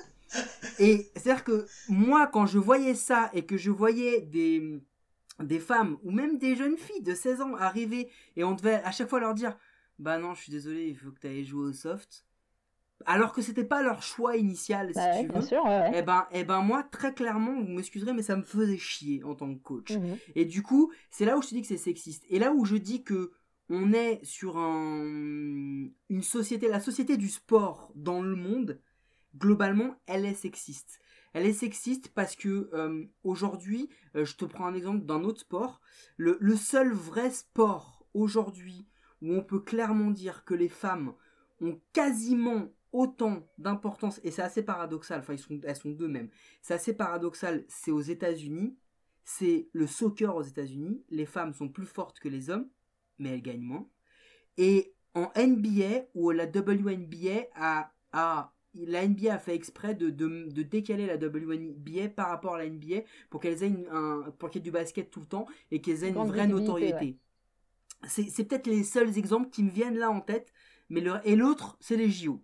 Et 0.78 1.10
c'est-à-dire 1.16 1.44
que 1.44 1.66
moi, 1.88 2.26
quand 2.26 2.46
je 2.46 2.58
voyais 2.58 2.94
ça 2.94 3.30
et 3.32 3.44
que 3.44 3.56
je 3.56 3.70
voyais 3.70 4.20
des, 4.20 4.80
des 5.40 5.58
femmes 5.58 5.98
ou 6.02 6.10
même 6.10 6.38
des 6.38 6.54
jeunes 6.54 6.76
filles 6.76 7.02
de 7.02 7.14
16 7.14 7.40
ans 7.40 7.54
arriver 7.56 8.10
et 8.36 8.44
on 8.44 8.54
devait 8.54 8.82
à 8.84 8.92
chaque 8.92 9.08
fois 9.08 9.20
leur 9.20 9.34
dire 9.34 9.56
Bah 9.98 10.18
non, 10.18 10.34
je 10.34 10.42
suis 10.42 10.52
désolé, 10.52 10.86
il 10.88 10.96
faut 10.96 11.10
que 11.10 11.20
tu 11.20 11.26
ailles 11.26 11.44
jouer 11.44 11.68
au 11.68 11.72
soft. 11.72 12.26
Alors 13.06 13.32
que 13.32 13.42
c'était 13.42 13.64
pas 13.64 13.82
leur 13.82 14.02
choix 14.02 14.36
initial, 14.36 14.88
si 14.88 14.94
Bah 14.94 15.06
ouais, 15.12 15.22
tu 15.22 15.28
bien 15.28 15.40
veux. 15.40 15.46
sûr, 15.46 15.64
ouais, 15.64 15.80
ouais. 15.80 15.90
Eh 15.94 16.02
ben, 16.02 16.26
eh 16.32 16.44
ben 16.44 16.60
moi, 16.62 16.82
très 16.82 17.14
clairement, 17.14 17.54
vous 17.60 17.68
m'excuserez, 17.72 18.12
mais 18.12 18.22
ça 18.22 18.36
me 18.36 18.42
faisait 18.42 18.76
chier 18.76 19.22
en 19.24 19.34
tant 19.34 19.54
que 19.54 19.60
coach. 19.62 19.92
Mhm. 19.96 20.16
Et 20.34 20.44
du 20.44 20.62
coup, 20.62 20.92
c'est 21.10 21.24
là 21.24 21.36
où 21.38 21.42
je 21.42 21.48
te 21.48 21.54
dis 21.54 21.62
que 21.62 21.68
c'est 21.68 21.76
sexiste. 21.76 22.24
Et 22.28 22.38
là 22.38 22.52
où 22.52 22.64
je 22.64 22.76
dis 22.76 23.04
que 23.04 23.30
on 23.70 23.92
est 23.92 24.24
sur 24.24 24.56
un, 24.56 25.88
une 26.08 26.22
société, 26.22 26.68
la 26.68 26.80
société 26.80 27.16
du 27.16 27.28
sport 27.28 27.92
dans 27.94 28.22
le 28.22 28.34
monde, 28.34 28.80
globalement, 29.36 29.94
elle 30.06 30.24
est 30.24 30.34
sexiste. 30.34 31.00
Elle 31.34 31.46
est 31.46 31.52
sexiste 31.52 32.08
parce 32.14 32.34
que 32.34 32.70
euh, 32.72 33.04
aujourd'hui, 33.22 33.88
euh, 34.16 34.24
je 34.24 34.36
te 34.36 34.44
prends 34.46 34.66
un 34.66 34.74
exemple 34.74 35.04
d'un 35.04 35.22
autre 35.22 35.40
sport, 35.40 35.80
le, 36.16 36.36
le 36.40 36.56
seul 36.56 36.92
vrai 36.92 37.30
sport 37.30 38.06
aujourd'hui 38.14 38.86
où 39.20 39.34
on 39.34 39.42
peut 39.42 39.60
clairement 39.60 40.10
dire 40.10 40.44
que 40.44 40.54
les 40.54 40.68
femmes 40.70 41.12
ont 41.60 41.78
quasiment 41.92 42.68
autant 42.92 43.46
d'importance, 43.58 44.20
et 44.24 44.30
c'est 44.30 44.42
assez 44.42 44.62
paradoxal, 44.62 45.20
enfin 45.20 45.34
ils 45.34 45.38
sont, 45.38 45.60
elles 45.64 45.76
sont 45.76 45.90
deux 45.90 46.08
même, 46.08 46.28
c'est 46.62 46.74
assez 46.74 46.94
paradoxal, 46.94 47.64
c'est 47.68 47.90
aux 47.90 48.00
États-Unis, 48.00 48.76
c'est 49.24 49.68
le 49.72 49.86
soccer 49.86 50.34
aux 50.34 50.42
États-Unis, 50.42 51.04
les 51.10 51.26
femmes 51.26 51.52
sont 51.52 51.68
plus 51.68 51.86
fortes 51.86 52.18
que 52.18 52.28
les 52.28 52.50
hommes, 52.50 52.68
mais 53.18 53.30
elles 53.30 53.42
gagnent 53.42 53.60
moins. 53.60 53.86
Et 54.56 54.94
en 55.14 55.30
NBA, 55.36 56.06
où 56.14 56.30
la 56.30 56.46
WNBA 56.46 57.48
a, 57.54 57.92
a 58.12 58.54
la 58.74 59.06
NBA 59.06 59.34
a 59.34 59.38
fait 59.38 59.54
exprès 59.54 59.94
de, 59.94 60.10
de, 60.10 60.48
de, 60.50 60.62
décaler 60.62 61.06
la 61.06 61.16
WNBA 61.16 62.08
par 62.10 62.28
rapport 62.28 62.54
à 62.54 62.58
la 62.58 62.68
NBA 62.68 63.02
pour 63.30 63.40
qu'elles 63.40 63.62
aient 63.62 63.72
un, 63.90 64.32
pour 64.38 64.50
qu'il 64.50 64.60
y 64.60 64.62
ait 64.62 64.64
du 64.64 64.70
basket 64.70 65.10
tout 65.10 65.20
le 65.20 65.26
temps 65.26 65.46
et 65.70 65.80
qu'elles 65.80 66.04
aient 66.04 66.10
une, 66.10 66.26
vraie 66.26 66.46
notoriété. 66.46 67.18
C'est 68.06 68.44
peut-être 68.44 68.66
les 68.66 68.84
seuls 68.84 69.18
exemples 69.18 69.50
qui 69.50 69.64
me 69.64 69.70
viennent 69.70 69.98
là 69.98 70.10
en 70.10 70.20
tête, 70.20 70.52
mais 70.88 71.00
le, 71.00 71.14
et 71.24 71.34
l'autre, 71.34 71.76
c'est 71.80 71.96
les 71.96 72.10
JO. 72.10 72.42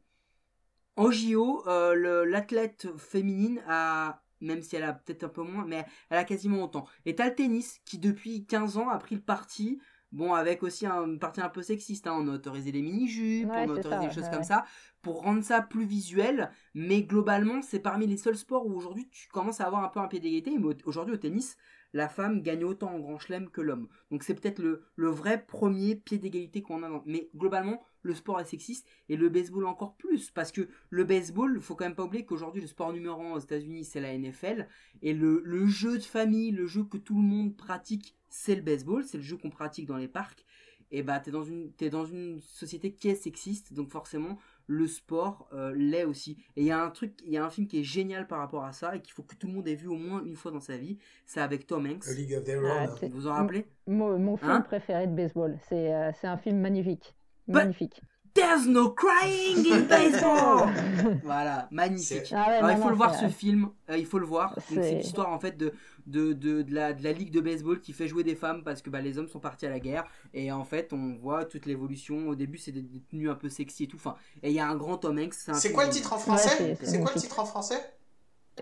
En 0.96 1.10
JO, 1.10 1.66
euh, 1.66 2.24
l'athlète 2.24 2.88
féminine 2.96 3.62
a, 3.68 4.22
même 4.40 4.62
si 4.62 4.76
elle 4.76 4.84
a 4.84 4.92
peut-être 4.92 5.24
un 5.24 5.28
peu 5.28 5.42
moins, 5.42 5.64
mais 5.66 5.84
elle 6.10 6.18
a 6.18 6.24
quasiment 6.24 6.62
autant. 6.62 6.86
Et 7.04 7.14
t'as 7.14 7.28
le 7.28 7.34
tennis 7.34 7.80
qui 7.84 7.98
depuis 7.98 8.46
15 8.46 8.76
ans 8.76 8.88
a 8.88 8.98
pris 8.98 9.16
le 9.16 9.20
parti 9.20 9.80
Bon, 10.14 10.32
avec 10.32 10.62
aussi 10.62 10.86
un, 10.86 11.16
parti 11.16 11.40
un 11.40 11.48
peu 11.48 11.60
sexiste, 11.60 12.06
hein. 12.06 12.16
on 12.16 12.28
a 12.28 12.34
autorisé 12.34 12.70
les 12.70 12.82
mini-jupes, 12.82 13.50
on 13.50 13.52
a 13.52 13.66
autorisé 13.66 14.06
des 14.06 14.14
choses 14.14 14.30
comme 14.30 14.44
ça, 14.44 14.64
pour 15.02 15.22
rendre 15.22 15.42
ça 15.42 15.60
plus 15.60 15.86
visuel, 15.86 16.52
mais 16.72 17.02
globalement, 17.02 17.62
c'est 17.62 17.80
parmi 17.80 18.06
les 18.06 18.16
seuls 18.16 18.36
sports 18.36 18.64
où 18.64 18.76
aujourd'hui 18.76 19.08
tu 19.10 19.26
commences 19.26 19.60
à 19.60 19.66
avoir 19.66 19.82
un 19.82 19.88
peu 19.88 19.98
un 19.98 20.06
pied 20.06 20.20
d'égalité, 20.20 20.56
mais 20.56 20.76
aujourd'hui 20.84 21.14
au 21.14 21.18
tennis, 21.18 21.56
la 21.94 22.08
femme 22.08 22.42
gagne 22.42 22.64
autant 22.64 22.92
en 22.92 22.98
grand 22.98 23.18
chelem 23.18 23.48
que 23.48 23.62
l'homme. 23.62 23.88
Donc 24.10 24.24
c'est 24.24 24.34
peut-être 24.34 24.58
le, 24.58 24.82
le, 24.96 25.08
vrai 25.08 25.46
premier 25.46 25.94
pied 25.94 26.18
d'égalité 26.18 26.60
qu'on 26.60 26.82
a. 26.82 27.02
Mais 27.06 27.30
globalement, 27.36 27.82
le 28.02 28.14
sport 28.14 28.40
est 28.40 28.44
sexiste 28.44 28.86
et 29.08 29.16
le 29.16 29.28
baseball 29.28 29.64
encore 29.64 29.94
plus. 29.94 30.30
Parce 30.30 30.50
que 30.50 30.68
le 30.90 31.04
baseball, 31.04 31.60
faut 31.60 31.76
quand 31.76 31.84
même 31.84 31.94
pas 31.94 32.04
oublier 32.04 32.26
qu'aujourd'hui, 32.26 32.60
le 32.60 32.66
sport 32.66 32.92
numéro 32.92 33.22
1 33.22 33.32
aux 33.32 33.38
États-Unis, 33.38 33.84
c'est 33.84 34.00
la 34.00 34.16
NFL. 34.18 34.68
Et 35.02 35.14
le, 35.14 35.66
jeu 35.66 35.96
de 35.96 36.02
famille, 36.02 36.50
le 36.50 36.66
jeu 36.66 36.84
que 36.84 36.98
tout 36.98 37.14
le 37.14 37.26
monde 37.26 37.56
pratique, 37.56 38.16
c'est 38.28 38.56
le 38.56 38.62
baseball, 38.62 39.04
c'est 39.04 39.18
le 39.18 39.22
jeu 39.24 39.36
qu'on 39.36 39.50
pratique 39.50 39.86
dans 39.86 39.96
les 39.96 40.08
parcs, 40.08 40.44
et 40.90 41.02
bah 41.02 41.18
t'es 41.18 41.30
dans 41.30 41.44
dans 41.90 42.04
une 42.04 42.40
société 42.40 42.92
qui 42.92 43.08
est 43.08 43.14
sexiste, 43.14 43.72
donc 43.72 43.90
forcément 43.90 44.38
le 44.66 44.86
sport 44.86 45.48
euh, 45.52 45.72
l'est 45.76 46.04
aussi. 46.04 46.38
Et 46.56 46.62
il 46.62 46.66
y 46.66 46.70
a 46.70 46.82
un 46.82 46.90
truc, 46.90 47.18
il 47.24 47.32
y 47.32 47.36
a 47.36 47.44
un 47.44 47.50
film 47.50 47.66
qui 47.66 47.80
est 47.80 47.84
génial 47.84 48.26
par 48.26 48.38
rapport 48.38 48.64
à 48.64 48.72
ça 48.72 48.96
et 48.96 49.00
qu'il 49.00 49.12
faut 49.12 49.22
que 49.22 49.34
tout 49.34 49.46
le 49.46 49.52
monde 49.52 49.68
ait 49.68 49.74
vu 49.74 49.88
au 49.88 49.96
moins 49.96 50.22
une 50.24 50.36
fois 50.36 50.50
dans 50.50 50.60
sa 50.60 50.76
vie. 50.76 50.98
C'est 51.26 51.40
avec 51.40 51.66
Tom 51.66 51.86
Hanks. 51.86 52.08
A 52.08 52.14
League 52.14 52.34
of 52.34 52.44
Their 52.44 52.62
Own. 52.62 53.10
vous 53.10 53.26
en 53.26 53.32
rappelez? 53.32 53.66
Mon, 53.86 54.36
film 54.36 54.50
hein? 54.50 54.60
préféré 54.62 55.06
de 55.06 55.14
baseball. 55.14 55.58
C'est 55.68 55.94
euh, 55.94 56.10
c'est 56.20 56.26
un 56.26 56.38
film 56.38 56.60
magnifique. 56.60 57.14
Bah, 57.46 57.60
magnifique. 57.60 58.00
There's 58.34 58.66
no 58.66 58.90
crying 58.90 59.64
in 59.64 59.82
baseball. 59.82 60.68
voilà, 61.22 61.68
magnifique. 61.70 62.32
Ah 62.32 62.72
il 62.72 62.78
faut 62.78 62.88
le 62.88 62.96
voir 62.96 63.14
ce 63.14 63.28
film. 63.28 63.68
Euh, 63.88 63.96
il 63.96 64.06
faut 64.06 64.18
le 64.18 64.26
voir. 64.26 64.58
C'est 64.68 64.96
l'histoire 64.96 65.30
en 65.30 65.38
fait 65.38 65.56
de 65.56 65.72
de, 66.06 66.32
de, 66.32 66.62
de, 66.62 66.74
la, 66.74 66.92
de 66.92 67.02
la 67.02 67.12
ligue 67.12 67.30
de 67.30 67.40
baseball 67.40 67.80
qui 67.80 67.92
fait 67.92 68.08
jouer 68.08 68.24
des 68.24 68.34
femmes 68.34 68.62
parce 68.64 68.82
que 68.82 68.90
bah, 68.90 69.00
les 69.00 69.18
hommes 69.18 69.28
sont 69.28 69.40
partis 69.40 69.66
à 69.66 69.70
la 69.70 69.80
guerre 69.80 70.04
et 70.34 70.52
en 70.52 70.64
fait 70.64 70.92
on 70.92 71.14
voit 71.14 71.44
toute 71.44 71.66
l'évolution. 71.66 72.28
Au 72.28 72.34
début 72.34 72.58
c'est 72.58 72.72
des, 72.72 72.84
tenues 73.08 73.30
un 73.30 73.36
peu 73.36 73.48
sexy 73.48 73.84
et 73.84 73.86
tout. 73.86 73.96
Enfin, 73.96 74.16
et 74.42 74.50
il 74.50 74.54
y 74.54 74.60
a 74.60 74.68
un 74.68 74.76
grand 74.76 74.98
Tom 74.98 75.16
Hanks. 75.18 75.34
C'est 75.54 75.72
quoi 75.72 75.84
le 75.84 75.90
titre 75.90 76.12
en 76.12 76.18
français 76.18 76.76
C'est 76.82 77.00
quoi 77.00 77.12
le 77.14 77.20
titre 77.20 77.38
en 77.38 77.46
français 77.46 77.80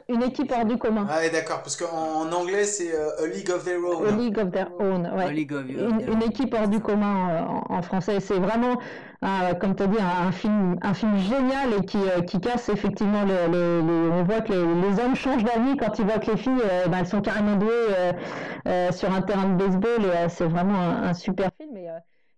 une 0.09 0.23
équipe 0.23 0.53
hors 0.57 0.65
du 0.65 0.79
commun. 0.79 1.07
Ah, 1.11 1.29
d'accord, 1.29 1.63
parce 1.63 1.77
qu'en 1.77 2.31
anglais, 2.33 2.65
c'est 2.65 2.95
euh, 2.95 3.25
A 3.25 3.27
League 3.27 3.51
of 3.51 3.65
Their 3.65 3.79
Own. 3.79 4.07
A 4.07 4.11
League 4.11 4.39
of 4.39 4.51
Their 4.51 4.71
Own, 4.79 5.11
ouais. 5.17 5.31
une, 5.31 6.23
équipe 6.23 6.55
hors 6.55 6.69
du 6.69 6.81
commun 6.81 7.31
euh, 7.31 7.75
en, 7.75 7.83
français. 7.83 8.21
C'est 8.21 8.39
vraiment, 8.39 8.79
euh, 9.25 9.55
comme 9.55 9.75
tu 9.75 9.83
as 9.83 9.87
dit, 9.87 9.99
un, 10.01 10.33
film, 10.33 10.77
un 10.83 10.95
film 10.95 11.17
génial 11.19 11.75
et 11.79 11.85
qui, 11.85 11.99
qui 12.27 12.41
casse 12.41 12.69
effectivement 12.69 13.25
le, 13.25 14.11
On 14.13 14.23
voit 14.25 14.41
que 14.41 14.53
les, 14.53 15.03
hommes 15.03 15.15
changent 15.15 15.45
d'avis 15.45 15.77
quand 15.77 15.99
ils 15.99 16.05
voient 16.05 16.19
que 16.19 16.31
les 16.31 16.37
filles, 16.37 16.63
ben, 16.89 16.99
elles 17.01 17.07
sont 17.07 17.21
carrément 17.21 17.57
douées 17.57 18.91
sur 18.93 19.13
un 19.13 19.23
terrain 19.23 19.49
de 19.49 19.63
baseball. 19.63 20.05
Et 20.05 20.29
c'est 20.29 20.47
vraiment 20.47 20.79
un, 20.79 21.15
super 21.15 21.51
film. 21.59 21.77
Et, 21.77 21.89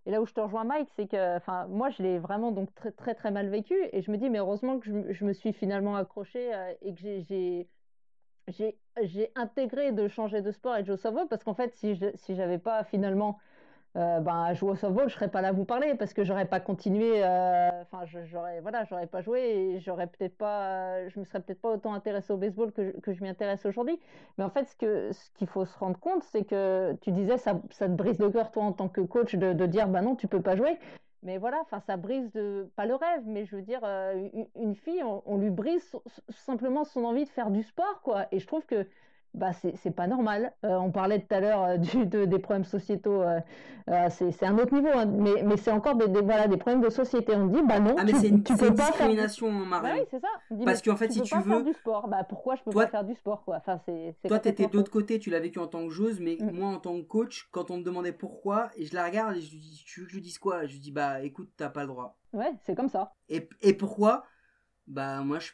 et 0.05 0.11
là 0.11 0.21
où 0.21 0.25
je 0.25 0.33
te 0.33 0.39
rejoins, 0.39 0.63
Mike, 0.63 0.89
c'est 0.95 1.07
que, 1.07 1.37
enfin, 1.37 1.65
moi, 1.67 1.89
je 1.89 2.03
l'ai 2.03 2.19
vraiment 2.19 2.51
donc 2.51 2.73
très, 2.75 2.91
très, 2.91 3.31
mal 3.31 3.49
vécu. 3.49 3.75
Et 3.91 4.01
je 4.03 4.11
me 4.11 4.17
dis, 4.17 4.29
mais 4.29 4.37
heureusement 4.37 4.79
que 4.79 4.85
je, 5.11 5.25
me 5.25 5.33
suis 5.33 5.51
finalement 5.51 5.95
accrochée 5.95 6.53
euh, 6.53 6.73
et 6.83 6.93
que 6.93 6.99
j'ai, 6.99 7.67
j'ai, 8.47 9.31
intégré 9.35 9.91
de 9.91 10.07
changer 10.07 10.41
de 10.43 10.51
sport 10.51 10.77
et 10.77 10.83
de 10.83 10.95
jouer 10.95 11.21
au 11.21 11.25
parce 11.27 11.43
qu'en 11.43 11.55
fait, 11.55 11.73
si 11.73 11.95
je, 11.95 12.05
si 12.15 12.35
j'avais 12.35 12.59
pas 12.59 12.83
finalement 12.83 13.39
euh, 13.95 14.19
ben, 14.19 14.53
jouer 14.53 14.71
au 14.71 14.75
softball, 14.75 15.07
je 15.07 15.13
serais 15.13 15.29
pas 15.29 15.41
là 15.41 15.49
à 15.49 15.51
vous 15.53 15.63
parler 15.63 15.95
parce 15.95 16.13
que 16.13 16.25
j'aurais 16.25 16.45
pas 16.45 16.59
continué. 16.59 17.23
Euh, 17.23 17.69
enfin, 17.81 18.05
j'aurais 18.25 18.59
voilà, 18.59 18.85
pas 19.07 19.21
joué 19.21 19.39
et 19.39 19.79
j'aurais 19.79 20.07
peut-être 20.07 20.37
pas, 20.37 21.07
je 21.07 21.17
me 21.17 21.23
serais 21.23 21.39
peut-être 21.39 21.61
pas 21.61 21.71
autant 21.71 21.93
intéressé 21.93 22.33
au 22.33 22.37
baseball 22.37 22.73
que 22.73 22.83
je, 22.83 22.91
que 22.91 23.13
je 23.13 23.23
m'y 23.23 23.29
intéresse 23.29 23.65
aujourd'hui. 23.65 23.97
Mais 24.37 24.43
en 24.43 24.49
fait, 24.49 24.65
ce 24.65 25.29
qu'il 25.35 25.47
faut 25.47 25.65
se 25.65 25.77
rendre 25.77 25.97
compte, 25.97 26.23
c'est 26.23 26.43
que 26.43 26.93
tu 27.01 27.11
disais 27.11 27.37
ça, 27.37 27.53
te 27.53 27.85
brise 27.85 28.19
le 28.19 28.29
cœur 28.29 28.51
toi 28.51 28.63
en 28.63 28.73
tant 28.73 28.89
que 28.89 28.99
coach 28.99 29.35
de, 29.35 29.65
dire 29.65 29.87
bah 29.87 30.01
non, 30.01 30.15
tu 30.15 30.27
peux 30.27 30.41
pas 30.41 30.57
jouer. 30.57 30.77
Mais 31.23 31.37
voilà, 31.37 31.63
ça 31.87 31.97
brise 31.97 32.37
pas 32.75 32.85
le 32.85 32.95
rêve, 32.95 33.23
mais 33.25 33.45
je 33.45 33.55
veux 33.55 33.61
dire, 33.61 33.79
euh, 33.83 34.27
une, 34.55 34.75
fille, 34.75 35.03
on, 35.03 35.37
lui 35.37 35.49
brise 35.49 35.95
simplement 36.29 36.83
son 36.83 37.03
envie 37.03 37.23
de 37.23 37.29
faire 37.29 37.49
du 37.49 37.63
sport, 37.63 38.01
quoi. 38.03 38.27
Et 38.31 38.39
je 38.39 38.45
trouve 38.45 38.65
que 38.65 38.85
bah 39.35 39.51
c'est 39.53 39.91
pas 39.95 40.07
normal. 40.07 40.53
Euh, 40.63 40.75
on 40.77 40.91
parlait 40.91 41.19
tout 41.19 41.33
à 41.33 41.39
l'heure 41.39 41.63
euh, 41.63 41.77
de, 41.77 42.25
des 42.25 42.39
problèmes 42.39 42.63
sociétaux, 42.63 43.21
euh, 43.21 43.39
c'est 44.09 44.43
un 44.43 44.57
autre 44.57 44.73
niveau, 44.73 44.89
hein. 44.93 45.05
mais, 45.05 45.43
mais 45.43 45.57
c'est 45.57 45.71
encore 45.71 45.95
des, 45.95 46.07
voilà, 46.07 46.47
des 46.47 46.57
problèmes 46.57 46.81
de 46.81 46.89
société. 46.89 47.35
On 47.35 47.47
dit, 47.47 47.61
bah 47.63 47.79
non, 47.79 47.95
ah, 47.97 48.03
mais 48.03 48.13
tu, 48.13 48.27
une, 48.27 48.43
tu 48.43 48.55
peux 48.55 48.67
une 48.67 48.75
pas 48.75 48.87
discrimination, 48.87 49.47
faire... 49.47 49.67
Marie. 49.67 49.89
Bah 49.89 49.95
oui, 49.99 50.07
c'est 50.09 50.19
ça. 50.19 50.63
Parce 50.65 50.81
qu'en 50.81 50.95
fait, 50.95 51.11
si 51.11 51.21
tu 51.21 51.35
veux. 51.35 51.43
Faire 51.43 51.63
du 51.63 51.73
sport. 51.73 52.07
Bah, 52.07 52.23
pourquoi 52.23 52.55
je 52.55 52.63
peux 52.63 52.71
pas 52.71 52.87
faire 52.87 53.03
du 53.03 53.13
sport 53.15 53.43
quoi? 53.43 53.57
Enfin, 53.57 53.79
c'est 53.85 54.15
Toi, 54.27 54.39
tu 54.39 54.49
étais 54.49 54.67
de 54.67 54.75
l'autre 54.75 54.91
côté, 54.91 55.19
tu 55.19 55.29
l'as 55.29 55.39
vécu 55.39 55.59
en 55.59 55.67
tant 55.67 55.83
que 55.85 55.89
joueuse, 55.91 56.19
mais 56.19 56.37
mm. 56.39 56.51
moi, 56.51 56.69
en 56.69 56.79
tant 56.79 56.95
que 56.95 57.03
coach, 57.03 57.47
quand 57.51 57.69
on 57.71 57.77
me 57.77 57.83
demandait 57.83 58.13
pourquoi, 58.13 58.71
et 58.75 58.85
je 58.85 58.95
la 58.95 59.05
regarde 59.05 59.35
et 59.35 59.41
je 59.41 59.51
lui 59.51 59.59
dis, 59.59 59.83
tu 59.85 59.99
veux 60.01 60.07
que 60.07 60.13
je 60.13 60.19
dise 60.19 60.39
quoi? 60.39 60.65
Je 60.65 60.73
lui 60.73 60.79
dis, 60.79 60.91
bah 60.91 61.21
écoute, 61.21 61.51
t'as 61.57 61.69
pas 61.69 61.81
le 61.81 61.87
droit. 61.87 62.17
Ouais, 62.33 62.53
c'est 62.65 62.75
comme 62.75 62.89
ça. 62.89 63.13
Et, 63.29 63.47
et 63.61 63.73
pourquoi? 63.73 64.25
Bah, 64.87 65.21
moi, 65.21 65.39
je 65.39 65.51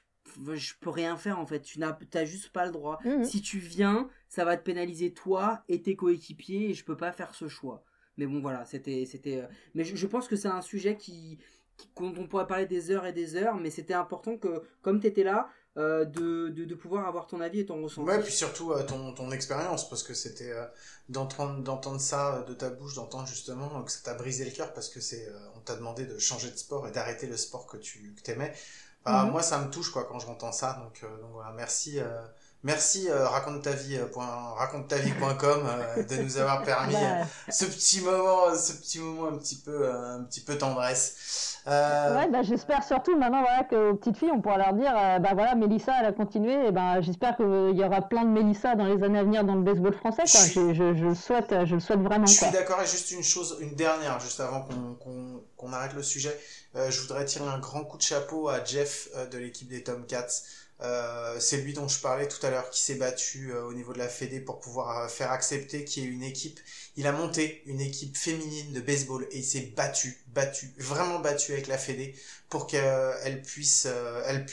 je 0.53 0.73
peux 0.79 0.89
rien 0.89 1.17
faire 1.17 1.39
en 1.39 1.45
fait. 1.45 1.61
Tu 1.61 1.79
n'as 1.79 1.97
as 2.13 2.25
juste 2.25 2.49
pas 2.49 2.65
le 2.65 2.71
droit. 2.71 2.99
Mhm. 3.05 3.23
Si 3.23 3.41
tu 3.41 3.59
viens, 3.59 4.09
ça 4.27 4.45
va 4.45 4.57
te 4.57 4.63
pénaliser 4.63 5.13
toi 5.13 5.63
et 5.67 5.81
tes 5.81 5.95
coéquipiers 5.95 6.69
et 6.69 6.73
je 6.73 6.83
peux 6.83 6.97
pas 6.97 7.11
faire 7.11 7.35
ce 7.35 7.47
choix. 7.47 7.83
Mais 8.17 8.27
bon 8.27 8.41
voilà, 8.41 8.65
c'était 8.65 9.05
c'était. 9.05 9.41
Euh, 9.41 9.47
mais 9.73 9.83
je, 9.83 10.07
pense 10.07 10.27
que 10.27 10.35
c'est 10.35 10.47
un 10.47 10.61
sujet 10.61 10.95
qui, 10.97 11.39
dont 11.97 12.13
on 12.17 12.27
pourrait 12.27 12.47
parler 12.47 12.65
des 12.65 12.91
heures 12.91 13.05
et 13.05 13.13
des 13.13 13.35
heures, 13.35 13.55
mais 13.55 13.69
c'était 13.69 13.93
important 13.93 14.37
que 14.37 14.63
comme 14.81 14.99
tu 14.99 15.07
étais 15.07 15.23
là. 15.23 15.49
Euh, 15.77 16.03
de, 16.03 16.49
de, 16.49 16.75
pouvoir 16.75 17.07
avoir 17.07 17.27
ton 17.27 17.39
avis 17.39 17.61
et 17.61 17.65
ton 17.65 17.81
ressenti. 17.81 18.05
Ouais, 18.05 18.21
puis 18.21 18.33
surtout 18.33 18.73
euh, 18.73 18.83
ton, 18.83 19.13
ton 19.13 19.31
expérience, 19.31 19.87
parce 19.87 20.03
que 20.03 20.13
c'était 20.13 20.51
d'entendre 21.07 21.97
ça 22.01 22.43
de 22.45 22.53
ta 22.53 22.69
bouche, 22.69 22.95
d'entendre 22.95 23.25
justement 23.25 23.81
que 23.81 23.89
ça 23.89 24.01
t'a 24.03 24.13
brisé 24.15 24.43
le 24.43 24.51
cœur 24.51 24.73
parce 24.73 24.89
que 24.89 24.99
c'est 24.99 25.31
on 25.55 25.61
t'a 25.61 25.77
demandé 25.77 26.05
de 26.05 26.19
changer 26.19 26.51
de 26.51 26.57
sport 26.57 26.89
et 26.89 26.91
d'arrêter 26.91 27.25
le 27.25 27.37
sport 27.37 27.67
que 27.67 27.77
tu 27.77 28.13
que 28.13 28.31
aimais. 28.31 28.53
Bah, 29.05 29.23
mhm. 29.23 29.31
Moi, 29.31 29.41
ça 29.41 29.57
me 29.59 29.69
touche 29.69 29.91
quoi 29.91 30.05
quand 30.05 30.19
j'entends 30.19 30.51
ça. 30.51 30.79
Donc, 30.83 31.01
euh, 31.03 31.21
donc 31.21 31.31
voilà, 31.33 31.51
merci. 31.55 31.99
Euh, 31.99 32.21
merci 32.63 33.09
euh, 33.09 33.27
raconte 33.27 33.63
ta 33.63 33.71
vie 33.71 33.97
raconte 34.55 34.87
ta 34.87 34.97
vie.com 34.97 35.67
de 36.07 36.15
nous 36.21 36.37
avoir 36.37 36.61
permis 36.63 36.93
bah. 36.93 37.25
ce 37.49 37.65
petit 37.65 38.01
moment 38.01 38.55
ce 38.55 38.73
petit 38.73 38.99
moment 38.99 39.29
un 39.29 39.37
petit 39.39 39.55
peu 39.55 39.91
un 39.91 40.23
petit 40.25 40.41
peu 40.41 40.55
tendresse 40.59 41.57
ouais 41.65 42.27
bah, 42.29 42.43
j'espère 42.43 42.83
surtout 42.83 43.17
maintenant 43.17 43.41
voilà 43.41 43.63
que 43.63 43.89
aux 43.89 43.95
petites 43.95 44.17
filles 44.17 44.29
on 44.31 44.41
pourra 44.41 44.59
leur 44.59 44.73
dire 44.73 44.93
bah 44.93 45.31
voilà 45.33 45.55
Mélissa 45.55 45.91
elle 46.01 46.05
a 46.05 46.11
continué 46.11 46.67
et 46.67 46.71
ben 46.71 47.01
j'espère 47.01 47.35
qu'il 47.35 47.75
y 47.75 47.83
aura 47.83 48.01
plein 48.01 48.25
de 48.25 48.29
Mélissa 48.29 48.75
dans 48.75 48.85
les 48.85 49.01
années 49.01 49.17
à 49.17 49.23
venir 49.23 49.43
dans 49.43 49.55
le 49.55 49.63
baseball 49.63 49.95
français 49.95 50.25
quoi. 50.31 50.41
Je, 50.41 50.73
je, 50.75 50.93
je, 50.93 51.05
le 51.05 51.15
souhaite 51.15 51.65
je 51.65 51.73
le 51.73 51.81
souhaite 51.81 52.01
vraiment 52.01 52.27
je 52.27 52.33
suis 52.33 52.51
d'accord 52.51 52.79
et 52.79 52.85
juste 52.85 53.09
une 53.09 53.23
chose 53.23 53.57
une 53.59 53.73
dernière 53.73 54.19
juste 54.19 54.39
avant 54.39 54.61
qu'on 54.61 55.41
qu'on 55.57 55.73
arrête 55.73 55.93
le 55.93 56.03
sujet 56.03 56.29
euh, 56.29 56.60
je 56.73 57.01
voudrais 57.01 57.25
tirer 57.25 57.47
un 57.47 57.59
grand 57.59 57.83
coup 57.83 57.97
de 57.97 58.01
chapeau 58.01 58.47
à 58.47 58.63
Jeff 58.63 59.09
euh, 59.15 59.27
de 59.27 59.37
l'équipe 59.37 59.67
des 59.67 59.83
Tomcats. 59.83 60.27
Euh, 60.81 61.35
c'est 61.39 61.57
lui 61.57 61.73
dont 61.73 61.87
je 61.87 62.01
parlais 62.01 62.27
tout 62.27 62.43
à 62.43 62.49
l'heure 62.49 62.69
qui 62.71 62.81
s'est 62.81 62.95
battu 62.95 63.53
au 63.53 63.71
niveau 63.71 63.93
de 63.93 63.99
la 63.99 64.07
Fédé 64.07 64.39
pour 64.39 64.59
pouvoir 64.59 65.11
faire 65.11 65.31
accepter 65.31 65.85
qu'il 65.85 66.03
y 66.03 66.07
ait 66.07 66.09
une 66.09 66.23
équipe. 66.23 66.59
Il 66.95 67.05
a 67.05 67.11
monté 67.11 67.61
une 67.67 67.79
équipe 67.79 68.17
féminine 68.17 68.73
de 68.73 68.81
baseball 68.81 69.27
et 69.29 69.37
il 69.37 69.43
s'est 69.43 69.73
battu, 69.77 70.17
battu, 70.29 70.73
vraiment 70.79 71.19
battu 71.19 71.51
avec 71.51 71.67
la 71.67 71.77
Fédé 71.77 72.15
pour 72.49 72.65
qu'elle 72.65 73.43
puisse, 73.43 73.87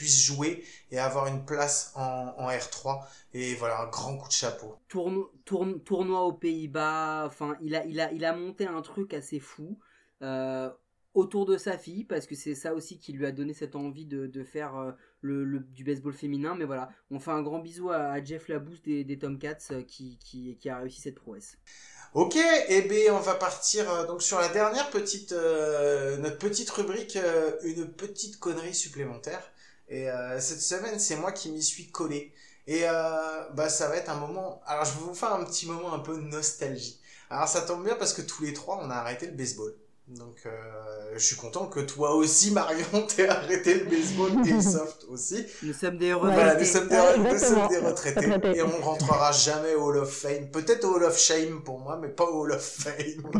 jouer 0.05 0.63
et 0.91 0.99
avoir 0.99 1.25
une 1.25 1.43
place 1.45 1.93
en, 1.95 2.35
en 2.37 2.47
R3. 2.47 3.01
Et 3.33 3.55
voilà, 3.55 3.81
un 3.81 3.87
grand 3.87 4.15
coup 4.17 4.27
de 4.27 4.33
chapeau. 4.33 4.77
Tournoi 4.87 6.21
aux 6.21 6.33
Pays-Bas, 6.33 7.25
enfin, 7.25 7.57
il 7.61 7.75
a 7.75 8.35
monté 8.35 8.67
un 8.67 8.83
truc 8.83 9.15
assez 9.15 9.39
fou. 9.39 9.79
Autour 11.13 11.45
de 11.45 11.57
sa 11.57 11.77
fille 11.77 12.03
parce 12.03 12.25
que 12.27 12.35
c'est 12.35 12.55
ça 12.55 12.73
aussi 12.73 12.99
qui 12.99 13.13
lui 13.13 13.25
a 13.25 13.31
donné 13.31 13.53
cette 13.53 13.75
envie 13.75 14.05
de, 14.05 14.43
faire 14.43 14.95
le, 15.21 15.59
du 15.59 15.83
baseball 15.83 16.13
féminin. 16.13 16.55
Mais 16.55 16.65
voilà, 16.65 16.89
on 17.11 17.19
fait 17.19 17.31
un 17.31 17.41
grand 17.41 17.59
bisou 17.59 17.89
à, 17.89 18.23
Jeff 18.23 18.47
Labousse 18.47 18.81
des, 18.81 19.03
des 19.03 19.17
Tomcats 19.17 19.83
qui, 19.87 20.17
qui, 20.19 20.57
qui, 20.59 20.69
a 20.69 20.77
réussi 20.77 21.01
cette 21.01 21.15
prouesse. 21.15 21.57
Ok, 22.13 22.35
et 22.35 22.63
eh 22.69 22.81
bien 22.83 23.13
on 23.13 23.19
va 23.19 23.35
partir 23.35 24.07
donc 24.07 24.23
sur 24.23 24.39
la 24.39 24.49
dernière 24.49 24.89
petite 24.89 25.31
notre 25.31 26.37
petite 26.37 26.69
rubrique 26.71 27.17
une 27.63 27.87
petite 27.87 28.39
connerie 28.39 28.73
supplémentaire. 28.73 29.51
Et 29.89 30.07
cette 30.39 30.61
semaine 30.61 30.99
c'est 30.99 31.17
moi 31.17 31.31
qui 31.31 31.51
m'y 31.51 31.63
suis 31.63 31.91
collé. 31.91 32.33
Et 32.69 32.87
euh, 32.87 33.49
bah 33.55 33.67
ça 33.67 33.87
va 33.87 33.97
être 33.97 34.09
un 34.11 34.19
moment. 34.19 34.61
Alors 34.67 34.85
je 34.85 34.93
vais 34.93 35.05
vous 35.05 35.15
faire 35.15 35.33
un 35.33 35.43
petit 35.43 35.65
moment 35.65 35.91
un 35.91 35.97
peu 35.97 36.15
de 36.15 36.21
nostalgie. 36.21 37.01
Alors 37.31 37.47
ça 37.47 37.61
tombe 37.61 37.83
bien 37.83 37.95
parce 37.95 38.13
que 38.13 38.21
tous 38.21 38.43
les 38.43 38.53
trois 38.53 38.79
on 38.83 38.91
a 38.91 38.93
arrêté 38.93 39.25
le 39.25 39.31
baseball. 39.31 39.73
Donc 40.09 40.37
euh, 40.45 40.51
je 41.13 41.19
suis 41.19 41.35
content 41.35 41.67
que 41.67 41.79
toi 41.79 42.15
aussi 42.15 42.51
Marion 42.51 43.05
t'aies 43.07 43.29
arrêté 43.29 43.75
le 43.75 43.85
baseball 43.85 44.31
et 44.47 44.53
le 44.53 44.61
soft 44.61 45.05
aussi. 45.09 45.45
Nous 45.63 45.73
sommes 45.73 45.97
des 45.97 46.13
retraités. 46.13 46.59
nous 46.59 46.65
sommes 46.65 47.67
des, 47.69 47.77
retraités 47.77 48.57
et 48.57 48.63
on 48.63 48.81
rentrera 48.81 49.31
jamais 49.31 49.75
au 49.75 49.85
Hall 49.85 49.97
of 49.97 50.11
Fame. 50.11 50.49
Peut-être 50.49 50.85
au 50.85 50.95
Hall 50.95 51.03
of 51.03 51.17
Shame 51.17 51.63
pour 51.63 51.79
moi, 51.79 51.97
mais 52.01 52.09
pas 52.09 52.25
au 52.25 52.41
Hall 52.41 52.53
of 52.53 52.61
Fame. 52.61 53.31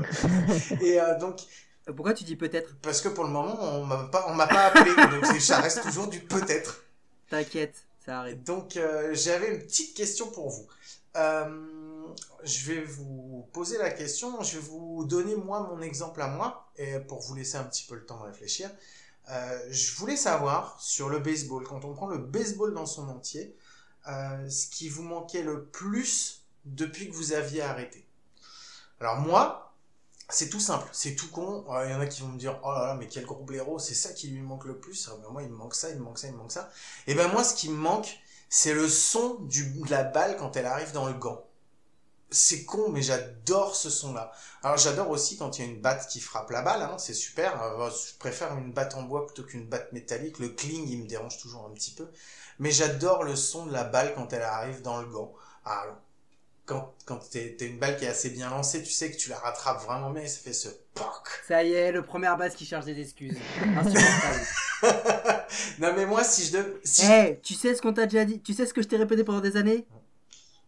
et 0.82 1.02
euh, 1.02 1.18
donc 1.18 1.40
pourquoi 1.86 2.14
tu 2.14 2.24
dis 2.24 2.36
peut-être? 2.36 2.76
Parce 2.82 3.02
que 3.02 3.10
pour 3.10 3.24
le 3.24 3.32
moment 3.32 3.58
on 3.62 3.86
m'a 3.86 4.04
pas 4.04 4.26
on 4.28 4.36
m'a 4.36 4.48
pas 4.48 4.68
appelé 4.68 4.92
donc 4.96 5.26
ça 5.42 5.60
reste 5.60 5.82
toujours 5.82 6.08
du 6.08 6.20
peut-être. 6.20 6.84
T'inquiète. 7.30 7.84
Donc, 8.46 8.78
euh, 8.78 9.14
j'avais 9.14 9.54
une 9.54 9.60
petite 9.60 9.96
question 9.96 10.28
pour 10.28 10.50
vous. 10.50 10.68
Euh, 11.16 11.66
je 12.44 12.72
vais 12.72 12.82
vous 12.82 13.48
poser 13.54 13.78
la 13.78 13.92
question, 13.92 14.42
je 14.42 14.58
vais 14.58 14.68
vous 14.68 15.06
donner 15.06 15.36
moi 15.36 15.62
mon 15.62 15.82
exemple 15.82 16.22
à 16.22 16.28
moi, 16.28 16.72
et 16.78 17.00
pour 17.00 17.22
vous 17.22 17.36
laisser 17.36 17.58
un 17.58 17.64
petit 17.64 17.86
peu 17.88 17.96
le 17.96 18.06
temps 18.06 18.20
de 18.20 18.26
réfléchir. 18.26 18.70
Euh, 19.30 19.60
je 19.70 19.96
voulais 19.96 20.16
savoir 20.16 20.80
sur 20.82 21.10
le 21.10 21.20
baseball, 21.20 21.64
quand 21.64 21.86
on 21.86 21.94
prend 21.94 22.08
le 22.08 22.18
baseball 22.18 22.74
dans 22.74 22.86
son 22.86 23.10
entier, 23.10 23.56
ce 24.06 24.68
qui 24.68 24.90
vous 24.90 25.04
manquait 25.04 25.44
le 25.44 25.66
plus 25.66 26.46
depuis 26.66 27.10
que 27.10 27.16
vous 27.16 27.34
aviez 27.34 27.62
arrêté. 27.62 28.08
Alors 29.00 29.18
moi, 29.18 29.74
c'est 30.30 30.50
tout 30.50 30.60
simple, 30.60 30.88
c'est 30.92 31.16
tout 31.16 31.30
con. 31.30 31.66
Il 31.86 31.92
y 31.92 31.94
en 31.94 32.00
a 32.00 32.08
qui 32.08 32.22
vont 32.22 32.28
me 32.30 32.38
dire, 32.38 32.60
oh 32.64 32.72
là 32.72 32.88
là, 32.88 32.96
mais 32.96 33.08
quel 33.08 33.26
gros 33.26 33.44
blaireau, 33.44 33.80
c'est 33.80 33.96
ça 33.96 34.14
qui 34.14 34.28
lui 34.28 34.42
manque 34.42 34.66
le 34.66 34.78
plus. 34.78 35.10
Ah, 35.12 35.30
moi, 35.32 35.44
il 35.44 35.50
me 35.50 35.56
manque 35.56 35.76
ça, 35.76 35.90
il 35.90 35.98
me 35.98 36.04
manque 36.04 36.20
ça, 36.20 36.28
il 36.28 36.34
me 36.34 36.38
manque 36.38 36.52
ça. 36.52 36.70
Et 37.08 37.16
ben 37.16 37.28
moi, 37.30 37.44
ce 37.44 37.56
qui 37.56 37.70
me 37.70 37.78
manque, 37.78 38.20
c'est 38.50 38.74
le 38.74 38.88
son 38.88 39.36
de 39.42 39.90
la 39.90 40.04
balle 40.04 40.38
quand 40.38 40.56
elle 40.56 40.66
arrive 40.66 40.92
dans 40.92 41.08
le 41.08 41.14
gant. 41.14 41.46
C'est 42.32 42.64
con, 42.64 42.90
mais 42.90 43.02
j'adore 43.02 43.76
ce 43.76 43.90
son-là. 43.90 44.32
Alors 44.62 44.78
j'adore 44.78 45.10
aussi 45.10 45.38
quand 45.38 45.58
il 45.58 45.66
y 45.66 45.68
a 45.68 45.72
une 45.72 45.82
batte 45.82 46.08
qui 46.08 46.20
frappe 46.20 46.52
la 46.52 46.62
balle, 46.62 46.84
hein, 46.84 46.98
c'est 47.00 47.14
super. 47.14 47.62
Euh, 47.64 47.90
je 47.90 48.18
préfère 48.20 48.56
une 48.58 48.72
batte 48.72 48.96
en 48.96 49.04
bois 49.04 49.26
plutôt 49.26 49.44
qu'une 49.44 49.68
batte 49.68 49.92
métallique. 49.94 50.38
Le 50.40 50.50
cling, 50.50 50.88
il 50.88 51.04
me 51.04 51.08
dérange 51.08 51.40
toujours 51.40 51.66
un 51.66 51.74
petit 51.74 51.92
peu. 51.92 52.08
Mais 52.60 52.72
j'adore 52.72 53.24
le 53.24 53.36
son 53.36 53.66
de 53.66 53.74
la 53.74 53.84
balle 53.84 54.14
quand 54.16 54.32
elle 54.34 54.44
arrive 54.44 54.82
dans 54.82 55.02
le 55.02 55.08
gant. 55.08 55.34
Ah, 55.66 55.86
quand, 56.66 56.94
quand 57.06 57.18
t'es 57.32 57.56
une 57.62 57.80
balle 57.80 57.98
qui 57.98 58.06
est 58.06 58.10
assez 58.10 58.30
bien 58.30 58.52
lancée, 58.52 58.84
tu 58.84 58.92
sais 58.92 59.10
que 59.10 59.18
tu 59.18 59.32
la 59.32 59.40
rattrapes 59.40 59.84
vraiment 59.84 60.12
bien 60.12 60.22
et 60.22 60.28
ça 60.28 60.40
fait 60.40 60.54
ce 60.54 60.70
POC. 60.94 61.28
Ça 61.48 61.64
y 61.64 61.74
est, 61.74 61.92
le 61.92 62.04
premier 62.04 62.32
base 62.38 62.54
qui 62.56 62.68
cherche 62.68 62.86
des 62.86 63.00
excuses. 63.00 63.38
non 65.80 65.94
mais 65.96 66.06
moi 66.06 66.24
si 66.24 66.46
je 66.46 66.54
devais... 66.54 66.80
Si 66.84 67.06
hey, 67.06 67.40
tu 67.42 67.56
sais 67.56 67.74
ce 67.74 67.82
qu'on 67.82 67.92
t'a 67.94 68.06
déjà 68.06 68.24
dit? 68.24 68.40
Tu 68.40 68.54
sais 68.54 68.68
ce 68.68 68.74
que 68.74 68.84
je 68.84 68.88
t'ai 68.88 68.98
répété 68.98 69.24
pendant 69.24 69.42
des 69.42 69.58
années? 69.58 69.88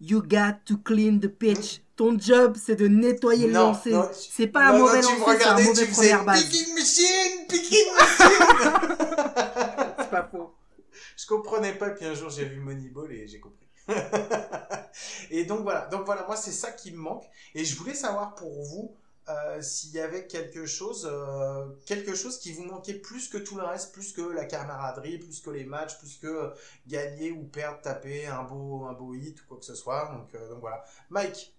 You 0.03 0.23
got 0.23 0.65
to 0.65 0.77
clean 0.77 1.19
the 1.19 1.27
pitch. 1.27 1.83
Ton 1.95 2.17
job, 2.17 2.57
c'est 2.57 2.75
de 2.75 2.87
nettoyer 2.87 3.45
le 3.45 3.53
lancer. 3.53 3.93
C'est 4.13 4.47
pas 4.47 4.69
un 4.69 4.77
mauvais 4.79 4.99
lancer, 4.99 5.37
c'est 5.37 5.45
un 5.45 5.61
mauvais 5.61 5.85
première 5.85 6.25
base. 6.25 6.43
Picking 6.43 6.73
machine, 6.73 7.47
picking 7.47 7.93
machine. 7.93 8.95
c'est 9.99 10.09
pas 10.09 10.27
faux. 10.31 10.55
Je 11.15 11.27
comprenais 11.27 11.73
pas, 11.73 11.91
puis 11.91 12.07
un 12.07 12.15
jour 12.15 12.31
j'ai 12.31 12.45
vu 12.45 12.59
Moneyball 12.59 13.11
et 13.11 13.27
j'ai 13.27 13.39
compris. 13.39 13.67
et 15.29 15.45
donc 15.45 15.61
voilà, 15.61 15.85
donc 15.91 16.05
voilà, 16.07 16.25
moi 16.25 16.35
c'est 16.35 16.51
ça 16.51 16.71
qui 16.71 16.91
me 16.91 16.97
manque. 16.97 17.25
Et 17.53 17.63
je 17.63 17.77
voulais 17.77 17.93
savoir 17.93 18.33
pour 18.33 18.49
vous 18.49 18.95
euh, 19.31 19.61
s'il 19.61 19.93
y 19.93 19.99
avait 19.99 20.27
quelque 20.27 20.65
chose, 20.65 21.09
euh, 21.11 21.65
quelque 21.85 22.15
chose 22.15 22.39
qui 22.39 22.51
vous 22.53 22.63
manquait 22.63 22.95
plus 22.95 23.27
que 23.27 23.37
tout 23.37 23.55
le 23.55 23.63
reste, 23.63 23.93
plus 23.93 24.13
que 24.13 24.21
la 24.21 24.45
camaraderie, 24.45 25.17
plus 25.17 25.39
que 25.39 25.49
les 25.49 25.63
matchs, 25.63 25.97
plus 25.97 26.17
que 26.17 26.53
gagner 26.87 27.31
ou 27.31 27.43
perdre, 27.43 27.81
taper 27.81 28.27
un 28.27 28.43
beau, 28.43 28.85
un 28.85 28.93
beau 28.93 29.13
hit 29.13 29.41
ou 29.41 29.47
quoi 29.47 29.57
que 29.57 29.65
ce 29.65 29.75
soit. 29.75 30.11
Donc, 30.13 30.33
euh, 30.35 30.49
donc 30.49 30.59
voilà. 30.59 30.83
Mike. 31.09 31.55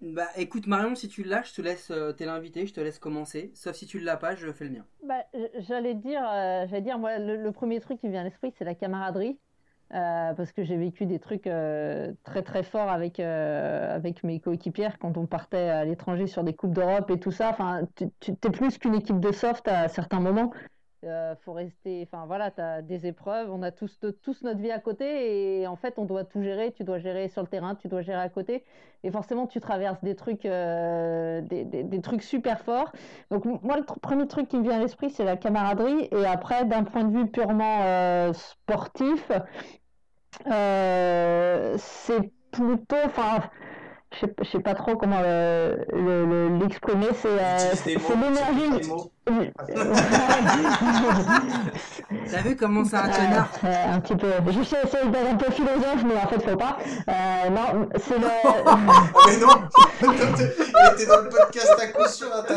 Bah 0.00 0.28
écoute 0.36 0.68
Marion, 0.68 0.94
si 0.94 1.08
tu 1.08 1.24
l'as, 1.24 1.42
je 1.42 1.54
te 1.54 1.60
laisse, 1.60 1.90
t'es 2.16 2.24
l'invité, 2.24 2.66
je 2.66 2.72
te 2.72 2.80
laisse 2.80 3.00
commencer. 3.00 3.50
Sauf 3.54 3.74
si 3.74 3.84
tu 3.84 3.98
l'as 3.98 4.16
pas, 4.16 4.36
je 4.36 4.52
fais 4.52 4.66
le 4.66 4.70
mien. 4.70 4.86
Bah 5.02 5.24
j'allais 5.56 5.94
dire, 5.94 6.22
j'allais 6.22 6.82
dire 6.82 7.00
moi 7.00 7.18
le, 7.18 7.50
premier 7.50 7.80
truc 7.80 7.98
qui 7.98 8.06
me 8.06 8.12
vient 8.12 8.20
à 8.20 8.24
l'esprit, 8.24 8.54
c'est 8.56 8.64
la 8.64 8.76
camaraderie. 8.76 9.40
Euh, 9.94 10.34
parce 10.34 10.52
que 10.52 10.64
j'ai 10.64 10.76
vécu 10.76 11.06
des 11.06 11.18
trucs 11.18 11.46
euh, 11.46 12.12
très 12.22 12.42
très 12.42 12.62
forts 12.62 12.90
avec 12.90 13.18
euh, 13.20 13.94
avec 13.96 14.22
mes 14.22 14.38
coéquipières 14.38 14.98
quand 14.98 15.16
on 15.16 15.24
partait 15.24 15.70
à 15.70 15.86
l'étranger 15.86 16.26
sur 16.26 16.44
des 16.44 16.54
coupes 16.54 16.74
d'Europe 16.74 17.10
et 17.10 17.18
tout 17.18 17.30
ça. 17.30 17.48
Enfin, 17.48 17.88
tu 17.96 18.04
es 18.30 18.50
plus 18.50 18.76
qu'une 18.76 18.94
équipe 18.94 19.18
de 19.18 19.32
soft 19.32 19.66
à 19.66 19.88
certains 19.88 20.20
moments. 20.20 20.52
Euh, 21.04 21.36
faut 21.44 21.52
rester, 21.52 22.02
enfin 22.02 22.26
voilà, 22.26 22.50
tu 22.50 22.60
as 22.60 22.82
des 22.82 23.06
épreuves, 23.06 23.52
on 23.52 23.62
a 23.62 23.70
tous, 23.70 24.00
notre 24.42 24.58
vie 24.58 24.72
à 24.72 24.80
côté 24.80 25.60
et 25.60 25.66
en 25.68 25.76
fait 25.76 25.94
on 25.96 26.04
doit 26.04 26.24
tout 26.24 26.42
gérer, 26.42 26.72
tu 26.72 26.82
dois 26.82 26.98
gérer 26.98 27.28
sur 27.28 27.40
le 27.40 27.46
terrain, 27.46 27.76
tu 27.76 27.86
dois 27.86 28.02
gérer 28.02 28.20
à 28.20 28.28
côté. 28.28 28.64
Et 29.04 29.12
forcément 29.12 29.46
tu 29.46 29.60
traverses 29.60 30.02
des 30.02 30.16
trucs, 30.16 30.44
euh, 30.44 31.40
des, 31.40 32.00
trucs 32.00 32.22
super 32.24 32.60
forts. 32.60 32.90
Donc 33.30 33.44
moi 33.44 33.76
le 33.76 33.84
premier 33.84 34.26
truc 34.26 34.48
qui 34.48 34.56
me 34.56 34.64
vient 34.64 34.76
à 34.76 34.80
l'esprit 34.80 35.10
c'est 35.10 35.24
la 35.24 35.36
camaraderie. 35.36 36.08
Et 36.10 36.26
après 36.26 36.64
d'un 36.64 36.82
point 36.82 37.04
de 37.04 37.16
vue 37.16 37.26
purement 37.30 37.82
euh, 37.84 38.32
sportif, 38.32 39.30
c'est 41.76 42.32
plutôt, 42.50 42.96
enfin 43.04 43.38
je 44.12 44.20
sais, 44.20 44.32
sais 44.52 44.60
pas 44.60 44.74
trop 44.74 44.96
comment 44.96 45.20
l'exprimer, 45.20 47.08
le, 47.08 47.14
c'est 47.14 47.28
euh, 47.28 47.74
l'énergie. 48.22 48.88
T'as 52.30 52.40
vu 52.40 52.56
comment 52.56 52.82
c'est 52.84 52.96
un 52.96 53.10
connard 53.10 53.50
Un 53.62 54.00
petit 54.00 54.16
peu. 54.16 54.30
Je 54.46 54.62
sais 54.62 54.78
essayer 54.82 55.10
d'être 55.10 55.30
un 55.30 55.36
peu 55.36 55.50
philosophe, 55.50 56.02
mais 56.06 56.16
en 56.16 56.26
fait, 56.26 56.42
faut 56.42 56.56
pas. 56.56 56.78
Euh, 57.08 57.50
non, 57.50 57.90
c'est 57.96 58.18
le. 58.18 58.26
mais 59.26 59.36
non 59.36 59.68
T'es 60.96 61.04
dans 61.06 61.20
le 61.20 61.28
podcast 61.28 61.76
à 61.78 61.88
coup 61.88 62.08
sûr, 62.08 62.28
hein, 62.34 62.42
t'es 62.48 62.54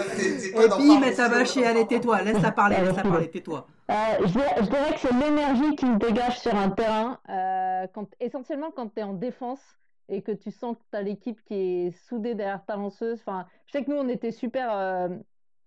pas 0.52 0.64
Et 0.64 0.70
puis, 0.70 0.98
mais 1.00 1.14
t'as 1.14 1.28
bâché, 1.30 1.66
allez, 1.66 1.86
tais-toi, 1.86 2.22
laisse-la 2.22 2.52
parler, 2.52 2.78
laisse-la 2.78 3.04
parler, 3.04 3.30
tais-toi. 3.30 3.68
Euh, 3.90 3.94
je, 4.22 4.28
dirais, 4.28 4.56
je, 4.58 4.64
dirais, 4.64 4.94
que 4.94 5.00
c'est 5.00 5.14
l'énergie 5.14 5.76
qui 5.76 5.86
me 5.86 5.98
dégage 5.98 6.40
sur 6.40 6.56
un 6.56 6.70
terrain, 6.70 7.20
euh, 7.30 7.88
quand, 7.94 8.08
essentiellement 8.22 8.72
quand 8.74 8.94
tu 8.94 9.02
es 9.02 9.04
en 9.04 9.12
défense 9.14 9.60
et 10.12 10.22
que 10.22 10.32
tu 10.34 10.52
sens 10.52 10.76
que 10.78 10.84
tu 10.92 10.98
as 10.98 11.02
l'équipe 11.02 11.42
qui 11.46 11.56
est 11.56 11.92
soudée 12.08 12.36
derrière 12.36 12.64
ta 12.66 12.76
lanceuse. 12.76 13.20
Enfin, 13.22 13.48
je 13.66 13.72
sais 13.72 13.84
que 13.84 13.90
nous, 13.90 13.98
on 13.98 14.10
était 14.10 14.32
super 14.32 14.76
euh, 14.76 15.08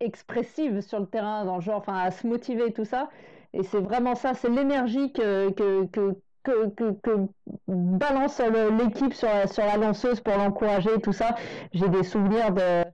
expressive 0.01 0.82
sur 0.82 1.01
le 1.01 1.07
terrain, 1.07 1.47
dans 1.47 1.57
le 1.57 1.62
genre, 1.62 1.78
enfin, 1.78 1.97
à 1.97 2.11
se 2.11 2.26
motiver 2.26 2.66
et 2.66 2.72
tout 2.72 2.84
ça. 2.84 3.09
Et 3.55 3.62
c'est 3.62 3.80
vraiment 3.80 4.14
ça, 4.14 4.34
c'est 4.34 4.51
l'énergie 4.51 5.12
que, 5.12 5.51
que, 5.51 5.86
que, 5.86 7.28
balance 7.66 8.38
l'équipe 8.38 9.14
sur, 9.14 9.28
sur 9.49 9.64
la 9.64 9.78
lanceuse 9.78 10.20
pour 10.20 10.36
l'encourager, 10.36 11.01
tout 11.01 11.14
ça. 11.14 11.36
J'ai 11.72 11.88
des 11.88 12.03
souvenirs 12.03 12.53
de, 12.53 12.84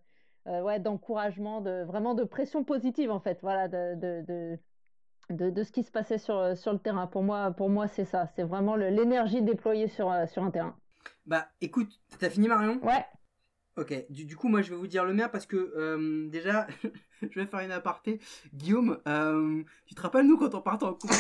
euh, 0.47 0.63
ouais, 0.63 0.79
d'encouragement, 0.79 1.61
de, 1.61 1.83
vraiment 1.83 2.15
de 2.15 2.23
pression 2.23 2.63
positive, 2.63 3.11
en 3.11 3.19
fait, 3.19 3.41
voilà, 3.43 3.67
de, 3.69 3.95
de, 3.97 4.25
de 4.27 4.59
de, 5.31 5.49
de, 5.49 5.63
ce 5.63 5.71
qui 5.71 5.85
se 5.85 5.93
passait 5.93 6.19
sur, 6.19 6.57
sur 6.57 6.73
le 6.73 6.81
terrain. 6.81 7.07
Pour 7.07 7.23
moi, 7.23 7.53
pour 7.53 7.69
moi 7.71 7.87
c'est 7.87 8.05
ça. 8.05 8.27
C'est 8.35 8.43
vraiment 8.43 8.75
l'énergie 8.75 9.43
déployée 9.43 9.87
sur, 9.87 10.13
sur 10.27 10.43
un 10.43 10.51
terrain. 10.51 10.75
Bah 11.31 11.47
écoute, 11.61 12.01
t'as 12.19 12.29
fini 12.29 12.49
Marion? 12.49 12.81
Ouais. 12.83 13.07
Ok, 13.77 13.95
du, 14.11 14.35
coup 14.35 14.49
moi 14.49 14.63
je 14.63 14.71
vais 14.71 14.77
vous 14.77 14.89
dire 14.89 15.05
le 15.05 15.15
mien 15.15 15.29
parce 15.29 15.47
que 15.47 15.73
euh, 15.77 16.29
déjà 16.29 16.67
je 17.23 17.39
vais 17.39 17.47
faire 17.47 17.61
une 17.61 17.71
aparté. 17.71 18.19
Guillaume, 18.53 18.99
euh, 19.07 19.63
tu 19.87 19.95
te 19.95 20.03
rappelles 20.03 20.27
nous 20.27 20.37
quand 20.37 20.53
on 20.57 20.61
partait 20.61 20.87
en 20.87 20.95
coupe 20.95 21.09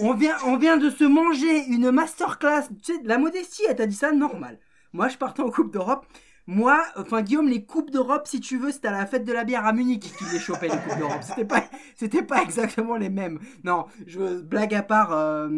On 0.00 0.14
vient, 0.14 0.36
on 0.44 0.56
vient 0.56 0.76
de 0.76 0.90
se 0.90 1.04
manger 1.04 1.66
une 1.68 1.92
masterclass, 1.92 2.66
tu 2.82 2.94
sais, 2.94 3.00
la 3.04 3.18
modestie, 3.18 3.62
elle 3.68 3.76
t'a 3.76 3.86
dit 3.86 3.94
ça 3.94 4.10
normal. 4.10 4.58
Moi 4.92 5.06
je 5.06 5.18
partais 5.18 5.42
en 5.42 5.50
Coupe 5.52 5.72
d'Europe 5.72 6.04
moi, 6.50 6.84
enfin 6.96 7.22
Guillaume, 7.22 7.48
les 7.48 7.64
coupes 7.64 7.90
d'Europe, 7.90 8.26
si 8.26 8.40
tu 8.40 8.58
veux, 8.58 8.72
c'était 8.72 8.88
à 8.88 8.90
la 8.90 9.06
fête 9.06 9.24
de 9.24 9.32
la 9.32 9.44
bière 9.44 9.64
à 9.64 9.72
Munich 9.72 10.12
qu'il 10.18 10.26
les 10.32 10.40
chopait 10.40 10.66
les 10.66 10.76
coupes 10.76 10.98
d'Europe. 10.98 11.22
C'était 11.22 11.44
pas, 11.44 11.62
c'était 11.94 12.24
pas 12.24 12.42
exactement 12.42 12.96
les 12.96 13.08
mêmes. 13.08 13.38
Non, 13.62 13.86
je 14.04 14.40
blague 14.40 14.74
à 14.74 14.82
part, 14.82 15.12
euh, 15.12 15.48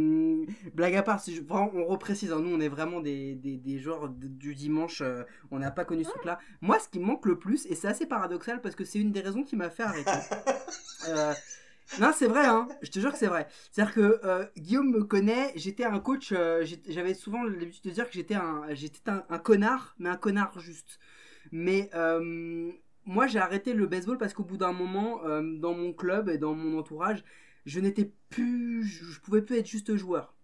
blague 0.74 0.94
à 0.94 1.02
part. 1.02 1.18
on 1.48 1.86
reprécise, 1.86 2.30
hein, 2.30 2.40
nous 2.40 2.54
on 2.54 2.60
est 2.60 2.68
vraiment 2.68 3.00
des, 3.00 3.34
des, 3.36 3.56
des 3.56 3.78
joueurs 3.78 4.10
du 4.10 4.54
dimanche. 4.54 5.00
Euh, 5.00 5.22
on 5.50 5.58
n'a 5.58 5.70
pas 5.70 5.86
connu 5.86 6.04
ce 6.04 6.10
truc-là. 6.10 6.38
Moi, 6.60 6.78
ce 6.78 6.90
qui 6.90 6.98
me 6.98 7.06
manque 7.06 7.24
le 7.24 7.38
plus, 7.38 7.64
et 7.70 7.74
c'est 7.74 7.88
assez 7.88 8.04
paradoxal 8.04 8.60
parce 8.60 8.74
que 8.74 8.84
c'est 8.84 8.98
une 8.98 9.12
des 9.12 9.22
raisons 9.22 9.44
qui 9.44 9.56
m'a 9.56 9.70
fait 9.70 9.84
arrêter. 9.84 10.10
Euh, 11.08 11.34
non, 12.00 12.12
c'est 12.14 12.26
vrai, 12.26 12.46
hein. 12.46 12.68
Je 12.82 12.90
te 12.90 12.98
jure 12.98 13.12
que 13.12 13.18
c'est 13.18 13.26
vrai. 13.26 13.46
C'est-à-dire 13.70 13.94
que 13.94 14.20
euh, 14.24 14.46
Guillaume 14.56 14.90
me 14.90 15.04
connaît, 15.04 15.52
j'étais 15.56 15.84
un 15.84 15.98
coach, 16.00 16.32
euh, 16.32 16.64
j'avais 16.88 17.14
souvent 17.14 17.44
l'habitude 17.44 17.84
de 17.84 17.90
dire 17.90 18.06
que 18.06 18.12
j'étais 18.12 18.34
un, 18.34 18.62
un, 19.28 19.38
connard, 19.38 19.94
mais 19.98 20.08
un 20.08 20.16
connard 20.16 20.58
juste. 20.58 20.98
Mais 21.50 21.90
euh, 21.94 22.70
moi, 23.04 23.26
j'ai 23.26 23.38
arrêté 23.38 23.74
le 23.74 23.86
baseball 23.86 24.18
parce 24.18 24.32
qu'au 24.32 24.44
bout 24.44 24.56
d'un 24.56 24.72
moment, 24.72 25.20
dans 25.40 25.74
mon 25.74 25.92
club 25.92 26.28
et 26.28 26.38
dans 26.38 26.54
mon 26.54 26.78
entourage, 26.78 27.24
je 27.66 27.80
n'étais 27.80 28.10
plus, 28.30 28.84
je 28.84 29.20
pouvais 29.20 29.42
plus 29.42 29.58
être 29.58 29.66
juste 29.66 29.94
joueur. 29.96 30.34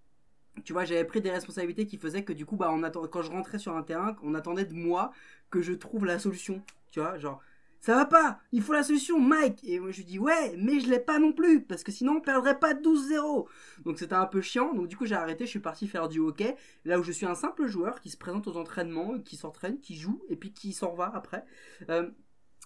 Tu 0.64 0.72
vois, 0.72 0.84
j'avais 0.84 1.05
pris 1.05 1.20
des 1.20 1.30
responsabilités 1.30 1.86
qui 1.86 1.99
faisaient 1.99 2.24
que 2.24 2.32
du 2.32 2.44
coup, 2.44 2.57
bah, 2.57 2.70
on 2.72 2.82
attend, 2.82 3.07
quand 3.07 3.22
je 3.22 3.30
rentrais 3.30 3.59
sur 3.59 3.76
un 3.76 3.82
terrain, 3.82 4.16
on 4.22 4.34
attendait 4.34 4.64
de 4.64 4.74
moi 4.74 5.12
que 5.51 5.62
je 5.62 5.72
trouve 5.72 6.05
la 6.05 6.18
solution. 6.18 6.62
Tu 6.90 7.01
vois, 7.01 7.16
genre, 7.18 7.40
ça 7.81 7.95
va 7.95 8.05
pas, 8.05 8.41
il 8.53 8.62
faut 8.62 8.72
la 8.72 8.83
solution, 8.83 9.20
Mike. 9.20 9.62
Et 9.64 9.79
moi 9.79 9.91
je 9.91 9.99
lui 9.99 10.05
dis 10.05 10.18
ouais, 10.18 10.55
mais 10.59 10.81
je 10.81 10.89
l'ai 10.89 10.99
pas 10.99 11.18
non 11.18 11.33
plus, 11.33 11.62
parce 11.62 11.83
que 11.83 11.93
sinon 11.93 12.16
on 12.16 12.20
perdrait 12.20 12.59
pas 12.59 12.74
12-0. 12.74 13.47
Donc 13.85 13.99
c'était 13.99 14.14
un 14.14 14.26
peu 14.26 14.41
chiant, 14.41 14.74
donc 14.74 14.89
du 14.89 14.97
coup 14.97 15.07
j'ai 15.07 15.14
arrêté, 15.14 15.45
je 15.45 15.51
suis 15.51 15.61
parti 15.61 15.87
faire 15.87 16.09
du 16.09 16.20
hockey, 16.20 16.57
là 16.85 16.99
où 16.99 17.03
je 17.03 17.12
suis 17.12 17.26
un 17.26 17.35
simple 17.35 17.66
joueur 17.66 18.01
qui 18.01 18.11
se 18.11 18.16
présente 18.16 18.47
aux 18.49 18.57
entraînements, 18.57 19.18
qui 19.20 19.37
s'entraîne, 19.37 19.81
qui 19.81 19.97
joue, 19.97 20.22
et 20.29 20.37
puis 20.37 20.53
qui 20.53 20.72
s'en 20.72 20.95
va 20.95 21.11
après. 21.14 21.45
Euh, 21.91 22.11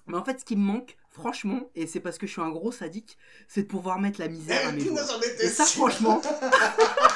mais 0.06 0.16
en 0.16 0.24
fait, 0.24 0.40
ce 0.40 0.44
qui 0.44 0.56
me 0.56 0.62
manque, 0.64 0.96
franchement, 1.10 1.70
et 1.74 1.86
c'est 1.86 2.00
parce 2.00 2.18
que 2.18 2.26
je 2.26 2.32
suis 2.32 2.40
un 2.40 2.50
gros 2.50 2.72
sadique, 2.72 3.16
c'est 3.46 3.62
de 3.62 3.68
pouvoir 3.68 4.00
mettre 4.00 4.18
la 4.18 4.28
misère 4.28 4.66
à 4.66 4.72
mes 4.72 4.80
joueurs. 4.80 5.20
Et 5.40 5.46
ça, 5.46 5.64
franchement. 5.64 6.20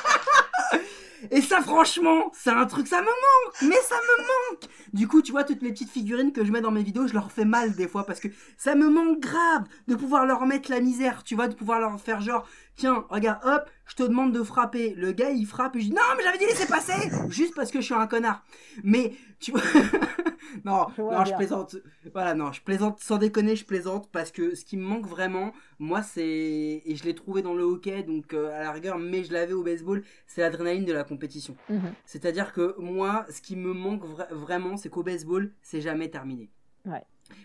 Et 1.30 1.40
ça, 1.40 1.60
franchement, 1.60 2.30
c'est 2.32 2.50
un 2.50 2.66
truc, 2.66 2.86
ça 2.86 3.00
me 3.00 3.06
manque, 3.06 3.62
mais 3.62 3.76
ça 3.88 3.96
me 3.96 4.22
manque. 4.22 4.70
Du 4.92 5.08
coup, 5.08 5.22
tu 5.22 5.32
vois, 5.32 5.44
toutes 5.44 5.62
les 5.62 5.70
petites 5.70 5.90
figurines 5.90 6.32
que 6.32 6.44
je 6.44 6.52
mets 6.52 6.60
dans 6.60 6.70
mes 6.70 6.82
vidéos, 6.82 7.06
je 7.06 7.14
leur 7.14 7.32
fais 7.32 7.44
mal 7.44 7.74
des 7.74 7.88
fois 7.88 8.04
parce 8.04 8.20
que 8.20 8.28
ça 8.56 8.74
me 8.74 8.88
manque 8.88 9.20
grave 9.20 9.64
de 9.88 9.94
pouvoir 9.94 10.26
leur 10.26 10.46
mettre 10.46 10.70
la 10.70 10.80
misère, 10.80 11.22
tu 11.24 11.34
vois, 11.34 11.48
de 11.48 11.54
pouvoir 11.54 11.80
leur 11.80 12.00
faire 12.00 12.20
genre, 12.20 12.48
tiens, 12.76 13.04
regarde, 13.08 13.40
hop, 13.44 13.70
je 13.86 13.94
te 13.94 14.02
demande 14.02 14.32
de 14.32 14.42
frapper. 14.42 14.94
Le 14.96 15.12
gars, 15.12 15.30
il 15.30 15.46
frappe 15.46 15.76
et 15.76 15.80
je 15.80 15.86
dis, 15.86 15.92
non, 15.92 16.02
mais 16.16 16.22
j'avais 16.22 16.38
dit 16.38 16.46
laisser 16.46 16.66
passer, 16.66 17.10
juste 17.28 17.54
parce 17.54 17.70
que 17.70 17.80
je 17.80 17.86
suis 17.86 17.94
un 17.94 18.06
connard. 18.06 18.44
Mais, 18.84 19.14
tu 19.40 19.52
vois, 19.52 19.62
non, 20.64 20.86
non, 21.12 21.24
je 21.24 21.30
plaisante. 21.36 21.76
Voilà, 22.12 22.34
non, 22.34 22.52
je 22.52 22.62
plaisante, 22.62 23.00
sans 23.00 23.18
déconner, 23.18 23.56
je 23.56 23.64
plaisante 23.64 24.08
parce 24.10 24.30
que 24.30 24.54
ce 24.54 24.64
qui 24.64 24.76
me 24.76 24.82
manque 24.84 25.06
vraiment, 25.06 25.52
moi, 25.78 26.02
c'est, 26.02 26.82
et 26.84 26.96
je 26.96 27.04
l'ai 27.04 27.14
trouvé 27.14 27.42
dans 27.42 27.54
le 27.54 27.62
hockey, 27.64 28.02
donc 28.02 28.32
euh, 28.34 28.54
à 28.58 28.62
la 28.62 28.72
rigueur, 28.72 28.98
mais 28.98 29.24
je 29.24 29.32
l'avais 29.32 29.52
au 29.52 29.62
baseball, 29.62 30.02
c'est 30.26 30.40
l'adrénaline 30.40 30.84
de 30.84 30.92
la 30.92 31.04
compétition. 31.04 31.56
Mhm. 31.68 31.92
C'est-à-dire 32.04 32.52
que 32.52 32.74
moi, 32.78 33.26
ce 33.30 33.40
qui 33.40 33.56
me 33.56 33.72
manque 33.72 34.04
vra- 34.04 34.32
vraiment, 34.32 34.76
c'est 34.76 34.88
qu'au 34.88 35.02
baseball, 35.02 35.52
c'est 35.62 35.80
jamais 35.80 36.08
terminé. 36.10 36.50
Ouais. 36.84 37.02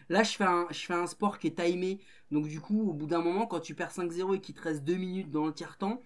Là, 0.09 0.23
je 0.23 0.31
fais, 0.35 0.43
un, 0.43 0.67
je 0.69 0.79
fais 0.79 0.93
un 0.93 1.07
sport 1.07 1.39
qui 1.39 1.47
est 1.47 1.57
timé. 1.59 1.99
Donc, 2.29 2.47
du 2.47 2.59
coup, 2.61 2.89
au 2.89 2.93
bout 2.93 3.07
d'un 3.07 3.21
moment, 3.21 3.47
quand 3.47 3.59
tu 3.59 3.73
perds 3.73 3.91
5-0 3.91 4.35
et 4.35 4.39
qu'il 4.39 4.53
te 4.55 4.61
reste 4.61 4.83
2 4.83 4.95
minutes 4.95 5.31
dans 5.31 5.45
le 5.47 5.53
tiers-temps, 5.53 6.01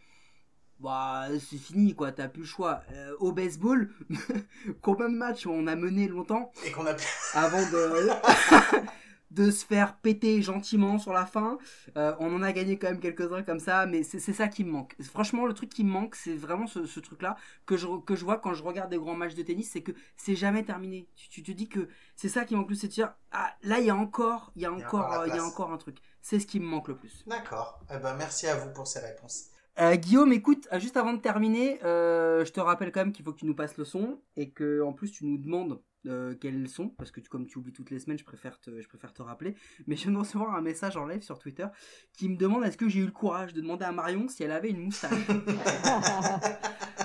bah, 0.80 1.28
c'est 1.40 1.58
fini, 1.58 1.96
quoi. 1.96 2.12
T'as 2.12 2.28
plus 2.28 2.42
le 2.42 2.48
choix. 2.48 2.82
Euh, 2.92 3.16
au 3.20 3.32
baseball, 3.32 3.90
combien 4.82 5.10
de 5.10 5.16
matchs 5.16 5.48
on 5.48 5.68
a 5.68 5.76
mené 5.76 6.08
longtemps 6.08 6.52
Et 6.66 6.72
qu'on 6.72 6.86
a 6.86 6.94
pu. 6.94 7.06
avant 7.34 7.62
de, 7.62 8.10
de 9.32 9.52
se 9.52 9.66
faire 9.66 9.98
péter 9.98 10.42
gentiment 10.42 11.00
sur 11.00 11.14
la 11.14 11.26
fin? 11.26 11.58
Euh, 11.98 12.14
on 12.20 12.34
en 12.36 12.42
a 12.42 12.52
gagné 12.52 12.78
quand 12.78 12.88
même 12.88 13.00
quelques-uns 13.00 13.44
comme 13.44 13.60
ça, 13.60 13.86
mais 13.86 14.04
c'est 14.04 14.20
ça 14.20 14.48
qui 14.48 14.64
me 14.64 14.72
manque. 14.72 14.96
Franchement, 15.02 15.46
le 15.46 15.54
truc 15.54 15.70
qui 15.70 15.84
me 15.84 15.90
manque, 15.92 16.16
c'est 16.16 16.36
vraiment 16.36 16.68
ce, 16.68 16.86
ce 16.86 17.00
truc-là 17.00 17.38
que 17.66 17.78
je, 17.78 17.88
que 18.06 18.16
je 18.16 18.26
vois 18.26 18.38
quand 18.38 18.54
je 18.54 18.64
regarde 18.64 18.90
des 18.90 18.98
grands 18.98 19.16
matchs 19.16 19.36
de 19.36 19.44
tennis, 19.44 19.70
c'est 19.72 19.82
que 19.82 19.94
c'est 20.18 20.36
jamais 20.36 20.64
terminé. 20.64 21.08
Tu, 21.16 21.30
tu 21.30 21.44
te 21.44 21.52
dis 21.52 21.70
que 21.70 21.88
c'est 22.16 22.30
ça 22.30 22.44
qui 22.46 22.56
manque 22.56 22.64
le 22.64 22.68
plus, 22.68 22.76
c'est 22.76 22.88
de 22.88 22.94
dire, 22.94 23.14
ah, 23.32 23.56
là, 23.64 23.80
il 23.80 23.86
y 23.86 23.90
a 23.90 23.96
encore, 23.96 24.52
il 24.56 24.62
y 24.62 24.66
a 24.66 24.72
Il 24.74 24.80
y 24.80 24.84
a 24.84 24.86
encore, 24.88 25.14
euh, 25.14 25.28
il 25.28 25.36
y 25.36 25.40
a 25.40 25.44
encore 25.44 25.72
un 25.72 25.78
truc. 25.78 26.00
C'est 26.22 26.40
ce 26.40 26.48
qui 26.48 26.60
me 26.60 26.66
manque 26.66 26.90
le 26.90 26.98
plus. 26.98 27.24
D'accord. 27.28 27.80
Eh 27.94 27.98
ben, 27.98 28.16
merci 28.16 28.48
à 28.48 28.56
vous 28.56 28.72
pour 28.74 28.88
ces 28.88 29.00
réponses. 29.00 29.55
Euh, 29.80 29.96
Guillaume, 29.96 30.32
écoute, 30.32 30.68
euh, 30.72 30.80
juste 30.80 30.96
avant 30.96 31.14
de 31.14 31.20
terminer, 31.20 31.84
euh, 31.84 32.46
je 32.46 32.52
te 32.52 32.62
rappelle 32.62 32.92
quand 32.94 33.02
même 33.02 33.12
qu'il 33.12 33.26
faut 33.26 33.34
que 33.34 33.40
tu 33.40 33.46
nous 33.46 33.56
passes 33.56 33.78
le 33.78 33.84
son 33.84 34.22
et 34.38 34.50
que 34.52 34.82
en 34.82 34.94
plus 34.94 35.12
tu 35.12 35.26
nous 35.26 35.38
demandes 35.38 35.82
euh, 36.08 36.34
quels 36.40 36.70
sont, 36.70 36.88
parce 36.90 37.12
que 37.12 37.20
comme 37.20 37.46
tu 37.46 37.58
oublies 37.58 37.74
toutes 37.74 37.90
les 37.90 38.00
semaines, 38.00 38.18
je 38.18 38.24
préfère 38.24 38.58
te, 38.60 38.82
je 38.82 38.88
préfère 38.88 39.12
te 39.14 39.22
rappeler. 39.22 39.56
Mais 39.88 39.98
je 39.98 40.04
viens 40.04 40.14
de 40.14 40.18
recevoir 40.18 40.56
un 40.56 40.62
message 40.62 40.96
en 40.96 41.06
live 41.06 41.24
sur 41.24 41.40
Twitter 41.40 41.68
qui 42.14 42.30
me 42.30 42.38
demande 42.38 42.64
est-ce 42.64 42.78
que 42.78 42.88
j'ai 42.88 43.02
eu 43.02 43.06
le 43.06 43.12
courage 43.12 43.54
de 43.54 43.60
demander 43.60 43.84
à 43.84 43.92
Marion 43.92 44.30
si 44.30 44.44
elle 44.44 44.52
avait 44.52 44.70
une 44.70 44.80
moustache? 44.80 45.12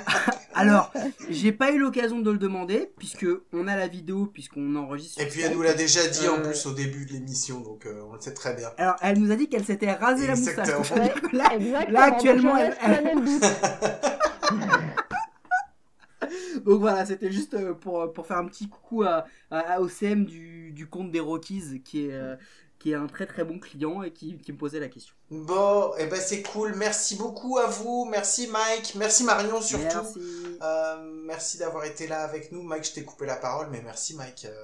Alors, 0.55 0.93
j'ai 1.29 1.53
pas 1.53 1.71
eu 1.73 1.79
l'occasion 1.79 2.21
de 2.21 2.31
le 2.31 2.39
demander 2.39 2.91
puisque 2.99 3.27
on 3.53 3.69
a 3.69 3.77
la 3.77 3.87
vidéo, 3.87 4.27
puisqu'on 4.27 4.75
enregistre. 4.77 5.21
Et 5.21 5.27
puis 5.27 5.43
elle 5.43 5.55
nous 5.55 5.63
l'a 5.63 5.75
déjà 5.75 6.07
dit 6.09 6.29
en 6.29 6.39
Euh, 6.39 6.51
plus 6.51 6.67
au 6.67 6.73
début 6.73 7.07
de 7.07 7.13
l'émission, 7.13 7.61
donc 7.61 7.87
euh, 7.87 8.03
on 8.11 8.15
le 8.15 8.21
sait 8.21 8.35
très 8.35 8.55
bien. 8.55 8.69
Alors, 8.77 8.97
elle 9.01 9.19
nous 9.19 9.31
a 9.31 9.37
dit 9.37 9.49
qu'elle 9.49 9.65
s'était 9.65 9.93
rasée 9.93 10.27
la 10.27 10.37
moustache. 10.37 10.69
Que 10.69 10.73
là, 11.37 11.55
Exactement. 11.55 11.93
Là, 11.99 12.03
actuellement, 12.05 12.57
elle-. 12.57 12.77
Donc 16.65 16.81
voilà, 16.81 17.07
c'était 17.07 17.33
juste 17.33 17.55
euh, 17.55 17.75
pour, 17.75 18.13
pour 18.13 18.27
faire 18.27 18.39
un 18.39 18.47
petit 18.47 18.69
coucou 18.69 19.03
à, 19.03 19.25
à, 19.51 19.59
à 19.75 19.81
OCM 19.81 20.25
du, 20.25 20.73
du 20.73 20.87
compte 20.87 21.11
des 21.11 21.21
Rockies, 21.21 21.81
qui 21.85 22.07
est, 22.07 22.13
euh, 22.13 22.37
qui 22.81 22.91
est 22.93 22.95
un 22.97 23.07
très 23.07 23.27
très 23.27 23.45
bon 23.45 23.61
client 23.61 24.03
et 24.03 24.11
qui, 24.13 24.39
qui 24.39 24.53
me 24.53 24.59
posait 24.59 24.81
la 24.81 24.89
question. 24.89 25.15
Bon, 25.31 25.93
et 25.99 26.07
ben 26.07 26.19
c'est 26.19 26.43
cool. 26.43 26.75
Merci 26.75 27.15
beaucoup 27.17 27.59
à 27.59 27.67
vous. 27.67 28.07
Merci 28.11 28.49
Mike. 28.49 28.95
Merci 28.97 29.23
Marion 29.23 29.61
surtout. 29.61 29.85
Merci. 30.03 30.59
Euh, 30.63 30.97
merci 31.27 31.59
d'avoir 31.59 31.85
été 31.85 32.09
là 32.09 32.23
avec 32.25 32.51
nous. 32.51 32.63
Mike, 32.63 32.85
je 32.85 32.93
t'ai 32.95 33.05
coupé 33.05 33.27
la 33.27 33.37
parole, 33.37 33.69
mais 33.71 33.83
merci 33.83 34.17
Mike 34.17 34.47
euh, 34.47 34.55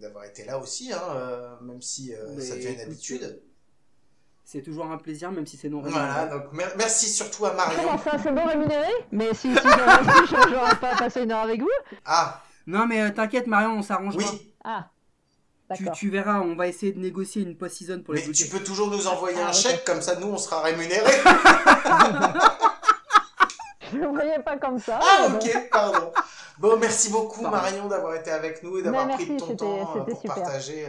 d'avoir 0.00 0.24
été 0.24 0.44
là 0.44 0.58
aussi, 0.58 0.92
hein, 0.92 1.00
euh, 1.14 1.60
même 1.60 1.80
si 1.82 2.12
euh, 2.14 2.24
Mais 2.36 2.42
ça 2.42 2.56
devient 2.56 2.72
une 2.74 2.80
habitude. 2.80 3.42
C'est 4.44 4.62
toujours 4.62 4.86
un 4.86 4.96
plaisir, 4.98 5.30
même 5.32 5.46
si 5.46 5.56
c'est 5.56 5.68
non 5.68 5.80
Voilà, 5.82 6.14
rémunéré. 6.22 6.38
donc 6.38 6.52
mer- 6.52 6.72
merci 6.78 7.08
surtout 7.10 7.46
à 7.46 7.52
Marion. 7.52 7.82
Comment 7.82 7.98
ça, 7.98 8.12
c'est 8.22 8.30
bon 8.32 8.46
rémunéré 8.46 8.86
Mais 9.10 9.34
si, 9.34 9.52
si 9.52 9.62
j'avais 9.62 10.04
su, 10.04 10.26
je- 10.26 10.50
j'aurais 10.50 10.76
pas 10.80 10.96
passé 10.96 11.22
une 11.22 11.32
heure 11.32 11.40
avec 11.42 11.60
vous. 11.60 11.68
Ah, 12.04 12.42
Non, 12.66 12.86
mais 12.86 13.02
euh, 13.02 13.10
t'inquiète, 13.10 13.46
Marion, 13.48 13.72
on 13.72 13.82
s'arrangera. 13.82 14.22
oui, 14.32 14.52
Ah, 14.62 14.88
Tu, 15.94 16.10
verras, 16.10 16.40
on 16.40 16.54
va 16.54 16.68
essayer 16.68 16.92
de 16.92 17.00
négocier 17.00 17.42
une 17.42 17.56
post-season 17.56 18.00
pour 18.02 18.14
les 18.14 18.24
mais 18.24 18.32
tu 18.32 18.46
peux 18.48 18.62
toujours 18.62 18.88
nous 18.88 19.06
envoyer 19.08 19.38
Ah, 19.44 19.48
un 19.48 19.52
chèque, 19.52 19.84
comme 19.84 20.00
ça 20.00 20.14
nous 20.16 20.28
on 20.28 20.38
sera 20.38 20.60
rémunérés. 20.62 21.02
Je 23.92 23.98
le 23.98 24.06
voyais 24.08 24.38
pas 24.40 24.56
comme 24.58 24.78
ça. 24.78 24.98
Ah, 25.02 25.28
bon. 25.28 25.36
ok, 25.36 25.68
pardon. 25.70 26.12
Bon, 26.58 26.76
merci 26.78 27.10
beaucoup 27.10 27.42
Pardon. 27.42 27.56
Marion 27.56 27.86
d'avoir 27.88 28.14
été 28.14 28.30
avec 28.30 28.62
nous 28.62 28.78
et 28.78 28.82
d'avoir 28.82 29.08
pris 29.08 29.26
de 29.26 29.38
ton 29.38 29.54
temps 29.56 29.96
euh, 29.96 30.00
pour 30.04 30.20
super. 30.20 30.34
partager, 30.36 30.86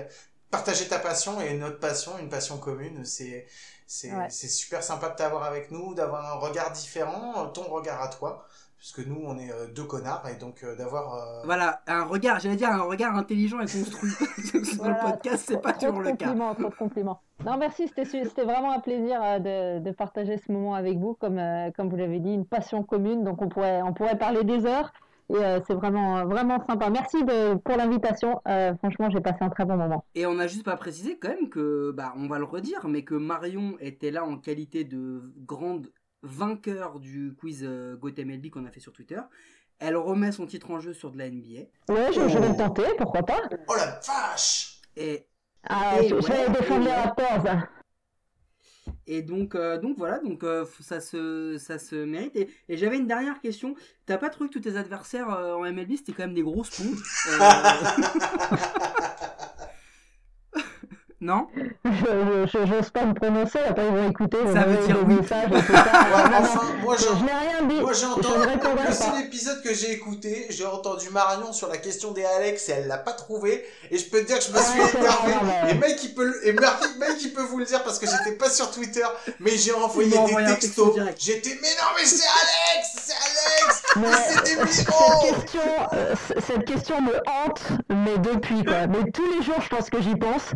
partager 0.50 0.88
ta 0.88 1.00
passion 1.00 1.42
et 1.42 1.54
notre 1.56 1.80
passion, 1.80 2.18
une 2.20 2.30
passion 2.30 2.58
commune. 2.58 3.04
C'est 3.06 3.48
c'est 3.86 4.12
Ouais. 4.12 4.28
c'est 4.30 4.48
super 4.50 4.84
sympa 4.84 5.10
de 5.10 5.16
t'avoir 5.16 5.44
avec 5.44 5.72
nous, 5.72 5.94
d'avoir 5.94 6.26
un 6.26 6.40
regard 6.40 6.72
différent, 6.72 7.34
euh, 7.38 7.46
ton 7.48 7.64
regard 7.64 8.02
à 8.02 8.08
toi, 8.10 8.46
puisque 8.78 9.06
nous 9.06 9.20
on 9.26 9.38
est 9.38 9.52
euh, 9.52 9.68
deux 9.74 9.84
connards 9.86 10.28
et 10.30 10.36
donc 10.36 10.64
euh, 10.64 10.76
d'avoir. 10.76 11.16
euh, 11.16 11.42
Voilà, 11.46 11.82
un 11.88 12.04
regard, 12.06 12.40
j'allais 12.40 12.56
dire 12.56 12.70
un 12.70 12.84
regard 12.84 13.16
intelligent 13.16 13.60
et 13.60 13.66
construit. 13.66 14.12
Dans 14.54 14.84
Voilà, 14.84 15.04
le 15.06 15.12
podcast, 15.12 15.46
c'est 15.48 15.62
pas 15.62 15.74
toujours 15.74 16.02
le 16.02 16.12
cas. 16.12 16.28
compliments, 16.28 16.54
Trop 16.56 16.70
de 16.70 16.76
compliments. 16.76 17.22
Non, 17.46 17.58
merci, 17.58 17.88
c'était 17.88 18.44
vraiment 18.44 18.72
un 18.72 18.80
plaisir 18.80 19.20
euh, 19.24 19.40
de, 19.40 19.84
de 19.84 19.92
partager 19.92 20.38
ce 20.38 20.52
moment 20.52 20.76
avec 20.76 20.98
vous. 20.98 21.16
Comme, 21.16 21.38
euh, 21.40 21.72
comme 21.76 21.90
vous 21.90 21.96
l'avez 21.96 22.20
dit, 22.20 22.34
une 22.34 22.46
passion 22.46 22.84
commune, 22.84 23.24
donc 23.24 23.42
on 23.42 23.50
pourrait, 23.50 23.82
on 23.84 23.94
pourrait 23.94 24.18
parler 24.18 24.44
des 24.44 24.66
heures. 24.66 24.92
Et 25.30 25.36
euh, 25.36 25.60
c'est 25.68 25.74
vraiment, 25.74 26.26
vraiment 26.26 26.66
sympa. 26.66 26.90
Merci 26.90 27.22
de, 27.26 27.56
pour 27.56 27.76
l'invitation. 27.76 28.42
Euh, 28.48 28.74
franchement, 28.78 29.10
j'ai 29.10 29.20
passé 29.20 29.40
un 29.42 29.50
très 29.50 29.66
bon 29.66 29.76
moment. 29.76 30.06
Et 30.16 30.26
on 30.26 30.36
n'a 30.36 30.48
juste 30.48 30.64
pas 30.64 30.78
précisé 30.78 31.18
quand 31.20 31.28
même 31.28 31.50
que, 31.50 31.92
bah, 31.92 32.14
on 32.16 32.28
va 32.28 32.40
le 32.40 32.46
redire, 32.46 32.88
mais 32.88 33.04
que 33.04 33.14
Marion 33.16 33.76
était 33.82 34.10
là 34.10 34.24
en 34.24 34.38
qualité 34.38 34.86
de 34.86 35.34
grande 35.46 35.92
vainqueur 36.28 37.00
du 37.00 37.34
quiz 37.40 37.62
euh, 37.64 37.96
GoTMLB 37.98 38.50
qu'on 38.50 38.66
a 38.66 38.72
fait 38.72 38.80
sur 38.80 38.94
Twitter. 38.94 39.20
Elle 39.80 39.96
remet 39.96 40.32
son 40.32 40.46
titre 40.48 40.72
en 40.72 40.80
jeu 40.80 40.94
sur 40.94 41.12
de 41.12 41.18
la 41.18 41.30
NBA. 41.30 41.62
Ouais, 41.90 42.12
je, 42.14 42.28
je 42.28 42.38
vais 42.38 42.50
le 42.50 42.58
tenter, 42.58 42.84
pourquoi 42.98 43.24
pas. 43.24 43.42
Oh 43.68 43.76
la 43.78 44.00
vache 44.06 44.80
Et, 44.96 45.26
Ah, 45.64 45.98
Et 46.02 46.10
je, 46.10 46.16
je 46.20 46.28
vais 46.28 46.48
ouais, 46.48 46.50
défendre 46.50 46.86
les 46.86 46.90
ouais. 46.92 46.96
Raptors. 47.02 47.68
et 49.06 49.22
donc, 49.22 49.54
euh, 49.56 49.78
donc 49.78 49.98
voilà, 49.98 50.20
donc 50.20 50.44
euh, 50.44 50.66
ça 50.82 51.00
se, 51.00 51.58
ça 51.60 51.78
se 51.78 51.96
mérite. 51.96 52.36
Et, 52.36 52.50
et 52.70 52.78
j'avais 52.78 52.98
une 52.98 53.06
dernière 53.08 53.40
question. 53.40 53.76
T'as 54.06 54.18
pas 54.18 54.30
trouvé 54.30 54.50
que 54.50 54.54
tous 54.54 54.62
tes 54.62 54.78
adversaires 54.78 55.30
euh, 55.30 55.54
en 55.56 55.62
MLB 55.72 55.96
c'était 55.98 56.12
quand 56.14 56.24
même 56.24 56.34
des 56.34 56.42
grosses 56.44 56.72
pontes 56.72 56.98
Euh, 57.30 57.40
Non 61.28 61.46
Je 61.84 62.66
j'ose 62.66 62.90
pas 62.90 63.04
me 63.04 63.14
prononcer, 63.14 63.60
après 63.68 63.86
ils 63.86 63.94
vont 63.94 64.10
écouter. 64.10 64.38
Ça 64.54 64.62
veut 64.64 64.88
dire 64.88 64.96
oui. 65.06 65.16
messages 65.16 65.50
et 65.52 65.62
tout 65.62 65.74
ça. 65.74 65.84
Ouais, 66.08 66.24
enfin, 66.40 66.62
moi 66.82 66.96
je, 66.96 67.02
j'ai 67.02 67.08
je 67.10 67.24
n'ai 67.26 67.32
rien 67.34 67.64
dit. 67.68 67.82
Moi 67.82 67.92
j'ai 67.92 68.06
Je 68.06 68.06
entendu, 68.06 68.48
le 68.88 68.94
seul 68.94 69.26
épisode 69.26 69.62
que 69.62 69.74
j'ai 69.74 69.92
écouté, 69.92 70.46
j'ai 70.50 70.66
entendu 70.66 71.10
Marion 71.10 71.52
sur 71.52 71.68
la 71.68 71.76
question 71.80 72.12
des 72.12 72.24
Alex 72.24 72.70
et 72.70 72.72
elle 72.72 72.88
l'a 72.88 72.98
pas 72.98 73.12
trouvé. 73.12 73.66
Et 73.92 73.98
je 73.98 74.10
peux 74.10 74.22
te 74.22 74.28
dire 74.28 74.38
que 74.40 74.46
je 74.46 74.52
me 74.54 74.58
suis 74.58 74.80
Ouais, 74.80 75.00
énervé. 75.00 75.34
ouais. 75.66 75.72
Et 75.72 75.74
mec 75.74 76.02
il 76.02 76.16
peut, 76.16 76.34
et 76.46 76.56
il 77.22 77.34
peut 77.34 77.42
vous 77.42 77.58
le 77.58 77.66
dire 77.66 77.84
parce 77.84 78.00
que 78.00 78.06
j'étais 78.10 78.38
pas 78.38 78.50
sur 78.50 78.72
Twitter, 78.72 79.06
mais 79.42 79.52
j'ai 79.52 79.74
envoyé 79.74 80.10
des 80.10 80.18
envoyé 80.18 80.48
textos. 80.48 80.96
J'étais, 81.20 81.58
mais 81.62 81.68
non 81.68 81.90
mais 81.98 82.06
c'est 82.06 82.24
Alex, 82.24 82.88
c'est 83.02 83.14
Alex, 83.14 83.84
Mais 83.98 84.08
c'est 84.30 84.44
des 84.46 84.72
cette 84.72 84.88
question, 85.36 85.62
euh, 85.92 86.16
cette 86.48 86.64
question 86.64 87.02
me 87.02 87.18
hante, 87.28 87.64
mais 87.90 88.18
depuis 88.18 88.64
quoi. 88.64 88.88
Mais 88.88 89.12
tous 89.12 89.30
les 89.36 89.44
jours, 89.44 89.60
je 89.62 89.68
pense 89.68 89.90
que 89.90 90.02
j'y 90.02 90.16
pense. 90.16 90.54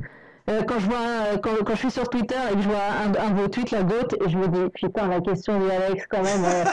Euh, 0.49 0.63
quand 0.63 0.79
je 0.79 0.85
vois, 0.87 0.97
un- 1.33 1.37
quand, 1.37 1.51
je 1.69 1.75
suis 1.75 1.91
sur 1.91 2.09
Twitter 2.09 2.35
et 2.51 2.55
que 2.55 2.61
je 2.61 2.67
vois 2.67 2.77
un, 3.05 3.27
un 3.27 3.29
de 3.31 3.41
vos 3.41 3.47
tweets, 3.47 3.71
la 3.71 3.83
gote, 3.83 4.15
et 4.25 4.29
je 4.29 4.37
me 4.37 4.47
dis 4.47 4.69
putain 4.73 5.07
la 5.07 5.21
question 5.21 5.59
de 5.59 5.69
Alex 5.69 6.05
quand 6.09 6.23
même. 6.23 6.43
euh. 6.43 6.63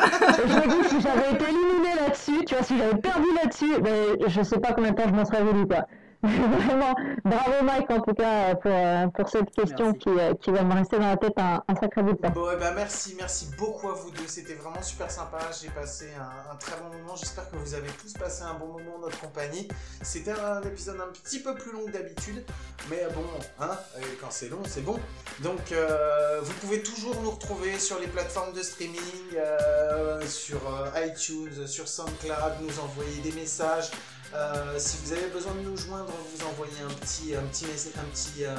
Je 0.47 0.55
me 0.55 0.83
dis 0.83 0.89
si 0.89 1.01
j'avais 1.01 1.33
été 1.35 1.45
éliminé 1.45 1.95
là-dessus, 2.01 2.45
tu 2.47 2.55
vois, 2.55 2.65
si 2.65 2.79
j'avais 2.79 2.97
perdu 2.99 3.27
là-dessus, 3.43 3.81
ben, 3.81 4.17
je 4.27 4.43
sais 4.43 4.59
pas 4.59 4.73
combien 4.73 4.91
de 4.93 4.97
temps 4.97 5.09
je 5.09 5.15
m'en 5.15 5.25
serais 5.25 5.43
voulu 5.43 5.67
quoi. 5.67 5.87
Vraiment, 6.23 6.97
bravo 7.25 7.63
Mike 7.63 7.91
en 7.91 8.01
tout 8.01 8.13
cas 8.13 8.57
pour, 8.57 8.73
euh, 8.73 9.07
pour 9.07 9.29
cette 9.29 9.53
question 9.53 9.93
qui, 9.93 10.09
euh, 10.09 10.35
qui, 10.35 10.51
va 10.51 10.65
me 10.65 10.75
rester 10.75 10.99
dans 10.99 11.07
la 11.07 11.17
tête 11.17 11.35
un, 11.37 11.63
un 11.69 11.75
sacré 11.77 12.03
bout 12.03 12.15
de 12.15 12.19
temps. 12.19 12.31
Bon, 12.31 12.49
eh 12.53 12.57
ben 12.57 12.75
merci, 12.75 13.15
merci 13.17 13.47
beaucoup 13.57 13.89
à 13.89 13.93
vous 13.93 14.11
deux. 14.11 14.27
C'était 14.27 14.55
vraiment 14.55 14.83
super 14.83 15.09
sympa. 15.13 15.39
J'ai 15.63 15.69
passé 15.69 16.09
un, 16.19 16.53
un, 16.53 16.57
très 16.57 16.77
bon 16.81 16.89
moment. 16.99 17.15
J'espère 17.15 17.49
que 17.49 17.57
vous 17.57 17.73
avez 17.75 17.87
tous 18.03 18.15
passé 18.15 18.43
un 18.43 18.55
bon 18.55 18.67
moment 18.67 18.97
en 18.97 18.99
notre 19.03 19.21
compagnie. 19.21 19.69
C'était 20.03 20.33
un 20.33 20.61
épisode 20.63 21.01
un 21.01 21.13
petit 21.13 21.39
peu 21.39 21.55
plus 21.55 21.71
long 21.71 21.87
que 21.87 21.93
d'habitude, 21.93 22.45
mais 22.91 23.07
bon, 23.15 23.25
hein, 23.61 23.79
quand 24.21 24.31
c'est 24.33 24.49
long, 24.49 24.63
c'est 24.67 24.85
bon. 24.85 24.99
Donc, 25.45 25.71
euh, 25.71 26.41
vous 26.43 26.53
pouvez 26.55 26.83
toujours 26.83 27.15
nous 27.23 27.31
retrouver 27.31 27.79
sur 27.79 28.01
les 28.01 28.09
plateformes 28.09 28.55
de 28.55 28.63
streaming, 28.63 28.99
euh, 29.37 30.21
sur 30.27 30.61
iTunes, 30.97 31.69
sur 31.69 31.87
SoundCloud, 31.87 32.55
nous 32.61 32.81
envoyer 32.81 33.21
des 33.23 33.33
messages. 33.33 33.93
Euh, 34.35 34.79
si 34.79 34.99
vous 35.03 35.13
avez 35.13 35.29
besoin 35.29 35.55
de 35.55 35.61
nous 35.61 35.77
joindre, 35.77 36.13
vous 36.35 36.47
envoyez 36.47 36.83
un 36.83 36.95
petit, 37.01 37.35
un 37.35 37.43
petit, 37.43 37.67
un 37.97 38.05
petit, 38.13 38.45
euh, 38.45 38.57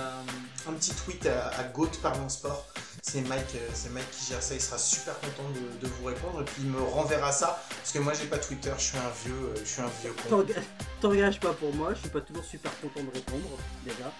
un 0.67 0.73
petit 0.73 0.91
tweet 0.91 1.25
à, 1.27 1.49
à 1.49 1.63
Goat 1.63 1.91
Parlons 2.01 2.29
Sport. 2.29 2.65
C'est 3.01 3.21
Mike, 3.21 3.55
euh, 3.55 3.89
Mike 3.91 4.09
qui 4.11 4.31
gère 4.31 4.41
ça. 4.41 4.55
Il 4.55 4.61
sera 4.61 4.77
super 4.77 5.19
content 5.19 5.43
de, 5.81 5.87
vous 5.87 6.05
répondre 6.05 6.41
et 6.41 6.45
puis 6.45 6.63
il 6.63 6.69
me 6.69 6.81
renverra 6.81 7.31
ça 7.31 7.61
parce 7.69 7.91
que 7.91 7.99
moi 7.99 8.13
j'ai 8.13 8.27
pas 8.27 8.37
Twitter. 8.37 8.71
Je 8.77 8.83
suis 8.83 8.97
un 8.97 9.11
vieux, 9.25 9.53
je 9.59 9.65
suis 9.65 9.81
un 9.81 9.89
vieux 10.01 10.13
con. 10.29 10.45
T'engages 11.01 11.39
pas 11.39 11.53
pour 11.53 11.73
moi. 11.73 11.93
Je 11.93 11.99
suis 11.99 12.09
pas 12.09 12.21
toujours 12.21 12.43
super 12.43 12.71
content 12.81 13.03
de 13.03 13.11
répondre 13.13 13.57
déjà 13.85 14.11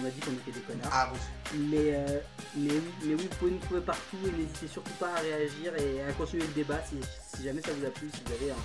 on 0.00 0.06
a 0.06 0.10
dit 0.10 0.20
qu'on 0.20 0.32
était 0.32 0.52
des 0.52 0.60
connards. 0.60 0.90
Ah. 0.92 1.12
Mais 1.54 1.94
euh, 1.94 2.20
mais 2.56 2.70
oui, 2.72 2.82
mais 3.04 3.14
oui, 3.14 3.28
vous 3.30 3.36
pouvez 3.36 3.50
nous 3.52 3.58
trouver 3.58 3.80
partout 3.80 4.18
et 4.26 4.30
n'hésitez 4.30 4.68
surtout 4.68 4.92
pas 5.00 5.10
à 5.16 5.20
réagir 5.20 5.74
et 5.76 6.02
à 6.02 6.12
continuer 6.12 6.46
le 6.46 6.52
débat 6.52 6.80
si, 6.88 6.96
si 7.36 7.44
jamais 7.44 7.62
ça 7.62 7.70
vous 7.78 7.86
a 7.86 7.90
plu, 7.90 8.10
si 8.12 8.20
vous 8.24 8.32
avez 8.32 8.50
un 8.50 8.56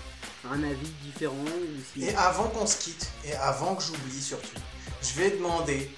un 0.52 0.64
avis 0.64 0.92
différent. 1.04 1.36
Si... 1.94 2.04
Et 2.04 2.16
avant 2.16 2.48
qu'on 2.50 2.66
se 2.66 2.78
quitte, 2.78 3.10
et 3.26 3.34
avant 3.36 3.76
que 3.76 3.84
j'oublie 3.84 4.22
surtout, 4.22 4.60
je 5.02 5.14
vais 5.20 5.32
demander 5.32 5.90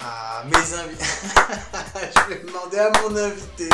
à 0.00 0.44
mes 0.46 0.74
invités, 0.74 1.04
je 2.16 2.34
vais 2.34 2.42
demander 2.44 2.78
à 2.78 2.90
mon 3.02 3.16
invité, 3.16 3.68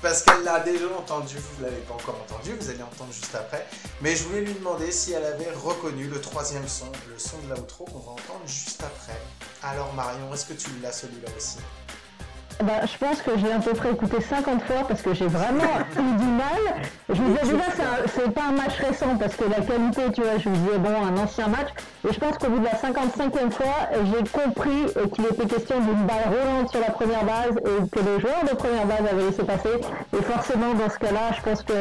parce 0.00 0.22
qu'elle 0.22 0.44
l'a 0.44 0.60
déjà 0.60 0.86
entendu, 0.96 1.36
vous 1.36 1.62
ne 1.62 1.68
l'avez 1.68 1.82
pas 1.82 1.94
encore 1.94 2.20
entendu, 2.28 2.52
vous 2.58 2.70
allez 2.70 2.82
entendre 2.82 3.12
juste 3.12 3.34
après, 3.34 3.66
mais 4.00 4.14
je 4.14 4.24
voulais 4.24 4.42
lui 4.42 4.54
demander 4.54 4.92
si 4.92 5.12
elle 5.12 5.24
avait 5.24 5.50
reconnu 5.50 6.06
le 6.06 6.20
troisième 6.20 6.68
son, 6.68 6.90
le 7.08 7.18
son 7.18 7.38
de 7.38 7.54
l'outro 7.54 7.84
qu'on 7.84 7.98
va 7.98 8.12
entendre 8.12 8.46
juste 8.46 8.82
après. 8.82 9.20
Alors 9.64 9.92
Marion, 9.94 10.32
est-ce 10.34 10.46
que 10.46 10.54
tu 10.54 10.70
l'as 10.82 10.92
celui-là 10.92 11.28
aussi? 11.36 11.58
Bah, 12.64 12.84
je 12.84 12.96
pense 12.98 13.22
que 13.22 13.30
j'ai 13.38 13.52
à 13.52 13.58
peu 13.58 13.72
près 13.72 13.90
écouté 13.90 14.20
50 14.20 14.62
fois 14.62 14.86
parce 14.86 15.02
que 15.02 15.14
j'ai 15.14 15.26
vraiment 15.26 15.62
eu 15.98 16.16
du 16.16 16.24
mal. 16.24 16.82
Je 17.08 17.14
vous 17.14 17.32
disais 17.32 17.52
déjà, 17.52 17.64
c'est 18.14 18.30
pas 18.30 18.44
un 18.48 18.52
match 18.52 18.76
récent 18.78 19.16
parce 19.18 19.34
que 19.34 19.44
la 19.44 19.60
qualité, 19.60 20.02
tu 20.12 20.22
vois, 20.22 20.38
je 20.38 20.48
vous 20.48 20.56
disais, 20.56 20.78
bon, 20.78 20.90
un 20.90 21.16
ancien 21.16 21.48
match. 21.48 21.68
Et 22.08 22.12
je 22.12 22.18
pense 22.18 22.38
qu'au 22.38 22.48
bout 22.48 22.58
de 22.58 22.64
la 22.64 22.74
55e 22.74 23.50
fois, 23.50 23.88
j'ai 24.04 24.30
compris 24.30 24.86
qu'il 25.12 25.24
était 25.26 25.46
question 25.46 25.80
d'une 25.80 26.06
balle 26.06 26.26
roulante 26.26 26.70
sur 26.70 26.80
la 26.80 26.90
première 26.90 27.24
base 27.24 27.56
et 27.56 27.88
que 27.88 28.00
les 28.00 28.20
joueurs 28.20 28.44
de 28.44 28.54
première 28.56 28.86
base 28.86 29.06
avaient 29.10 29.24
laissé 29.24 29.42
passer. 29.44 29.80
Et 30.16 30.22
forcément, 30.22 30.74
dans 30.74 30.90
ce 30.90 30.98
cas-là, 30.98 31.32
je 31.36 31.42
pense 31.42 31.62
que 31.62 31.72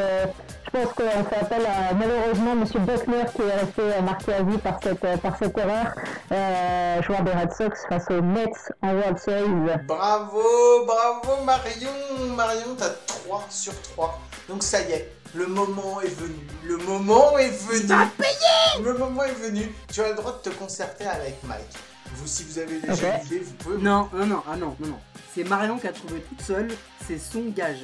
je 0.73 0.79
pense 0.79 0.93
qu'on 0.93 1.23
fait 1.25 1.35
appel 1.35 1.65
à 1.65 1.93
malheureusement 1.93 2.51
M. 2.53 2.63
Buckner 2.85 3.23
qui 3.35 3.41
est 3.41 3.53
resté 3.53 4.01
marqué 4.03 4.33
à 4.33 4.43
vie 4.43 4.57
par 4.57 4.79
cette, 4.81 5.21
par 5.21 5.37
cette 5.37 5.57
erreur, 5.57 5.87
euh, 6.31 7.01
joueur 7.01 7.23
des 7.23 7.31
Red 7.31 7.51
Sox 7.51 7.71
face 7.89 8.05
aux 8.09 8.21
Mets 8.21 8.45
en 8.81 8.93
World 8.93 9.19
Series. 9.19 9.77
Bravo, 9.85 10.85
bravo 10.85 11.43
Marion 11.43 12.35
Marion, 12.35 12.75
t'as 12.77 12.89
3 13.05 13.45
sur 13.49 13.73
3. 13.81 14.19
Donc 14.47 14.63
ça 14.63 14.81
y 14.81 14.93
est, 14.93 15.11
le 15.33 15.47
moment 15.47 16.01
est 16.01 16.15
venu. 16.15 16.39
Le 16.63 16.77
moment 16.77 17.37
est 17.37 17.49
venu. 17.49 17.87
T'as 17.87 18.05
payé 18.17 18.83
Le 18.83 18.93
moment 18.97 19.23
est 19.23 19.33
venu. 19.33 19.73
Tu 19.91 20.01
as 20.01 20.09
le 20.09 20.15
droit 20.15 20.39
de 20.43 20.49
te 20.49 20.55
concerter 20.55 21.05
avec 21.05 21.43
Mike. 21.43 21.90
Vous, 22.15 22.27
si 22.27 22.43
vous 22.43 22.59
avez 22.59 22.79
déjà 22.79 22.93
okay. 22.93 23.23
l'idée, 23.23 23.39
vous 23.39 23.53
pouvez. 23.53 23.77
Non, 23.77 24.09
non, 24.13 24.25
non, 24.25 24.43
ah 24.47 24.57
non, 24.57 24.75
non, 24.79 24.87
non. 24.87 24.99
C'est 25.33 25.45
Marion 25.45 25.77
qui 25.77 25.87
a 25.87 25.93
trouvé 25.93 26.19
toute 26.21 26.41
seule, 26.41 26.67
c'est 27.07 27.17
son 27.17 27.45
gage. 27.49 27.77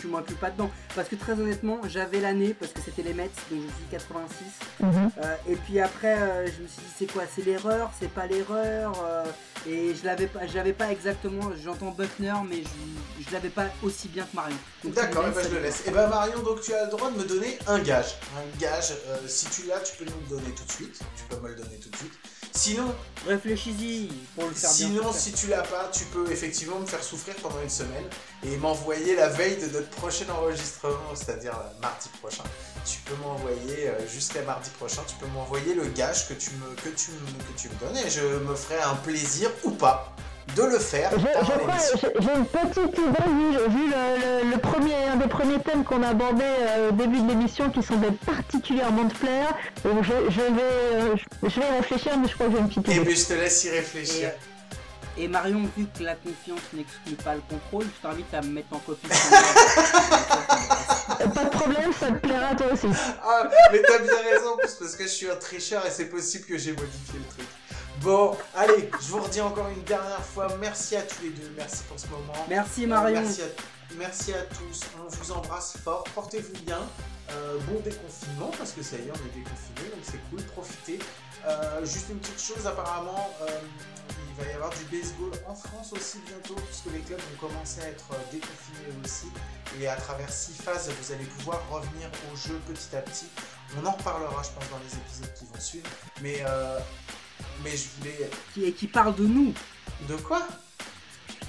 Tu 0.00 0.06
m'inclus 0.06 0.36
pas 0.36 0.50
dedans. 0.50 0.70
Parce 0.94 1.08
que 1.08 1.16
très 1.16 1.32
honnêtement, 1.32 1.80
j'avais 1.86 2.20
l'année, 2.20 2.54
parce 2.54 2.72
que 2.72 2.80
c'était 2.80 3.02
les 3.02 3.12
Mets, 3.12 3.30
donc 3.50 3.60
je 3.60 3.74
suis 3.74 3.90
86. 3.90 4.44
Mm 4.80 4.90
-hmm. 4.90 5.10
euh, 5.22 5.52
et 5.52 5.56
puis 5.56 5.80
après, 5.80 6.16
euh, 6.18 6.46
je 6.46 6.62
me 6.62 6.68
suis 6.68 6.80
dit, 6.80 6.92
c'est 6.98 7.12
quoi 7.12 7.24
C'est 7.34 7.44
l'erreur 7.44 7.90
C'est 7.98 8.10
pas 8.10 8.26
l'erreur 8.26 8.92
euh, 9.04 9.24
Et 9.66 9.94
je 9.94 10.04
l'avais 10.04 10.26
pas, 10.26 10.46
j'avais 10.46 10.72
pas 10.72 10.90
exactement, 10.90 11.52
j'entends 11.62 11.90
Buckner, 11.90 12.38
mais 12.50 12.62
je, 12.70 13.22
je 13.24 13.32
l'avais 13.32 13.48
pas 13.58 13.66
aussi 13.82 14.08
bien 14.08 14.24
que 14.24 14.34
Marion. 14.36 14.56
D'accord, 14.84 15.24
bah, 15.34 15.42
je 15.42 15.54
le 15.54 15.60
laisse. 15.64 15.86
Et 15.86 15.90
bah 15.90 16.06
Marion, 16.08 16.40
donc 16.42 16.60
tu 16.60 16.72
as 16.72 16.84
le 16.84 16.90
droit 16.90 17.10
de 17.10 17.18
me 17.18 17.24
donner 17.24 17.58
un 17.66 17.78
gage. 17.90 18.10
Un 18.40 18.58
gage, 18.58 18.90
euh, 18.92 19.18
si 19.26 19.46
tu 19.54 19.60
l'as, 19.68 19.80
tu 19.80 19.92
peux 19.98 20.04
nous 20.04 20.20
le 20.24 20.28
donner 20.36 20.50
tout 20.58 20.64
de 20.64 20.72
suite. 20.72 20.96
Tu 21.18 21.22
peux 21.28 21.40
me 21.42 21.48
le 21.48 21.54
donner 21.54 21.76
tout 21.82 21.90
de 21.94 21.96
suite. 21.96 22.12
Sinon, 22.56 22.94
réfléchis-y 23.26 24.08
pour 24.34 24.48
le 24.48 24.54
faire 24.54 24.70
Sinon, 24.70 25.02
bien 25.02 25.12
si 25.12 25.32
tu 25.32 25.48
l'as 25.48 25.62
pas, 25.62 25.90
tu 25.92 26.04
peux 26.04 26.30
effectivement 26.30 26.78
me 26.78 26.86
faire 26.86 27.02
souffrir 27.02 27.34
pendant 27.36 27.60
une 27.60 27.68
semaine 27.68 28.04
et 28.44 28.56
m'envoyer 28.58 29.16
la 29.16 29.28
veille 29.28 29.56
de 29.56 29.66
notre 29.66 29.90
prochain 29.90 30.24
enregistrement, 30.30 31.14
c'est-à-dire 31.14 31.58
mardi 31.82 32.08
prochain. 32.20 32.44
Tu 32.86 33.00
peux 33.00 33.16
m'envoyer 33.16 33.88
euh, 33.88 34.08
jusqu'à 34.08 34.42
mardi 34.42 34.70
prochain, 34.70 35.02
tu 35.06 35.16
peux 35.16 35.26
m'envoyer 35.26 35.74
le 35.74 35.86
gage 35.88 36.28
que 36.28 36.34
tu 36.34 36.50
me 36.52 36.74
que 36.76 36.88
tu 36.90 37.10
que 37.10 37.60
tu 37.60 37.68
me 37.68 37.74
donnes 37.80 37.96
et 37.96 38.08
je 38.08 38.20
me 38.20 38.54
ferai 38.54 38.80
un 38.82 38.94
plaisir 38.96 39.50
ou 39.64 39.72
pas 39.72 40.14
de 40.56 40.62
le 40.62 40.78
faire. 40.78 41.10
J'ai 41.18 42.32
une 42.34 42.46
petite 42.46 42.98
idée 42.98 43.26
vu, 43.26 43.50
vu 43.68 43.90
le, 43.90 44.44
le, 44.44 44.50
le, 44.52 44.58
premier, 44.58 44.94
un 45.12 45.16
des 45.16 45.26
premiers 45.26 45.58
thèmes 45.60 45.84
qu'on 45.84 46.02
a 46.02 46.08
abordé 46.08 46.44
euh, 46.44 46.90
au 46.90 46.92
début 46.92 47.20
de 47.20 47.28
l'émission 47.28 47.70
qui 47.70 47.82
semblait 47.82 48.12
particulièrement 48.26 49.08
plaire. 49.08 49.54
Donc 49.84 50.02
je, 50.04 50.12
je, 50.30 50.40
vais, 50.40 50.62
euh, 50.62 51.16
je 51.42 51.60
vais 51.60 51.70
réfléchir, 51.76 52.12
mais 52.18 52.28
je 52.28 52.34
crois 52.34 52.46
que 52.46 52.52
j'ai 52.52 52.58
une 52.58 52.68
petite 52.68 52.88
idée. 52.88 52.96
Et 52.96 53.04
puis 53.04 53.16
je 53.16 53.26
te 53.26 53.32
laisse 53.34 53.64
y 53.64 53.70
réfléchir. 53.70 54.30
Et, 55.16 55.24
et 55.24 55.28
Marion, 55.28 55.68
vu 55.76 55.86
que 55.96 56.02
la 56.02 56.14
confiance 56.14 56.60
n'exclut 56.72 57.16
pas 57.24 57.34
le 57.34 57.42
contrôle, 57.48 57.84
je 57.84 58.02
t'invite 58.02 58.32
à 58.34 58.42
me 58.42 58.48
mettre 58.48 58.72
en 58.72 58.78
copie. 58.78 59.08
pas 61.34 61.44
de 61.44 61.50
problème, 61.50 61.92
ça 61.98 62.08
te 62.08 62.18
plaira 62.18 62.54
toi 62.54 62.66
aussi. 62.72 62.88
Ah, 63.22 63.48
mais 63.72 63.82
t'as 63.82 63.98
bien 63.98 64.22
raison, 64.30 64.56
parce 64.60 64.96
que 64.96 65.04
je 65.04 65.08
suis 65.08 65.30
un 65.30 65.36
tricheur 65.36 65.86
et 65.86 65.90
c'est 65.90 66.06
possible 66.06 66.44
que 66.44 66.58
j'ai 66.58 66.72
modifié 66.72 67.18
le 67.18 67.24
truc. 67.34 67.46
Bon, 68.02 68.36
allez, 68.54 68.90
je 69.00 69.08
vous 69.08 69.22
redis 69.22 69.40
encore 69.40 69.68
une 69.68 69.82
dernière 69.84 70.24
fois, 70.24 70.48
merci 70.60 70.96
à 70.96 71.02
tous 71.02 71.22
les 71.22 71.30
deux, 71.30 71.52
merci 71.56 71.84
pour 71.84 71.98
ce 71.98 72.06
moment. 72.08 72.34
Merci 72.48 72.86
Marion. 72.86 73.20
Euh, 73.20 73.22
merci, 73.22 73.42
à, 73.42 73.46
merci 73.96 74.34
à 74.34 74.42
tous, 74.42 74.80
on 74.98 75.08
vous 75.08 75.32
embrasse 75.32 75.76
fort, 75.82 76.04
portez-vous 76.14 76.64
bien, 76.64 76.80
euh, 77.30 77.58
bon 77.68 77.80
déconfinement, 77.80 78.50
parce 78.58 78.72
que 78.72 78.82
ça 78.82 78.96
y 78.96 79.00
est, 79.00 79.10
on 79.10 79.14
est 79.14 79.38
déconfiné, 79.38 79.88
donc 79.90 80.02
c'est 80.02 80.18
cool, 80.28 80.42
profitez. 80.52 80.98
Euh, 81.46 81.84
juste 81.84 82.08
une 82.10 82.18
petite 82.18 82.42
chose, 82.42 82.66
apparemment, 82.66 83.30
il 84.36 84.44
va 84.44 84.50
y 84.50 84.54
avoir 84.54 84.70
du 84.70 84.84
baseball 84.84 85.30
en 85.46 85.54
France 85.54 85.92
aussi 85.92 86.18
bientôt, 86.26 86.60
puisque 86.66 86.92
les 86.92 87.00
clubs 87.00 87.20
vont 87.20 87.48
commencer 87.48 87.80
à 87.82 87.88
être 87.88 88.08
déconfinés 88.32 88.92
aussi. 89.04 89.28
Et 89.80 89.86
à 89.86 89.96
travers 89.96 90.30
six 90.30 90.54
phases, 90.54 90.90
vous 91.00 91.12
allez 91.12 91.24
pouvoir 91.24 91.60
revenir 91.70 92.08
au 92.32 92.36
jeu 92.36 92.60
petit 92.66 92.96
à 92.96 93.00
petit. 93.00 93.26
On 93.80 93.86
en 93.86 93.92
reparlera, 93.92 94.42
je 94.42 94.50
pense, 94.50 94.68
dans 94.70 94.78
les 94.78 94.94
épisodes 94.94 95.32
qui 95.38 95.44
vont 95.44 95.60
suivre. 95.60 95.88
Mais 96.22 96.42
mais 97.62 97.70
je 97.76 97.86
voulais. 97.98 98.30
Qui, 98.54 98.72
qui 98.72 98.86
parle 98.86 99.14
de 99.14 99.26
nous. 99.26 99.52
De 100.08 100.16
quoi? 100.16 100.46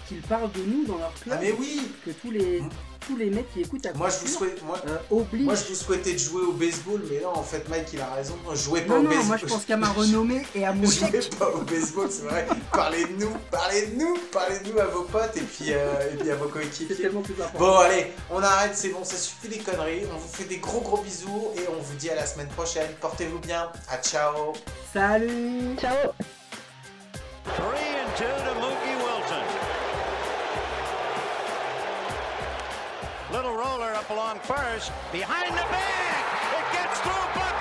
Qu'ils 0.07 0.21
parlent 0.21 0.51
de 0.51 0.61
nous 0.61 0.85
dans 0.85 0.97
leur 0.97 1.13
club. 1.15 1.35
Ah, 1.37 1.41
mais 1.41 1.51
oui 1.53 1.81
Que 2.05 2.11
tous 2.11 2.31
les, 2.31 2.61
tous 3.07 3.15
les 3.17 3.29
mecs 3.29 3.51
qui 3.53 3.61
écoutent 3.61 3.85
à 3.85 3.93
moi, 3.93 4.09
je 4.09 4.19
vous 4.25 4.27
souhaite, 4.27 4.63
moi, 4.63 4.79
euh, 4.87 5.23
moi, 5.33 5.55
je 5.55 5.63
vous 5.69 5.75
souhaitais 5.75 6.13
de 6.13 6.17
jouer 6.17 6.41
au 6.41 6.51
baseball, 6.53 7.01
mais 7.09 7.19
non, 7.21 7.29
en 7.37 7.43
fait, 7.43 7.67
Mike, 7.69 7.87
il 7.93 8.01
a 8.01 8.07
raison. 8.13 8.35
Jouez 8.53 8.81
pas 8.81 8.93
non, 8.95 8.99
au 8.99 9.03
non, 9.03 9.09
baseball. 9.09 9.27
moi, 9.27 9.37
je 9.37 9.45
pense 9.45 9.65
qu'à 9.65 9.77
ma 9.77 9.89
renommée 9.91 10.41
et 10.55 10.65
à 10.65 10.73
mon 10.73 10.83
Jouez 10.89 11.11
chèque. 11.11 11.35
pas 11.37 11.49
au 11.49 11.61
baseball, 11.61 12.07
c'est 12.09 12.23
vrai. 12.23 12.47
parlez 12.71 13.05
de 13.05 13.13
nous, 13.23 13.31
parlez 13.51 13.87
de 13.87 13.95
nous, 13.95 14.17
parlez 14.31 14.59
de 14.59 14.71
nous 14.71 14.79
à 14.79 14.85
vos 14.85 15.03
potes 15.03 15.37
et 15.37 15.41
puis, 15.41 15.65
euh, 15.73 16.13
et 16.13 16.15
puis 16.17 16.31
à 16.31 16.35
vos 16.35 16.45
C'est 16.45 16.51
coéquipiers. 16.51 16.95
tellement 16.95 17.21
plus 17.21 17.33
important. 17.35 17.59
Bon, 17.59 17.77
allez, 17.79 18.11
on 18.31 18.41
arrête, 18.41 18.71
c'est 18.75 18.89
bon, 18.89 19.03
ça 19.03 19.17
suffit 19.17 19.47
les 19.49 19.59
conneries. 19.59 20.03
On 20.13 20.17
vous 20.17 20.27
fait 20.33 20.45
des 20.45 20.57
gros 20.57 20.81
gros 20.81 20.97
bisous 21.01 21.51
et 21.57 21.61
on 21.69 21.81
vous 21.81 21.95
dit 21.95 22.09
à 22.09 22.15
la 22.15 22.25
semaine 22.25 22.47
prochaine. 22.49 22.89
Portez-vous 23.01 23.39
bien. 23.39 23.69
À 23.89 23.97
ciao. 24.01 24.53
Salut 24.93 25.75
Ciao 25.79 25.93
Three 27.45 27.95
and 28.01 28.17
two 28.17 28.25
to 28.25 28.59
Mookie 28.59 28.95
Wilson. 28.97 29.54
Little 33.35 33.57
roller 33.57 33.91
up 33.91 34.09
along 34.11 34.39
first, 34.39 34.93
behind 35.11 35.51
the 35.51 35.67
bag. 35.69 36.25
It 36.57 36.71
gets 36.71 36.99
through. 37.01 37.54